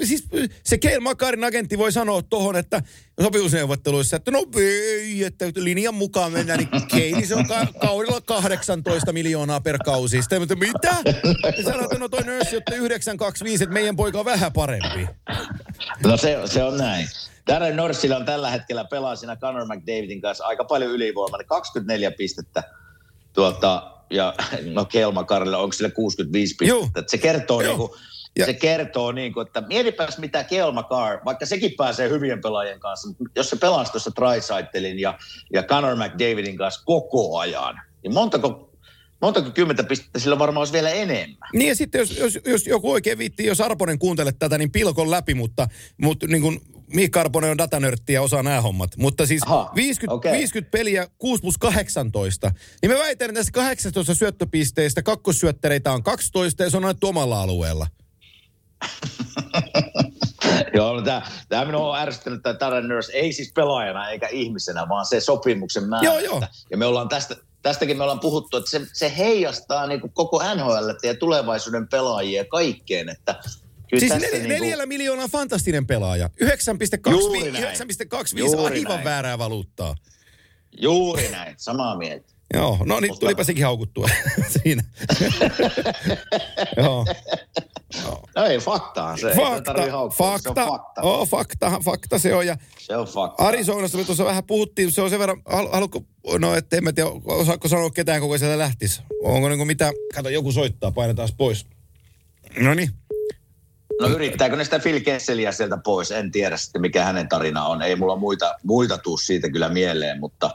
siis 0.07 0.25
se 0.65 0.79
Keil 0.79 1.01
Makarin 1.01 1.45
agentti 1.45 1.79
voi 1.79 1.93
sanoa 1.93 2.23
tuohon, 2.23 2.57
että 2.57 2.83
sopimusneuvotteluissa, 3.23 4.17
että 4.17 4.31
no 4.31 4.45
ei, 4.57 5.25
että 5.25 5.45
linjan 5.57 5.95
mukaan 5.95 6.33
mennään, 6.33 6.59
niin 6.59 6.87
Keili 6.87 7.27
se 7.27 7.35
on 7.35 7.47
ka- 7.49 7.67
kaudella 7.81 8.21
18 8.21 9.13
miljoonaa 9.13 9.61
per 9.61 9.79
kausi. 9.85 10.21
Sitten, 10.21 10.43
mutta 10.43 10.57
mitä? 10.57 10.97
Ja 11.57 11.65
sanoo, 11.65 11.85
että 11.85 11.99
no 11.99 12.09
toi 12.09 12.23
nörssi 12.23 12.57
otti 12.57 12.75
925, 12.75 13.65
että 13.65 13.75
meidän 13.75 13.97
poika 13.97 14.19
on 14.19 14.25
vähän 14.25 14.53
parempi. 14.53 15.07
No 16.05 16.17
se, 16.17 16.39
se 16.45 16.65
on 16.65 16.79
näin. 16.79 17.09
Darren 17.51 17.77
Norsilla 17.77 18.17
on 18.17 18.25
tällä 18.25 18.51
hetkellä 18.51 18.85
pelaa 18.85 19.17
siinä 19.17 19.37
Conor 19.37 19.65
McDavidin 19.65 20.21
kanssa 20.21 20.47
aika 20.47 20.65
paljon 20.65 20.91
ylivoimaa, 20.91 21.41
24 21.47 22.11
pistettä 22.11 22.63
tuota, 23.33 23.93
ja 24.11 24.35
no 24.65 24.85
Kelma 24.85 25.25
Karille, 25.25 25.57
onko 25.57 25.73
sille 25.73 25.91
65 25.91 26.55
pistettä. 26.59 27.03
Se 27.07 27.19
kertoo 27.19 27.63
niin 27.63 27.77
kuin, 27.77 27.91
ja. 28.39 28.47
Se 28.47 28.55
kertoo 28.55 29.13
niin 29.13 29.33
kuin, 29.33 29.47
että 29.47 29.61
mietipäs 29.61 30.19
mitä 30.19 30.45
Kelma 30.45 30.83
Carr, 30.83 31.25
vaikka 31.25 31.47
sekin 31.47 31.73
pääsee 31.77 32.09
hyvien 32.09 32.41
pelaajien 32.41 32.81
kanssa, 32.81 33.09
mutta 33.09 33.25
jos 33.37 33.51
se 33.51 33.57
pelasi 33.57 33.93
tuossa 33.93 34.11
Trisaitelin 34.11 34.99
ja, 34.99 35.19
ja 35.53 35.63
Conor 35.63 35.97
McDavidin 35.97 36.57
kanssa 36.57 36.83
koko 36.85 37.39
ajan, 37.39 37.81
niin 38.03 38.15
montako 38.15 38.71
montako 39.21 39.51
kymmentä 39.51 39.85
pistettä 39.85 40.19
sillä 40.19 40.39
varmaan 40.39 40.61
olisi 40.61 40.73
vielä 40.73 40.91
enemmän. 40.91 41.51
Niin 41.53 41.69
ja 41.69 41.75
sitten 41.75 41.99
jos, 41.99 42.19
jos, 42.19 42.39
jos 42.47 42.67
joku 42.67 42.93
oikein 42.93 43.19
viitti, 43.19 43.47
jos 43.47 43.61
Arponen 43.61 43.99
kuuntelee 43.99 44.33
tätä, 44.33 44.59
niin 44.59 44.73
pilkon 44.73 45.11
läpi, 45.11 45.35
mutta, 45.35 45.69
mutta 45.99 46.27
niin 46.27 46.43
kuin 46.43 46.61
Miikka 46.93 47.21
Arponen 47.21 47.51
on 47.51 47.59
datanörtti 47.59 48.13
ja 48.13 48.23
osaa 48.23 48.43
nämä 48.43 48.61
hommat. 48.61 48.97
Mutta 48.97 49.27
siis 49.27 49.43
Aha, 49.47 49.73
50, 49.75 50.15
okay. 50.15 50.33
50 50.33 50.71
peliä 50.71 51.09
6 51.19 51.41
plus 51.41 51.59
18. 51.59 52.53
Niin 52.83 52.93
mä 52.93 52.99
väitän, 52.99 53.31
että 53.31 53.39
näistä 53.39 53.53
18 53.53 54.15
syöttöpisteistä 54.15 55.03
kakkossyöttereitä 55.03 55.93
on 55.93 56.03
12 56.03 56.63
ja 56.63 56.71
se 56.71 56.77
on 56.77 56.85
annettu 56.85 57.09
omalla 57.09 57.43
alueella. 57.43 57.87
Joo, 60.75 60.97
no 60.97 61.03
tämä, 61.03 61.23
tämä 61.49 61.65
minua 61.65 61.91
on 61.91 61.99
ärsyttänyt, 61.99 62.43
tämä 62.43 62.61
Darren 62.61 62.89
Nurse, 62.89 63.13
ei 63.13 63.33
siis 63.33 63.53
pelaajana 63.53 64.09
eikä 64.09 64.29
ihmisenä, 64.29 64.89
vaan 64.89 65.07
se 65.07 65.21
sopimuksen 65.21 65.89
määrä. 65.89 66.05
Joo, 66.05 66.19
joo. 66.19 66.43
Ja 66.71 66.77
me 66.77 66.87
ollaan 66.87 67.09
tästä, 67.09 67.37
tästäkin 67.63 67.97
me 67.97 68.03
ollaan 68.03 68.21
puhuttu, 68.21 68.57
että 68.57 68.71
se, 68.71 68.81
se 68.93 69.13
heijastaa 69.19 69.87
niin 69.87 70.01
kuin 70.01 70.13
koko 70.13 70.43
NHL 70.55 71.07
ja 71.07 71.17
tulevaisuuden 71.17 71.89
pelaajia 71.89 72.45
kaikkeen, 72.45 73.09
että 73.09 73.41
Kyllä 73.91 74.01
siis 74.01 74.13
nel, 74.13 74.21
niin 74.21 74.31
kuin... 74.31 74.49
neljällä 74.49 74.87
miljoonaa 74.87 75.29
fantastinen 75.29 75.87
pelaaja. 75.87 76.31
9,25 76.45 76.49
aivan 78.59 78.83
näin. 78.83 79.05
väärää 79.05 79.39
valuuttaa. 79.39 79.95
Juuri 80.81 81.29
näin, 81.31 81.55
samaa 81.59 81.99
mieltä. 81.99 82.33
Joo, 82.55 82.79
no 82.85 83.01
niin, 83.01 83.11
Mutta... 83.11 83.21
tulipa 83.21 83.45
sekin 83.45 83.65
haukuttua 83.65 84.09
siinä. 84.63 84.83
Joo. 86.77 87.07
No 88.37 88.45
ei, 88.45 88.59
faktaa 88.59 89.17
se. 89.17 89.35
Fakta, 89.37 89.75
ei 89.85 89.91
fakta, 89.91 90.43
se 90.43 90.49
on 90.49 90.55
fakta. 90.55 91.03
Oh, 91.03 91.29
fakta, 91.29 91.81
fakta 91.85 92.19
se 92.19 92.35
on. 92.35 92.47
Ja 92.47 92.57
se 92.79 92.97
on 92.97 93.07
fakta. 93.07 93.45
Arizonasta 93.45 93.99
me 93.99 94.05
tuossa 94.05 94.25
vähän 94.25 94.45
puhuttiin, 94.45 94.93
se 94.93 95.03
on 95.03 95.11
sen 95.11 95.19
verran, 95.19 95.43
haluatko, 95.47 96.05
no 96.39 96.55
että 96.55 96.77
en 96.77 96.85
mä 96.85 96.93
tiedä, 96.93 97.11
osaatko 97.25 97.69
sanoa 97.69 97.91
ketään 97.91 98.21
koko 98.21 98.39
sieltä 98.39 98.59
lähtisi. 98.59 99.03
Onko 99.23 99.49
niinku 99.49 99.65
mitä, 99.65 99.93
kato 100.15 100.29
joku 100.29 100.53
soittaa, 100.53 100.93
painetaan 100.93 101.29
pois. 101.37 101.67
No 102.59 102.75
niin. 102.75 102.91
No 104.01 104.09
yrittääkö 104.09 104.57
ne 104.57 104.65
sitä 104.65 104.79
Phil 104.79 105.01
Kesseliä 105.01 105.53
sieltä 105.53 105.77
pois? 105.77 106.11
En 106.11 106.31
tiedä 106.31 106.57
sitten, 106.57 106.81
mikä 106.81 107.05
hänen 107.05 107.29
tarina 107.29 107.65
on. 107.65 107.83
Ei 107.83 107.97
mulla 107.97 108.17
muita, 108.17 108.55
muita 108.63 108.99
tuu 108.99 109.17
siitä 109.17 109.51
kyllä 109.51 109.69
mieleen, 109.69 110.21
mutta 110.21 110.51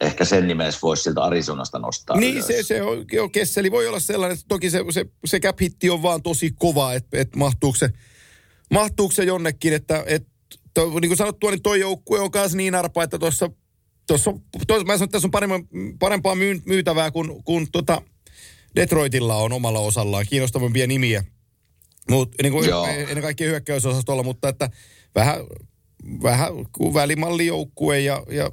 ehkä 0.00 0.24
sen 0.24 0.48
nimessä 0.48 0.80
voisi 0.82 1.02
sieltä 1.02 1.22
Arizonasta 1.22 1.78
nostaa 1.78 2.16
Niin, 2.16 2.34
ylös. 2.34 2.46
se, 2.46 2.62
se 2.62 2.82
on, 2.82 3.04
jo, 3.12 3.28
Kesseli 3.28 3.70
voi 3.70 3.86
olla 3.86 4.00
sellainen, 4.00 4.34
että 4.34 4.48
toki 4.48 4.70
se, 4.70 4.84
se, 4.90 5.06
se 5.24 5.40
cap 5.40 5.60
hitti 5.60 5.90
on 5.90 6.02
vaan 6.02 6.22
tosi 6.22 6.50
kova, 6.58 6.94
että, 6.94 7.18
että 7.20 7.38
mahtuuko, 7.38 7.78
se, 7.78 7.90
mahtuuko 8.70 9.12
se 9.12 9.24
jonnekin, 9.24 9.72
että, 9.72 10.04
että 10.06 10.28
to, 10.74 11.00
niin 11.00 11.08
kuin 11.08 11.16
sanottua, 11.16 11.50
niin 11.50 11.62
toi 11.62 11.80
joukkue 11.80 12.20
on 12.20 12.30
kanssa 12.30 12.56
niin 12.56 12.74
arpa, 12.74 13.02
että 13.02 13.18
tuossa, 13.18 13.50
tuossa 14.06 14.32
tuossa, 14.66 14.84
mä 14.84 14.92
sanon, 14.92 15.04
että 15.04 15.12
tässä 15.12 15.26
on 15.26 15.30
parempaa, 15.30 15.60
parempaa 15.98 16.34
myy, 16.34 16.60
myytävää 16.66 17.10
kuin, 17.10 17.44
kuin 17.44 17.66
tota 17.72 18.02
Detroitilla 18.76 19.36
on 19.36 19.52
omalla 19.52 19.78
osallaan, 19.78 20.26
kiinnostavampia 20.30 20.86
nimiä 20.86 21.24
Mut, 22.10 22.34
niin 22.42 22.52
kuin 22.52 22.70
ennen 22.98 23.22
kaikkea 23.22 23.48
hyökkäysosastolla, 23.48 24.22
mutta 24.22 24.48
että 24.48 24.70
vähän, 25.14 25.40
vähän 26.22 26.52
välimallijoukkue 26.94 28.00
ja, 28.00 28.22
ja 28.30 28.50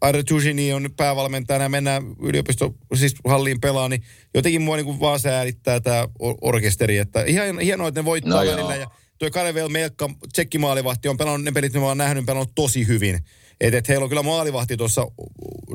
Aire 0.00 0.22
Tujini 0.22 0.72
on 0.72 0.90
päävalmentajana 0.96 1.64
ja 1.64 1.68
mennään 1.68 2.02
yliopisto, 2.22 2.74
siis 2.94 3.14
halliin 3.24 3.60
pelaa, 3.60 3.88
niin 3.88 4.02
jotenkin 4.34 4.62
mua 4.62 4.76
niin 4.76 5.00
vaan 5.00 5.20
säälittää 5.20 5.80
tämä 5.80 6.08
orkesteri, 6.40 6.98
että 6.98 7.24
ihan 7.24 7.58
hienoa, 7.58 7.88
että 7.88 8.00
ne 8.00 8.04
voittaa 8.04 8.44
no 8.44 8.50
välillä 8.50 8.76
ja 8.76 8.90
tuo 9.18 9.30
Karevel 9.30 9.68
Melkka, 9.68 10.10
tsekkimaalivahti 10.32 11.08
on 11.08 11.16
pelannut, 11.16 11.44
ne 11.44 11.52
pelit, 11.52 11.72
ne 11.72 11.80
vaan 11.80 11.98
nähnyt, 11.98 12.26
pelannut 12.26 12.54
tosi 12.54 12.86
hyvin. 12.86 13.18
Että 13.60 13.78
et 13.78 13.88
heillä 13.88 14.02
on 14.02 14.08
kyllä 14.08 14.22
maalivahti 14.22 14.76
tuossa 14.76 15.06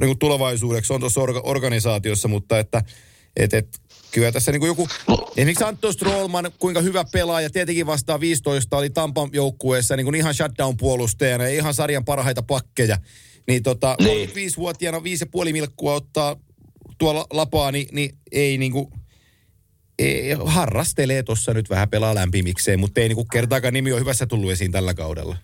niin 0.01 0.19
tulevaisuudeksi, 0.19 0.93
on 0.93 0.99
tuossa 0.99 1.21
orga, 1.21 1.41
organisaatiossa, 1.43 2.27
mutta 2.27 2.59
että 2.59 2.83
et, 3.35 3.53
et, 3.53 3.81
kyllä 4.11 4.31
tässä 4.31 4.51
niin 4.51 4.59
kuin 4.59 4.67
joku, 4.67 4.87
esimerkiksi 5.37 5.63
Antto 5.63 5.91
Strollman, 5.91 6.51
kuinka 6.59 6.81
hyvä 6.81 7.05
pelaaja, 7.11 7.49
tietenkin 7.49 7.87
vastaan 7.87 8.19
15 8.19 8.77
oli 8.77 8.89
Tampan 8.89 9.29
joukkueessa 9.33 9.95
niin 9.95 10.05
kuin 10.05 10.15
ihan 10.15 10.33
shutdown-puolustajana 10.33 11.43
ja 11.43 11.49
ihan 11.49 11.73
sarjan 11.73 12.05
parhaita 12.05 12.43
pakkeja. 12.43 12.97
Niin 13.47 13.63
tota, 13.63 13.95
niin. 13.99 14.29
35-vuotiaana 14.29 14.99
5,5 15.45 15.51
milkkua 15.51 15.93
ottaa 15.93 16.35
tuolla 16.97 17.25
lapaa, 17.29 17.71
niin, 17.71 17.87
niin 17.91 18.17
ei 18.31 18.57
niin 18.57 18.71
kuin, 18.71 18.87
ei, 19.99 20.31
harrastelee 20.45 21.23
tuossa 21.23 21.53
nyt 21.53 21.69
vähän 21.69 21.89
pelaa 21.89 22.15
lämpimikseen, 22.15 22.79
mutta 22.79 23.01
ei 23.01 23.07
niinku 23.07 23.25
kertaakaan 23.25 23.73
nimi 23.73 23.93
on 23.93 23.99
hyvässä 23.99 24.25
tullut 24.25 24.51
esiin 24.51 24.71
tällä 24.71 24.93
kaudella. 24.93 25.37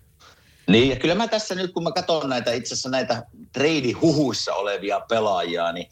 Niin, 0.68 0.88
ja 0.88 0.96
kyllä 0.96 1.14
mä 1.14 1.28
tässä 1.28 1.54
nyt, 1.54 1.72
kun 1.72 1.82
mä 1.82 1.92
katson 1.92 2.30
näitä 2.30 2.52
itse 2.52 2.74
asiassa 2.74 2.88
näitä 2.88 3.22
trade-huhuissa 3.52 4.54
olevia 4.54 5.00
pelaajia, 5.00 5.72
niin 5.72 5.86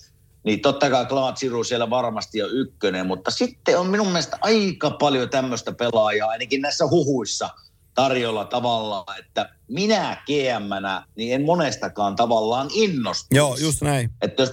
niin 0.45 0.61
totta 0.61 0.91
kai 0.91 1.07
Claude 1.07 1.37
Giroux 1.37 1.69
siellä 1.69 1.91
varmasti 1.91 2.43
on 2.43 2.51
ykkönen, 2.53 3.07
mutta 3.07 3.31
sitten 3.31 3.79
on 3.79 3.87
minun 3.87 4.07
mielestä 4.07 4.39
aika 4.41 4.91
paljon 4.91 5.31
tämmöistä 5.31 5.73
pelaajaa, 5.73 6.29
ainakin 6.29 6.63
näissä 6.63 6.87
huhuissa 6.87 7.51
tarjolla 7.95 8.45
tavallaan, 8.45 9.19
että 9.19 9.51
minä 9.69 10.23
gm 10.27 10.71
niin 11.17 11.35
en 11.35 11.43
monestakaan 11.43 12.17
tavallaan 12.17 12.69
innostu. 12.73 13.27
Joo, 13.31 13.57
just 13.57 13.83
näin. 13.83 14.11
Että 14.23 14.43
jos, 14.43 14.53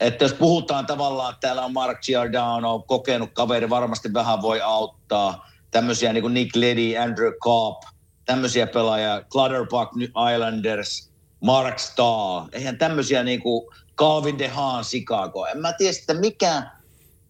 että 0.00 0.24
jos 0.24 0.32
puhutaan 0.32 0.86
tavallaan, 0.86 1.34
että 1.34 1.46
täällä 1.46 1.64
on 1.64 1.72
Mark 1.72 2.00
Giordano, 2.00 2.78
kokenut 2.78 3.30
kaveri, 3.32 3.70
varmasti 3.70 4.14
vähän 4.14 4.42
voi 4.42 4.60
auttaa. 4.60 5.50
Tämmöisiä 5.70 6.12
niin 6.12 6.22
kuin 6.22 6.34
Nick 6.34 6.56
Leddy, 6.56 6.96
Andrew 6.96 7.32
Cobb, 7.32 7.82
tämmöisiä 8.24 8.66
pelaajia, 8.66 9.22
Clutterbuck 9.30 9.92
Islanders, 10.34 11.10
Mark 11.40 11.78
Stahl. 11.78 12.48
Eihän 12.52 12.78
tämmöisiä 12.78 13.22
niin 13.22 13.42
kuin 13.42 13.66
Calvin 13.98 14.38
de 14.38 14.48
Haan 14.48 14.84
Chicago. 14.84 15.46
En 15.46 15.58
mä 15.58 15.72
tiedä 15.72 15.96
että 16.00 16.14
mikä, 16.14 16.62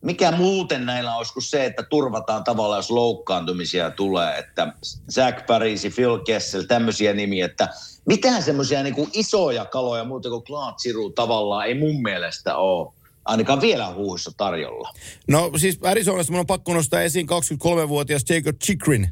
mikä 0.01 0.33
muuten 0.33 0.87
näillä 0.87 1.17
olisi 1.17 1.33
kuin 1.33 1.43
se, 1.43 1.65
että 1.65 1.83
turvataan 1.83 2.45
tavallaan, 2.45 2.79
jos 2.79 2.91
loukkaantumisia 2.91 3.91
tulee, 3.91 4.39
että 4.39 4.73
Zach 5.11 5.47
Parisi, 5.47 5.91
Phil 5.91 6.19
Kessel, 6.19 6.63
tämmöisiä 6.63 7.13
nimiä, 7.13 7.45
että 7.45 7.69
mitään 8.07 8.43
semmoisia 8.43 8.83
niin 8.83 9.09
isoja 9.13 9.65
kaloja 9.65 10.05
muuta 10.05 10.29
kuin 10.29 10.45
Claude 10.45 10.77
Giroux 10.83 11.15
tavallaan 11.15 11.67
ei 11.67 11.75
mun 11.75 12.03
mielestä 12.03 12.57
ole 12.57 12.93
ainakaan 13.25 13.61
vielä 13.61 13.95
huuhissa 13.95 14.31
tarjolla. 14.37 14.91
No 15.29 15.51
siis 15.57 15.79
Arizonasta 15.83 16.33
mun 16.33 16.41
on 16.41 16.47
pakko 16.47 16.75
nostaa 16.75 17.03
esiin 17.03 17.27
23-vuotias 17.29 18.25
Jacob 18.31 18.57
Chikrin 18.65 19.09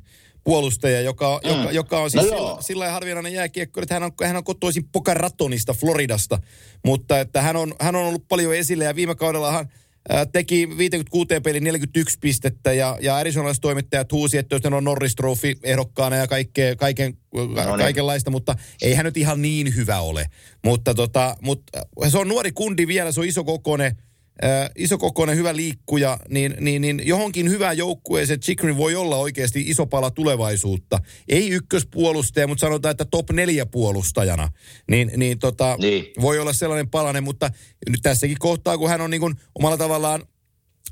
puolustaja, 0.47 1.01
joka, 1.01 1.41
mm. 1.45 1.51
joka, 1.51 1.73
joka 1.73 1.99
on 2.01 2.11
siis 2.11 2.25
No 2.25 2.31
no 2.31 2.37
joo. 2.37 2.49
sillä, 2.49 2.63
sillä 2.63 2.91
harvinainen 2.91 3.33
jääkiekko, 3.33 3.83
että 3.83 3.95
hän 3.95 4.03
on, 4.03 4.13
hän 4.25 4.37
on 4.37 4.45
kotoisin 4.45 4.89
Pokaratonista, 4.93 5.75
Floridasta, 5.75 6.39
mutta 6.85 7.21
että 7.21 7.43
hän 7.43 7.57
on, 7.57 7.75
hän 7.81 7.97
on 7.97 8.05
ollut 8.05 8.29
paljon 8.29 8.55
esillä 8.55 8.85
ja 8.85 8.97
viime 8.97 9.15
kaudellahan 9.15 9.69
ää, 10.09 10.27
teki 10.27 10.79
56 10.79 11.41
peli 11.43 11.61
41 11.61 12.19
pistettä 12.21 12.73
ja, 12.73 12.99
ja 13.01 13.17
arizonalaiset 13.17 13.61
toimittajat 13.61 14.13
huusi, 14.13 14.39
että 14.39 14.55
jos 14.55 14.63
ne 14.63 14.77
on 14.77 14.85
Norris 14.85 15.15
Trophy 15.15 15.55
ehdokkaana 15.63 16.17
ja 16.17 16.27
kaikkea, 16.27 16.77
kaiken, 16.77 17.15
niin. 17.35 17.79
kaikenlaista, 17.79 18.31
mutta 18.31 18.55
ei 18.83 18.95
hän 18.95 19.05
nyt 19.05 19.17
ihan 19.17 19.43
niin 19.43 19.77
hyvä 19.77 20.01
ole. 20.01 20.27
Mutta, 20.65 20.95
tota, 20.95 21.37
mutta 21.43 21.81
se 22.09 22.19
on 22.19 22.29
nuori 22.29 22.53
kundi 22.53 22.87
vielä, 22.87 23.13
se 23.13 23.21
on 23.21 23.27
iso 23.27 23.45
kokoinen, 23.45 23.97
äh, 24.45 24.71
isokokoinen, 24.77 25.37
hyvä 25.37 25.57
liikkuja, 25.57 26.19
niin, 26.29 26.55
niin, 26.61 26.83
niin 26.83 27.03
johonkin 27.05 27.51
hyvään 27.51 27.79
joukkueeseen 27.79 28.41
Chikrin 28.41 28.77
voi 28.77 28.95
olla 28.95 29.17
oikeasti 29.17 29.65
iso 29.67 29.87
pala 29.87 30.11
tulevaisuutta. 30.11 30.99
Ei 31.29 31.49
ykköspuolustaja, 31.51 32.47
mutta 32.47 32.61
sanotaan, 32.61 32.91
että 32.91 33.05
top 33.05 33.31
neljä 33.31 33.67
puolustajana. 33.67 34.49
Niin, 34.91 35.13
niin, 35.17 35.39
tota, 35.39 35.77
Niin. 35.81 36.07
voi 36.21 36.39
olla 36.39 36.53
sellainen 36.53 36.91
palanen, 36.91 37.25
mutta 37.25 37.51
nyt 37.91 38.01
tässäkin 38.03 38.37
kohtaa, 38.39 38.79
kun 38.79 38.89
hän 38.89 39.01
on 39.01 39.11
niin 39.11 39.21
kuin 39.21 39.35
omalla 39.55 39.77
tavallaan 39.77 40.23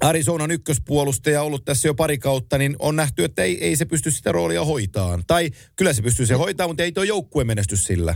Arizonan 0.00 0.50
ykköspuolustaja 0.50 1.42
ollut 1.42 1.64
tässä 1.64 1.88
jo 1.88 1.94
pari 1.94 2.18
kautta, 2.18 2.58
niin 2.58 2.76
on 2.78 2.96
nähty, 2.96 3.24
että 3.24 3.42
ei, 3.42 3.64
ei 3.64 3.76
se 3.76 3.84
pysty 3.84 4.10
sitä 4.10 4.32
roolia 4.32 4.64
hoitaan. 4.64 5.24
Tai 5.26 5.50
kyllä 5.76 5.92
se 5.92 6.02
pystyy 6.02 6.26
se 6.26 6.34
hoitaa, 6.34 6.68
mutta 6.68 6.82
ei 6.82 6.92
tuo 6.92 7.02
joukkue 7.02 7.44
menesty 7.44 7.76
sillä. 7.76 8.14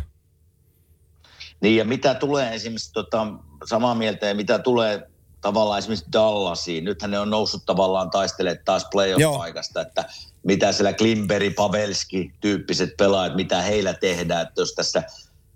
Niin 1.60 1.76
ja 1.76 1.84
mitä 1.84 2.14
tulee 2.14 2.54
esimerkiksi 2.54 2.92
tota, 2.92 3.26
samaa 3.64 3.94
mieltä 3.94 4.26
ja 4.26 4.34
mitä 4.34 4.58
tulee 4.58 5.10
tavallaan 5.40 5.78
esimerkiksi 5.78 6.12
Dallasiin. 6.12 6.84
Nythän 6.84 7.10
ne 7.10 7.18
on 7.18 7.30
noussut 7.30 7.62
tavallaan 7.66 8.10
taistelemaan 8.10 8.64
taas 8.64 8.86
playoff-paikasta, 8.90 9.80
että 9.80 10.04
mitä 10.42 10.72
siellä 10.72 10.92
Klimberi, 10.92 11.50
Pavelski 11.50 12.32
tyyppiset 12.40 12.96
pelaajat, 12.96 13.36
mitä 13.36 13.62
heillä 13.62 13.94
tehdään. 13.94 14.42
Että 14.46 14.60
jos 14.60 14.72
tässä, 14.74 15.02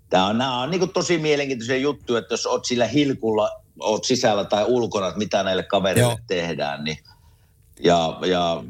tämä 0.09 0.27
on, 0.27 0.37
nämä 0.37 0.61
on 0.61 0.71
niin 0.71 0.93
tosi 0.93 1.17
mielenkiintoisia 1.17 1.77
juttuja, 1.77 2.19
että 2.19 2.33
jos 2.33 2.45
oot 2.45 2.65
sillä 2.65 2.87
hilkulla, 2.87 3.49
oot 3.79 4.03
sisällä 4.03 4.45
tai 4.45 4.65
ulkona, 4.67 5.07
että 5.07 5.17
mitä 5.17 5.43
näille 5.43 5.63
kavereille 5.63 6.11
Joo. 6.11 6.19
tehdään, 6.27 6.83
niin 6.83 6.97
ja, 7.79 8.17
ja 8.25 8.63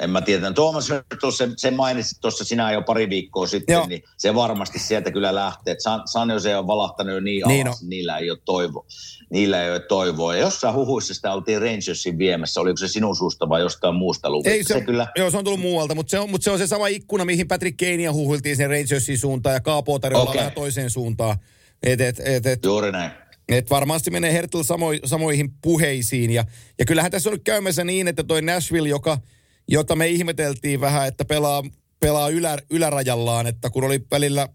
en 0.00 0.10
mä 0.10 0.20
tiedä. 0.20 0.52
Tuomas 0.52 0.88
tuossa, 1.20 1.48
sen 1.56 1.74
mainitsit 1.74 2.20
tuossa 2.20 2.44
sinä 2.44 2.72
jo 2.72 2.82
pari 2.82 3.10
viikkoa 3.10 3.46
sitten, 3.46 3.74
Joo. 3.74 3.86
Niin 3.86 4.02
se 4.16 4.34
varmasti 4.34 4.78
sieltä 4.78 5.10
kyllä 5.10 5.34
lähtee. 5.34 5.76
San, 5.78 6.02
San 6.04 6.30
Jose 6.30 6.56
on 6.56 6.66
valahtanut 6.66 7.14
jo 7.14 7.20
niin, 7.20 7.42
Niin 7.46 7.66
alas, 7.66 7.82
niillä 7.82 8.18
ei 8.18 8.30
ole 8.30 8.38
toivo. 8.44 8.86
Niillä 9.30 9.64
ei 9.64 9.70
ole 9.70 9.80
toivoa. 9.80 10.34
Ja 10.34 10.40
jossain 10.40 10.74
huhuissa 10.74 11.14
sitä 11.14 11.32
oltiin 11.32 11.62
Rangersin 11.62 12.18
viemässä. 12.18 12.60
Oliko 12.60 12.76
se 12.76 12.88
sinun 12.88 13.16
suusta 13.16 13.48
vai 13.48 13.60
jostain 13.60 13.94
muusta 13.94 14.30
luvista? 14.30 14.50
Ei 14.50 14.64
se, 14.64 14.74
se 14.74 14.80
kyllä, 14.80 15.06
Joo, 15.16 15.30
se 15.30 15.36
on 15.36 15.44
tullut 15.44 15.60
muualta, 15.60 15.94
mutta 15.94 16.10
se 16.10 16.18
on, 16.18 16.30
mutta 16.30 16.44
se 16.44 16.50
on 16.50 16.58
se 16.58 16.66
sama 16.66 16.86
ikkuna, 16.86 17.24
mihin 17.24 17.48
Patrick 17.48 17.76
Kanea 17.76 18.12
huhuiltiin 18.12 18.56
sen 18.56 18.70
Rangersin 18.70 19.18
suuntaan 19.18 19.54
ja 19.54 19.60
Kaapo 19.60 19.98
tarjolla 19.98 20.30
Okei. 20.30 20.38
vähän 20.38 20.52
toiseen 20.52 20.90
suuntaan. 20.90 21.36
Et, 21.82 22.00
et, 22.00 22.20
et, 22.24 22.46
et, 22.46 22.64
juuri 22.64 22.92
näin. 22.92 23.10
et 23.48 23.70
varmasti 23.70 24.10
menee 24.10 24.32
Hertel 24.32 24.62
samo, 24.62 24.86
samoihin 25.04 25.50
puheisiin. 25.62 26.30
Ja, 26.30 26.44
ja 26.78 26.84
kyllähän 26.84 27.10
tässä 27.10 27.28
on 27.28 27.32
nyt 27.32 27.44
käymässä 27.44 27.84
niin, 27.84 28.08
että 28.08 28.24
toi 28.24 28.42
Nashville, 28.42 28.88
joka, 28.88 29.18
jota 29.68 29.96
me 29.96 30.08
ihmeteltiin 30.08 30.80
vähän, 30.80 31.08
että 31.08 31.24
pelaa, 31.24 31.62
pelaa 32.00 32.28
ylä, 32.28 32.58
ylärajallaan, 32.70 33.46
että 33.46 33.70
kun 33.70 33.84
oli 33.84 34.00
välillä 34.10 34.48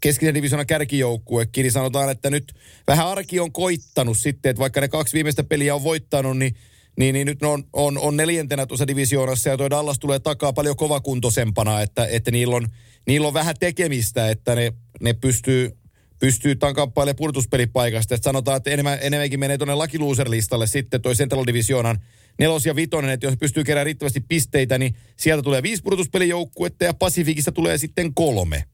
keskisen 0.00 0.34
divisionan 0.34 0.66
kärkijoukkuekin, 0.66 1.62
niin 1.62 1.72
sanotaan, 1.72 2.10
että 2.10 2.30
nyt 2.30 2.54
vähän 2.86 3.06
arki 3.06 3.40
on 3.40 3.52
koittanut 3.52 4.18
sitten, 4.18 4.50
että 4.50 4.60
vaikka 4.60 4.80
ne 4.80 4.88
kaksi 4.88 5.14
viimeistä 5.14 5.44
peliä 5.44 5.74
on 5.74 5.84
voittanut, 5.84 6.38
niin 6.38 6.54
niin, 6.98 7.12
niin 7.12 7.26
nyt 7.26 7.40
ne 7.40 7.48
on, 7.48 7.64
on, 7.72 7.98
on 7.98 8.16
neljäntenä 8.16 8.66
tuossa 8.66 8.86
divisioonassa 8.86 9.50
ja 9.50 9.56
toi 9.56 9.70
Dallas 9.70 9.98
tulee 9.98 10.18
takaa 10.18 10.52
paljon 10.52 10.76
kovakuntoisempana, 10.76 11.82
että, 11.82 12.06
että 12.06 12.30
niillä, 12.30 12.56
on, 12.56 12.68
niillä 13.06 13.28
on 13.28 13.34
vähän 13.34 13.54
tekemistä, 13.60 14.28
että 14.28 14.54
ne, 14.54 14.72
ne 15.00 15.12
pystyy, 15.12 15.70
pystyy 16.18 16.56
tämän 16.56 16.74
kamppailemaan 16.74 17.16
pudotuspelipaikasta. 17.16 18.14
Että 18.14 18.24
sanotaan, 18.24 18.56
että 18.56 18.70
enemmän, 18.70 18.98
enemmänkin 19.00 19.40
menee 19.40 19.58
tuonne 19.58 19.74
Lucky 19.74 19.98
Loser-listalle 19.98 20.66
sitten 20.66 21.02
toi 21.02 21.14
Central 21.14 21.46
Divisioonan 21.46 21.98
nelos 22.38 22.66
ja 22.66 22.76
vitonen, 22.76 23.10
että 23.10 23.26
jos 23.26 23.34
pystyy 23.40 23.64
keräämään 23.64 23.86
riittävästi 23.86 24.20
pisteitä, 24.28 24.78
niin 24.78 24.96
sieltä 25.16 25.42
tulee 25.42 25.62
viisi 25.62 25.82
pudotuspelijoukkuetta 25.82 26.84
ja 26.84 26.94
Pasifikista 26.94 27.52
tulee 27.52 27.78
sitten 27.78 28.14
kolme. 28.14 28.64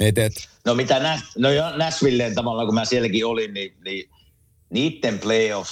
Et, 0.00 0.18
et, 0.18 0.32
No 0.64 0.74
mitä 0.74 0.98
Nash, 1.00 1.24
no 1.38 1.50
jo 1.50 1.76
Nashvilleen 1.76 2.34
tavallaan, 2.34 2.66
kun 2.66 2.74
mä 2.74 2.84
sielläkin 2.84 3.26
olin, 3.26 3.54
niin, 3.54 3.76
niin 3.84 4.10
niiden 4.70 5.18
playoff 5.18 5.70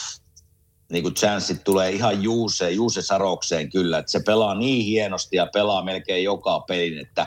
niin 0.92 1.02
kuin 1.02 1.14
chanssit 1.14 1.64
tulee 1.64 1.90
ihan 1.90 2.22
juuse, 2.22 2.70
juuse 2.70 3.02
sarokseen 3.02 3.70
kyllä, 3.70 3.98
että 3.98 4.12
se 4.12 4.20
pelaa 4.20 4.54
niin 4.54 4.84
hienosti 4.84 5.36
ja 5.36 5.46
pelaa 5.46 5.84
melkein 5.84 6.24
joka 6.24 6.60
pelin, 6.60 6.98
että, 6.98 7.26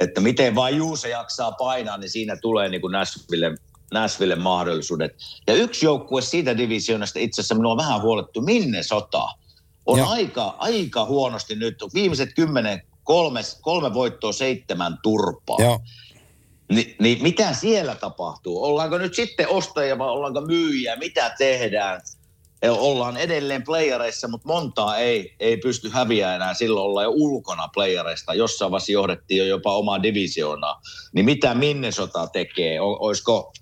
että 0.00 0.20
miten 0.20 0.54
vain 0.54 0.76
Juuse 0.76 1.08
jaksaa 1.08 1.52
painaa, 1.52 1.96
niin 1.96 2.10
siinä 2.10 2.36
tulee 2.36 2.68
niin 2.68 2.80
kuin 2.80 2.92
Nashville, 2.92 3.54
Nashville 3.92 4.36
mahdollisuudet. 4.36 5.16
Ja 5.46 5.54
yksi 5.54 5.86
joukkue 5.86 6.22
siitä 6.22 6.56
divisioonasta 6.56 7.18
itse 7.18 7.40
asiassa 7.40 7.54
minua 7.54 7.72
on 7.72 7.78
vähän 7.78 8.02
huolettu, 8.02 8.40
minne 8.40 8.82
sota. 8.82 9.28
On 9.86 9.98
Joo. 9.98 10.08
aika, 10.08 10.54
aika 10.58 11.04
huonosti 11.04 11.54
nyt, 11.54 11.76
viimeiset 11.94 12.34
kymmenen, 12.34 12.82
kolme, 13.04 13.40
kolme 13.60 13.94
voittoa, 13.94 14.32
seitsemän 14.32 14.98
turpaa. 15.02 15.56
joo. 15.60 15.80
Ni, 16.72 16.96
niin 17.00 17.22
mitä 17.22 17.52
siellä 17.52 17.94
tapahtuu? 17.94 18.64
Ollaanko 18.64 18.98
nyt 18.98 19.14
sitten 19.14 19.48
ostajia 19.48 19.98
vai 19.98 20.08
ollaanko 20.08 20.40
myyjiä? 20.40 20.96
Mitä 20.96 21.34
tehdään? 21.38 22.00
Ja 22.62 22.72
Ollaan 22.72 23.16
edelleen 23.16 23.64
playereissa, 23.64 24.28
mutta 24.28 24.48
montaa 24.48 24.96
ei, 24.96 25.34
ei 25.40 25.56
pysty 25.56 25.90
häviämään 25.90 26.36
enää. 26.36 26.54
Silloin 26.54 26.86
ollaan 26.86 27.04
jo 27.04 27.10
ulkona 27.14 27.68
playereista. 27.68 28.34
Jossain 28.34 28.70
vaiheessa 28.70 28.92
johdettiin 28.92 29.38
jo 29.38 29.44
jopa 29.44 29.76
omaa 29.76 30.02
divisioonaa. 30.02 30.80
Niin 31.12 31.24
mitä 31.24 31.54
Minnesota 31.54 32.26
tekee? 32.26 32.80
O, 32.80 32.96
olisiko... 33.00 33.52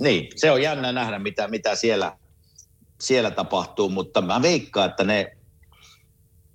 Niin, 0.00 0.28
se 0.36 0.50
on 0.50 0.62
jännä 0.62 0.92
nähdä, 0.92 1.18
mitä, 1.18 1.48
mitä 1.48 1.74
siellä, 1.74 2.18
siellä 3.00 3.30
tapahtuu, 3.30 3.88
mutta 3.88 4.20
mä 4.20 4.42
veikkaan, 4.42 4.90
että 4.90 5.04
ne 5.04 5.37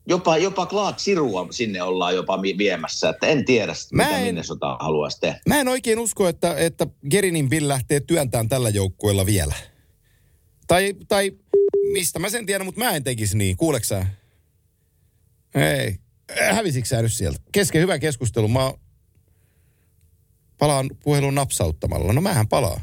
jopa, 0.06 0.38
jopa 0.38 0.66
Clark 0.66 1.00
Sirua 1.00 1.48
sinne 1.52 1.82
ollaan 1.82 2.16
jopa 2.16 2.42
viemässä, 2.42 3.10
että 3.10 3.28
en 3.28 3.46
tiedä, 3.46 3.74
Mä 3.94 4.04
mitä 4.04 4.18
en- 4.18 4.24
Minnesota 4.24 4.78
haluaisi 4.80 5.20
tehdä. 5.20 5.40
Mä 5.48 5.62
en 5.62 5.68
oikein 5.68 6.00
usko, 6.00 6.28
että, 6.28 6.56
että 6.58 6.88
Gerinin 7.10 7.50
Bill 7.50 7.68
lähtee 7.68 8.00
työntämään 8.00 8.50
tällä 8.50 8.70
joukkueella 8.70 9.26
vielä. 9.26 9.54
Tai, 10.68 10.94
tai 11.08 11.32
mistä 11.92 12.20
mä 12.20 12.30
sen 12.30 12.46
tiedän, 12.46 12.66
mutta 12.66 12.80
mä 12.82 12.92
en 12.92 13.04
tekisi 13.04 13.38
niin. 13.38 13.58
Kuuleeko 13.58 13.84
sä? 13.84 14.06
Ei. 15.56 15.96
Hävisikö 16.52 16.88
sä 16.88 17.02
nyt 17.02 17.14
sieltä? 17.14 17.40
Kesken 17.52 17.82
hyvä 17.82 18.00
keskustelu. 18.00 18.48
Mä 18.48 18.74
palaan 20.58 20.90
puhelun 21.04 21.36
napsauttamalla. 21.36 22.14
No 22.14 22.22
mähän 22.22 22.48
palaan. 22.48 22.82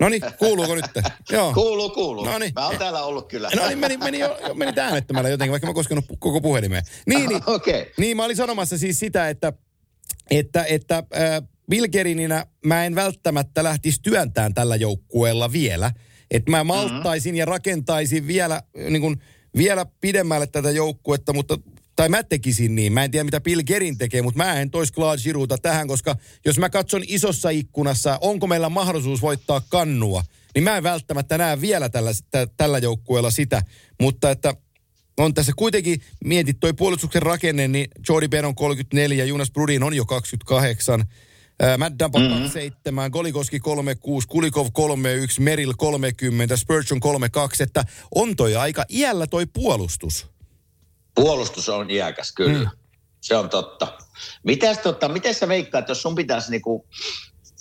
No 0.00 0.08
niin, 0.08 0.22
kuuluuko 0.38 0.74
nyt? 0.74 0.84
Joo. 1.30 1.52
Kuuluu, 1.54 1.90
kuuluu. 1.90 2.24
No 2.24 2.38
niin. 2.38 2.52
Mä 2.54 2.66
oon 2.66 2.78
täällä 2.78 3.02
ollut 3.02 3.28
kyllä. 3.28 3.50
No 3.56 3.66
niin, 3.66 3.78
meni, 3.78 3.96
meni, 3.96 4.18
jo, 4.18 4.38
meni 4.54 4.72
äänettömällä 4.80 5.28
jotenkin, 5.28 5.50
vaikka 5.50 5.66
mä 5.66 5.74
koskenut 5.74 6.04
koko 6.18 6.40
puhelimeen. 6.40 6.82
Niin, 7.06 7.28
niin. 7.28 7.42
Okay. 7.58 7.86
niin, 7.96 8.16
mä 8.16 8.24
olin 8.24 8.36
sanomassa 8.36 8.78
siis 8.78 8.98
sitä, 8.98 9.28
että, 9.28 9.52
että, 10.30 10.64
että 10.64 10.96
äh, 10.96 11.48
Bilgerininä 11.70 12.46
mä 12.66 12.84
en 12.84 12.94
välttämättä 12.94 13.64
lähtisi 13.64 14.02
työntään 14.02 14.54
tällä 14.54 14.76
joukkueella 14.76 15.52
vielä. 15.52 15.92
Että 16.30 16.50
mä 16.50 16.64
malttaisin 16.64 17.36
ja 17.36 17.44
rakentaisin 17.44 18.26
vielä, 18.26 18.62
niin 18.90 19.00
kuin, 19.00 19.16
vielä 19.56 19.86
pidemmälle 20.00 20.46
tätä 20.46 20.70
joukkuetta, 20.70 21.32
mutta 21.32 21.58
tai 21.98 22.08
mä 22.08 22.22
tekisin 22.22 22.74
niin. 22.74 22.92
Mä 22.92 23.04
en 23.04 23.10
tiedä, 23.10 23.24
mitä 23.24 23.40
Bill 23.40 23.62
Gerin 23.66 23.98
tekee, 23.98 24.22
mutta 24.22 24.38
mä 24.38 24.60
en 24.60 24.70
tois 24.70 24.92
Claude 24.92 25.22
Girouta 25.22 25.58
tähän, 25.58 25.88
koska 25.88 26.16
jos 26.44 26.58
mä 26.58 26.70
katson 26.70 27.02
isossa 27.06 27.50
ikkunassa, 27.50 28.18
onko 28.20 28.46
meillä 28.46 28.68
mahdollisuus 28.68 29.22
voittaa 29.22 29.62
kannua, 29.68 30.24
niin 30.54 30.64
mä 30.64 30.76
en 30.76 30.82
välttämättä 30.82 31.38
näe 31.38 31.60
vielä 31.60 31.88
tällä, 31.88 32.10
tä, 32.30 32.46
tällä 32.56 32.78
joukkueella 32.78 33.30
sitä. 33.30 33.62
Mutta 34.00 34.30
että 34.30 34.54
on 35.16 35.34
tässä 35.34 35.52
kuitenkin, 35.56 36.00
mietit 36.24 36.60
toi 36.60 36.72
puolustuksen 36.72 37.22
rakenne, 37.22 37.68
niin 37.68 37.88
Jordi 38.08 38.28
Ben 38.28 38.44
on 38.44 38.54
34, 38.54 39.24
Jonas 39.24 39.50
Brudin 39.50 39.82
on 39.82 39.94
jo 39.94 40.04
28, 40.04 41.04
ää, 41.60 41.78
Matt 41.78 41.98
Dampa 41.98 42.18
Mhm. 42.18 42.28
27, 42.28 43.10
Golikoski 43.10 43.60
36, 43.60 44.28
Kulikov 44.28 44.68
31, 44.72 45.40
Meril 45.40 45.74
30, 45.76 46.56
Spurgeon 46.56 47.00
32, 47.00 47.62
että 47.62 47.84
on 48.14 48.36
toi 48.36 48.56
aika 48.56 48.84
iällä 48.90 49.26
toi 49.26 49.46
puolustus. 49.46 50.37
Puolustus 51.22 51.68
on 51.68 51.90
iäkäs, 51.90 52.32
kyllä. 52.32 52.58
Mm. 52.58 52.78
Se 53.20 53.36
on 53.36 53.50
totta. 53.50 53.98
Mitäs, 54.42 54.78
totta, 54.78 55.08
miten 55.08 55.34
sä 55.34 55.48
veikkaat, 55.48 55.88
jos 55.88 56.02
sun 56.02 56.14
pitäisi 56.14 56.50
niinku 56.50 56.86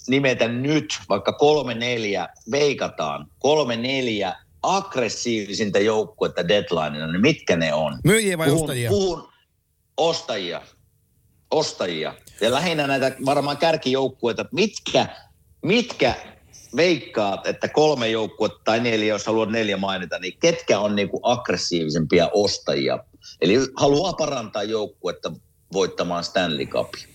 nimetä 0.08 0.47
nyt 0.47 0.99
vaikka 1.10 1.34
kolme 1.34 1.74
neljä, 1.74 2.30
veikataan, 2.51 3.28
kolme 3.39 3.76
neljä 3.76 4.36
aggressiivisinta 4.64 5.80
joukkuetta 5.80 6.47
deadlineina, 6.47 7.12
niin 7.12 7.22
mitkä 7.22 7.55
ne 7.55 7.74
on? 7.74 7.99
Myyjiä 8.03 8.38
vai 8.38 8.47
puhun, 8.47 8.62
ostajia? 8.62 8.89
Puhun 8.89 9.30
ostajia. 9.97 10.62
Ostajia. 11.51 12.14
Ja 12.41 12.51
lähinnä 12.51 12.88
näitä 12.88 13.16
varmaan 13.26 13.58
kärkijoukkueita, 13.58 14.45
mitkä, 14.51 15.08
mitkä 15.62 16.16
veikkaat, 16.76 17.47
että 17.47 17.68
kolme 17.68 18.10
joukkuetta 18.10 18.60
tai 18.64 18.80
neljä, 18.80 19.08
jos 19.08 19.26
haluat 19.26 19.49
neljä 19.49 19.78
mainita, 19.78 20.20
niin 20.20 20.38
ketkä 20.39 20.80
on 20.80 20.95
niin 20.95 21.10
kuin 21.10 21.22
aggressiivisempia 21.24 22.30
ostajia? 22.34 22.99
Eli 23.41 23.57
haluaa 23.75 24.13
parantaa 24.13 24.63
joukkuetta 24.63 25.32
voittamaan 25.73 26.23
Stanley 26.23 26.65
Cupia. 26.65 27.07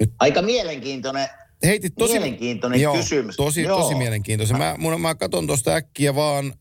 Nyt- 0.00 0.12
Aika 0.18 0.42
mielenkiintoinen, 0.42 1.28
Heitit 1.64 1.92
tosi, 1.98 2.12
mielenkiintoinen 2.12 2.80
joo, 2.80 2.96
kysymys. 2.96 3.36
Tosi, 3.36 3.62
Joo. 3.62 3.80
tosi 3.82 3.94
mielenkiintoinen. 3.94 4.58
Mä, 4.58 4.74
mun, 4.78 5.00
mä 5.00 5.14
katson 5.14 5.46
tuosta 5.46 5.74
äkkiä 5.74 6.14
vaan, 6.14 6.54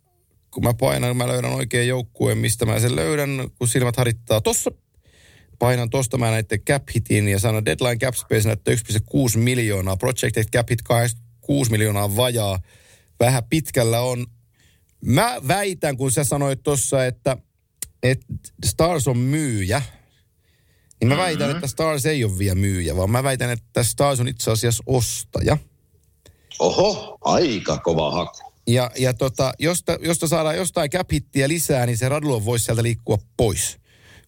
kun 0.51 0.63
mä 0.63 0.73
painan, 0.73 1.17
mä 1.17 1.27
löydän 1.27 1.53
oikein 1.53 1.87
joukkueen, 1.87 2.37
mistä 2.37 2.65
mä 2.65 2.79
sen 2.79 2.95
löydän, 2.95 3.49
kun 3.59 3.67
silmät 3.67 3.97
harittaa. 3.97 4.41
Tossa 4.41 4.71
painan 5.59 5.89
tosta 5.89 6.17
mä 6.17 6.31
näitte 6.31 6.57
cap 6.57 6.83
hitin 6.95 7.27
ja 7.27 7.39
sanon 7.39 7.65
deadline 7.65 7.97
cap 7.97 8.15
space 8.15 8.47
näyttää 8.47 8.73
1,6 8.73 9.37
miljoonaa. 9.37 9.97
Projected 9.97 10.45
cap 10.55 10.69
hit 10.69 10.79
6 11.41 11.71
miljoonaa 11.71 12.15
vajaa. 12.15 12.59
Vähän 13.19 13.43
pitkällä 13.43 14.01
on. 14.01 14.25
Mä 15.05 15.35
väitän, 15.47 15.97
kun 15.97 16.11
sä 16.11 16.23
sanoit 16.23 16.63
tossa, 16.63 17.05
että, 17.05 17.37
että 18.11 18.25
Stars 18.65 19.07
on 19.07 19.17
myyjä, 19.17 19.81
niin 21.01 21.07
mä 21.09 21.17
väitän, 21.17 21.51
että 21.51 21.67
Stars 21.67 22.05
ei 22.05 22.23
ole 22.23 22.37
vielä 22.37 22.55
myyjä, 22.55 22.95
vaan 22.95 23.09
mä 23.09 23.23
väitän, 23.23 23.49
että 23.49 23.83
Stars 23.83 24.19
on 24.19 24.27
itse 24.27 24.51
asiassa 24.51 24.83
ostaja. 24.85 25.57
Oho, 26.59 27.17
aika 27.21 27.77
kova 27.77 28.11
haku. 28.11 28.53
Ja, 28.67 28.91
ja 28.97 29.13
tota, 29.13 29.53
josta, 29.59 29.97
josta 30.01 30.27
saadaan 30.27 30.57
jostain 30.57 30.89
cap 30.89 31.09
lisää, 31.47 31.85
niin 31.85 31.97
se 31.97 32.09
Radulov 32.09 32.45
voisi 32.45 32.65
sieltä 32.65 32.83
liikkua 32.83 33.17
pois. 33.37 33.77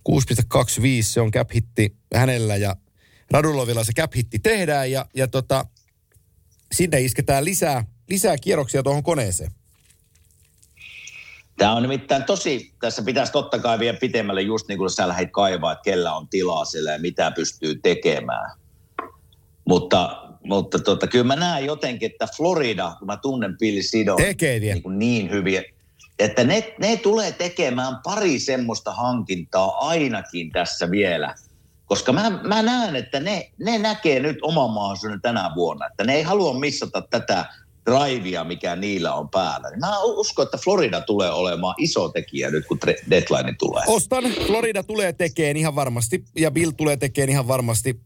6,25 0.09 0.15
se 1.01 1.21
on 1.21 1.31
cap 1.31 1.49
hänellä 2.15 2.55
ja 2.55 2.75
Radulovilla 3.31 3.83
se 3.83 3.93
cap 3.93 4.11
tehdään 4.43 4.91
ja, 4.91 5.05
ja 5.15 5.27
tota, 5.27 5.65
sinne 6.71 7.01
isketään 7.01 7.45
lisää, 7.45 7.85
lisää 8.09 8.37
kierroksia 8.37 8.83
tuohon 8.83 9.03
koneeseen. 9.03 9.51
Tämä 11.59 11.75
on 11.75 11.81
nimittäin 11.81 12.23
tosi, 12.23 12.73
tässä 12.81 13.01
pitäisi 13.01 13.31
totta 13.31 13.59
kai 13.59 13.79
vielä 13.79 13.97
pitemmälle 13.97 14.41
just 14.41 14.67
niin 14.67 14.77
kuin 14.77 14.89
sä 14.89 15.07
lähdit 15.07 15.29
kaivaa, 15.31 15.71
että 15.71 15.83
kellä 15.83 16.15
on 16.15 16.27
tilaa 16.27 16.65
siellä 16.65 16.91
ja 16.91 16.99
mitä 16.99 17.31
pystyy 17.31 17.79
tekemään. 17.83 18.51
Mutta, 19.65 20.23
mutta 20.43 20.79
tota, 20.79 21.07
kyllä 21.07 21.23
mä 21.23 21.35
näen 21.35 21.65
jotenkin, 21.65 22.11
että 22.11 22.27
Florida, 22.37 22.95
kun 22.99 23.05
mä 23.05 23.17
tunnen 23.17 23.57
Billy 23.57 23.81
Sidon 23.81 24.17
niin, 24.61 24.83
kuin 24.83 24.99
niin 24.99 25.31
hyviä, 25.31 25.63
että 26.19 26.43
ne, 26.43 26.75
ne 26.79 26.97
tulee 26.97 27.31
tekemään 27.31 27.97
pari 28.03 28.39
semmoista 28.39 28.93
hankintaa 28.93 29.87
ainakin 29.87 30.51
tässä 30.51 30.91
vielä. 30.91 31.35
Koska 31.85 32.13
mä, 32.13 32.29
mä 32.43 32.61
näen, 32.61 32.95
että 32.95 33.19
ne, 33.19 33.51
ne 33.59 33.77
näkee 33.77 34.19
nyt 34.19 34.37
oman 34.41 34.69
mahdollisuuden 34.69 35.21
tänä 35.21 35.51
vuonna. 35.55 35.87
Että 35.87 36.03
ne 36.03 36.15
ei 36.15 36.23
halua 36.23 36.59
missata 36.59 37.01
tätä 37.01 37.45
drivea, 37.89 38.43
mikä 38.43 38.75
niillä 38.75 39.13
on 39.13 39.29
päällä. 39.29 39.69
Niin 39.69 39.79
Mä 39.79 40.03
uskon, 40.03 40.43
että 40.43 40.57
Florida 40.57 41.01
tulee 41.01 41.31
olemaan 41.31 41.75
iso 41.77 42.09
tekijä 42.09 42.51
nyt, 42.51 42.65
kun 42.67 42.79
deadline 43.09 43.55
tulee. 43.59 43.83
Ostan. 43.87 44.23
Florida 44.47 44.83
tulee 44.83 45.13
tekemään 45.13 45.57
ihan 45.57 45.75
varmasti 45.75 46.23
ja 46.35 46.51
Bill 46.51 46.71
tulee 46.71 46.97
tekemään 46.97 47.29
ihan 47.29 47.47
varmasti. 47.47 47.99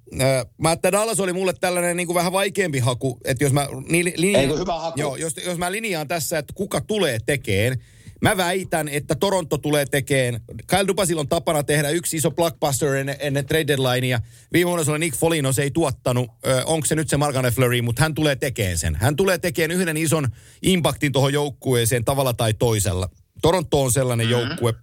Mä 0.58 0.72
että 0.72 0.92
Dallas 0.92 1.20
oli 1.20 1.34
mulle 1.34 1.54
tällainen 1.54 1.98
niin 1.98 2.08
kuin 2.08 2.16
vähän 2.16 2.32
vaikeampi 2.32 2.80
haku, 2.80 3.20
että 3.26 3.44
jos 3.44 3.54
mä 3.54 3.68
ni, 3.90 4.14
linjaan, 4.18 4.44
Eikö 4.44 4.58
hyvä 4.58 4.80
haku? 4.80 5.00
Joo, 5.00 5.16
jos, 5.16 5.34
jos 5.46 5.58
mä 5.58 5.72
linjaan 5.72 6.08
tässä, 6.08 6.38
että 6.38 6.54
kuka 6.54 6.82
tulee 6.82 7.18
tekeen, 7.26 7.82
Mä 8.24 8.38
väitän, 8.38 8.88
että 8.88 9.16
Toronto 9.16 9.58
tulee 9.58 9.86
tekemään, 9.86 10.42
Kyle 10.68 10.88
Dubasilla 10.88 11.22
on 11.22 11.28
tapana 11.28 11.64
tehdä 11.64 11.90
yksi 11.90 12.18
iso 12.18 12.32
blockbuster 12.32 12.94
ennen, 12.94 13.16
ennen 13.20 13.46
trade 13.46 13.68
deadlinea. 13.68 14.20
Viime 14.54 14.68
vuonna 14.68 14.84
se 14.84 14.92
oli 14.92 15.00
Nick 15.00 15.18
Folino, 15.18 15.52
se 15.52 15.62
ei 15.62 15.72
tuottanut. 15.72 16.32
Ö, 16.48 16.64
onko 16.66 16.86
se 16.86 16.96
nyt 16.96 17.10
se 17.10 17.18
Markane 17.18 17.52
Fleury, 17.52 17.82
mutta 17.82 18.02
hän 18.02 18.14
tulee 18.14 18.36
tekemään 18.36 18.78
sen. 18.78 18.96
Hän 18.96 19.16
tulee 19.16 19.38
tekemään 19.38 19.80
yhden 19.80 19.98
ison 19.98 20.28
impactin 20.62 21.12
tuohon 21.12 21.34
joukkueeseen 21.34 22.06
tavalla 22.06 22.34
tai 22.34 22.54
toisella. 22.54 23.10
Toronto 23.42 23.84
on 23.84 23.92
sellainen 23.92 24.28
mm-hmm. 24.28 24.48
joukkue. 24.48 24.74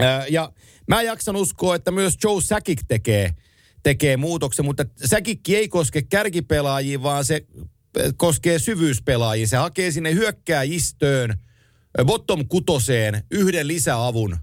Ö, 0.00 0.04
ja 0.28 0.52
mä 0.88 1.02
jaksan 1.02 1.36
uskoa, 1.36 1.74
että 1.74 1.90
myös 1.90 2.14
Joe 2.24 2.40
Sakic 2.40 2.80
tekee, 2.88 3.30
tekee 3.82 4.16
muutoksen, 4.16 4.64
mutta 4.64 4.84
Sakikki 5.04 5.56
ei 5.56 5.68
koske 5.68 6.02
kärkipelaajia, 6.02 7.02
vaan 7.02 7.24
se 7.24 7.46
koskee 8.16 8.58
syvyyspelaajia. 8.58 9.46
Se 9.46 9.56
hakee 9.56 9.90
sinne 9.90 10.14
hyökkääjistöön– 10.14 11.34
bottom 12.04 12.48
kutoseen 12.48 13.22
yhden 13.30 13.68
lisäavun 13.68 14.36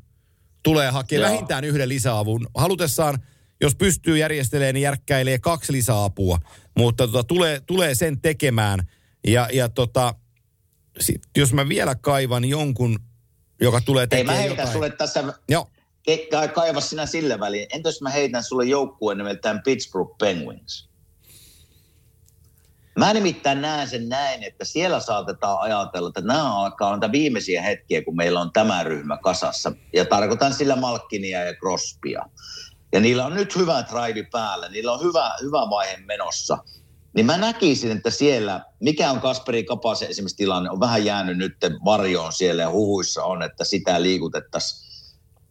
tulee 0.63 0.89
hakea 0.91 1.19
Joo. 1.19 1.29
vähintään 1.29 1.63
yhden 1.63 1.89
lisäavun. 1.89 2.47
Halutessaan, 2.55 3.19
jos 3.61 3.75
pystyy 3.75 4.17
järjestelemään, 4.17 4.73
niin 4.73 4.81
järkkäilee 4.83 5.39
kaksi 5.39 5.73
lisäapua, 5.73 6.39
mutta 6.77 7.07
tota, 7.07 7.23
tulee, 7.23 7.61
tulee 7.65 7.95
sen 7.95 8.21
tekemään. 8.21 8.79
Ja, 9.27 9.49
ja 9.53 9.69
tota, 9.69 10.15
sit, 10.99 11.21
jos 11.37 11.53
mä 11.53 11.69
vielä 11.69 11.95
kaivan 11.95 12.45
jonkun, 12.45 12.99
joka 13.61 13.81
tulee 13.81 14.03
Ei 14.03 14.07
tekemään 14.07 14.37
mä 14.37 14.41
heitän 14.41 14.57
jotain. 14.57 14.73
sulle 14.73 14.89
tässä, 14.91 15.33
Joo, 15.49 15.69
ka- 16.31 16.47
kaiva 16.47 16.81
sinä 16.81 17.05
sille 17.05 17.39
väliin. 17.39 17.67
Entä 17.73 17.89
jos 17.89 18.01
mä 18.01 18.09
heitän 18.09 18.43
sulle 18.43 18.65
joukkueen 18.65 19.17
nimeltään 19.17 19.61
Pittsburgh 19.63 20.17
Penguins? 20.17 20.89
Mä 22.99 23.13
nimittäin 23.13 23.61
näen 23.61 23.87
sen 23.87 24.09
näin, 24.09 24.43
että 24.43 24.65
siellä 24.65 24.99
saatetaan 24.99 25.59
ajatella, 25.59 26.07
että 26.09 26.21
nämä 26.21 26.61
alkaa 26.63 26.95
niitä 26.95 27.11
viimeisiä 27.11 27.61
hetkiä, 27.61 28.01
kun 28.01 28.15
meillä 28.15 28.41
on 28.41 28.51
tämä 28.53 28.83
ryhmä 28.83 29.17
kasassa. 29.17 29.71
Ja 29.93 30.05
tarkoitan 30.05 30.53
sillä 30.53 30.75
Malkkinia 30.75 31.43
ja 31.43 31.53
Crosbya. 31.53 32.25
Ja 32.93 32.99
niillä 32.99 33.25
on 33.25 33.33
nyt 33.33 33.55
hyvä 33.55 33.83
drive 33.91 34.27
päällä, 34.31 34.69
niillä 34.69 34.91
on 34.91 35.03
hyvä, 35.03 35.31
hyvä 35.41 35.69
vaihe 35.69 35.97
menossa. 35.97 36.57
Niin 37.13 37.25
mä 37.25 37.37
näkisin, 37.37 37.97
että 37.97 38.09
siellä, 38.09 38.65
mikä 38.79 39.11
on 39.11 39.21
Kasperi 39.21 39.63
Kapasen 39.63 40.09
esimerkiksi 40.09 40.37
tilanne, 40.37 40.69
on 40.69 40.79
vähän 40.79 41.05
jäänyt 41.05 41.37
nyt 41.37 41.53
varjoon 41.85 42.33
siellä 42.33 42.61
ja 42.61 42.69
huhuissa 42.69 43.23
on, 43.23 43.43
että 43.43 43.63
sitä 43.63 44.01
liikutettaisiin. 44.01 44.85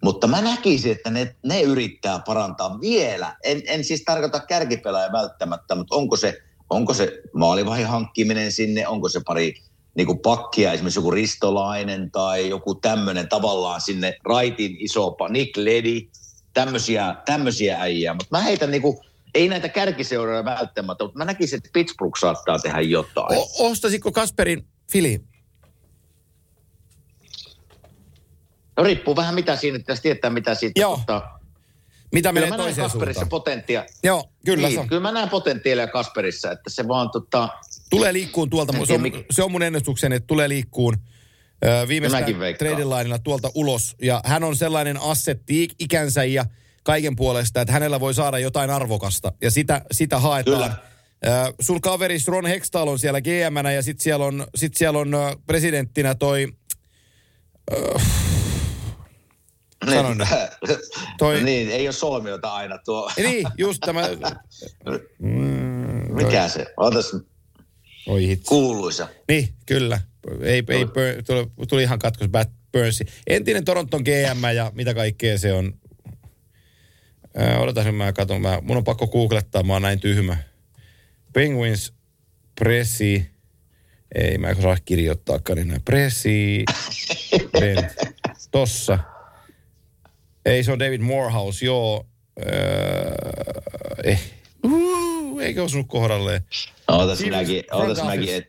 Mutta 0.02 0.26
mä 0.26 0.40
näkisin, 0.40 0.92
että 0.92 1.10
ne, 1.10 1.36
ne 1.44 1.62
yrittää 1.62 2.18
parantaa 2.26 2.80
vielä. 2.80 3.36
En, 3.44 3.62
en 3.66 3.84
siis 3.84 4.02
tarkoita 4.04 4.40
kärkipelaaja 4.40 5.12
välttämättä, 5.12 5.74
mutta 5.74 5.96
onko 5.96 6.16
se, 6.16 6.42
onko 6.74 6.94
se 6.94 7.20
maalivahin 7.34 7.86
hankkiminen 7.86 8.52
sinne, 8.52 8.86
onko 8.88 9.08
se 9.08 9.20
pari 9.26 9.54
niin 9.96 10.06
kuin 10.06 10.18
pakkia, 10.18 10.72
esimerkiksi 10.72 10.98
joku 10.98 11.10
Ristolainen 11.10 12.10
tai 12.10 12.48
joku 12.48 12.74
tämmöinen 12.74 13.28
tavallaan 13.28 13.80
sinne 13.80 14.14
raitin 14.24 14.76
iso, 14.78 15.10
pa- 15.10 15.32
Nick 15.32 15.56
Ledi, 15.56 16.08
tämmöisiä, 16.54 17.16
tämmöisiä 17.26 17.80
äijää. 17.80 18.14
Mutta 18.14 18.36
mä 18.36 18.42
heitän 18.42 18.70
niin 18.70 18.82
kuin, 18.82 18.96
ei 19.34 19.48
näitä 19.48 19.68
kärkiseuroja 19.68 20.44
välttämättä, 20.44 21.04
mutta 21.04 21.18
mä 21.18 21.24
näkisin, 21.24 21.56
että 21.56 21.70
Pittsburgh 21.72 22.18
saattaa 22.20 22.58
tehdä 22.58 22.80
jotain. 22.80 23.38
o- 23.38 23.70
ostasitko 23.70 24.12
Kasperin 24.12 24.66
Fili? 24.92 25.20
No 28.76 28.84
riippuu 28.84 29.16
vähän 29.16 29.34
mitä 29.34 29.56
siinä, 29.56 29.78
pitäisi 29.78 30.02
tietää 30.02 30.30
mitä 30.30 30.54
siitä. 30.54 30.80
Joo. 30.80 30.96
Mutta 30.96 31.22
Mitä 32.14 32.28
kyllä 32.28 32.32
menee 32.32 32.50
näen 32.50 32.60
toiseen 32.60 32.84
Kasperissa 32.84 33.20
suuntaan? 33.20 33.28
potentiaa. 33.28 33.84
Joo, 34.02 34.30
kyllä 34.44 34.62
se 34.62 34.68
niin, 34.68 34.80
on. 34.80 34.88
kyllä 34.88 35.02
mä 35.02 35.12
näen 35.12 35.28
potentiaalia 35.28 35.86
Kasperissa, 35.86 36.50
että 36.52 36.70
se 36.70 36.88
vaan 36.88 37.10
tota, 37.10 37.48
Tulee 37.90 38.12
liikkuun 38.12 38.50
tuolta, 38.50 38.72
se 38.86 38.94
on, 38.94 39.02
se 39.30 39.42
on 39.42 39.52
mun 39.52 39.62
ennustukseni, 39.62 40.16
että 40.16 40.26
tulee 40.26 40.48
liikkuun 40.48 40.96
viimeistään 41.88 42.24
trade 42.58 43.18
tuolta 43.24 43.50
ulos. 43.54 43.96
Ja 44.02 44.20
hän 44.24 44.44
on 44.44 44.56
sellainen 44.56 45.00
assetti 45.02 45.66
ik- 45.66 45.74
ikänsä 45.78 46.24
ja 46.24 46.44
kaiken 46.82 47.16
puolesta, 47.16 47.60
että 47.60 47.72
hänellä 47.72 48.00
voi 48.00 48.14
saada 48.14 48.38
jotain 48.38 48.70
arvokasta. 48.70 49.32
Ja 49.42 49.50
sitä, 49.50 49.82
sitä 49.92 50.18
haetaan. 50.18 50.58
Kyllä. 50.60 50.76
Sul 51.60 51.78
kaveri 51.78 52.18
Ron 52.26 52.46
Hextall 52.46 52.88
on 52.88 52.98
siellä 52.98 53.20
GM-nä 53.20 53.72
ja 53.72 53.82
sitten 53.82 54.02
siellä 54.04 54.24
on, 54.24 54.46
sit 54.54 54.74
siellä 54.74 54.98
on 54.98 55.16
presidenttinä 55.46 56.14
toi... 56.14 56.48
Sano 59.90 60.14
nyt. 60.14 60.28
Toi- 61.18 61.42
niin, 61.42 61.70
ei 61.70 61.86
ole 61.86 61.92
solmiota 61.92 62.54
aina 62.54 62.78
tuo. 62.78 63.10
Niin, 63.16 63.46
just 63.58 63.80
tämä... 63.80 64.02
Mikä 66.08 66.48
se? 66.48 66.66
Ootas 66.76 67.16
Oi 68.06 68.26
hitsi. 68.26 68.44
kuuluisa. 68.44 69.08
Niin, 69.28 69.48
kyllä. 69.66 70.00
Ei, 70.40 70.62
ei, 70.68 70.86
tuli, 71.26 71.46
tuli 71.68 71.82
ihan 71.82 71.98
katkos 71.98 72.28
Bat 72.28 72.50
Burnsi. 72.72 73.04
Entinen 73.26 73.64
Toronton 73.64 74.02
GM 74.02 74.54
ja 74.54 74.72
mitä 74.74 74.94
kaikkea 74.94 75.38
se 75.38 75.52
on. 75.52 75.72
Äh, 77.40 77.60
odotas, 77.60 77.86
mä 77.92 78.12
katson. 78.12 78.40
Mä, 78.40 78.58
mun 78.62 78.76
on 78.76 78.84
pakko 78.84 79.06
googlettaa, 79.06 79.62
mä 79.62 79.72
oon 79.72 79.82
näin 79.82 80.00
tyhmä. 80.00 80.36
Penguins, 81.32 81.92
Pressi, 82.54 83.30
ei 84.14 84.38
mä 84.38 84.48
en 84.48 84.58
osaa 84.58 84.76
kirjoittaakaan 84.84 85.56
niin 85.56 85.68
näin. 85.68 85.82
Pressi, 85.82 86.64
Brent, 87.50 87.92
tossa. 88.50 88.98
Ei, 90.44 90.64
se 90.64 90.72
on 90.72 90.78
David 90.78 91.00
Morehouse, 91.00 91.64
joo. 91.66 92.06
Öö, 92.46 93.14
eh. 94.04 94.20
Uh, 94.64 95.40
eikö 95.40 95.62
osunut 95.64 95.86
kohdalleen? 95.88 96.42
Ootas 96.88 97.20
minäkin, 97.20 97.64
ootas 97.72 98.02
minäkin. 98.02 98.34
Et, 98.34 98.44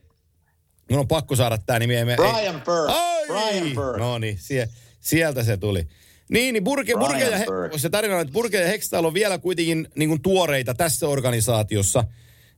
Mun 0.92 1.00
on 1.00 1.08
pakko 1.08 1.36
saada 1.36 1.58
tää 1.58 1.80
nimi. 1.80 1.96
Ei, 1.96 2.06
me- 2.06 2.16
Brian 2.16 2.62
Burke. 2.62 2.94
Ai! 2.94 3.26
Brian 3.28 3.76
Burke. 3.76 4.00
No 4.00 4.18
niin, 4.18 4.38
sie, 4.40 4.70
sieltä 5.02 5.44
se 5.44 5.58
tuli. 5.58 5.88
Niin, 6.30 6.54
niin 6.54 6.64
Burke, 6.64 6.94
Brian 6.94 7.00
Burke 7.00 7.24
ja, 7.26 7.38
He- 7.38 7.46
Burke. 7.46 7.78
se 7.78 7.90
tarina 7.90 8.16
on, 8.16 8.22
että 8.22 8.34
Burke 8.34 8.62
ja 8.62 8.68
Hextall 8.68 9.06
on 9.06 9.14
vielä 9.14 9.38
kuitenkin 9.38 9.88
niin 9.96 10.10
kuin 10.10 10.22
tuoreita 10.22 10.74
tässä 10.74 11.08
organisaatiossa. 11.08 12.04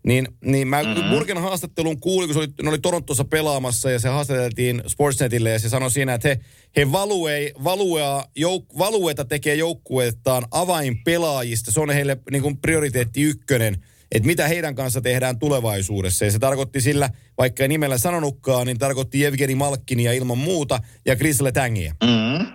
Niin, 0.06 0.28
niin 0.46 0.68
mä 0.68 0.84
mm-hmm. 0.84 1.10
Burgen 1.10 1.38
haastattelun 1.38 2.00
kuulin, 2.00 2.28
kun 2.28 2.34
se 2.34 2.40
oli, 2.40 2.48
ne 2.62 2.70
oli 2.70 2.80
Torontossa 2.80 3.24
pelaamassa 3.24 3.92
ja 3.92 4.00
se 4.00 4.10
haastateltiin 4.10 4.84
Sportsnetille 4.88 5.50
ja 5.50 5.60
se 5.60 5.70
sanoi 5.70 5.92
siinä, 5.92 6.14
että 6.14 6.28
he, 6.28 6.40
he 6.78 6.92
value, 6.92 7.52
valuea, 7.64 8.26
jouk, 8.36 8.66
valueta 8.78 9.26
tekee 9.26 9.56
joukkuettaan 9.56 10.46
avainpelaajista. 10.52 11.72
Se 11.72 11.80
on 11.80 11.90
heille 11.90 12.18
niin 12.32 12.42
kuin 12.42 12.58
prioriteetti 12.58 13.22
ykkönen, 13.22 13.78
että 14.12 14.28
mitä 14.28 14.48
heidän 14.48 14.76
kanssa 14.76 15.02
tehdään 15.02 15.40
tulevaisuudessa. 15.40 16.26
Ja 16.26 16.32
se 16.32 16.40
tarkoitti 16.40 16.82
sillä, 16.82 17.10
vaikka 17.38 17.64
ei 17.64 17.70
nimellä 17.70 17.98
sanonutkaan, 17.98 18.68
niin 18.68 18.78
tarkoitti 18.78 19.26
Evgeni 19.26 19.56
Malkkinia 19.56 20.14
ilman 20.14 20.38
muuta 20.38 20.80
ja 21.06 21.16
Chris 21.16 21.42
Letängiä. 21.42 21.96
Mm-hmm. 22.04 22.48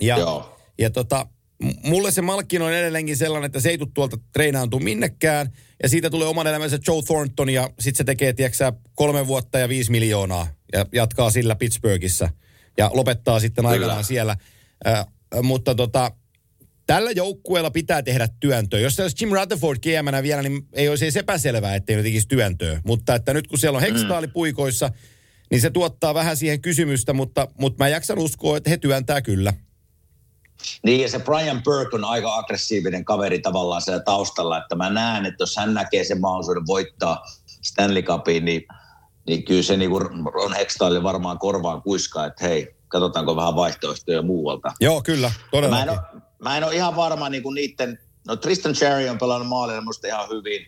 Ja, 0.00 0.18
Joo. 0.18 0.58
ja 0.78 0.90
tota, 0.90 1.26
mulle 1.84 2.10
se 2.10 2.22
Malkkin 2.22 2.62
on 2.62 2.72
edelleenkin 2.72 3.16
sellainen, 3.16 3.46
että 3.46 3.60
se 3.60 3.70
ei 3.70 3.78
tule 3.78 3.88
tuolta 3.94 4.18
treenaantua 4.32 4.80
minnekään. 4.80 5.52
Ja 5.82 5.88
siitä 5.88 6.10
tulee 6.10 6.28
oman 6.28 6.46
elämänsä 6.46 6.78
Joe 6.86 7.02
Thornton 7.02 7.50
ja 7.50 7.70
sitten 7.80 7.98
se 7.98 8.04
tekee, 8.04 8.32
tiedätkö 8.32 8.72
kolme 8.94 9.26
vuotta 9.26 9.58
ja 9.58 9.68
viisi 9.68 9.90
miljoonaa. 9.90 10.46
Ja 10.72 10.86
jatkaa 10.92 11.30
sillä 11.30 11.54
Pittsburghissa. 11.54 12.28
Ja 12.78 12.90
lopettaa 12.94 13.40
sitten 13.40 13.62
Kyllä. 13.62 13.70
aikanaan 13.70 14.04
siellä. 14.04 14.36
Äh, 14.86 15.06
mutta 15.42 15.74
tota, 15.74 16.12
tällä 16.86 17.10
joukkueella 17.10 17.70
pitää 17.70 18.02
tehdä 18.02 18.28
työntöä. 18.40 18.80
Jos 18.80 18.96
se 18.96 19.02
olisi 19.02 19.16
Jim 19.20 19.32
Rutherford 19.32 19.78
GMnä 19.78 20.22
vielä, 20.22 20.42
niin 20.42 20.62
ei 20.72 20.88
olisi 20.88 21.04
edes 21.04 21.16
epäselvää, 21.16 21.74
ettei 21.74 21.96
ne 21.96 22.02
tekisi 22.02 22.28
työntöä. 22.28 22.80
Mutta 22.84 23.14
että 23.14 23.34
nyt 23.34 23.46
kun 23.46 23.58
siellä 23.58 23.76
on 23.76 23.82
hekstaali 23.82 24.28
puikoissa, 24.28 24.90
niin 25.50 25.60
se 25.60 25.70
tuottaa 25.70 26.14
vähän 26.14 26.36
siihen 26.36 26.60
kysymystä, 26.60 27.12
mutta, 27.12 27.48
mutta 27.60 27.84
mä 27.84 27.88
jaksan 27.88 28.18
uskoa, 28.18 28.56
että 28.56 28.70
he 28.70 28.76
työntää 28.76 29.22
kyllä. 29.22 29.52
Niin, 30.82 31.00
ja 31.00 31.08
se 31.08 31.18
Brian 31.18 31.62
Burke 31.62 31.96
on 31.96 32.04
aika 32.04 32.34
aggressiivinen 32.34 33.04
kaveri 33.04 33.38
tavallaan 33.38 33.82
siellä 33.82 34.02
taustalla, 34.02 34.58
että 34.58 34.74
mä 34.74 34.90
näen, 34.90 35.26
että 35.26 35.42
jos 35.42 35.56
hän 35.56 35.74
näkee 35.74 36.04
sen 36.04 36.20
mahdollisuuden 36.20 36.66
voittaa 36.66 37.22
Stanley 37.62 38.02
Cupin, 38.02 38.44
niin, 38.44 38.66
niin 39.26 39.44
kyllä 39.44 39.62
se 39.62 39.76
niin 39.76 39.90
Ron 40.34 40.54
Hextallille 40.54 41.02
varmaan 41.02 41.38
korvaan 41.38 41.82
kuiskaa, 41.82 42.26
että 42.26 42.44
hei, 42.44 42.76
katsotaanko 42.88 43.36
vähän 43.36 43.56
vaihtoehtoja 43.56 44.22
muualta. 44.22 44.72
Joo, 44.80 45.02
kyllä, 45.02 45.26
Mä 45.28 45.34
en, 45.34 45.50
todellakin. 45.50 45.90
ole, 45.90 46.22
mä 46.38 46.56
en 46.56 46.64
ole 46.64 46.74
ihan 46.74 46.96
varma 46.96 47.28
niin 47.28 47.42
kuin 47.42 47.54
niiden, 47.54 47.98
no 48.26 48.36
Tristan 48.36 48.72
Cherry 48.72 49.08
on 49.08 49.18
pelannut 49.18 49.48
maalilla 49.48 49.80
musta 49.80 50.06
ihan 50.06 50.28
hyvin, 50.28 50.66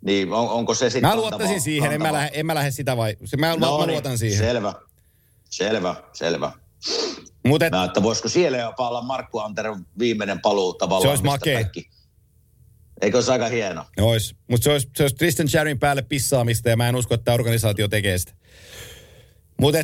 niin 0.00 0.32
on, 0.32 0.48
onko 0.48 0.74
se 0.74 0.90
sitten 0.90 1.10
Mä 1.10 1.16
luottaisin 1.16 1.60
siihen, 1.60 1.92
en 1.92 2.02
mä, 2.02 2.12
lähde, 2.12 2.30
en 2.32 2.46
mä 2.46 2.54
lähde 2.54 2.70
sitä 2.70 2.96
vai... 2.96 3.16
Mä, 3.36 3.56
no, 3.56 3.78
mä 3.78 3.86
luotan 3.86 4.18
siihen. 4.18 4.38
Selvä, 4.38 4.74
selvä, 5.50 5.94
selvä. 6.12 6.52
Mutta 7.46 7.66
et, 7.66 7.72
Mä, 7.72 7.84
että 7.84 8.02
voisiko 8.02 8.28
siellä 8.28 8.58
jopa 8.58 8.88
olla 8.88 9.02
Markku 9.02 9.38
Antero 9.38 9.76
viimeinen 9.98 10.40
paluu 10.40 10.74
tavallaan. 10.74 11.02
Se 11.02 11.08
olisi 11.08 11.24
makea. 11.24 11.54
kaikki- 11.54 11.90
Eikö 13.02 13.16
olisi 13.16 13.30
aika 13.30 13.48
hieno? 13.48 13.84
ois. 14.00 14.34
Mutta 14.50 14.64
se 14.64 14.70
olisi, 14.72 14.88
se 14.96 15.02
olisi 15.02 15.16
Tristan 15.16 15.46
Charin 15.46 15.78
päälle 15.78 16.02
pissaamista 16.02 16.68
ja 16.68 16.76
mä 16.76 16.88
en 16.88 16.96
usko, 16.96 17.14
että 17.14 17.24
tämä 17.24 17.34
organisaatio 17.34 17.88
tekee 17.88 18.18
sitä. 18.18 18.32
Mutta 19.60 19.78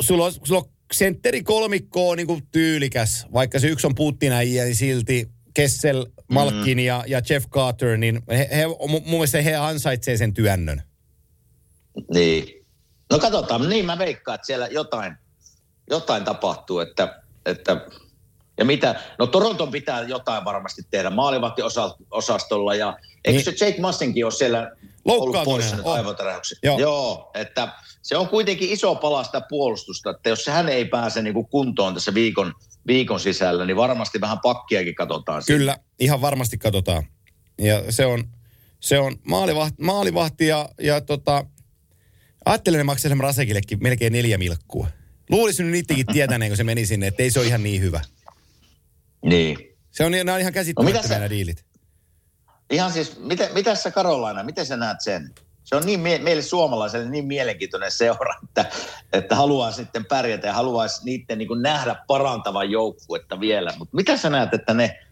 sulla 0.00 0.24
on, 0.24 0.32
sulla 0.32 0.60
on 0.60 0.70
sentteri 0.92 1.42
kolmikko 1.42 2.08
on 2.08 2.16
niinku 2.16 2.40
tyylikäs, 2.52 3.26
vaikka 3.32 3.58
se 3.58 3.66
yksi 3.66 3.86
on 3.86 3.94
Putin-äijä, 3.94 4.64
niin 4.64 4.76
silti 4.76 5.28
Kessel, 5.54 6.06
Malkin 6.28 6.78
mm. 6.78 6.84
ja, 6.84 7.04
ja 7.06 7.22
Jeff 7.30 7.46
Carter, 7.48 7.96
niin 7.96 8.22
he, 8.28 8.48
he, 8.52 8.66
mun 8.66 8.90
mun 8.90 9.02
mielestä 9.10 9.42
he 9.42 9.54
ansaitsee 9.56 10.16
sen 10.16 10.34
työnnön. 10.34 10.82
Niin. 12.14 12.64
No 13.10 13.18
katsotaan, 13.18 13.68
niin 13.68 13.86
mä 13.86 13.98
veikkaan, 13.98 14.34
että 14.34 14.46
siellä 14.46 14.66
jotain, 14.66 15.16
jotain 15.90 16.24
tapahtuu, 16.24 16.80
että, 16.80 17.20
että 17.46 17.86
ja 18.58 18.64
mitä, 18.64 19.00
no 19.18 19.26
Toronton 19.26 19.70
pitää 19.70 20.02
jotain 20.02 20.44
varmasti 20.44 20.82
tehdä 20.90 21.10
maalivahtiosastolla 21.10 22.74
ja 22.74 22.98
eikö 23.24 23.38
Niin. 23.38 23.58
se 23.58 23.66
Jake 23.66 23.80
Massenkin 23.80 24.24
ole 24.24 24.32
siellä 24.32 24.72
ollut 25.04 25.44
poissa 25.44 25.76
nyt? 25.76 25.86
Joo. 26.62 26.78
Joo, 26.78 27.30
että 27.34 27.68
se 28.02 28.16
on 28.16 28.28
kuitenkin 28.28 28.70
iso 28.70 28.94
pala 28.94 29.24
sitä 29.24 29.40
puolustusta, 29.48 30.10
että 30.10 30.28
jos 30.28 30.46
hän 30.46 30.68
ei 30.68 30.84
pääse 30.84 31.22
niin 31.22 31.34
kuin 31.34 31.48
kuntoon 31.48 31.94
tässä 31.94 32.14
viikon, 32.14 32.54
viikon 32.86 33.20
sisällä, 33.20 33.66
niin 33.66 33.76
varmasti 33.76 34.20
vähän 34.20 34.38
pakkiakin 34.42 34.94
katsotaan. 34.94 35.42
siinä. 35.42 35.58
Kyllä, 35.58 35.78
ihan 36.00 36.20
varmasti 36.20 36.58
katsotaan. 36.58 37.02
Ja 37.58 37.92
se 37.92 38.06
on, 38.06 38.24
se 38.80 38.98
on 38.98 39.16
maalivahti, 39.24 39.82
maalivahti 39.82 40.46
ja, 40.46 40.68
ja 40.80 41.00
tota, 41.00 41.46
ajattelen, 42.44 42.86
maksaa 42.86 43.10
Rasekillekin 43.18 43.82
melkein 43.82 44.12
neljä 44.12 44.38
milkkua. 44.38 44.86
Luulisin 45.30 45.70
nyt 45.70 45.80
itsekin 45.80 46.06
tietäneen, 46.06 46.50
kun 46.50 46.56
se 46.56 46.64
meni 46.64 46.86
sinne, 46.86 47.06
että 47.06 47.22
ei 47.22 47.30
se 47.30 47.38
ole 47.38 47.46
ihan 47.46 47.62
niin 47.62 47.82
hyvä. 47.82 48.00
Niin. 49.24 49.58
Se 49.90 50.04
on, 50.04 50.12
nämä 50.12 50.34
on 50.34 50.40
ihan 50.40 50.52
No 50.52 50.54
käsittämättömiä 50.54 51.18
nämä 51.18 51.30
diilit. 51.30 51.64
Ihan 52.70 52.92
siis, 52.92 53.18
mitä, 53.18 53.48
mitä 53.54 53.74
sä 53.74 53.90
Karolaina, 53.90 54.42
miten 54.42 54.66
sä 54.66 54.76
näet 54.76 55.00
sen? 55.00 55.30
Se 55.64 55.76
on 55.76 55.86
niin 55.86 56.00
mie- 56.00 56.18
meille 56.18 56.42
suomalaiselle 56.42 57.10
niin 57.10 57.26
mielenkiintoinen 57.26 57.90
seura, 57.90 58.34
että, 58.44 58.64
että 59.12 59.36
haluaa 59.36 59.72
sitten 59.72 60.04
pärjätä 60.04 60.46
ja 60.46 60.52
haluaisi 60.52 61.04
niiden 61.04 61.38
niin 61.38 61.62
nähdä 61.62 61.96
parantavan 62.06 62.70
joukkuetta 62.70 63.40
vielä. 63.40 63.72
Mutta 63.78 63.96
mitä 63.96 64.16
sä 64.16 64.30
näet, 64.30 64.54
että 64.54 64.74
ne, 64.74 65.03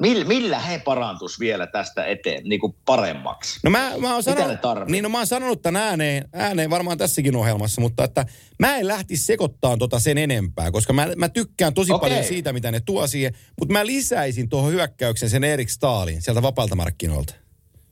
millä, 0.00 0.24
millä 0.24 0.58
he 0.58 0.78
parantus 0.78 1.40
vielä 1.40 1.66
tästä 1.66 2.04
eteen 2.04 2.44
niin 2.44 2.60
kuin 2.60 2.76
paremmaksi? 2.84 3.60
No 3.64 3.70
mä, 3.70 3.92
mä 3.98 4.12
oon 4.12 4.22
sanonut, 4.22 4.58
niin 4.88 5.02
no 5.02 5.08
mä 5.08 5.18
oon 5.18 5.26
sanonut 5.26 5.62
tämän 5.62 5.82
ääneen, 5.82 6.28
ääneen 6.32 6.70
varmaan 6.70 6.98
tässäkin 6.98 7.36
ohjelmassa, 7.36 7.80
mutta 7.80 8.04
että 8.04 8.26
mä 8.58 8.76
en 8.76 8.88
lähtisi 8.88 9.24
sekoittamaan 9.24 9.78
tota 9.78 9.98
sen 9.98 10.18
enempää, 10.18 10.70
koska 10.70 10.92
mä, 10.92 11.08
mä 11.16 11.28
tykkään 11.28 11.74
tosi 11.74 11.92
Okei. 11.92 12.08
paljon 12.10 12.24
siitä, 12.24 12.52
mitä 12.52 12.70
ne 12.70 12.80
tuo 12.80 13.06
siihen, 13.06 13.34
mutta 13.58 13.72
mä 13.72 13.86
lisäisin 13.86 14.48
tuohon 14.48 14.72
hyökkäyksen 14.72 15.30
sen 15.30 15.44
Erik 15.44 15.68
Staalin 15.68 16.22
sieltä 16.22 16.42
vapaalta 16.42 16.76
markkinoilta. 16.76 17.34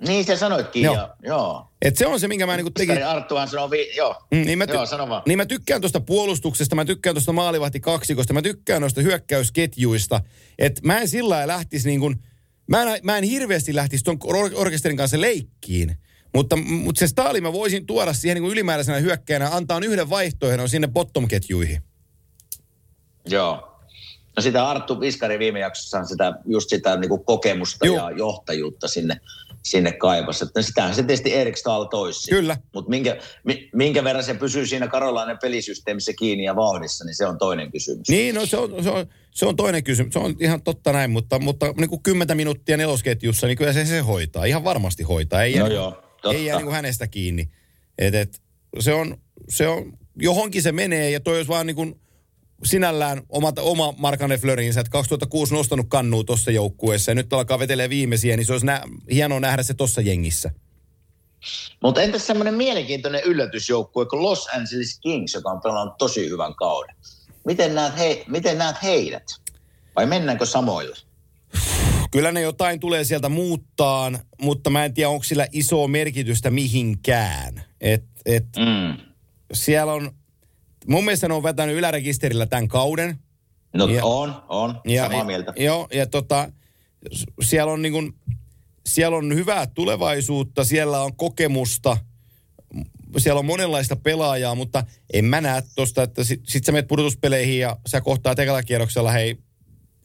Niin 0.07 0.25
se 0.25 0.37
sanoitkin, 0.37 0.83
Joo. 0.83 1.09
joo. 1.23 1.69
Et 1.83 1.97
se 1.97 2.07
on 2.07 2.21
se, 2.21 2.29
minkä 2.29 2.47
mä 2.47 2.57
niinku 2.57 2.71
tekin. 2.71 3.07
Arttuhan 3.07 3.49
sanoo, 3.49 3.71
vi- 3.71 3.97
joo. 3.97 4.15
Mm, 4.31 4.43
niin, 4.47 4.59
mä 4.59 4.65
Joo, 4.69 4.87
sano 4.87 5.09
vaan. 5.09 5.23
niin 5.27 5.39
mä 5.39 5.47
tykkään 5.47 5.81
tuosta 5.81 6.01
puolustuksesta, 6.01 6.77
mä 6.77 6.85
tykkään 6.85 7.15
tuosta 7.15 7.33
maalivahti 7.33 7.81
kaksikosta, 7.81 8.33
mä 8.35 8.43
tykkään 8.43 8.81
noista 8.81 9.01
hyökkäysketjuista. 9.01 10.21
Että 10.59 10.81
mä 10.85 10.99
en 10.99 11.09
sillä 11.09 11.35
lailla 11.35 11.53
lähtisi 11.55 11.89
niin 11.89 12.01
kuin, 12.01 12.17
mä 12.71 12.83
en, 12.83 13.01
mä 13.03 13.19
en 13.19 13.25
hirveästi 13.25 13.75
lähtisi 13.75 14.05
tuon 14.05 14.19
or- 14.25 14.51
orkesterin 14.55 14.97
kanssa 14.97 15.21
leikkiin. 15.21 15.97
Mutta, 16.35 16.57
mutta 16.57 16.99
se 16.99 17.07
Stalin 17.07 17.43
mä 17.43 17.53
voisin 17.53 17.87
tuoda 17.87 18.13
siihen 18.13 18.35
niin 18.35 18.43
kuin 18.43 18.53
ylimääräisenä 18.53 18.99
hyökkäjänä, 18.99 19.49
antaa 19.53 19.81
yhden 19.85 20.11
vaihtoehdon 20.11 20.69
sinne 20.69 20.87
bottom-ketjuihin. 20.89 21.83
Joo. 23.27 23.78
No 24.39 24.43
sitä 24.43 24.69
Arttu 24.69 25.01
Viskari 25.01 25.39
viime 25.39 25.59
jaksossa 25.59 26.05
sitä, 26.05 26.33
just 26.47 26.69
sitä 26.71 26.97
niin 26.97 27.09
kuin 27.09 27.25
kokemusta 27.25 27.87
Juu. 27.87 27.97
ja 27.97 28.11
johtajuutta 28.11 28.89
sinne, 28.89 29.21
sinne 29.63 29.93
kaivasi. 29.93 30.45
Että 30.45 30.63
sitähän 30.63 30.95
se 30.95 31.03
tietysti 31.03 31.35
Erik 31.35 31.57
Stahl 31.57 31.85
toisi. 31.85 32.31
Kyllä. 32.31 32.57
Mutta 32.75 32.91
minkä, 32.91 33.17
mi, 33.45 33.71
minkä 33.75 34.05
verran 34.05 34.25
se 34.25 34.35
pysyy 34.35 34.67
siinä 34.67 34.89
Karolainen 34.89 35.39
pelisysteemissä 35.43 36.13
kiinni 36.19 36.45
ja 36.45 36.57
vauhdissa, 36.57 37.05
niin 37.05 37.15
se 37.15 37.27
on 37.27 37.39
toinen 37.39 37.73
kysymys. 37.73 38.09
Niin, 38.09 38.35
no 38.35 38.47
se 38.47 38.57
on, 38.57 38.83
se 38.83 38.91
on, 38.91 39.07
se 39.31 39.47
on 39.47 39.57
toinen 39.57 39.85
kysymys. 39.85 40.13
Se 40.13 40.19
on 40.19 40.37
ihan 40.41 40.63
totta 40.63 40.93
näin, 40.93 41.11
mutta, 41.11 41.39
mutta 41.39 41.75
niin 41.77 41.91
kuin 41.91 42.03
10 42.03 42.37
minuuttia 42.37 42.77
nelosketjussa, 42.77 43.47
niin 43.47 43.59
kyllä 43.59 43.73
se, 43.73 43.85
se 43.85 44.01
hoitaa. 44.01 44.45
Ihan 44.45 44.65
varmasti 44.65 45.03
hoitaa. 45.03 45.43
Ei, 45.43 45.59
No 45.59 45.67
jää, 45.67 45.75
joo, 45.75 45.91
totta. 45.91 46.39
ei 46.39 46.45
jää 46.45 46.57
niin 46.57 46.67
kuin 46.67 46.77
hänestä 46.77 47.07
kiinni. 47.07 47.49
Et, 47.99 48.15
et, 48.15 48.43
se, 48.79 48.93
on, 48.93 49.17
se 49.49 49.69
on, 49.69 49.93
johonkin 50.17 50.63
se 50.63 50.73
menee 50.73 51.11
ja 51.11 51.21
toi 51.21 51.37
olisi 51.37 51.49
vaan 51.49 51.67
niin 51.67 51.77
kuin 51.77 52.01
sinällään 52.65 53.23
oma, 53.29 53.53
oma 53.61 53.95
Markane 53.97 54.39
Flörinsä, 54.39 54.81
että 54.81 54.91
2006 54.91 55.55
nostanut 55.55 55.87
kannua 55.89 56.25
tuossa 56.25 56.51
joukkueessa 56.51 57.11
ja 57.11 57.15
nyt 57.15 57.33
alkaa 57.33 57.59
vetelee 57.59 57.89
viimeisiä, 57.89 58.37
niin 58.37 58.47
se 58.47 58.53
olisi 58.53 58.67
nä- 58.67 58.83
hienoa 59.13 59.41
nähdä 59.41 59.63
se 59.63 59.75
tuossa 59.75 60.01
jengissä. 60.01 60.51
Mutta 61.83 62.03
entäs 62.03 62.27
semmoinen 62.27 62.55
mielenkiintoinen 62.55 63.23
yllätysjoukkue 63.25 64.07
kuin 64.07 64.23
Los 64.23 64.47
Angeles 64.47 64.99
Kings, 65.01 65.35
joka 65.35 65.51
on 65.51 65.61
pelannut 65.61 65.99
tosi 65.99 66.29
hyvän 66.29 66.55
kauden. 66.55 66.95
Miten 67.45 67.75
näet, 67.75 67.99
he, 67.99 68.25
miten 68.29 68.59
näet 68.59 68.77
heidät? 68.83 69.25
Vai 69.97 70.07
mennäänkö 70.07 70.47
samoilla? 70.47 70.97
Kyllä 72.11 72.33
ne 72.33 72.41
jotain 72.41 72.81
tulee 72.81 73.05
sieltä 73.05 73.29
muuttaan, 73.29 74.19
mutta 74.41 74.71
mä 74.71 74.85
en 74.85 74.95
tiedä, 74.95 75.09
onko 75.09 75.25
sillä 75.25 75.47
isoa 75.53 75.89
merkitystä 75.89 76.51
mihinkään. 76.51 77.65
Et, 77.81 78.05
et 78.27 78.45
Mm. 78.57 78.97
siellä 79.53 79.93
on, 79.93 80.11
mun 80.89 81.05
mielestä 81.05 81.29
ne 81.29 81.35
on 81.35 81.43
vetänyt 81.43 81.77
ylärekisterillä 81.77 82.47
tämän 82.47 82.69
kauden. 82.69 83.19
No 83.75 83.87
Ja- 83.87 84.05
on, 84.05 84.43
on, 84.49 84.81
Ja, 84.85 85.03
samaa 85.03 85.25
mieltä. 85.25 85.53
Joo, 85.57 85.89
ja 85.95 86.07
tota, 86.07 86.53
siellä 87.43 87.73
on 87.73 87.83
niin 87.83 87.93
kuin, 87.93 88.15
siellä 88.87 89.17
on 89.17 89.35
hyvää 89.35 89.67
tulevaisuutta, 89.67 90.65
siellä 90.65 91.01
on 91.01 91.17
kokemusta, 91.17 91.97
siellä 93.19 93.39
on 93.39 93.45
monenlaista 93.47 93.97
pelaajaa, 93.97 94.55
mutta 94.55 94.85
en 95.13 95.25
mä 95.25 95.41
näe 95.41 95.63
tosta, 95.75 96.03
että 96.03 96.25
sit, 96.25 96.41
sit 96.47 96.65
sä 96.65 96.73
menet 96.73 96.89
pudotuspeleihin 96.89 97.59
ja 97.59 97.77
sä 97.87 98.01
kohtaa 98.01 98.35
tekellä 98.35 98.63
kierroksella, 98.63 99.13
hei, 99.13 99.39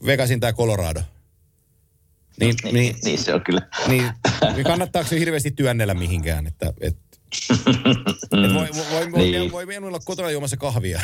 Vegasin 0.05 0.39
tai 0.39 0.53
Colorado. 0.53 1.01
Niin, 2.39 2.55
Niin, 2.64 2.73
niin, 2.76 2.95
niin 3.03 3.18
se 3.19 3.34
on 3.34 3.41
kyllä. 3.43 3.61
niin, 3.88 4.11
niin 4.55 4.64
kannattaako 4.65 5.10
se 5.10 5.19
hirveästi 5.19 5.51
työnnellä 5.51 5.93
mihinkään, 5.93 6.47
että 6.47 6.73
et, 6.81 6.97
et 7.34 8.53
voi, 8.53 8.53
voi, 8.53 8.85
voi, 8.91 9.11
voi, 9.11 9.22
Niin. 9.22 9.51
voi, 9.51 9.68
voi 9.68 9.77
olla 9.77 9.99
kotona 10.05 10.31
juomassa 10.31 10.57
kahvia. 10.57 11.01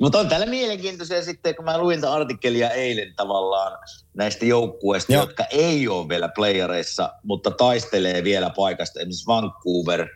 Mutta 0.00 0.18
on 0.18 0.28
täällä 0.28 0.46
mielenkiintoisia 0.46 1.24
sitten, 1.24 1.54
kun 1.56 1.64
mä 1.64 1.78
luin 1.78 2.00
tämän 2.00 2.16
artikkelia 2.20 2.70
eilen 2.70 3.14
tavallaan 3.16 3.78
näistä 4.14 4.44
joukkueista, 4.44 5.12
Joo. 5.12 5.22
jotka 5.22 5.44
ei 5.50 5.88
ole 5.88 6.08
vielä 6.08 6.28
playereissa, 6.28 7.12
mutta 7.22 7.50
taistelee 7.50 8.24
vielä 8.24 8.50
paikasta. 8.50 9.00
Esimerkiksi 9.00 9.26
Vancouver, 9.26 10.08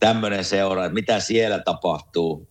tämmöinen 0.00 0.44
seura, 0.44 0.84
että 0.84 0.94
mitä 0.94 1.20
siellä 1.20 1.58
tapahtuu. 1.58 2.48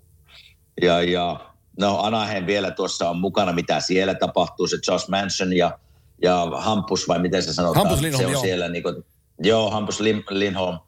Ja, 0.82 1.02
ja 1.02 1.54
no 1.80 2.00
Anaheim 2.00 2.46
vielä 2.46 2.72
tuossa 2.72 3.10
on 3.10 3.18
mukana, 3.18 3.54
mitä 3.54 3.80
siellä 3.80 4.16
tapahtuu. 4.16 4.68
Se 4.68 4.78
Josh 4.88 5.10
Manson 5.10 5.58
ja, 5.58 5.80
ja 6.22 6.52
Hampus, 6.56 7.08
vai 7.08 7.20
miten 7.20 7.44
se 7.44 7.54
sanotaan? 7.54 7.88
Hampus 7.88 8.02
Lindholm, 8.02 8.22
se 8.22 8.28
on 8.28 8.32
joo. 8.32 8.42
siellä 8.42 8.70
niin 8.70 8.84
kuin, 8.84 8.96
joo, 9.40 9.72
Hampus 9.72 10.00
Lindholm. 10.30 10.80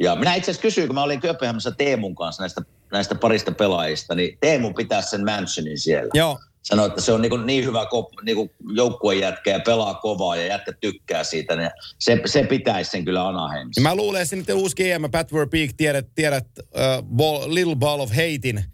Ja 0.00 0.16
minä 0.16 0.34
itse 0.34 0.50
asiassa 0.50 0.62
kysyin, 0.62 0.86
kun 0.86 0.94
mä 0.94 1.02
olin 1.02 1.20
Kööpenhaminassa 1.20 1.70
Teemun 1.70 2.14
kanssa 2.14 2.42
näistä, 2.42 2.62
näistä 2.92 3.14
parista 3.14 3.52
pelaajista, 3.52 4.14
niin 4.14 4.38
Teemu 4.40 4.72
pitää 4.72 5.02
sen 5.02 5.24
Mansonin 5.24 5.78
siellä. 5.78 6.10
Joo. 6.14 6.38
Sanoi, 6.62 6.86
että 6.86 7.00
se 7.00 7.12
on 7.12 7.22
niin, 7.22 7.46
niin 7.46 7.64
hyvä 7.64 7.86
niin 8.22 8.50
joukkuejätkä 8.74 9.50
ja 9.50 9.60
pelaa 9.60 9.94
kovaa 9.94 10.36
ja 10.36 10.46
jätkä 10.46 10.72
tykkää 10.72 11.24
siitä. 11.24 11.56
Niin 11.56 11.70
se, 11.98 12.20
se 12.26 12.44
pitäisi 12.44 12.90
sen 12.90 13.04
kyllä 13.04 13.28
Anaheimissa. 13.28 13.80
Mä 13.80 13.94
luulen, 13.94 14.26
että 14.38 14.54
uusi 14.54 14.76
GM 14.76 15.10
Pat 15.10 15.32
Verbeek, 15.32 15.70
tiedät, 15.76 16.06
tiedät 16.14 16.46
uh, 16.58 17.04
ball, 17.04 17.54
Little 17.54 17.76
Ball 17.76 18.00
of 18.00 18.10
Hatein, 18.10 18.64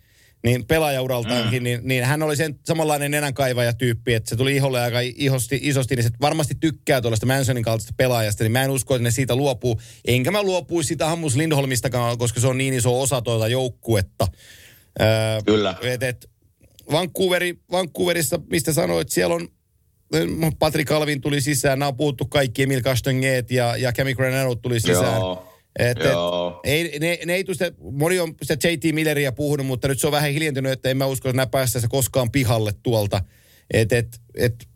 niin 0.45 0.67
pelaajauraltaankin, 0.67 1.63
mm. 1.63 1.65
niin, 1.65 1.81
niin, 1.83 2.05
hän 2.05 2.23
oli 2.23 2.37
sen 2.37 2.59
samanlainen 2.65 3.11
nenänkaivaja 3.11 3.73
tyyppi, 3.73 4.15
että 4.15 4.31
se 4.31 4.37
tuli 4.37 4.57
iholle 4.57 4.81
aika 4.81 5.01
ihosti, 5.01 5.61
isosti, 5.63 5.97
niin 5.97 6.05
se 6.05 6.11
varmasti 6.21 6.55
tykkää 6.61 7.01
tuollaista 7.01 7.27
Mansonin 7.27 7.63
kaltaista 7.65 7.95
pelaajasta, 7.97 8.45
niin 8.45 8.53
mä 8.53 8.65
en 8.65 8.71
usko, 8.71 8.95
että 8.95 9.03
ne 9.03 9.11
siitä 9.11 9.37
luopuu. 9.37 9.81
Enkä 10.05 10.31
mä 10.31 10.43
luopuisi 10.43 10.89
siitä 10.89 11.07
Hammus 11.07 11.37
Lindholmistakaan, 11.37 12.19
koska 12.19 12.41
se 12.41 12.47
on 12.47 12.59
niin 12.59 12.75
iso 12.75 13.01
osa 13.01 13.23
tuota 13.23 13.49
joukkuetta. 13.49 14.27
Öö, 15.01 15.07
Kyllä. 15.47 15.75
Et, 15.83 16.03
et, 16.03 16.31
Vancouveri, 16.93 17.55
Vancouverissa, 17.71 18.41
mistä 18.51 18.73
sanoit, 18.73 19.09
siellä 19.09 19.35
on 19.35 19.49
Patrick 20.59 20.91
Alvin 20.91 21.21
tuli 21.21 21.41
sisään, 21.41 21.79
nämä 21.79 21.89
on 21.89 21.97
puhuttu 21.97 22.25
kaikki, 22.25 22.63
Emil 22.63 22.81
Castanget 22.81 23.51
ja, 23.51 23.77
ja 23.77 23.93
Cami 23.93 24.15
Granero 24.15 24.55
tuli 24.55 24.81
sisään. 24.81 25.21
Joo. 25.21 25.49
Et, 25.79 25.99
et, 25.99 26.05
Joo. 26.05 26.48
Ei, 26.69 26.99
ne, 26.99 27.19
ne 27.27 27.35
ei 27.35 27.45
sitä, 27.53 27.73
moni 27.93 28.19
on 28.19 28.35
sitä 28.43 28.69
JT 28.69 28.95
Milleria 28.95 29.33
puhunut, 29.33 29.67
mutta 29.67 29.89
nyt 29.89 30.01
se 30.01 30.07
on 30.07 30.13
vähän 30.13 30.33
hiljentynyt, 30.33 30.73
että 30.73 30.91
en 30.91 30.97
mä 30.97 31.07
usko, 31.07 31.29
että 31.29 31.37
nämä 31.37 31.47
päästään 31.47 31.81
se 31.83 31.89
koskaan 31.89 32.31
pihalle 32.31 32.73
tuolta. 32.83 33.23
Et, 33.71 33.93
et, 33.93 34.21
et, 34.35 34.69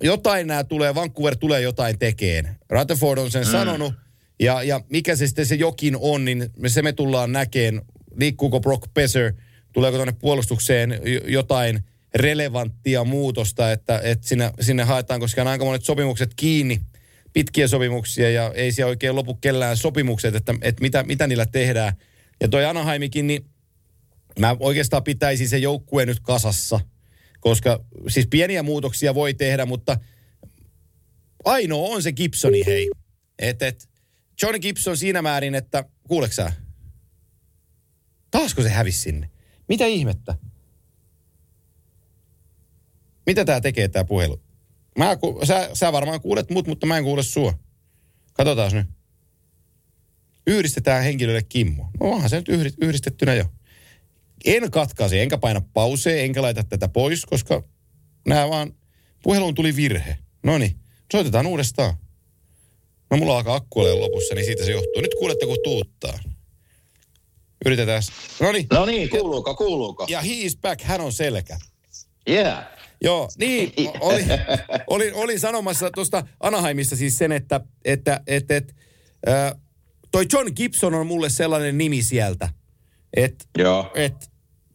jotain 0.00 0.46
nämä 0.46 0.64
tulee, 0.64 0.94
Vancouver 0.94 1.36
tulee 1.36 1.60
jotain 1.60 1.98
tekeen. 1.98 2.56
Rutherford 2.70 3.18
on 3.18 3.30
sen 3.30 3.46
mm. 3.46 3.50
sanonut, 3.50 3.94
ja, 4.40 4.62
ja 4.62 4.80
mikä 4.88 5.16
se 5.16 5.26
sitten 5.26 5.46
se 5.46 5.54
jokin 5.54 5.96
on, 6.00 6.24
niin 6.24 6.50
se 6.66 6.82
me 6.82 6.92
tullaan 6.92 7.32
näkeen. 7.32 7.82
Liikkuuko 8.20 8.60
Brock 8.60 8.94
Besser, 8.94 9.32
tuleeko 9.72 9.96
tuonne 9.96 10.14
puolustukseen 10.20 11.00
jotain 11.26 11.80
relevanttia 12.14 13.04
muutosta, 13.04 13.72
että, 13.72 14.00
että 14.04 14.28
sinne, 14.28 14.50
sinne 14.60 14.82
haetaan, 14.82 15.20
koska 15.20 15.40
on 15.40 15.48
aika 15.48 15.64
monet 15.64 15.84
sopimukset 15.84 16.30
kiinni, 16.36 16.80
pitkiä 17.32 17.68
sopimuksia, 17.68 18.30
ja 18.30 18.52
ei 18.54 18.72
siellä 18.72 18.90
oikein 18.90 19.16
lopu 19.16 19.34
kellään 19.34 19.76
sopimukset, 19.76 20.34
että, 20.34 20.54
että 20.62 20.82
mitä, 20.82 21.02
mitä 21.02 21.26
niillä 21.26 21.46
tehdään. 21.46 21.92
Ja 22.40 22.48
toi 22.48 22.64
Anaheimikin, 22.64 23.26
niin 23.26 23.44
mä 24.38 24.56
oikeastaan 24.60 25.04
pitäisin 25.04 25.48
se 25.48 25.58
joukkue 25.58 26.06
nyt 26.06 26.20
kasassa, 26.20 26.80
koska 27.40 27.84
siis 28.08 28.26
pieniä 28.26 28.62
muutoksia 28.62 29.14
voi 29.14 29.34
tehdä, 29.34 29.66
mutta 29.66 29.96
ainoa 31.44 31.88
on 31.88 32.02
se 32.02 32.12
Gibsoni, 32.12 32.66
hei. 32.66 32.90
Et, 33.38 33.62
et, 33.62 33.88
Johnny 34.42 34.58
Gibson 34.58 34.96
siinä 34.96 35.22
määrin, 35.22 35.54
että 35.54 35.84
kuuleeko 36.08 36.34
sä? 36.34 36.52
Taasko 38.30 38.62
se 38.62 38.68
hävisi 38.68 39.00
sinne? 39.00 39.30
Mitä 39.68 39.86
ihmettä? 39.86 40.34
Mitä 43.26 43.44
tää 43.44 43.60
tekee 43.60 43.88
tää 43.88 44.04
puhelu? 44.04 44.40
Mä, 44.98 45.16
ku, 45.16 45.40
sä, 45.44 45.70
sä 45.72 45.92
varmaan 45.92 46.20
kuulet 46.20 46.50
mut, 46.50 46.66
mutta 46.66 46.86
mä 46.86 46.98
en 46.98 47.04
kuule 47.04 47.22
sua. 47.22 47.54
Katsotaan 48.32 48.72
nyt. 48.72 48.86
Yhdistetään 50.46 51.04
henkilölle 51.04 51.42
Kimmo. 51.42 51.90
No 52.00 52.10
onhan 52.10 52.30
se 52.30 52.36
nyt 52.36 52.48
yhdi- 52.48 52.74
yhdistettynä 52.80 53.34
jo. 53.34 53.44
En 54.44 54.70
katkaise, 54.70 55.22
enkä 55.22 55.38
paina 55.38 55.60
pausee, 55.60 56.24
enkä 56.24 56.42
laita 56.42 56.64
tätä 56.64 56.88
pois, 56.88 57.26
koska 57.26 57.62
nämä 58.28 58.50
vaan, 58.50 58.72
puheluun 59.22 59.54
tuli 59.54 59.76
virhe. 59.76 60.18
No 60.42 60.58
niin, 60.58 60.78
soitetaan 61.12 61.46
uudestaan. 61.46 61.94
No 63.10 63.16
mulla 63.16 63.36
alkaa 63.36 63.54
akku 63.54 63.80
olla 63.80 64.00
lopussa, 64.00 64.34
niin 64.34 64.44
siitä 64.44 64.64
se 64.64 64.72
johtuu. 64.72 65.02
Nyt 65.02 65.14
kuulette, 65.18 65.46
kun 65.46 65.56
tuuttaa. 65.64 66.18
Yritetään. 67.66 68.02
No 68.40 68.52
niin. 68.52 68.66
No 68.72 68.86
niin, 68.86 69.08
kuuluuko, 69.10 69.54
kuuluuko? 69.54 70.06
Ja 70.08 70.20
he 70.20 70.32
is 70.32 70.56
back, 70.56 70.82
hän 70.82 71.00
on 71.00 71.12
selkä. 71.12 71.58
Yeah. 72.28 72.77
Joo, 73.02 73.28
niin, 73.38 73.72
oli, 74.00 74.24
olin, 74.86 75.14
olin 75.14 75.40
sanomassa 75.40 75.90
tuosta 75.90 76.24
Anaheimista 76.40 76.96
siis 76.96 77.18
sen, 77.18 77.32
että, 77.32 77.60
että, 77.84 78.20
että, 78.26 78.56
että 78.56 78.74
äh, 79.28 79.54
toi 80.10 80.26
John 80.32 80.52
Gibson 80.56 80.94
on 80.94 81.06
mulle 81.06 81.30
sellainen 81.30 81.78
nimi 81.78 82.02
sieltä, 82.02 82.48
että 83.16 83.44
et 83.94 84.30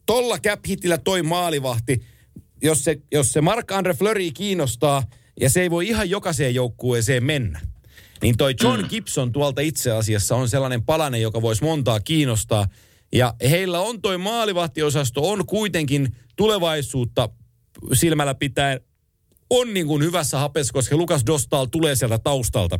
tolla 0.06 0.38
cap 0.38 0.60
hitillä 0.68 0.98
toi 0.98 1.22
maalivahti, 1.22 2.04
jos 2.62 2.84
se, 2.84 2.98
jos 3.12 3.32
se 3.32 3.40
Mark-Andre 3.40 3.94
Fleury 3.94 4.30
kiinnostaa 4.30 5.02
ja 5.40 5.50
se 5.50 5.62
ei 5.62 5.70
voi 5.70 5.88
ihan 5.88 6.10
jokaiseen 6.10 6.54
joukkueeseen 6.54 7.24
mennä, 7.24 7.60
niin 8.22 8.36
toi 8.36 8.54
John 8.62 8.80
mm. 8.80 8.88
Gibson 8.88 9.32
tuolta 9.32 9.60
itse 9.60 9.90
asiassa 9.90 10.36
on 10.36 10.48
sellainen 10.48 10.82
palanen, 10.82 11.22
joka 11.22 11.42
voisi 11.42 11.64
montaa 11.64 12.00
kiinnostaa. 12.00 12.66
Ja 13.12 13.34
heillä 13.50 13.80
on 13.80 14.02
toi 14.02 14.18
maalivahtiosasto, 14.18 15.30
on 15.30 15.46
kuitenkin 15.46 16.16
tulevaisuutta 16.36 17.28
silmällä 17.92 18.34
pitäen, 18.34 18.80
on 19.50 19.74
niin 19.74 19.86
kuin 19.86 20.02
hyvässä 20.02 20.38
hapessa, 20.38 20.72
koska 20.72 20.96
Lukas 20.96 21.26
Dostal 21.26 21.66
tulee 21.66 21.94
sieltä 21.94 22.18
taustalta. 22.18 22.78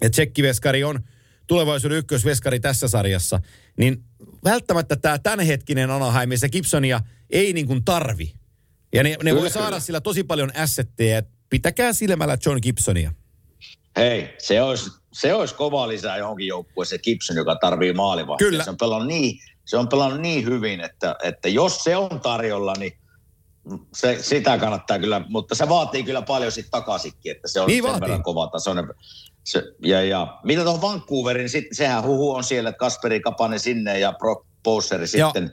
Ja 0.00 0.10
tsekkiveskari 0.10 0.84
on 0.84 1.00
tulevaisuuden 1.46 1.98
ykkösveskari 1.98 2.60
tässä 2.60 2.88
sarjassa, 2.88 3.40
niin 3.78 4.04
välttämättä 4.44 4.96
tämä 4.96 5.18
tämänhetkinen 5.18 5.90
Anaheim, 5.90 6.30
se 6.36 6.48
Gibsonia 6.48 7.00
ei 7.30 7.52
niin 7.52 7.66
kuin 7.66 7.84
tarvi. 7.84 8.34
Ja 8.94 9.02
ne, 9.02 9.16
ne 9.22 9.34
voi 9.34 9.50
saada 9.50 9.80
sillä 9.80 10.00
tosi 10.00 10.24
paljon 10.24 10.56
assetteja. 10.56 11.22
Pitäkää 11.50 11.92
silmällä 11.92 12.38
John 12.46 12.58
Gibsonia. 12.62 13.12
Hei, 13.96 14.34
se 14.38 14.62
olisi, 14.62 14.90
se 15.12 15.34
olisi 15.34 15.54
kova 15.54 15.88
lisää 15.88 16.16
johonkin 16.16 16.46
joukkueeseen 16.46 17.00
Gibson, 17.04 17.36
joka 17.36 17.56
tarvii 17.56 17.92
maalivahtia. 17.92 18.48
Kyllä. 18.48 18.64
Se 18.64 18.70
on 18.70 18.76
pelannut 18.76 19.08
niin, 19.08 19.38
se 19.64 19.76
on 19.76 19.88
pelannut 19.88 20.20
niin 20.20 20.44
hyvin, 20.44 20.80
että, 20.80 21.16
että 21.22 21.48
jos 21.48 21.84
se 21.84 21.96
on 21.96 22.20
tarjolla, 22.20 22.74
niin 22.78 22.92
se, 23.94 24.18
sitä 24.20 24.58
kannattaa 24.58 24.98
kyllä, 24.98 25.24
mutta 25.28 25.54
se 25.54 25.68
vaatii 25.68 26.02
kyllä 26.02 26.22
paljon 26.22 26.52
sitten 26.52 26.70
takaisinkin, 26.70 27.32
että 27.32 27.48
se 27.48 27.60
on 27.60 27.66
Niin 27.66 27.82
sen 27.82 27.90
vaatii. 27.90 28.00
verran 28.00 28.22
kova 28.22 28.46
tasoinen. 28.46 28.84
Se, 29.44 29.62
ja, 29.84 30.02
ja, 30.02 30.38
mitä 30.44 30.62
tuohon 30.62 30.82
Vancouverin, 30.82 31.48
sit, 31.48 31.64
sehän 31.72 32.02
huhu 32.02 32.30
on 32.30 32.44
siellä, 32.44 32.70
että 32.70 32.78
Kasperi 32.78 33.20
Kapanen 33.20 33.60
sinne 33.60 33.98
ja 33.98 34.12
Brock 34.12 34.46
Bowser 34.64 35.06
sitten 35.08 35.50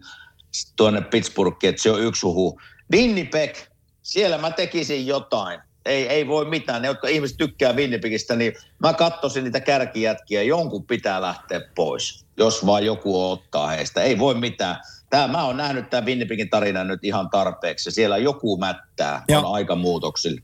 tuonne 0.75 1.01
Pittsburghiin, 1.01 1.69
että 1.69 1.81
se 1.81 1.91
on 1.91 2.03
yksi 2.03 2.21
huhu. 2.25 2.59
Winnipeg, 2.93 3.55
siellä 4.01 4.37
mä 4.37 4.51
tekisin 4.51 5.07
jotain. 5.07 5.59
Ei, 5.85 6.07
ei 6.07 6.27
voi 6.27 6.45
mitään. 6.45 6.81
Ne, 6.81 6.87
jotka 6.87 7.07
ihmiset 7.07 7.37
tykkää 7.37 7.73
Winnipegistä, 7.73 8.35
niin 8.35 8.53
mä 8.79 8.93
katsoisin 8.93 9.43
niitä 9.43 9.59
kärkijätkiä. 9.59 10.43
Jonkun 10.43 10.85
pitää 10.85 11.21
lähteä 11.21 11.61
pois, 11.75 12.25
jos 12.37 12.65
vaan 12.65 12.85
joku 12.85 13.29
ottaa 13.31 13.67
heistä. 13.67 14.01
Ei 14.01 14.19
voi 14.19 14.35
mitään. 14.35 14.75
Tää, 15.09 15.27
mä 15.27 15.45
oon 15.45 15.57
nähnyt 15.57 15.89
tämän 15.89 16.05
Winnipegin 16.05 16.49
tarinan 16.49 16.87
nyt 16.87 17.03
ihan 17.03 17.29
tarpeeksi. 17.29 17.91
Siellä 17.91 18.17
joku 18.17 18.57
mättää, 18.57 19.23
Joo. 19.27 19.47
on 19.47 19.55
aika 19.55 19.75
muutoksilla. 19.75 20.41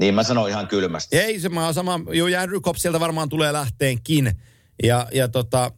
Niin 0.00 0.14
mä 0.14 0.22
sanon 0.22 0.48
ihan 0.48 0.68
kylmästi. 0.68 1.16
Ei 1.18 1.40
se 1.40 1.48
mä 1.48 1.64
oon 1.64 1.74
sama, 1.74 2.00
joo 2.12 2.28
ja 2.28 2.42
Andrew 2.42 2.60
Cobb 2.60 2.76
sieltä 2.76 3.00
varmaan 3.00 3.28
tulee 3.28 3.52
lähteenkin. 3.52 4.32
Ja, 4.82 5.06
ja 5.12 5.28
tota, 5.28 5.72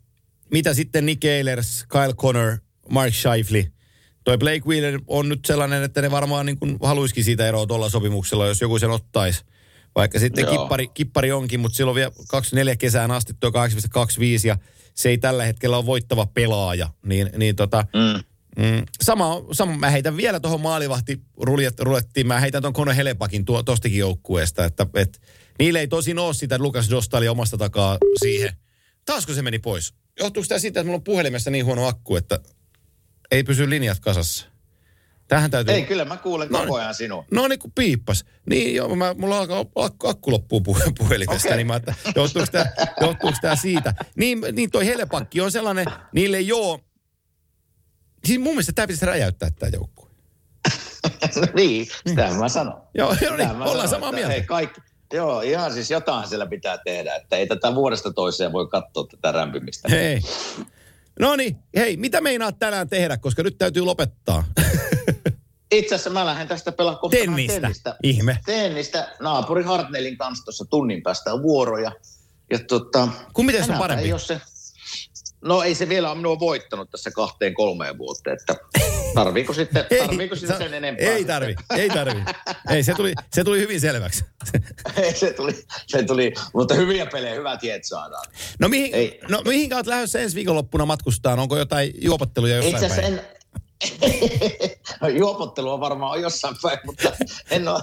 mitä 0.50 0.74
sitten 0.74 1.06
Nick 1.06 1.24
Ehlers, 1.24 1.84
Kyle 1.88 2.14
Connor, 2.14 2.58
Mark 2.88 3.14
Scheifele. 3.14 3.72
Toi 4.24 4.38
Blake 4.38 4.62
Wheeler 4.66 5.00
on 5.06 5.28
nyt 5.28 5.44
sellainen, 5.44 5.82
että 5.82 6.02
ne 6.02 6.10
varmaan 6.10 6.46
niin 6.46 6.58
kuin 6.58 6.78
haluisikin 6.82 7.24
siitä 7.24 7.46
eroa 7.46 7.66
tuolla 7.66 7.88
sopimuksella, 7.88 8.46
jos 8.46 8.60
joku 8.60 8.78
sen 8.78 8.90
ottaisi. 8.90 9.44
Vaikka 9.94 10.18
sitten 10.18 10.44
Joo. 10.44 10.58
kippari, 10.58 10.88
kippari 10.88 11.32
onkin, 11.32 11.60
mutta 11.60 11.76
silloin 11.76 11.94
vielä 11.94 12.12
24 12.28 12.76
kesään 12.76 13.10
asti 13.10 13.34
tuo 13.40 13.50
8,25 13.50 13.54
ja 14.44 14.56
se 14.94 15.08
ei 15.08 15.18
tällä 15.18 15.44
hetkellä 15.44 15.76
ole 15.76 15.86
voittava 15.86 16.26
pelaaja. 16.26 16.88
Niin, 17.06 17.30
niin 17.36 17.56
tota, 17.56 17.84
Mm. 17.94 18.24
Mm, 18.56 18.84
sama, 19.02 19.42
sama, 19.52 19.76
mä 19.76 19.90
heitän 19.90 20.16
vielä 20.16 20.40
tuohon 20.40 20.60
maalivahti 20.60 21.20
rulettiin, 21.78 22.26
mä 22.26 22.40
heitän 22.40 22.62
tuon 22.62 22.74
Kone 22.74 22.96
Helepakin 22.96 23.44
tuo, 23.44 23.62
tostakin 23.62 23.98
joukkueesta, 23.98 24.64
että 24.64 24.86
et, 24.94 25.20
niille 25.58 25.80
ei 25.80 25.88
tosin 25.88 26.18
ole 26.18 26.34
sitä 26.34 26.58
Lukas 26.58 26.90
Dostali 26.90 27.28
omasta 27.28 27.58
takaa 27.58 27.98
siihen. 28.22 28.52
Taasko 29.04 29.32
se 29.34 29.42
meni 29.42 29.58
pois? 29.58 29.94
Johtuuko 30.20 30.46
tämä 30.48 30.58
siitä, 30.58 30.80
että 30.80 30.86
mulla 30.86 30.96
on 30.96 31.04
puhelimessa 31.04 31.50
niin 31.50 31.64
huono 31.64 31.86
akku, 31.86 32.16
että 32.16 32.38
ei 33.30 33.44
pysy 33.44 33.70
linjat 33.70 34.00
kasassa? 34.00 34.46
Tähän 35.30 35.50
täytyy... 35.50 35.74
Ei, 35.74 35.82
kyllä 35.82 36.04
mä 36.04 36.16
kuulen 36.16 36.48
No 36.50 36.58
koko 36.58 36.76
niin. 36.76 36.82
ajan 36.82 36.94
sinua. 36.94 37.24
No 37.30 37.48
niin 37.48 37.58
kuin 37.58 37.72
piippas. 37.74 38.24
Niin 38.46 38.74
joo, 38.74 38.96
mä, 38.96 39.14
mulla 39.14 39.38
alkaa 39.38 39.64
akku, 39.76 40.08
akku 40.08 40.30
loppuu 40.30 40.62
puh- 40.68 40.92
puhelimesta, 40.98 41.48
Okei. 41.48 41.56
niin 41.56 41.66
mä 41.66 41.76
että 41.76 41.94
johtuuko 42.16 42.46
tämä, 42.52 42.66
johtuuko 43.00 43.36
tämä 43.40 43.56
siitä. 43.56 43.94
Niin, 44.16 44.40
niin 44.52 44.70
toi 44.70 44.86
Helepakki 44.86 45.40
on 45.40 45.52
sellainen, 45.52 45.86
niille 46.12 46.36
ei 46.36 46.52
oo, 46.52 46.80
Siis 48.24 48.38
mun 48.38 48.52
mielestä 48.52 48.72
tämä 48.72 48.86
pitäisi 48.86 49.06
räjäyttää 49.06 49.50
tämä 49.50 49.70
joukkue. 49.72 50.10
niin, 51.56 51.86
sitä 52.06 52.30
mä 52.30 52.48
sanon. 52.48 52.82
Joo, 52.94 53.14
Sitä 53.14 53.36
niin, 53.36 53.56
mä 53.56 53.64
ollaan 53.64 53.74
sanon, 53.74 53.88
samaa 53.88 54.12
mieltä. 54.12 54.32
Hei, 54.32 54.42
kaikki, 54.42 54.80
joo, 55.12 55.40
ihan 55.40 55.72
siis 55.72 55.90
jotain 55.90 56.28
siellä 56.28 56.46
pitää 56.46 56.78
tehdä, 56.78 57.14
että 57.14 57.36
ei 57.36 57.46
tätä 57.46 57.74
vuodesta 57.74 58.12
toiseen 58.12 58.52
voi 58.52 58.68
katsoa 58.68 59.06
tätä 59.06 59.32
rämpimistä. 59.32 59.88
Hei. 59.88 60.20
No 61.20 61.36
niin, 61.36 61.56
hei, 61.76 61.96
mitä 61.96 62.20
meinaat 62.20 62.58
tänään 62.58 62.88
tehdä, 62.88 63.16
koska 63.16 63.42
nyt 63.42 63.58
täytyy 63.58 63.82
lopettaa? 63.82 64.44
Itse 65.70 65.94
asiassa 65.94 66.10
mä 66.10 66.26
lähden 66.26 66.48
tästä 66.48 66.72
pelaa 66.72 66.96
kohta 66.96 67.16
Tennistä. 67.16 67.60
tennistä. 67.60 67.96
Ihme. 68.02 68.38
Tennistä. 68.46 69.16
Naapuri 69.20 69.62
Hartnellin 69.62 70.18
kanssa 70.18 70.44
tuossa 70.44 70.64
tunnin 70.64 71.02
päästä 71.02 71.34
on 71.34 71.42
vuoroja. 71.42 71.92
Ja 72.50 72.58
tota, 72.58 73.08
Kun 73.32 73.46
miten 73.46 73.64
se 73.64 73.72
on 73.72 73.78
parempi? 73.78 74.10
Ei 74.10 74.18
se, 74.18 74.40
no 75.44 75.62
ei 75.62 75.74
se 75.74 75.88
vielä 75.88 76.10
ole 76.10 76.16
minua 76.16 76.38
voittanut 76.40 76.90
tässä 76.90 77.10
kahteen 77.10 77.54
kolmeen 77.54 77.98
vuoteen, 77.98 78.36
että 78.40 78.56
tarviiko 79.14 79.52
sitten, 79.52 79.84
tarviiko 79.98 80.36
sitten 80.36 80.58
sen 80.58 80.74
enempää? 80.74 81.06
Ei 81.06 81.24
tarvi, 81.24 81.54
ei 81.76 81.88
tarvi. 81.88 82.20
Ei, 82.70 82.82
se 82.82 82.94
tuli, 82.94 83.14
se 83.32 83.44
tuli 83.44 83.60
hyvin 83.60 83.80
selväksi. 83.80 84.24
Ei, 85.02 85.14
se 85.14 85.32
tuli, 85.32 85.64
se 85.86 86.02
tuli, 86.02 86.32
mutta 86.54 86.74
hyviä 86.74 87.06
pelejä, 87.06 87.34
hyvä 87.34 87.56
tiet 87.56 87.84
saadaan. 87.84 88.24
No 88.58 88.68
mihin, 88.68 88.94
Ei. 88.94 89.20
no 89.28 89.42
mihin 89.44 89.74
olet 89.74 89.86
lähdössä 89.86 90.20
ensi 90.20 90.36
viikonloppuna 90.36 90.86
matkustaan? 90.86 91.38
Onko 91.38 91.58
jotain 91.58 91.92
juopotteluja 92.00 92.56
jossain 92.56 92.84
Itse 92.84 93.00
päin? 93.00 93.14
en, 93.14 93.20
no, 95.00 95.08
juopottelua 95.08 95.80
varmaan 95.80 96.12
on 96.12 96.22
jossain 96.22 96.56
päin, 96.62 96.78
mutta 96.86 97.12
en 97.50 97.68
ole, 97.68 97.82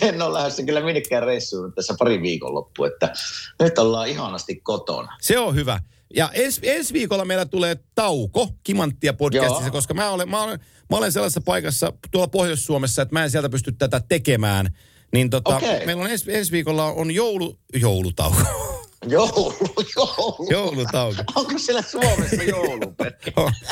en 0.00 0.22
ole 0.22 0.32
lähdössä 0.32 0.62
kyllä 0.62 0.80
minnekään 0.80 1.22
reissuun 1.22 1.72
tässä 1.72 1.94
pari 1.98 2.22
viikonloppu, 2.22 2.84
että 2.84 3.12
nyt 3.60 3.78
ollaan 3.78 4.08
ihanasti 4.08 4.56
kotona. 4.56 5.16
Se 5.20 5.38
on 5.38 5.54
hyvä. 5.54 5.80
Ja 6.14 6.30
ens, 6.34 6.60
ensi 6.62 6.92
viikolla 6.92 7.24
meillä 7.24 7.46
tulee 7.46 7.76
tauko 7.94 8.48
Kimanttia 8.64 9.12
podcastissa, 9.12 9.62
Joo. 9.62 9.70
koska 9.70 9.94
mä 9.94 10.10
olen, 10.10 10.28
mä, 10.28 10.42
olen, 10.42 10.60
mä 10.90 10.96
olen 10.96 11.12
sellaisessa 11.12 11.40
paikassa 11.40 11.92
tuolla 12.10 12.28
Pohjois-Suomessa, 12.28 13.02
että 13.02 13.14
mä 13.14 13.24
en 13.24 13.30
sieltä 13.30 13.48
pysty 13.48 13.72
tätä 13.72 14.00
tekemään. 14.08 14.76
Niin 15.12 15.30
tota, 15.30 15.56
Okei. 15.56 15.86
meillä 15.86 16.04
on 16.04 16.10
ensi, 16.10 16.34
ensi 16.34 16.52
viikolla 16.52 16.84
on 16.84 17.10
joulu, 17.10 17.58
joulutauko. 17.74 18.36
Joulu, 19.08 19.54
joulu. 19.96 20.48
joulutauko. 20.50 21.22
Onko 21.34 21.58
siellä 21.58 21.82
Suomessa 21.82 22.42
joulu? 22.42 22.94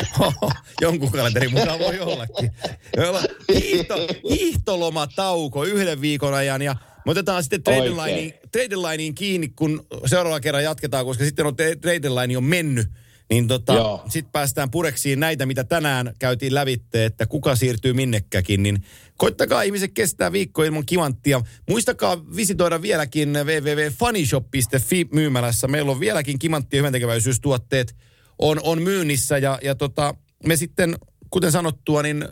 Jonkun 0.80 1.10
kalenterin 1.10 1.52
mukaan 1.52 1.78
voi 1.78 2.00
ollakin. 2.00 2.50
Hiihto, 3.54 3.94
hiihtolomatauko 4.30 5.64
yhden 5.64 6.00
viikon 6.00 6.34
ajan 6.34 6.62
ja 6.62 6.76
me 7.04 7.10
otetaan 7.10 7.42
sitten 7.42 7.62
trade 7.62 7.90
lineen, 7.90 8.34
trade 8.52 8.76
lineen 8.76 9.14
kiinni, 9.14 9.48
kun 9.48 9.86
seuraava 10.06 10.40
kerran 10.40 10.64
jatketaan, 10.64 11.04
koska 11.04 11.24
sitten 11.24 11.46
on 11.46 11.56
trade 11.56 12.08
line 12.08 12.36
on 12.36 12.44
mennyt. 12.44 12.88
Niin 13.30 13.48
tota, 13.48 13.98
sitten 14.08 14.32
päästään 14.32 14.70
pureksiin 14.70 15.20
näitä, 15.20 15.46
mitä 15.46 15.64
tänään 15.64 16.14
käytiin 16.18 16.54
lävitte, 16.54 17.04
että 17.04 17.26
kuka 17.26 17.56
siirtyy 17.56 17.92
minnekäkin. 17.92 18.62
Niin 18.62 18.84
koittakaa 19.16 19.62
ihmiset 19.62 19.92
kestää 19.94 20.32
viikko 20.32 20.64
ilman 20.64 20.86
kimanttia. 20.86 21.40
Muistakaa 21.68 22.36
visitoida 22.36 22.82
vieläkin 22.82 23.32
www.funnyshop.fi 23.32 25.08
myymälässä. 25.12 25.68
Meillä 25.68 25.92
on 25.92 26.00
vieläkin 26.00 26.38
kimanttia 26.38 26.78
hyväntekeväisyystuotteet 26.78 27.96
on, 28.38 28.60
on 28.62 28.82
myynnissä 28.82 29.38
ja, 29.38 29.58
ja 29.62 29.74
tota, 29.74 30.14
me 30.46 30.56
sitten, 30.56 30.98
kuten 31.30 31.52
sanottua, 31.52 32.02
niin 32.02 32.28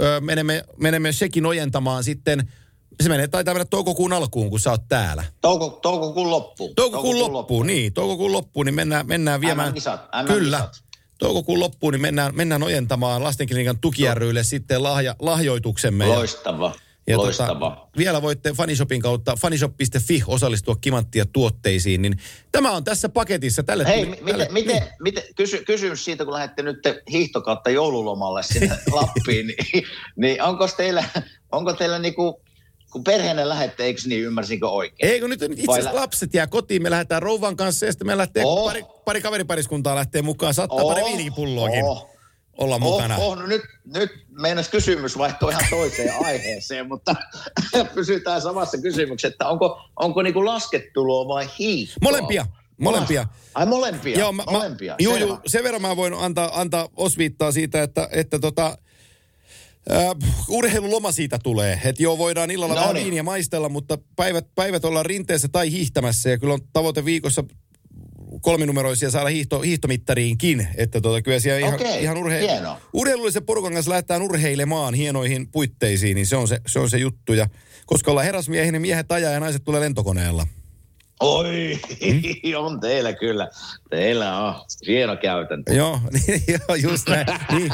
ö, 0.00 0.20
menemme, 0.20 0.64
menemme 0.76 1.12
shekin 1.12 1.46
ojentamaan 1.46 2.04
sitten, 2.04 2.48
se 3.02 3.08
menee, 3.08 3.28
taitaa 3.28 3.54
mennä 3.54 3.64
toukokuun 3.64 4.12
alkuun, 4.12 4.50
kun 4.50 4.60
sä 4.60 4.70
oot 4.70 4.88
täällä. 4.88 5.24
Touko, 5.40 5.78
toukokuun 5.82 6.30
loppuun. 6.30 6.74
Toukokuun 6.74 7.32
loppuun, 7.32 7.66
niin, 7.66 7.92
toukokuun 7.92 8.32
loppuun, 8.32 8.66
niin 8.66 8.74
mennään, 8.74 9.06
mennään 9.06 9.40
viemään. 9.40 9.68
MM-kisat, 9.68 10.00
MM-kisat. 10.00 10.38
Kyllä. 10.38 10.68
Toukokuun 11.18 11.60
loppuun, 11.60 11.92
niin 11.92 12.00
mennään, 12.00 12.34
mennään 12.36 12.62
ojentamaan 12.62 13.22
lastenklinikan 13.24 13.78
tuki 13.78 14.02
rylle 14.14 14.44
sitten 14.44 14.82
lahja, 14.82 15.16
lahjoituksemme. 15.18 16.06
Loistava, 16.06 16.74
ja 17.06 17.18
loistava. 17.18 17.70
Tota, 17.70 17.88
vielä 17.96 18.22
voitte 18.22 18.52
Funnyshopin 18.52 19.02
kautta, 19.02 19.36
funnyshop.fi 19.36 20.22
osallistua 20.26 20.76
kimanttia 20.80 21.26
tuotteisiin, 21.32 22.02
niin 22.02 22.18
tämä 22.52 22.72
on 22.72 22.84
tässä 22.84 23.08
paketissa. 23.08 23.62
Tälle 23.62 23.84
Hei, 23.86 24.04
tuli, 24.06 24.16
mi- 24.20 24.30
tälle, 24.30 24.48
miten, 24.50 24.74
miten, 24.74 24.88
miten, 25.00 25.22
kysy, 25.36 25.64
kysymys 25.64 26.04
siitä, 26.04 26.24
kun 26.24 26.34
lähdette 26.34 26.62
nyt 26.62 26.78
hiihtokautta 27.10 27.70
joululomalle 27.70 28.42
sinne 28.42 28.78
Lappiin, 28.92 29.46
niin, 29.46 29.84
niin 30.16 30.42
onko 30.42 30.68
teillä, 30.76 31.04
onko 31.52 31.72
teillä 31.72 31.98
niinku, 31.98 32.40
kun 32.96 33.04
perheenä 33.04 33.48
lähette, 33.48 33.84
eikö 33.84 34.00
niin, 34.06 34.22
ymmärsinkö 34.22 34.68
oikein? 34.68 35.12
Eikö 35.12 35.28
nyt 35.28 35.42
itse 35.42 35.72
asiassa 35.72 35.94
lapset 35.94 36.34
jää 36.34 36.46
kotiin, 36.46 36.82
me 36.82 36.90
lähdetään 36.90 37.22
rouvan 37.22 37.56
kanssa 37.56 37.86
ja 37.86 37.92
sitten 37.92 38.06
me 38.06 38.16
lähtee 38.16 38.42
Oh. 38.46 38.66
pari, 38.66 38.84
pari 39.04 39.20
kaveripariskuntaa 39.20 39.94
lähtee 39.94 40.22
mukaan. 40.22 40.54
Saattaa 40.54 40.84
pari 40.84 41.02
viinipulloakin 41.04 41.84
oh, 41.84 42.10
olla 42.58 42.78
mukana. 42.78 43.16
Oh, 43.16 43.22
oh, 43.28 43.38
no 43.38 43.46
nyt, 43.46 43.62
nyt 43.94 44.10
meinas 44.40 44.68
kysymys 44.68 45.18
vaihtoa 45.18 45.50
ihan 45.50 45.64
toiseen 45.70 46.14
aiheeseen, 46.26 46.88
mutta 46.88 47.14
pysytään 47.94 48.42
samassa 48.42 48.78
kysymyksessä, 48.78 49.32
että 49.32 49.48
onko, 49.48 49.80
onko 49.96 50.22
niinku 50.22 50.44
laskettelua 50.44 51.28
vai 51.28 51.48
hiihtoa? 51.58 51.98
Molempia, 52.02 52.46
molempia. 52.80 53.26
Ai 53.54 53.66
molempia, 53.66 54.18
Joo, 54.18 54.32
mä, 54.32 54.42
molempia. 54.50 54.92
Mä, 54.92 54.96
juu, 54.98 55.16
juu, 55.16 55.38
sen 55.46 55.64
verran 55.64 55.82
mä 55.82 55.96
voin 55.96 56.14
antaa, 56.14 56.60
antaa 56.60 56.88
osviittaa 56.96 57.52
siitä, 57.52 57.82
että, 57.82 58.08
että 58.12 58.38
tota, 58.38 58.78
äh, 59.92 60.06
urheiluloma 60.48 61.12
siitä 61.12 61.38
tulee. 61.42 61.80
Että 61.84 62.02
joo, 62.02 62.18
voidaan 62.18 62.50
illalla 62.50 62.74
No 62.74 62.80
vähän 62.80 62.94
niin. 62.94 63.04
viiniä 63.04 63.22
maistella, 63.22 63.68
mutta 63.68 63.98
päivät, 64.16 64.46
päivät 64.54 64.84
ollaan 64.84 65.06
rinteessä 65.06 65.48
tai 65.48 65.70
hiihtämässä. 65.70 66.30
Ja 66.30 66.38
kyllä 66.38 66.54
on 66.54 66.60
tavoite 66.72 67.04
viikossa 67.04 67.44
kolminumeroisia 68.40 69.10
saada 69.10 69.28
hiihto, 69.28 69.60
hiihtomittariinkin. 69.60 70.68
Että 70.76 71.00
tota, 71.00 71.22
kyllä 71.22 71.40
siellä 71.40 71.58
ihan, 71.58 71.74
Okei, 71.74 72.02
ihan 72.02 72.16
urhe- 72.16 72.78
urheilullisen 72.92 73.46
porukan 73.46 73.72
kanssa 73.72 73.90
lähdetään 73.90 74.22
urheilemaan 74.22 74.94
hienoihin 74.94 75.48
puitteisiin, 75.48 76.14
niin 76.14 76.26
se 76.26 76.36
on 76.36 76.48
se, 76.48 76.60
se, 76.66 76.78
on 76.78 76.90
se 76.90 76.98
juttu. 76.98 77.32
Ja 77.32 77.48
koska 77.86 78.10
ollaan 78.10 78.24
herrasmiehiä, 78.24 78.72
niin 78.72 78.82
miehet 78.82 79.12
ajaa 79.12 79.32
ja 79.32 79.40
naiset 79.40 79.64
tulee 79.64 79.80
lentokoneella. 79.80 80.46
Oi, 81.20 81.80
Hmm? 82.04 82.22
on 82.64 82.80
teillä 82.80 83.12
kyllä. 83.12 83.48
Teillä 83.90 84.38
on 84.46 84.54
hieno 84.86 85.16
käytäntö. 85.16 85.72
Joo, 85.72 86.00
niin, 86.26 86.42
joo, 86.48 86.76
just 86.90 87.08
näin. 87.08 87.26
Niin, 87.52 87.72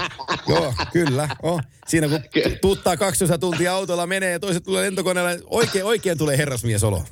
joo, 0.48 0.74
kyllä. 0.92 1.28
Oh. 1.42 1.60
Siinä 1.88 2.08
kun 2.08 2.20
tuuttaa 2.60 2.96
12 2.96 3.38
tuntia 3.38 3.74
autolla 3.74 4.06
menee 4.06 4.32
ja 4.32 4.40
toiset 4.40 4.64
tulee 4.64 4.82
lentokoneella, 4.82 5.30
oikein, 5.46 5.84
oikein 5.84 6.18
tulee 6.18 6.38
herrasmiesolo. 6.38 7.02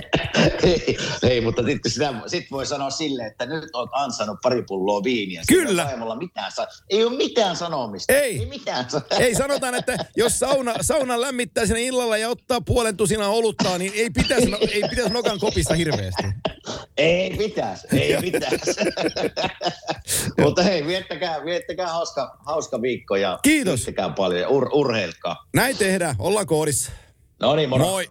ei, 0.62 0.96
ei, 1.22 1.40
mutta 1.40 1.62
sitten 1.62 1.92
sitä, 1.92 2.14
sit 2.26 2.50
voi 2.50 2.66
sanoa 2.66 2.90
silleen, 2.90 3.28
että 3.28 3.46
nyt 3.46 3.64
olet 3.72 3.90
ansainnut 3.92 4.38
pari 4.42 4.62
pulloa 4.62 5.04
viiniä. 5.04 5.42
Kyllä. 5.48 5.90
Ei, 5.90 6.00
ole 6.00 6.16
mitään, 6.18 6.52
ei 6.90 7.04
ole 7.04 7.16
mitään 7.16 7.56
sanomista. 7.56 8.12
Ei. 8.12 8.38
Ei 8.38 8.46
mitään 8.46 8.86
Ei, 9.18 9.34
sanotaan, 9.34 9.74
että 9.74 9.96
jos 10.16 10.38
sauna, 10.38 10.74
sauna 10.80 11.20
lämmittää 11.20 11.66
sinne 11.66 11.82
illalla 11.82 12.16
ja 12.16 12.28
ottaa 12.28 12.60
puolen 12.60 12.96
tusinaa 12.96 13.28
oluttaa, 13.28 13.78
niin 13.78 13.92
ei 13.94 14.10
pitäisi, 14.10 14.50
no, 14.50 14.58
ei 14.60 14.82
pitäisi 14.90 15.12
nokan 15.12 15.40
kopista 15.56 15.74
hirveästi. 15.74 16.22
Ei 16.96 17.30
pitäisi, 17.30 17.86
ei 17.92 18.16
pitäisi. 18.20 18.80
Mutta 20.42 20.62
hei, 20.62 20.86
viettäkää, 20.86 21.44
viettäkää 21.44 21.86
hauska, 21.86 22.36
hauska 22.46 22.82
viikko 22.82 23.16
ja 23.16 23.38
Kiitos. 23.42 23.90
paljon 24.16 24.40
ja 24.40 24.48
ur, 24.48 24.68
urheilkaa. 24.72 25.46
Näin 25.54 25.76
tehdään, 25.76 26.16
ollaan 26.18 26.46
koodissa. 26.46 26.92
No 27.40 27.56
niin, 27.56 27.68
moro. 27.68 27.84
Moi. 27.84 28.10